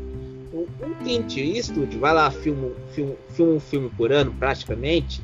O, 0.54 0.60
o 0.62 0.94
Clint 1.02 1.36
Eastwood 1.36 1.98
vai 1.98 2.14
lá, 2.14 2.30
filma, 2.30 2.70
filma, 2.94 3.14
filma 3.28 3.52
um 3.52 3.60
filme 3.60 3.90
por 3.90 4.10
ano, 4.10 4.32
praticamente, 4.38 5.22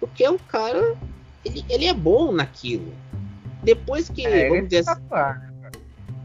porque 0.00 0.26
o 0.26 0.36
cara, 0.48 0.96
ele, 1.44 1.64
ele 1.70 1.84
é 1.86 1.94
bom 1.94 2.32
naquilo. 2.32 2.92
Depois 3.62 4.08
que, 4.08 4.26
É, 4.26 4.30
ele 4.30 4.40
é 4.40 4.48
vamos 4.48 4.64
dizer 4.64 4.78
assim, 4.78 4.90
espetacular, 4.90 5.38
né, 5.38 5.70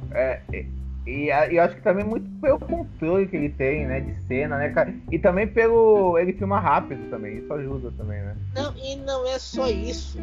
cara? 0.10 0.40
É, 0.52 0.66
e, 1.08 1.26
e, 1.26 1.32
a- 1.32 1.52
e 1.52 1.58
acho 1.58 1.76
que 1.76 1.82
também 1.82 2.06
muito 2.06 2.30
pelo 2.42 2.60
controle 2.60 3.28
que 3.28 3.36
ele 3.36 3.50
tem, 3.50 3.88
né, 3.88 4.02
de 4.02 4.14
cena, 4.28 4.58
né, 4.58 4.70
cara? 4.70 4.94
E 5.12 5.18
também 5.18 5.48
pelo. 5.48 6.18
Ele 6.18 6.34
filma 6.34 6.60
rápido 6.60 7.10
também, 7.10 7.38
isso 7.40 7.54
ajuda 7.54 7.92
também, 7.98 8.20
né? 8.22 8.36
não, 8.54 8.74
e 8.78 8.96
não 8.98 9.26
é 9.28 9.40
só 9.40 9.70
isso. 9.70 10.18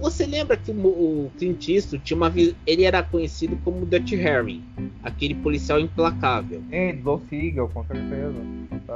Você 0.00 0.26
lembra 0.26 0.56
que 0.56 0.70
o, 0.70 1.28
Clint 1.38 1.68
Eastwood 1.68 2.04
tinha 2.04 2.16
uma 2.16 2.32
ele 2.64 2.84
era 2.84 3.02
conhecido 3.02 3.58
como 3.64 3.84
Dutch 3.84 4.12
Harry, 4.12 4.62
aquele 5.02 5.34
policial 5.34 5.80
implacável. 5.80 6.62
E 6.70 6.92
Dol 6.92 7.20
Siegel, 7.28 7.68
com 7.68 7.84
certeza. 7.84 8.34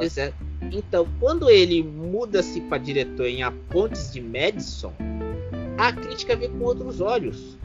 Exato. 0.00 0.34
Então, 0.70 1.08
quando 1.18 1.50
ele 1.50 1.82
muda-se 1.82 2.60
para 2.62 2.78
diretor 2.78 3.26
em 3.26 3.42
A 3.42 3.50
Pontes 3.50 4.12
de 4.12 4.20
Madison, 4.20 4.92
a 5.76 5.92
crítica 5.92 6.36
vê 6.36 6.48
com 6.48 6.60
outros 6.60 7.00
olhos. 7.00 7.58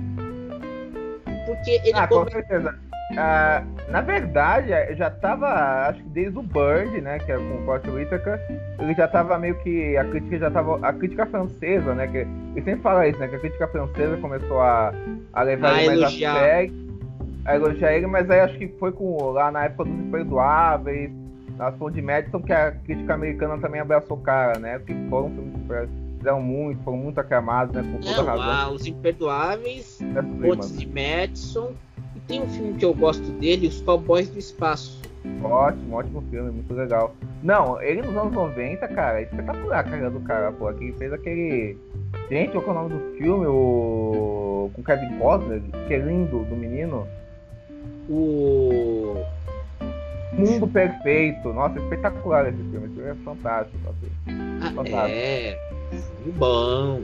Porque 1.47 1.71
ele 1.83 1.93
Ah, 1.95 2.07
com 2.07 2.15
come- 2.19 2.31
certeza. 2.31 2.75
Ah, 3.17 3.63
na 3.89 4.01
verdade, 4.01 4.67
já 4.95 5.09
tava, 5.09 5.47
acho 5.87 6.03
que 6.03 6.09
desde 6.09 6.37
o 6.37 6.41
Bird, 6.43 6.99
né, 6.99 7.17
que 7.19 7.31
é 7.31 7.37
com 7.37 7.61
o 7.61 7.65
Forte 7.65 7.89
Whitaker, 7.89 8.37
ele 8.77 8.93
já 8.93 9.07
tava 9.07 9.39
meio 9.39 9.55
que, 9.59 9.95
a 9.95 10.03
crítica 10.03 10.37
já 10.37 10.51
tava, 10.51 10.77
a 10.85 10.91
crítica 10.91 11.25
francesa, 11.25 11.95
né, 11.95 12.05
que 12.07 12.17
ele 12.17 12.61
sempre 12.65 12.81
fala 12.81 13.07
isso, 13.07 13.17
né, 13.17 13.29
que 13.29 13.35
a 13.37 13.39
crítica 13.39 13.65
francesa 13.69 14.17
começou 14.17 14.59
a, 14.59 14.93
a 15.31 15.41
levar 15.41 15.69
A 15.75 15.77
ele 15.83 15.87
mais 15.87 15.99
elogiar. 16.01 16.35
a 16.35 16.39
sério, 16.39 16.73
a 17.45 17.55
elogiar 17.55 17.93
ele, 17.93 18.07
mas 18.07 18.29
aí 18.29 18.41
acho 18.41 18.57
que 18.57 18.67
foi 18.77 18.91
com, 18.91 19.31
lá 19.31 19.51
na 19.51 19.63
época 19.63 19.85
dos 19.85 19.93
Imperdoáveis, 20.01 21.09
nas 21.57 21.73
Pontes 21.75 21.95
de 21.95 22.01
Madison, 22.01 22.41
que 22.41 22.51
a 22.51 22.71
crítica 22.73 23.13
americana 23.13 23.57
também 23.57 23.79
abraçou 23.79 24.17
o 24.17 24.21
cara, 24.21 24.59
né, 24.59 24.79
que 24.85 24.93
foram 25.09 25.29
filmes 25.29 25.53
super- 25.61 25.87
fizeram 26.27 26.41
muito, 26.41 26.83
foram 26.83 26.97
muito 26.97 27.19
aclamados, 27.19 27.73
né? 27.73 27.81
Com 27.89 27.99
toda 27.99 28.17
Não, 28.17 28.25
razão. 28.25 28.43
há 28.51 28.69
Os 28.71 28.85
Imperdoáveis, 28.85 29.99
É, 30.01 30.21
Pontes 30.21 30.71
mano. 30.71 30.79
de 30.79 30.87
Madison. 30.87 31.71
E 32.15 32.19
tem 32.21 32.41
um 32.43 32.49
filme 32.49 32.73
que 32.73 32.83
eu 32.85 32.93
gosto 32.93 33.23
dele, 33.33 33.67
Os 33.67 33.81
Cowboys 33.81 34.29
do 34.29 34.37
Espaço. 34.39 35.01
Ótimo, 35.43 35.95
ótimo 35.97 36.23
filme, 36.29 36.51
muito 36.51 36.73
legal. 36.73 37.13
Não, 37.43 37.81
ele 37.81 38.01
nos 38.01 38.15
anos 38.15 38.33
90, 38.33 38.87
cara, 38.89 39.19
é 39.19 39.23
espetacular 39.23 39.79
a 39.79 39.83
carreira 39.83 40.09
do 40.09 40.19
cara, 40.21 40.51
pô. 40.51 40.71
Que 40.73 40.91
fez 40.93 41.11
aquele. 41.13 41.77
Gente, 42.29 42.51
qual 42.53 42.65
é 42.67 42.69
o 42.69 42.73
nome 42.73 42.89
do 42.89 43.17
filme? 43.17 43.45
O. 43.45 44.69
Com 44.73 44.83
Kevin 44.83 45.17
Costner, 45.17 45.61
que 45.87 45.93
é 45.93 45.97
lindo, 45.97 46.43
do 46.45 46.55
menino. 46.55 47.05
O. 48.09 49.15
Mundo 50.33 50.67
Perfeito. 50.67 51.51
Nossa, 51.51 51.79
espetacular 51.79 52.47
esse 52.47 52.57
filme. 52.57 52.85
Esse 52.85 52.95
filme 52.95 53.09
é 53.09 53.15
fantástico. 53.15 53.77
Assim. 53.89 54.11
Ah, 54.61 54.71
Fantástico. 54.71 55.07
é. 55.09 55.59
Filme 56.01 56.31
bom. 56.37 57.01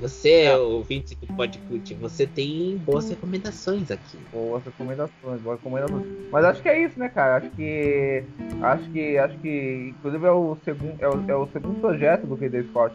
Você, 0.00 0.42
é 0.42 0.56
ouvinte 0.56 1.16
do 1.16 1.26
Podcast, 1.34 1.92
você 1.94 2.24
tem 2.24 2.76
boas 2.76 3.10
recomendações 3.10 3.90
aqui. 3.90 4.16
Boas 4.32 4.64
recomendações, 4.64 5.40
boas 5.40 5.58
recomendações. 5.58 6.06
Mas 6.30 6.44
acho 6.44 6.62
que 6.62 6.68
é 6.68 6.84
isso, 6.84 6.96
né, 6.98 7.08
cara? 7.08 7.38
Acho 7.38 7.50
que. 7.50 8.22
Acho 8.62 8.90
que. 8.90 9.18
Acho 9.18 9.38
que. 9.38 9.92
Inclusive 9.98 10.24
é 10.24 10.30
o 10.30 10.56
segundo. 10.64 10.94
É 11.00 11.08
o, 11.08 11.24
é 11.26 11.34
o 11.34 11.48
segundo 11.48 11.80
projeto 11.80 12.28
do 12.28 12.36
Ridley 12.36 12.62
Scott 12.68 12.94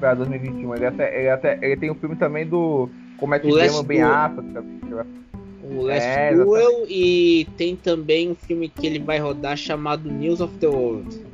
pra 0.00 0.14
2021. 0.14 0.74
Ele 0.74 0.86
até. 0.86 1.20
Ele 1.20 1.28
até. 1.28 1.58
Ele 1.60 1.76
tem 1.76 1.90
um 1.90 1.94
filme 1.94 2.16
também 2.16 2.46
do. 2.46 2.88
Com 3.18 3.26
Matt 3.26 3.44
O 3.44 3.54
Last 3.54 3.72
Damon 3.72 3.82
bem. 3.82 4.02
África. 4.02 4.64
O 5.70 5.82
Last 5.82 6.08
É, 6.08 6.34
Duel 6.34 6.86
e 6.88 7.46
tem 7.58 7.76
também 7.76 8.30
um 8.30 8.34
filme 8.34 8.70
que 8.70 8.86
ele 8.86 9.00
vai 9.00 9.18
rodar 9.18 9.54
chamado 9.54 10.10
News 10.10 10.40
of 10.40 10.56
the 10.56 10.66
World. 10.66 11.27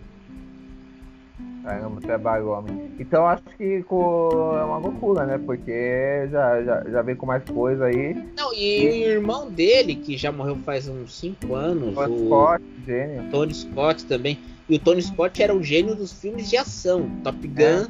Caramba, 1.65 1.99
trabalho, 2.01 2.49
homem. 2.51 2.91
Então 3.01 3.27
acho 3.27 3.43
que 3.57 3.83
co- 3.85 4.55
é 4.61 4.65
uma 4.65 4.77
loucura, 4.77 5.25
né? 5.25 5.39
Porque 5.39 6.29
já, 6.31 6.63
já, 6.63 6.85
já 6.91 7.03
vem 7.03 7.17
com 7.17 7.25
mais 7.25 7.43
coisa 7.45 7.87
aí. 7.87 8.15
Não, 8.37 8.53
e 8.53 8.87
o 9.07 9.11
irmão 9.13 9.51
dele, 9.51 9.95
que 9.97 10.17
já 10.19 10.31
morreu 10.31 10.57
faz 10.65 10.87
uns 10.89 11.19
5 11.19 11.55
anos, 11.55 11.97
O 11.97 12.01
o 12.03 12.27
Scott, 12.27 12.65
gênio. 12.87 13.31
Tony 13.31 13.55
Scott 13.55 14.05
também. 14.05 14.39
E 14.69 14.77
o 14.77 14.79
Tony 14.79 15.03
Scott 15.03 15.43
era 15.43 15.55
o 15.55 15.63
gênio 15.63 15.95
dos 15.95 16.13
filmes 16.13 16.51
de 16.51 16.57
ação, 16.59 17.09
Top 17.23 17.39
Gun 17.49 17.87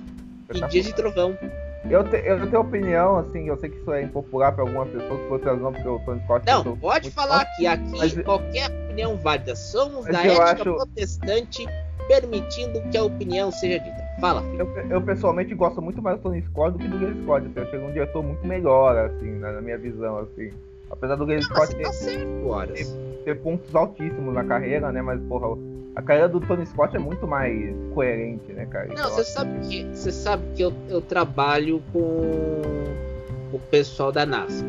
e 0.54 0.60
Dias 0.68 0.86
de 0.86 0.94
Trovão. 0.94 1.36
Eu, 1.90 2.02
te, 2.04 2.16
eu 2.24 2.46
tenho 2.48 2.60
opinião, 2.62 3.18
assim, 3.18 3.46
eu 3.48 3.56
sei 3.58 3.68
que 3.70 3.76
isso 3.76 3.92
é 3.92 4.02
impopular 4.02 4.52
para 4.54 4.62
algumas 4.62 4.88
pessoas, 4.88 5.20
por 5.22 5.32
outras 5.32 5.60
não, 5.60 5.72
porque 5.72 5.88
o 5.88 5.98
Tony 5.98 6.20
Scott. 6.22 6.48
eu 6.48 6.64
Não, 6.64 6.76
pode 6.78 7.10
falar 7.10 7.40
fã. 7.40 7.42
aqui, 7.42 7.66
aqui 7.66 7.90
Mas- 7.98 8.14
qualquer 8.22 8.70
opinião 8.70 9.16
válida. 9.16 9.54
Somos 9.56 10.04
Mas 10.06 10.12
da 10.14 10.24
ética 10.24 10.44
acho- 10.44 10.62
protestante, 10.62 11.66
permitindo 12.06 12.80
que 12.90 12.96
a 12.96 13.04
opinião 13.04 13.50
seja 13.50 13.78
dita. 13.78 14.04
Fala. 14.20 14.42
Eu, 14.58 14.68
eu 14.90 15.02
pessoalmente 15.02 15.54
gosto 15.54 15.82
muito 15.82 16.00
mais 16.00 16.16
do 16.18 16.22
Tony 16.22 16.42
Scott 16.42 16.72
do 16.72 16.78
que 16.78 16.88
do 16.88 16.98
Gary 16.98 17.22
Scott. 17.22 17.46
Assim, 17.46 17.52
eu 17.56 17.62
achei 17.62 17.78
um 17.78 17.92
diretor 17.92 18.22
muito 18.22 18.46
melhor, 18.46 18.96
assim, 18.96 19.38
na, 19.38 19.52
na 19.52 19.60
minha 19.60 19.78
visão, 19.78 20.18
assim. 20.18 20.50
Apesar 20.90 21.16
do 21.16 21.26
Gary 21.26 21.42
Scott 21.42 21.74
você 21.74 22.16
ter, 22.16 22.26
tá 22.26 22.46
Horas. 22.46 22.96
ter 23.24 23.40
pontos 23.40 23.74
altíssimos 23.74 24.34
na 24.34 24.44
carreira, 24.44 24.92
né? 24.92 25.02
Mas, 25.02 25.20
porra, 25.22 25.58
a 25.96 26.02
carreira 26.02 26.28
do 26.28 26.40
Tony 26.40 26.66
Scott 26.66 26.94
é 26.94 26.98
muito 26.98 27.26
mais 27.26 27.74
coerente, 27.94 28.52
né, 28.52 28.66
cara? 28.66 28.88
Não, 28.94 29.10
você 29.10 29.24
sabe 29.24 29.66
que, 29.68 29.84
você 29.84 30.12
sabe 30.12 30.42
que 30.54 30.62
eu, 30.62 30.72
eu 30.88 31.00
trabalho 31.00 31.82
com 31.92 32.00
o 33.52 33.58
pessoal 33.70 34.10
da 34.10 34.26
NASA, 34.26 34.64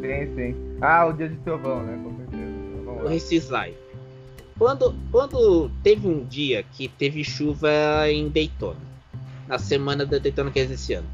Sim, 0.00 0.34
sim. 0.34 0.56
Ah, 0.80 1.06
o 1.06 1.12
Dia 1.12 1.28
de 1.28 1.36
Trovão, 1.38 1.82
né? 1.82 2.00
Com 2.02 2.16
certeza. 2.16 2.52
Vamos 2.84 3.04
o. 3.04 3.06
Recis 3.06 3.50
Live. 3.50 3.76
Quando, 4.60 4.94
quando 5.10 5.70
teve 5.82 6.06
um 6.06 6.22
dia 6.22 6.62
que 6.62 6.86
teve 6.86 7.24
chuva 7.24 7.70
em 8.10 8.28
Daytona, 8.28 8.76
na 9.48 9.58
semana 9.58 10.04
da 10.04 10.18
Daytona 10.18 10.50
que 10.50 10.60
é 10.60 10.64
esse 10.64 10.92
ano. 10.92 11.08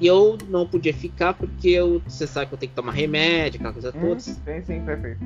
E 0.00 0.06
eu 0.06 0.38
não 0.48 0.66
podia 0.66 0.94
ficar 0.94 1.34
porque 1.34 1.68
eu, 1.68 2.00
você 2.08 2.26
sabe 2.26 2.46
que 2.46 2.54
eu 2.54 2.58
tenho 2.58 2.70
que 2.70 2.76
tomar 2.76 2.92
remédio, 2.92 3.58
aquela 3.58 3.74
coisa 3.74 3.92
Hum, 3.94 4.00
toda. 4.00 4.20
sim, 4.20 4.34
sim, 4.66 4.80
perfeito. 4.80 5.20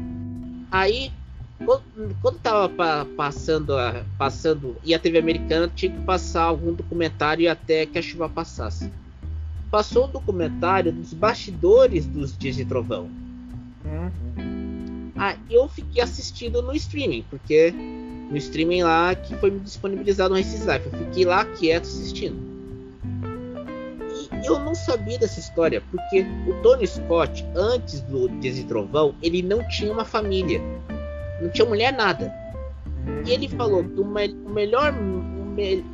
Aí, 0.68 1.12
quando, 1.64 2.16
quando 2.20 2.38
tava 2.40 2.68
pa- 2.70 3.06
passando, 3.16 3.78
a, 3.78 4.04
passando, 4.18 4.76
e 4.82 4.92
a 4.92 4.98
TV 4.98 5.20
americana 5.20 5.70
tinha 5.72 5.92
que 5.92 6.00
passar 6.00 6.42
algum 6.42 6.72
documentário 6.72 7.48
até 7.48 7.86
que 7.86 7.96
a 7.96 8.02
chuva 8.02 8.28
passasse. 8.28 8.90
Passou 9.70 10.08
um 10.08 10.10
documentário 10.10 10.90
dos 10.90 11.14
bastidores 11.14 12.04
dos 12.04 12.36
Dias 12.36 12.56
de 12.56 12.64
Trovão. 12.64 13.08
Hum, 13.84 14.63
Ah, 15.16 15.36
eu 15.48 15.68
fiquei 15.68 16.02
assistindo 16.02 16.60
no 16.60 16.74
streaming, 16.74 17.24
porque 17.30 17.70
no 18.30 18.36
streaming 18.36 18.82
lá 18.82 19.14
que 19.14 19.34
foi 19.36 19.50
me 19.50 19.60
disponibilizado 19.60 20.34
no 20.34 20.40
Races 20.40 20.66
Life. 20.66 20.86
Eu 20.92 20.98
fiquei 21.06 21.24
lá 21.24 21.44
quieto 21.44 21.84
assistindo. 21.84 22.36
E 24.42 24.46
eu 24.46 24.58
não 24.58 24.74
sabia 24.74 25.18
dessa 25.18 25.40
história, 25.40 25.82
porque 25.90 26.26
o 26.48 26.54
Tony 26.62 26.86
Scott, 26.86 27.44
antes 27.54 28.00
do 28.02 28.28
Dias 28.40 28.56
de 28.56 28.64
Trovão, 28.64 29.14
ele 29.22 29.42
não 29.42 29.66
tinha 29.68 29.92
uma 29.92 30.04
família. 30.04 30.60
Não 31.40 31.48
tinha 31.50 31.66
mulher 31.66 31.92
nada. 31.92 32.32
E 33.26 33.30
ele 33.32 33.48
falou 33.48 33.82
que 33.84 34.00
o, 34.00 34.04
me- 34.04 34.34
o 34.46 34.50
melhor, 34.50 34.92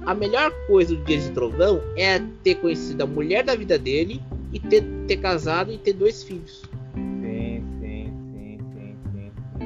a 0.07 0.15
melhor 0.15 0.51
coisa 0.67 0.95
do 0.95 1.05
Dias 1.05 1.25
de 1.25 1.31
Trovão 1.31 1.81
é 1.97 2.21
ter 2.43 2.57
conhecido 2.57 3.03
a 3.03 3.07
mulher 3.07 3.45
da 3.45 3.55
vida 3.55 3.79
dele 3.79 4.21
e 4.53 4.59
ter, 4.59 4.83
ter 5.07 5.17
casado 5.19 5.73
e 5.73 5.79
ter 5.79 5.93
dois 5.93 6.23
filhos. 6.23 6.63
Sim, 6.95 7.60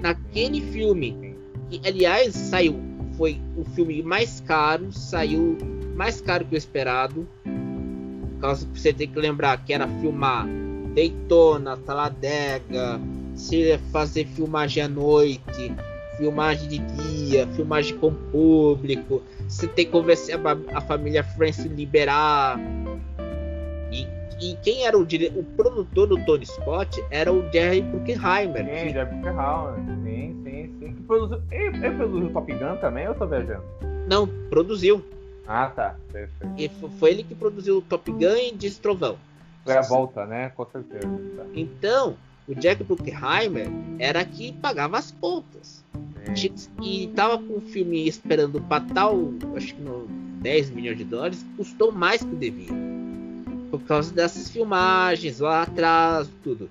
Naquele 0.05 0.61
filme, 0.61 1.35
que 1.71 1.81
aliás 1.83 2.35
saiu, 2.35 2.79
foi 3.17 3.41
o 3.57 3.65
filme 3.65 4.03
mais 4.03 4.39
caro, 4.39 4.93
saiu 4.93 5.57
mais 5.97 6.21
caro 6.21 6.45
que 6.45 6.55
o 6.55 6.59
esperado. 6.59 7.27
Que 7.43 8.79
você 8.79 8.93
tem 8.93 9.09
que 9.09 9.19
lembrar 9.19 9.65
que 9.65 9.73
era 9.73 9.89
filmar 10.03 10.47
Daytona, 10.95 11.79
Talladega, 11.79 13.01
se 13.35 13.79
fazer 13.91 14.27
filmagem 14.27 14.83
à 14.83 14.89
noite, 14.89 15.75
filmagem 16.19 16.69
de 16.69 16.79
dia, 16.81 17.47
filmagem 17.57 17.97
com 17.97 18.13
público, 18.13 19.23
você 19.49 19.67
tem 19.67 19.87
que 19.87 19.91
convencer 19.91 20.37
a, 20.37 20.77
a 20.77 20.83
família 20.83 21.25
Francis 21.25 21.65
liberar. 21.65 22.61
E, 23.91 24.07
e 24.41 24.57
quem 24.63 24.87
era 24.87 24.97
o, 24.99 25.05
dire... 25.05 25.33
o 25.37 25.43
produtor 25.43 26.07
do 26.09 26.25
Tony 26.25 26.47
Scott 26.47 27.03
era 27.11 27.33
o 27.33 27.51
Jerry 27.53 27.83
Bruckheimer. 27.83 28.65
Sim, 28.65 28.87
que 28.87 28.93
Jeff 28.93 29.21
Ferral, 29.23 29.75
sim, 29.77 30.37
sim, 30.45 30.75
sim. 30.81 30.95
Que 30.95 31.03
produziu... 31.03 31.43
Ele, 31.51 31.87
ele 31.87 31.97
produziu 31.97 32.31
Top 32.33 32.53
Gun 32.53 32.77
também, 32.77 33.07
ou 33.07 33.13
eu 33.15 33.19
tô 33.19 33.27
viajando? 33.27 33.63
não 34.07 34.29
produziu. 34.51 35.03
Ah, 35.47 35.67
tá. 35.75 35.97
Perfeito. 36.13 36.55
E 36.59 36.69
fo- 36.69 36.91
foi 36.99 37.11
ele 37.11 37.23
que 37.23 37.35
produziu 37.35 37.79
o 37.79 37.83
Top 37.83 38.11
Gun 38.11 38.37
e 38.37 38.53
Diz 38.53 38.79
Trovão. 38.79 39.17
Foi 39.65 39.77
a 39.77 39.81
volta, 39.83 40.27
né? 40.27 40.51
Com 40.55 40.67
certeza. 40.67 41.07
Tá. 41.37 41.45
Então, 41.55 42.17
o 42.47 42.55
Jack 42.55 42.85
Bruckheimer 42.85 43.69
era 43.99 44.25
que 44.25 44.53
pagava 44.53 44.99
as 44.99 45.11
contas. 45.11 45.83
E 46.83 47.09
tava 47.09 47.39
com 47.39 47.59
o 47.59 47.61
filme 47.61 48.09
esperando 48.09 48.61
pra 48.63 48.81
tal, 48.81 49.33
acho 49.57 49.75
que 49.75 49.81
no 49.83 50.07
10 50.41 50.71
milhões 50.71 50.99
de 50.99 51.05
dólares, 51.05 51.45
custou 51.57 51.93
mais 51.93 52.23
que 52.23 52.33
o 52.35 52.37
devia. 52.37 52.73
Por 53.79 53.87
causa 53.87 54.13
dessas 54.13 54.51
filmagens 54.51 55.41
lá 55.41 55.63
atrás, 55.63 56.29
tudo. 56.43 56.71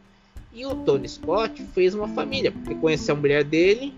E 0.53 0.65
o 0.65 0.75
Tony 0.75 1.07
Scott 1.07 1.63
fez 1.73 1.95
uma 1.95 2.07
família, 2.07 2.51
porque 2.51 2.75
conheceu 2.75 3.15
a 3.15 3.17
mulher 3.17 3.43
dele 3.43 3.93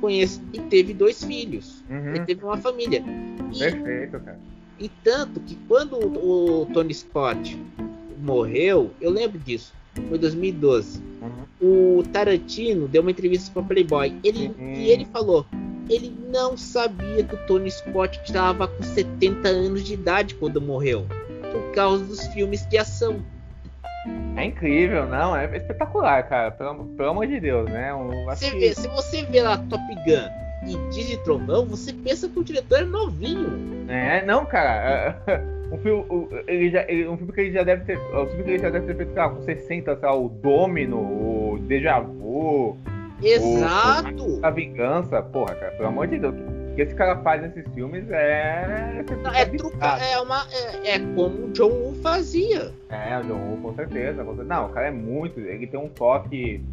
conhece, 0.00 0.40
e 0.52 0.60
teve 0.60 0.92
dois 0.92 1.24
filhos. 1.24 1.82
Uhum. 1.88 2.14
Ele 2.14 2.24
teve 2.24 2.44
uma 2.44 2.56
família. 2.56 3.02
E 3.52 3.58
Perfeito, 3.58 4.20
cara. 4.20 4.38
E 4.78 4.88
tanto 5.02 5.40
que 5.40 5.56
quando 5.68 5.94
o, 5.94 6.62
o 6.62 6.66
Tony 6.66 6.94
Scott 6.94 7.58
morreu, 8.22 8.90
eu 9.00 9.10
lembro 9.10 9.38
disso, 9.38 9.72
foi 10.08 10.16
em 10.16 10.20
2012. 10.20 11.00
Uhum. 11.20 11.98
O 11.98 12.02
Tarantino 12.04 12.88
deu 12.88 13.02
uma 13.02 13.10
entrevista 13.10 13.50
para 13.52 13.62
Playboy. 13.62 14.14
Ele, 14.22 14.48
Uhum. 14.48 14.72
E 14.74 14.90
ele 14.90 15.04
falou: 15.06 15.44
ele 15.88 16.12
não 16.30 16.56
sabia 16.56 17.22
que 17.24 17.34
o 17.34 17.46
Tony 17.46 17.70
Scott 17.70 18.18
estava 18.24 18.68
com 18.68 18.82
70 18.82 19.48
anos 19.48 19.84
de 19.84 19.94
idade 19.94 20.34
quando 20.36 20.60
morreu, 20.60 21.06
por 21.52 21.72
causa 21.72 22.04
dos 22.04 22.26
filmes 22.28 22.66
de 22.66 22.78
ação. 22.78 23.20
É 24.36 24.44
incrível, 24.44 25.06
não? 25.06 25.36
É 25.36 25.56
espetacular, 25.56 26.22
cara. 26.28 26.50
Pelo, 26.52 26.86
pelo 26.86 27.10
amor 27.10 27.26
de 27.26 27.38
Deus, 27.38 27.68
né? 27.70 27.92
Um, 27.94 28.24
Você 28.26 28.50
que- 28.50 28.58
vê, 28.58 28.74
se 28.74 28.88
você 28.88 29.22
vê 29.24 29.42
lá 29.42 29.58
Top 29.58 29.82
Gun 29.94 30.68
e 30.70 30.90
Diz 30.90 31.06
de 31.08 31.16
Trovão, 31.18 31.66
você 31.66 31.92
pensa 31.92 32.28
que 32.28 32.38
o 32.38 32.44
diretor 32.44 32.80
é 32.80 32.84
novinho. 32.84 33.84
É, 33.88 34.24
não, 34.24 34.44
cara. 34.46 35.16
Um 35.72 35.78
filme, 35.78 36.04
o- 36.08 36.28
ele 36.48 36.68
já, 36.68 36.82
ele- 36.88 37.06
um 37.06 37.16
filme 37.16 37.32
que 37.32 37.40
ele 37.42 37.52
já 37.52 37.62
deve 37.62 37.84
ter. 37.84 37.96
Um 37.96 38.26
filme 38.26 38.42
que 38.42 38.50
ele 38.50 38.58
já 38.58 38.70
deve 38.70 38.86
ter 38.86 38.96
feito, 38.96 39.14
com 39.14 39.40
60, 39.42 39.96
sei 39.96 40.08
lá, 40.08 40.16
o 40.16 40.28
Domino, 40.28 40.96
o 40.98 41.58
Deja 41.62 42.00
Vu, 42.00 42.76
Exato! 43.22 44.40
A 44.42 44.50
Vingança. 44.50 45.22
Porra, 45.22 45.54
cara, 45.54 45.70
pelo 45.72 45.88
amor 45.88 46.08
de 46.08 46.18
Deus. 46.18 46.34
Que 46.80 46.84
esse 46.84 46.94
cara 46.94 47.14
faz 47.18 47.42
nesses 47.42 47.70
filmes 47.74 48.10
é. 48.10 49.04
é, 49.34 49.44
truca, 49.44 49.86
é, 49.98 50.18
uma, 50.18 50.46
é, 50.50 50.94
é 50.94 50.98
como 51.14 51.44
o 51.44 51.50
John 51.52 51.68
Woo 51.68 51.94
fazia. 52.02 52.72
É, 52.88 53.18
o 53.18 53.22
John 53.24 53.34
Woo, 53.34 53.58
com 53.60 53.74
certeza. 53.74 54.24
Não, 54.24 54.64
o 54.64 54.68
cara 54.70 54.86
é 54.86 54.90
muito. 54.90 55.38
Ele 55.40 55.66
tem 55.66 55.78
um 55.78 55.90
toque 55.90 56.64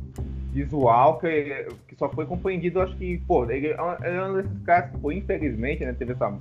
visual 0.54 1.20
que, 1.20 1.68
que 1.90 1.96
só 1.98 2.08
foi 2.08 2.26
compreendido, 2.26 2.80
acho 2.80 2.96
que, 2.96 3.18
pô, 3.28 3.52
ele, 3.52 3.68
é 3.68 3.82
um- 3.82 4.06
ele 4.06 4.16
é 4.16 4.24
um 4.24 4.34
desses 4.36 4.64
caras 4.64 4.92
que, 4.92 4.98
pô, 4.98 5.12
infelizmente, 5.12 5.84
né, 5.84 5.92
teve 5.92 6.14
essa 6.14 6.34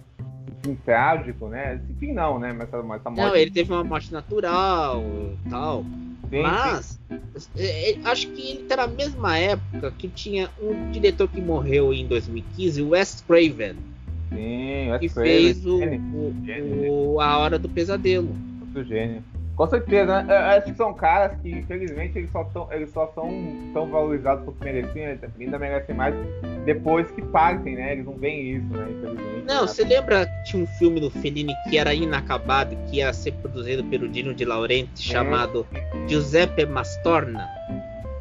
fim 0.62 0.76
trágico, 0.84 1.48
né? 1.48 1.74
Esse 1.82 1.92
fim 1.98 2.12
não, 2.12 2.38
né? 2.38 2.52
Mas, 2.52 2.70
mas 2.70 3.00
essa 3.00 3.10
morte... 3.10 3.26
Não, 3.26 3.34
ele 3.34 3.50
teve 3.50 3.72
uma 3.72 3.82
morte 3.82 4.12
natural 4.12 5.02
tal. 5.50 5.82
Sim, 6.30 6.42
mas 6.42 6.86
sim. 6.86 6.95
É, 7.56 7.92
é, 7.92 7.98
acho 8.04 8.28
que 8.28 8.50
ele 8.50 8.64
tá 8.64 8.76
na 8.76 8.86
mesma 8.86 9.38
época 9.38 9.92
que 9.96 10.08
tinha 10.08 10.50
um 10.60 10.90
diretor 10.90 11.28
que 11.28 11.40
morreu 11.40 11.92
em 11.92 12.06
2015, 12.06 12.82
o 12.82 12.88
Wes 12.90 13.24
Craven. 13.26 13.76
Sim, 14.30 14.90
Wes 14.90 15.00
que 15.00 15.08
Craven, 15.08 15.32
fez 15.32 15.66
o, 15.66 15.78
o, 15.78 17.14
o, 17.14 17.20
A 17.20 17.38
Hora 17.38 17.58
do 17.58 17.68
Pesadelo. 17.68 18.28
Muito 18.28 18.84
gênio. 18.84 19.22
Com 19.56 19.66
certeza, 19.66 20.22
né? 20.22 20.36
Acho 20.36 20.66
que 20.66 20.74
são 20.74 20.92
caras 20.92 21.32
que, 21.40 21.50
infelizmente, 21.50 22.18
eles 22.18 22.30
só, 22.30 22.44
tão, 22.44 22.70
eles 22.70 22.90
só 22.90 23.10
são 23.14 23.30
tão 23.72 23.90
valorizados 23.90 24.44
quanto 24.44 24.62
mereciam, 24.62 25.16
ainda 25.40 25.58
merecem 25.58 25.94
mais 25.94 26.14
depois 26.66 27.10
que 27.12 27.22
partem, 27.22 27.74
né? 27.74 27.92
Eles 27.92 28.04
não 28.04 28.12
veem 28.12 28.56
isso, 28.56 28.66
né? 28.66 28.86
Infelizmente. 28.90 29.44
Não, 29.46 29.62
né? 29.62 29.66
você 29.66 29.82
lembra 29.82 30.26
que 30.26 30.44
tinha 30.50 30.62
um 30.62 30.66
filme 30.66 31.00
do 31.00 31.08
Fellini 31.08 31.54
que 31.70 31.78
era 31.78 31.94
inacabado, 31.94 32.76
que 32.90 32.98
ia 32.98 33.10
ser 33.14 33.32
produzido 33.32 33.82
pelo 33.84 34.06
Dino 34.06 34.34
de 34.34 34.44
Laurenti, 34.44 35.02
chamado 35.02 35.66
Giuseppe 36.06 36.66
Mastorna? 36.66 37.48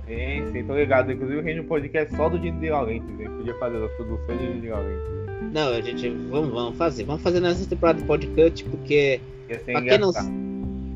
Sim, 0.07 0.52
sim, 0.53 0.64
tô 0.64 0.74
ligado. 0.74 1.12
Inclusive, 1.12 1.40
o 1.40 1.44
Reino 1.44 1.66
Podcast 1.66 2.16
só 2.16 2.30
do 2.30 2.40
Dino 2.40 2.62
de 2.62 2.70
Laurenti. 2.70 3.07
Gente 3.18 3.30
podia 3.30 3.56
fazer 3.56 3.84
as 3.84 3.91
produções 3.91 4.40
do 4.40 4.48
Dino 4.48 4.62
de 4.62 4.70
Laurenti. 4.70 5.16
Não, 5.52 5.68
a 5.68 5.82
gente, 5.82 6.10
vamos, 6.30 6.53
vamos 6.53 6.78
fazer. 6.78 7.03
Vamos 7.03 7.22
fazer 7.22 7.41
nessa 7.41 7.68
temporada 7.68 7.99
de 7.99 8.06
podcast, 8.06 8.64
porque. 8.64 9.20
Pra 9.66 9.82
quem 9.82 9.98
não 9.99 10.12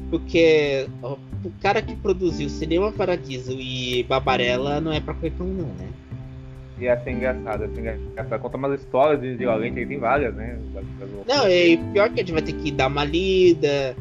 porque 0.10 0.88
ó, 1.02 1.15
o 1.44 1.52
cara 1.61 1.81
que 1.81 1.95
produziu 1.95 2.49
Cinema 2.49 2.91
Paradiso 2.91 3.52
e 3.52 4.03
Babarella 4.03 4.81
não 4.81 4.91
é 4.91 4.99
pra 4.99 5.14
qualquer 5.14 5.41
um, 5.41 5.45
não, 5.45 5.68
né? 5.68 5.88
Ia 6.80 7.02
ser 7.03 7.11
engraçado, 7.11 7.64
ia 7.64 7.69
ser 7.69 7.80
engraçado. 7.80 8.41
Conta 8.41 8.57
umas 8.57 8.80
histórias 8.80 9.22
de 9.22 9.36
violência, 9.36 9.86
tem 9.86 9.99
várias, 9.99 10.34
né? 10.34 10.57
Não, 11.27 11.49
e 11.49 11.77
pior 11.94 12.10
que 12.10 12.22
a 12.22 12.23
gente 12.23 12.31
vai 12.31 12.41
ter 12.41 12.53
que 12.53 12.72
dar 12.72 12.88
uma 12.88 13.03
lida. 13.03 13.95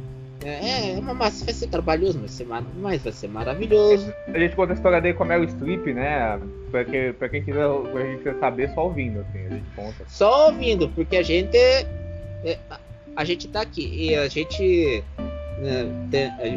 É, 0.45 0.93
é 0.93 0.99
uma 0.99 1.15
massa, 1.15 1.45
vai 1.45 1.53
ser 1.53 1.67
trabalhoso, 1.67 2.21
mas 2.21 2.39
vai 2.39 2.61
ser, 2.61 2.65
mas 2.81 3.03
vai 3.03 3.13
ser 3.13 3.29
maravilhoso. 3.29 4.13
A 4.29 4.39
gente 4.39 4.55
conta 4.55 4.73
a 4.73 4.77
história 4.77 5.01
dele 5.01 5.15
com 5.15 5.25
a 5.25 5.27
Meryl 5.27 5.49
Streep, 5.49 5.87
né? 5.87 6.41
Pra, 6.71 6.85
que, 6.85 7.13
pra, 7.15 7.29
quem 7.29 7.43
quiser, 7.43 7.67
pra 7.93 8.03
quem 8.05 8.19
quiser 8.19 8.39
saber, 8.39 8.71
só 8.73 8.85
ouvindo, 8.85 9.21
assim, 9.21 9.47
a 9.47 9.49
gente 9.49 9.67
conta. 9.75 10.05
Só 10.07 10.47
ouvindo, 10.47 10.89
porque 10.91 11.17
a 11.17 11.23
gente. 11.23 11.57
É, 11.57 12.57
a 13.17 13.25
gente 13.25 13.49
tá 13.49 13.63
aqui 13.63 13.91
e 13.93 14.15
a 14.15 14.29
gente 14.29 15.03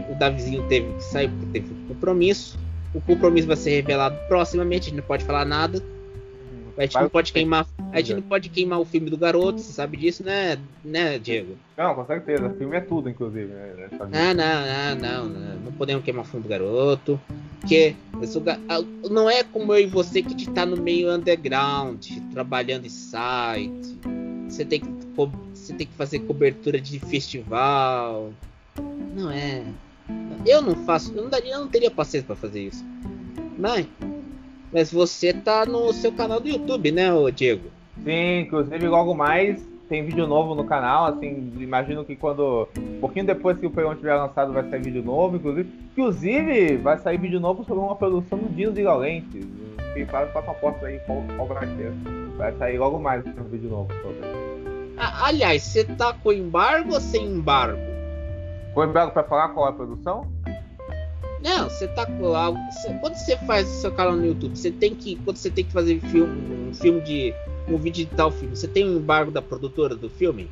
o 0.10 0.16
Davizinho 0.16 0.68
teve 0.68 0.94
que 0.94 1.04
sair 1.04 1.30
porque 1.30 1.60
teve 1.60 1.74
um 1.74 1.88
compromisso. 1.88 2.58
O 2.94 3.02
compromisso 3.02 3.48
vai 3.48 3.56
ser 3.56 3.72
revelado 3.72 4.18
proximamente, 4.28 4.88
a 4.88 4.90
gente 4.90 4.98
não 4.98 5.08
pode 5.08 5.24
falar 5.24 5.46
nada. 5.46 5.82
A 6.78 6.84
gente, 6.84 7.00
não 7.00 7.10
pode 7.10 7.34
queimar, 7.34 7.68
a 7.92 7.98
gente 8.00 8.16
não 8.16 8.22
pode 8.22 8.50
queimar 8.50 8.80
o 8.80 8.86
filme 8.86 9.10
do 9.10 9.18
garoto, 9.18 9.60
você 9.60 9.74
sabe 9.74 9.98
disso, 9.98 10.24
né, 10.24 10.58
né 10.84 11.20
Diego? 11.20 11.56
Não, 11.78 11.94
com 11.94 12.06
certeza. 12.06 12.48
O 12.48 12.58
filme 12.58 12.76
é 12.76 12.80
tudo, 12.80 13.10
inclusive. 13.10 13.46
Né? 13.46 13.90
Não, 13.92 14.34
não, 14.34 14.96
não, 14.96 15.30
não, 15.30 15.56
não, 15.60 15.72
podemos 15.74 16.04
queimar 16.04 16.24
o 16.24 16.28
filme 16.28 16.44
do 16.44 16.50
garoto. 16.50 17.20
Porque 17.60 17.96
não 19.12 19.30
é 19.30 19.44
como 19.44 19.74
eu 19.74 19.82
e 19.82 19.86
você 19.86 20.24
que 20.24 20.34
está 20.34 20.66
no 20.66 20.82
meio 20.82 21.14
underground, 21.14 22.04
trabalhando 22.32 22.86
em 22.86 22.90
site. 22.90 24.00
Você 24.50 24.66
tem 24.66 24.80
que, 24.80 24.90
você 25.54 25.74
tem 25.74 25.86
que 25.86 25.94
fazer 25.94 26.20
cobertura 26.20 26.82
de 26.82 27.00
festival. 27.00 28.32
Não 29.16 29.32
é. 29.32 29.64
Eu 30.46 30.62
não 30.62 30.76
faço. 30.86 31.14
Eu 31.14 31.24
não, 31.24 31.30
daria, 31.30 31.54
eu 31.54 31.60
não 31.60 31.68
teria 31.68 31.92
paciência 31.92 32.28
para 32.28 32.36
fazer 32.36 32.62
isso. 32.62 32.84
Mas. 33.58 33.88
Mas 34.72 34.92
você 34.92 35.34
tá 35.34 35.66
no 35.66 35.92
seu 35.92 36.14
canal 36.14 36.40
do 36.40 36.48
YouTube, 36.48 36.92
né, 36.92 37.10
Diego? 37.36 37.70
Sim, 38.04 38.40
inclusive 38.40 38.88
logo 38.88 39.14
mais 39.14 39.62
tem 39.92 40.06
vídeo 40.06 40.26
novo 40.26 40.56
no 40.56 40.64
canal, 40.64 41.08
assim, 41.08 41.52
imagino 41.60 42.06
que 42.06 42.16
quando. 42.16 42.70
Um 42.78 43.02
pouquinho 43.02 43.26
depois 43.26 43.58
que 43.58 43.66
o 43.66 43.70
programa 43.70 43.98
tiver 43.98 44.16
lançado 44.16 44.54
vai 44.54 44.64
sair 44.70 44.82
vídeo 44.82 45.04
novo, 45.04 45.36
inclusive. 45.36 45.70
Inclusive, 45.92 46.78
vai 46.78 46.98
sair 46.98 47.18
vídeo 47.18 47.42
novo 47.42 47.66
sobre 47.66 47.84
uma 47.84 47.98
produção 47.98 48.38
do 48.38 48.48
Dino 48.48 48.72
de 48.72 48.84
Galente. 48.84 49.46
Faz 50.10 50.32
uma 50.32 50.40
aposta 50.40 50.86
aí 50.86 50.98
qual, 51.00 51.22
qual 51.36 51.46
vai 51.46 51.68
ser. 51.76 51.92
Vai 52.38 52.54
sair 52.54 52.78
logo 52.78 53.00
mais 53.00 53.26
um 53.26 53.44
vídeo 53.44 53.70
novo 53.70 53.94
sobre. 54.02 54.22
aliás, 54.98 55.62
você 55.62 55.84
tá 55.84 56.14
com 56.14 56.32
embargo 56.32 56.94
ou 56.94 57.02
sem 57.02 57.26
embargo? 57.26 57.91
Foi 58.74 58.88
embargo 58.88 59.12
para 59.12 59.24
falar 59.24 59.50
qual 59.50 59.68
é 59.68 59.70
a 59.70 59.74
produção? 59.74 60.28
Não, 61.44 61.70
você 61.70 61.88
tá 61.88 62.08
algo. 62.36 62.60
Quando 63.02 63.16
você 63.16 63.36
faz 63.40 63.68
o 63.68 63.82
seu 63.82 63.92
canal 63.92 64.16
no 64.16 64.26
YouTube, 64.26 64.56
você 64.56 64.72
tem 64.72 64.94
que. 64.94 65.16
Quando 65.18 65.38
você 65.38 65.50
tem 65.50 65.66
que 65.66 65.72
fazer 65.72 66.00
filme, 66.00 66.70
um 66.70 66.74
filme 66.74 67.02
de. 67.02 67.34
um 67.68 67.78
vídeo 67.78 68.06
de 68.06 68.16
tal 68.16 68.32
filme, 68.32 68.56
você 68.56 68.68
tem 68.68 68.88
um 68.88 68.98
embargo 68.98 69.32
da 69.32 69.42
produtora 69.42 69.96
do 69.96 70.10
filme? 70.10 70.50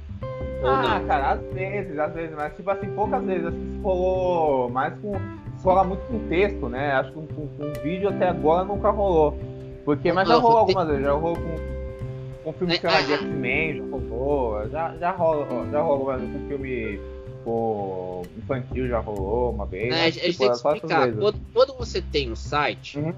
Ah, 0.63 1.01
cara, 1.07 1.31
às 1.33 1.53
vezes, 1.53 1.97
às 1.97 2.13
vezes, 2.13 2.35
mas 2.35 2.55
tipo 2.55 2.69
assim, 2.69 2.89
poucas 2.93 3.23
vezes. 3.23 3.45
Acho 3.45 3.55
que 3.55 3.71
se 3.71 3.79
rolou 3.81 4.69
mais 4.69 4.93
com. 4.99 5.13
Se 5.57 5.65
rola 5.65 5.83
muito 5.83 6.01
com 6.07 6.19
texto, 6.27 6.69
né? 6.69 6.93
Acho 6.93 7.11
que 7.11 7.33
com, 7.33 7.47
com, 7.47 7.73
vídeo 7.81 8.09
até 8.09 8.29
agora 8.29 8.63
nunca 8.65 8.89
rolou. 8.89 9.37
Porque, 9.85 10.11
mas 10.11 10.27
já 10.27 10.35
rolou 10.35 10.57
algumas 10.57 10.87
vezes, 10.87 11.03
já 11.03 11.11
rolou 11.11 11.35
com, 11.35 12.43
com 12.43 12.53
filme, 12.53 12.77
sei 12.77 12.89
lá, 12.89 13.01
de 13.01 13.13
X-Men, 13.13 13.77
já 13.77 13.83
rolou. 13.83 14.69
Já, 14.69 14.95
já 14.97 15.11
rola, 15.11 15.67
já 15.71 15.81
rolou 15.81 16.05
com 16.05 16.47
filme 16.47 16.99
tipo, 17.39 18.25
infantil 18.37 18.87
já 18.87 18.99
rolou 18.99 19.51
uma 19.51 19.65
vez. 19.65 19.93
É, 19.93 20.05
a 20.05 20.09
gente 20.09 20.31
tipo, 20.31 20.39
tem 20.39 20.49
que 20.49 20.55
explicar. 20.55 21.11
Quando, 21.13 21.39
quando, 21.53 21.77
você 21.77 22.01
tem 22.01 22.31
um 22.31 22.35
site, 22.35 22.97
uhum. 22.97 23.13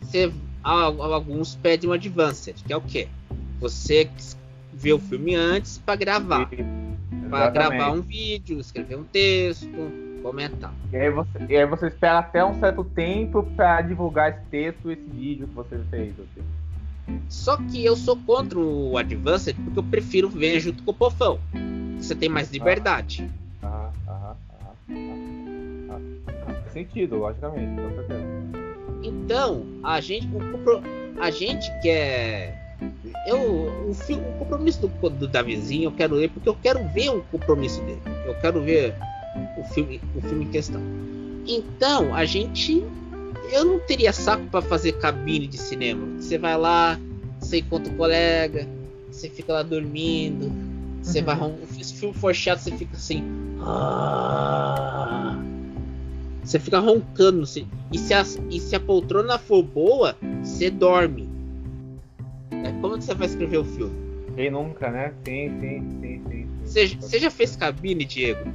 você, 0.00 0.32
alguns 0.62 1.56
pedem 1.56 1.90
um 1.90 1.92
advanced, 1.92 2.62
que 2.64 2.72
é 2.72 2.76
o 2.76 2.80
quê? 2.80 3.08
Você 3.60 4.08
vê 4.72 4.92
o 4.92 4.98
filme 4.98 5.34
antes 5.34 5.78
para 5.78 5.96
gravar. 5.96 6.50
Para 7.30 7.50
gravar 7.50 7.90
um 7.92 8.00
vídeo, 8.00 8.60
escrever 8.60 8.96
um 8.96 9.04
texto, 9.04 9.68
comentar. 10.22 10.72
E 10.92 10.96
aí, 10.96 11.10
você, 11.10 11.38
e 11.48 11.56
aí 11.56 11.66
você 11.66 11.88
espera 11.88 12.18
até 12.18 12.44
um 12.44 12.58
certo 12.60 12.84
tempo 12.84 13.42
para 13.56 13.80
divulgar 13.82 14.30
esse 14.30 14.44
texto, 14.50 14.90
esse 14.90 15.04
vídeo 15.10 15.48
que 15.48 15.54
você 15.54 15.80
fez. 15.90 16.12
Assim. 16.12 17.18
Só 17.28 17.56
que 17.56 17.84
eu 17.84 17.96
sou 17.96 18.16
contra 18.16 18.58
o 18.58 18.96
Advanced 18.96 19.56
porque 19.56 19.78
eu 19.78 19.82
prefiro 19.82 20.28
ver 20.28 20.60
junto 20.60 20.82
com 20.82 20.90
o 20.90 20.94
Pofão. 20.94 21.38
Você 21.98 22.14
tem 22.14 22.28
mais 22.28 22.50
liberdade. 22.50 23.28
Ah 23.30 23.43
sentido, 26.74 27.16
logicamente. 27.16 27.80
Então, 29.02 29.64
a 29.82 30.00
gente, 30.00 30.28
a 31.20 31.30
gente 31.30 31.70
quer. 31.80 32.62
Eu, 33.26 33.38
o, 33.38 33.90
o 33.90 34.38
compromisso 34.38 34.80
do, 34.86 35.10
do 35.10 35.28
Davizinho 35.28 35.84
eu 35.84 35.92
quero 35.92 36.14
ler 36.16 36.28
porque 36.30 36.48
eu 36.48 36.56
quero 36.60 36.86
ver 36.88 37.10
o 37.10 37.22
compromisso 37.24 37.80
dele. 37.82 38.02
Eu 38.26 38.34
quero 38.40 38.60
ver 38.60 38.94
o 39.56 39.64
filme, 39.72 40.00
o 40.14 40.20
filme 40.20 40.44
em 40.44 40.50
questão. 40.50 40.82
Então, 41.46 42.14
a 42.14 42.24
gente. 42.24 42.84
Eu 43.52 43.64
não 43.64 43.78
teria 43.78 44.12
saco 44.12 44.44
para 44.46 44.62
fazer 44.62 44.92
cabine 44.92 45.46
de 45.46 45.58
cinema. 45.58 46.20
Você 46.20 46.38
vai 46.38 46.56
lá, 46.56 46.98
você 47.38 47.58
encontra 47.58 47.92
o 47.92 47.96
colega, 47.96 48.66
você 49.10 49.28
fica 49.28 49.52
lá 49.52 49.62
dormindo, 49.62 50.50
você 51.04 51.20
uhum. 51.20 51.24
vai. 51.26 51.36
Se 51.82 51.94
o 51.94 51.96
filme 51.96 52.14
for 52.14 52.34
chato, 52.34 52.60
você 52.60 52.70
fica 52.72 52.96
assim. 52.96 53.22
Ah, 53.60 55.38
você 56.42 56.58
fica 56.58 56.78
roncando. 56.78 57.42
Assim, 57.42 57.68
e, 57.92 57.98
se 57.98 58.14
a, 58.14 58.24
e 58.50 58.58
se 58.58 58.74
a 58.74 58.80
poltrona 58.80 59.38
for 59.38 59.62
boa, 59.62 60.16
você 60.42 60.70
dorme. 60.70 61.28
É 62.50 62.72
como 62.80 62.96
que 62.96 63.04
você 63.04 63.14
vai 63.14 63.26
escrever 63.26 63.58
o 63.58 63.64
filme? 63.64 63.94
Quem 64.34 64.50
nunca, 64.50 64.90
né? 64.90 65.12
Sim, 65.24 65.60
sim, 65.60 65.98
sim, 66.00 66.22
sim. 66.28 66.48
Você, 66.64 66.86
você 66.88 67.18
já 67.18 67.30
fez 67.30 67.54
cabine, 67.54 68.04
Diego? 68.04 68.50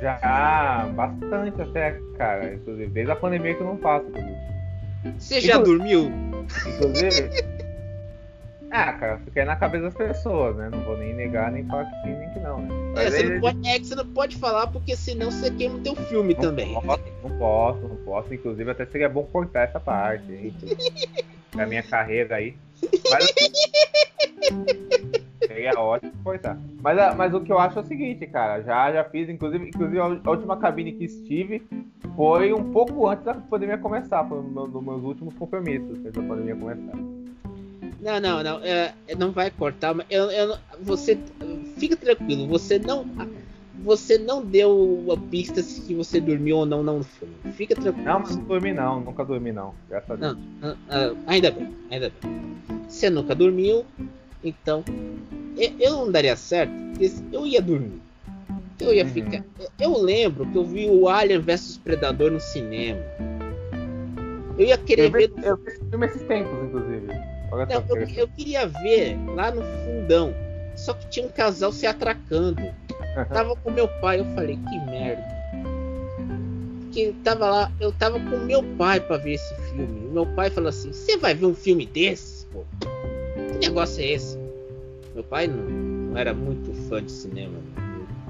Já, 0.00 0.88
bastante 0.94 1.60
até, 1.60 2.00
cara. 2.16 2.54
Inclusive, 2.54 2.86
desde 2.90 3.12
a 3.12 3.16
pandemia 3.16 3.54
que 3.54 3.60
eu 3.60 3.66
não 3.66 3.78
faço. 3.78 4.06
Você 5.18 5.40
já 5.40 5.58
dormiu? 5.58 6.10
Inclusive. 6.66 7.53
Ah, 8.76 8.92
cara, 8.92 9.18
fica 9.18 9.44
na 9.44 9.54
cabeça 9.54 9.84
das 9.84 9.94
pessoas, 9.94 10.56
né? 10.56 10.68
Não 10.68 10.80
vou 10.80 10.98
nem 10.98 11.14
negar, 11.14 11.52
nem 11.52 11.64
falar 11.64 11.84
que 11.84 12.02
sim, 12.02 12.12
nem 12.12 12.28
que 12.30 12.40
não, 12.40 12.60
né? 12.60 12.68
É, 12.96 13.08
você 13.08 13.22
não 13.22 13.40
pode, 13.40 13.68
é 13.68 13.78
que 13.78 13.86
você 13.86 13.94
não 13.94 14.06
pode 14.06 14.36
falar, 14.36 14.66
porque 14.66 14.96
senão 14.96 15.30
você 15.30 15.48
queima 15.52 15.76
o 15.76 15.80
teu 15.80 15.94
filme 15.94 16.34
não 16.34 16.40
também. 16.40 16.74
Posso, 16.74 17.04
não 17.22 17.38
posso, 17.38 17.80
não 17.82 17.96
posso. 17.98 18.34
Inclusive, 18.34 18.68
até 18.72 18.84
seria 18.86 19.08
bom 19.08 19.22
cortar 19.26 19.68
essa 19.68 19.78
parte, 19.78 20.24
hein? 20.32 20.52
da 21.54 21.68
minha 21.68 21.84
carreira 21.84 22.34
aí. 22.34 22.56
Mas, 23.12 23.32
seria 25.46 25.78
ótimo 25.78 26.12
cortar. 26.24 26.58
Mas, 26.82 26.98
ah, 26.98 27.14
mas 27.16 27.32
o 27.32 27.40
que 27.42 27.52
eu 27.52 27.60
acho 27.60 27.78
é 27.78 27.82
o 27.82 27.86
seguinte, 27.86 28.26
cara. 28.26 28.60
Já, 28.60 28.92
já 28.92 29.04
fiz, 29.04 29.28
inclusive, 29.28 29.68
inclusive 29.68 30.00
a 30.00 30.30
última 30.30 30.56
cabine 30.56 30.90
que 30.94 31.04
estive 31.04 31.64
foi 32.16 32.52
um 32.52 32.72
pouco 32.72 33.06
antes 33.06 33.24
da 33.24 33.34
pandemia 33.34 33.78
começar. 33.78 34.24
Foi 34.24 34.40
um 34.40 34.68
dos 34.68 34.82
meus 34.82 35.04
últimos 35.04 35.32
compromissos 35.34 35.96
antes 35.98 36.12
da 36.12 36.22
pandemia 36.22 36.56
começar. 36.56 37.23
Não, 38.04 38.20
não, 38.20 38.42
não. 38.42 38.58
É, 38.62 38.94
não 39.18 39.32
vai 39.32 39.50
cortar. 39.50 39.96
Eu, 40.10 40.30
eu, 40.30 40.56
você 40.82 41.18
fica 41.78 41.96
tranquilo. 41.96 42.46
Você 42.48 42.78
não, 42.78 43.06
você 43.82 44.18
não 44.18 44.44
deu 44.44 45.06
a 45.10 45.16
pista 45.30 45.62
se 45.62 45.94
você 45.94 46.20
dormiu 46.20 46.58
ou 46.58 46.66
não, 46.66 46.82
não 46.82 46.98
no 46.98 47.04
filme. 47.04 47.34
Fica 47.54 47.74
tranquilo. 47.74 48.06
Não, 48.06 48.20
não 48.20 48.44
dormi 48.44 48.74
não. 48.74 49.00
Nunca 49.00 49.24
dormi 49.24 49.52
não. 49.52 49.74
Graças 49.88 50.20
não, 50.20 50.30
a 50.30 50.34
Deus. 50.34 51.18
ainda 51.26 51.50
bem, 51.50 51.68
ainda 51.90 52.10
bem. 52.22 52.54
Você 52.88 53.08
nunca 53.08 53.34
dormiu, 53.34 53.84
então 54.42 54.84
eu, 55.56 55.92
não 55.92 56.12
daria 56.12 56.36
certo, 56.36 56.70
porque 56.90 57.10
eu 57.32 57.46
ia 57.46 57.62
dormir. 57.62 58.02
Eu 58.80 58.92
ia 58.92 59.04
Uhum. 59.04 59.10
ficar. 59.10 59.44
Eu 59.80 59.96
lembro 59.96 60.44
que 60.46 60.58
eu 60.58 60.64
vi 60.64 60.90
o 60.90 61.08
Alien 61.08 61.40
vs 61.40 61.78
Predador 61.78 62.30
no 62.30 62.40
cinema. 62.40 63.00
Eu 64.58 64.66
ia 64.66 64.76
querer 64.76 65.06
Eu 65.06 65.12
vi, 65.12 65.26
ver. 65.26 65.32
eu 65.44 65.56
vi 65.56 65.68
esse 65.68 65.84
filme 65.88 66.06
esses 66.06 66.22
tempos, 66.24 66.52
inclusive. 66.64 67.06
Olha 67.50 67.66
Não, 67.66 67.82
que 67.82 67.92
eu, 67.92 68.24
eu 68.24 68.28
queria 68.28 68.66
ver 68.66 69.16
lá 69.34 69.50
no 69.50 69.62
fundão. 69.62 70.34
Só 70.76 70.92
que 70.94 71.06
tinha 71.08 71.26
um 71.26 71.30
casal 71.30 71.72
se 71.72 71.86
atracando. 71.86 72.62
Tava 73.32 73.54
com 73.56 73.70
meu 73.70 73.86
pai, 74.00 74.20
eu 74.20 74.24
falei, 74.34 74.56
que 74.56 74.90
merda. 74.90 75.22
Porque 76.80 77.14
tava 77.22 77.50
lá, 77.50 77.72
eu 77.80 77.92
tava 77.92 78.18
com 78.18 78.38
meu 78.38 78.62
pai 78.76 79.00
pra 79.00 79.16
ver 79.16 79.34
esse 79.34 79.54
filme. 79.70 80.08
Meu 80.12 80.26
pai 80.26 80.50
falou 80.50 80.68
assim: 80.68 80.92
Você 80.92 81.16
vai 81.16 81.34
ver 81.34 81.46
um 81.46 81.54
filme 81.54 81.86
desses, 81.86 82.46
pô? 82.52 82.64
Que 83.52 83.68
negócio 83.68 84.02
é 84.02 84.06
esse? 84.12 84.38
Meu 85.14 85.24
pai 85.24 85.46
não, 85.46 85.56
não 85.56 86.18
era 86.18 86.34
muito 86.34 86.72
fã 86.88 87.02
de 87.02 87.10
cinema. 87.10 87.58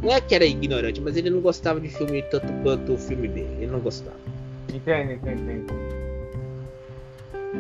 Não 0.03 0.13
é 0.13 0.21
que 0.21 0.35
era 0.35 0.45
ignorante, 0.45 1.01
mas 1.01 1.17
ele 1.17 1.31
não 1.31 1.41
gostava 1.41 1.81
de 1.81 1.89
filme 1.89 2.23
tanto 2.23 2.53
quanto 2.63 2.93
o 2.93 2.99
filme 2.99 3.27
B. 3.27 3.41
Ele 3.41 3.69
não 3.69 3.81
gostava. 3.81 4.17
Entendo, 4.73 5.13
entendo, 5.13 5.51
entendo. 5.51 5.75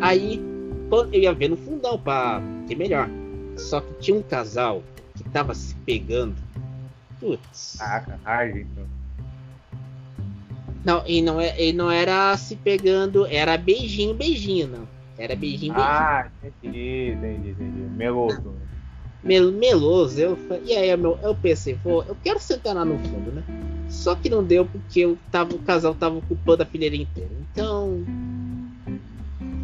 Aí 0.00 0.53
eu 0.90 1.20
ia 1.20 1.32
ver 1.32 1.48
no 1.48 1.56
fundão 1.56 1.98
pra 1.98 2.40
ter 2.66 2.76
melhor. 2.76 3.08
Só 3.56 3.80
que 3.80 3.92
tinha 4.00 4.16
um 4.16 4.22
casal 4.22 4.82
que 5.14 5.24
tava 5.30 5.54
se 5.54 5.74
pegando. 5.76 6.36
Putz. 7.20 7.76
Caraca, 7.78 8.20
Arlington. 8.24 8.86
Não, 10.84 11.02
e 11.06 11.22
não, 11.22 11.40
é, 11.40 11.58
e 11.62 11.72
não 11.72 11.90
era 11.90 12.36
se 12.36 12.56
pegando, 12.56 13.26
era 13.26 13.56
beijinho, 13.56 14.14
beijinho, 14.14 14.68
não. 14.68 14.88
Era 15.16 15.34
beijinho, 15.34 15.72
beijinho. 15.72 15.94
Ah, 15.96 16.28
entendi, 16.42 17.12
entendi, 17.12 17.50
entendi. 17.50 17.80
Meloso. 17.96 18.54
Mel- 19.22 19.52
meloso. 19.52 20.20
Eu, 20.20 20.38
e 20.62 20.74
aí 20.76 20.90
eu, 20.90 21.18
eu 21.22 21.34
pensei, 21.34 21.78
pô, 21.82 22.02
eu 22.02 22.14
quero 22.16 22.38
sentar 22.38 22.74
lá 22.74 22.84
no 22.84 22.98
fundo, 22.98 23.32
né? 23.32 23.42
Só 23.88 24.14
que 24.14 24.28
não 24.28 24.44
deu 24.44 24.66
porque 24.66 25.00
eu 25.00 25.18
tava, 25.30 25.54
o 25.54 25.58
casal 25.60 25.94
tava 25.94 26.18
ocupando 26.18 26.62
a 26.62 26.66
fileira 26.66 26.96
inteira. 26.96 27.30
Então. 27.40 28.04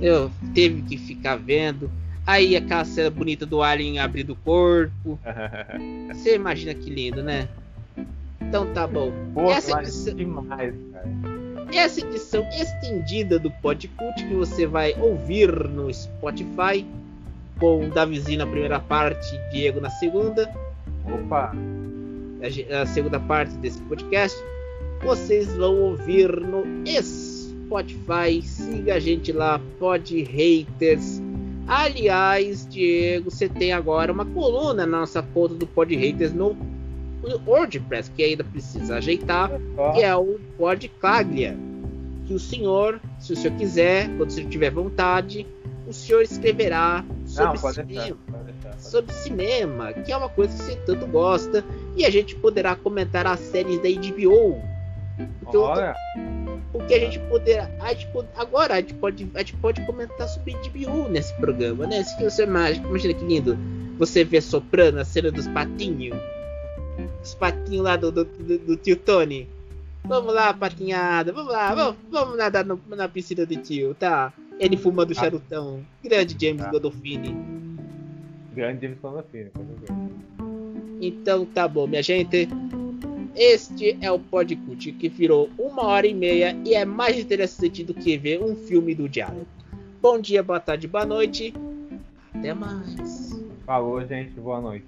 Eu 0.01 0.31
teve 0.55 0.83
que 0.83 0.97
ficar 0.97 1.37
vendo. 1.37 1.91
Aí 2.27 2.57
aquela 2.57 2.85
cena 2.85 3.11
bonita 3.11 3.45
do 3.45 3.63
Alien 3.63 3.99
abrindo 3.99 4.35
o 4.35 4.37
corpo. 4.37 5.19
Você 6.13 6.35
imagina 6.37 6.75
que 6.75 6.89
lindo, 6.91 7.23
né? 7.23 7.49
Então 8.41 8.67
tá 8.73 8.87
bom. 8.87 9.13
Pô, 9.35 9.51
Essa 9.51 9.81
edição- 9.81 10.15
demais, 10.15 10.75
cara. 10.93 11.09
Essa 11.73 12.01
edição 12.01 12.45
estendida 12.51 13.39
do 13.39 13.51
Podcult 13.51 14.17
que 14.27 14.35
você 14.35 14.67
vai 14.67 14.93
ouvir 14.99 15.53
no 15.69 15.93
Spotify, 15.95 16.85
com 17.61 17.87
o 17.87 17.91
Davizinho 17.91 18.39
na 18.39 18.47
primeira 18.47 18.81
parte 18.81 19.35
e 19.37 19.51
Diego 19.53 19.81
na 19.81 19.91
segunda, 19.91 20.53
Opa, 21.05 21.53
a 22.83 22.87
segunda 22.87 23.21
parte 23.21 23.53
desse 23.59 23.81
podcast, 23.83 24.37
vocês 25.03 25.55
vão 25.57 25.77
ouvir 25.81 26.29
no 26.41 26.65
Spotify. 27.71 28.43
Siga 28.43 28.95
a 28.97 28.99
gente 29.01 29.31
lá, 29.33 29.61
Pod 29.79 30.23
Haters. 30.25 31.23
Aliás, 31.69 32.67
Diego, 32.69 33.31
você 33.31 33.49
tem 33.49 33.73
agora 33.73 34.13
uma 34.13 34.25
coluna 34.25 34.85
na 34.85 34.99
nossa 35.01 35.23
conta 35.23 35.55
do 35.55 35.67
Pod 35.69 35.95
Haters 35.95 36.33
no 36.33 36.57
WordPress, 37.47 38.11
que 38.11 38.25
ainda 38.25 38.43
precisa 38.43 38.97
ajeitar 38.97 39.51
que 39.95 40.03
é 40.03 40.15
o 40.17 40.41
Pod 40.59 40.89
Caglia. 41.01 41.57
Que 42.27 42.35
o 42.35 42.39
senhor, 42.41 43.01
se 43.21 43.33
o 43.33 43.37
senhor 43.37 43.57
quiser, 43.57 44.09
quando 44.17 44.31
o 44.31 44.33
senhor 44.33 44.51
tiver 44.51 44.71
vontade, 44.71 45.47
o 45.87 45.93
senhor 45.93 46.23
escreverá 46.23 47.05
sobre, 47.25 47.45
Não, 47.45 47.53
deixar, 47.63 47.73
cinema, 47.75 48.17
pode 48.27 48.45
deixar. 48.53 48.71
pode 48.71 48.83
sobre 48.83 49.13
cinema, 49.15 49.93
que 49.93 50.13
é 50.13 50.17
uma 50.17 50.29
coisa 50.29 50.57
que 50.57 50.63
você 50.65 50.77
tanto 50.87 51.07
gosta, 51.07 51.65
e 51.97 52.05
a 52.05 52.11
gente 52.11 52.35
poderá 52.37 52.75
comentar 52.75 53.27
as 53.27 53.39
séries 53.41 53.79
da 53.81 53.89
HBO. 53.89 54.61
Porque, 55.41 55.57
eu- 55.57 55.63
Olha, 56.61 56.71
porque 56.73 56.95
a 56.95 56.99
gente 57.01 57.19
poderá. 57.21 57.71
A 57.81 57.93
gente 57.95 58.09
agora 58.37 58.75
a 58.75 58.77
gente, 58.81 58.95
pode, 58.95 59.29
a 59.35 59.39
gente 59.39 59.57
pode 59.57 59.85
comentar 59.87 60.29
sobre 60.29 60.53
HBO 60.55 61.09
nesse 61.09 61.33
programa, 61.35 61.87
né? 61.87 62.03
Se 62.05 62.23
você 62.23 62.45
imagina, 62.45 62.87
imagina 62.89 63.15
que 63.15 63.25
lindo 63.25 63.57
você 63.99 64.25
vê 64.25 64.41
soprando 64.41 64.99
a 64.99 65.05
cena 65.05 65.31
dos 65.31 65.47
patinhos. 65.49 66.19
Os 67.23 67.35
patinhos 67.35 67.83
lá 67.85 67.97
do, 67.97 68.11
do, 68.11 68.25
do, 68.25 68.59
do 68.59 68.77
tio 68.77 68.97
Tony. 68.97 69.49
Vamos 70.05 70.33
lá, 70.33 70.53
patinhada, 70.55 71.31
vamos 71.33 71.53
lá, 71.53 71.75
vamos, 71.75 71.97
vamos 72.11 72.37
nadar 72.39 72.65
no- 72.65 72.81
na 72.89 73.07
piscina 73.09 73.45
do 73.45 73.55
tio, 73.57 73.95
tá? 73.95 74.33
Ele 74.59 74.77
fumando 74.77 75.15
Tá. 75.15 75.21
charutão. 75.21 75.81
Grande 76.03 76.35
James. 76.41 76.67
Godolfini. 76.71 77.37
grande 78.55 78.81
James 78.83 78.99
Gandolfini, 79.03 79.51
com 79.55 79.65
certeza. 79.67 80.11
Então 81.03 81.45
tá 81.47 81.67
bom, 81.69 81.87
minha 81.87 82.03
gente. 82.03 82.49
Este 83.35 83.97
é 84.01 84.11
o 84.11 84.19
Podcast 84.19 84.93
que 84.93 85.09
virou 85.09 85.49
uma 85.59 85.85
hora 85.85 86.07
e 86.07 86.13
meia 86.13 86.57
e 86.65 86.75
é 86.75 86.85
mais 86.85 87.19
interessante 87.19 87.85
do 87.85 87.95
que 87.95 88.19
ver 88.19 88.43
um 88.43 88.57
filme 88.57 88.95
do 88.95 89.09
diabo. 89.09 89.47
Bom 90.03 90.19
dia, 90.19 90.43
boa 90.43 90.59
tarde, 90.59 90.89
boa 90.89 91.07
noite. 91.07 91.55
Até 92.35 92.53
mais. 92.53 93.41
Falou, 93.65 94.05
gente, 94.05 94.33
boa 94.33 94.61
noite. 94.61 94.87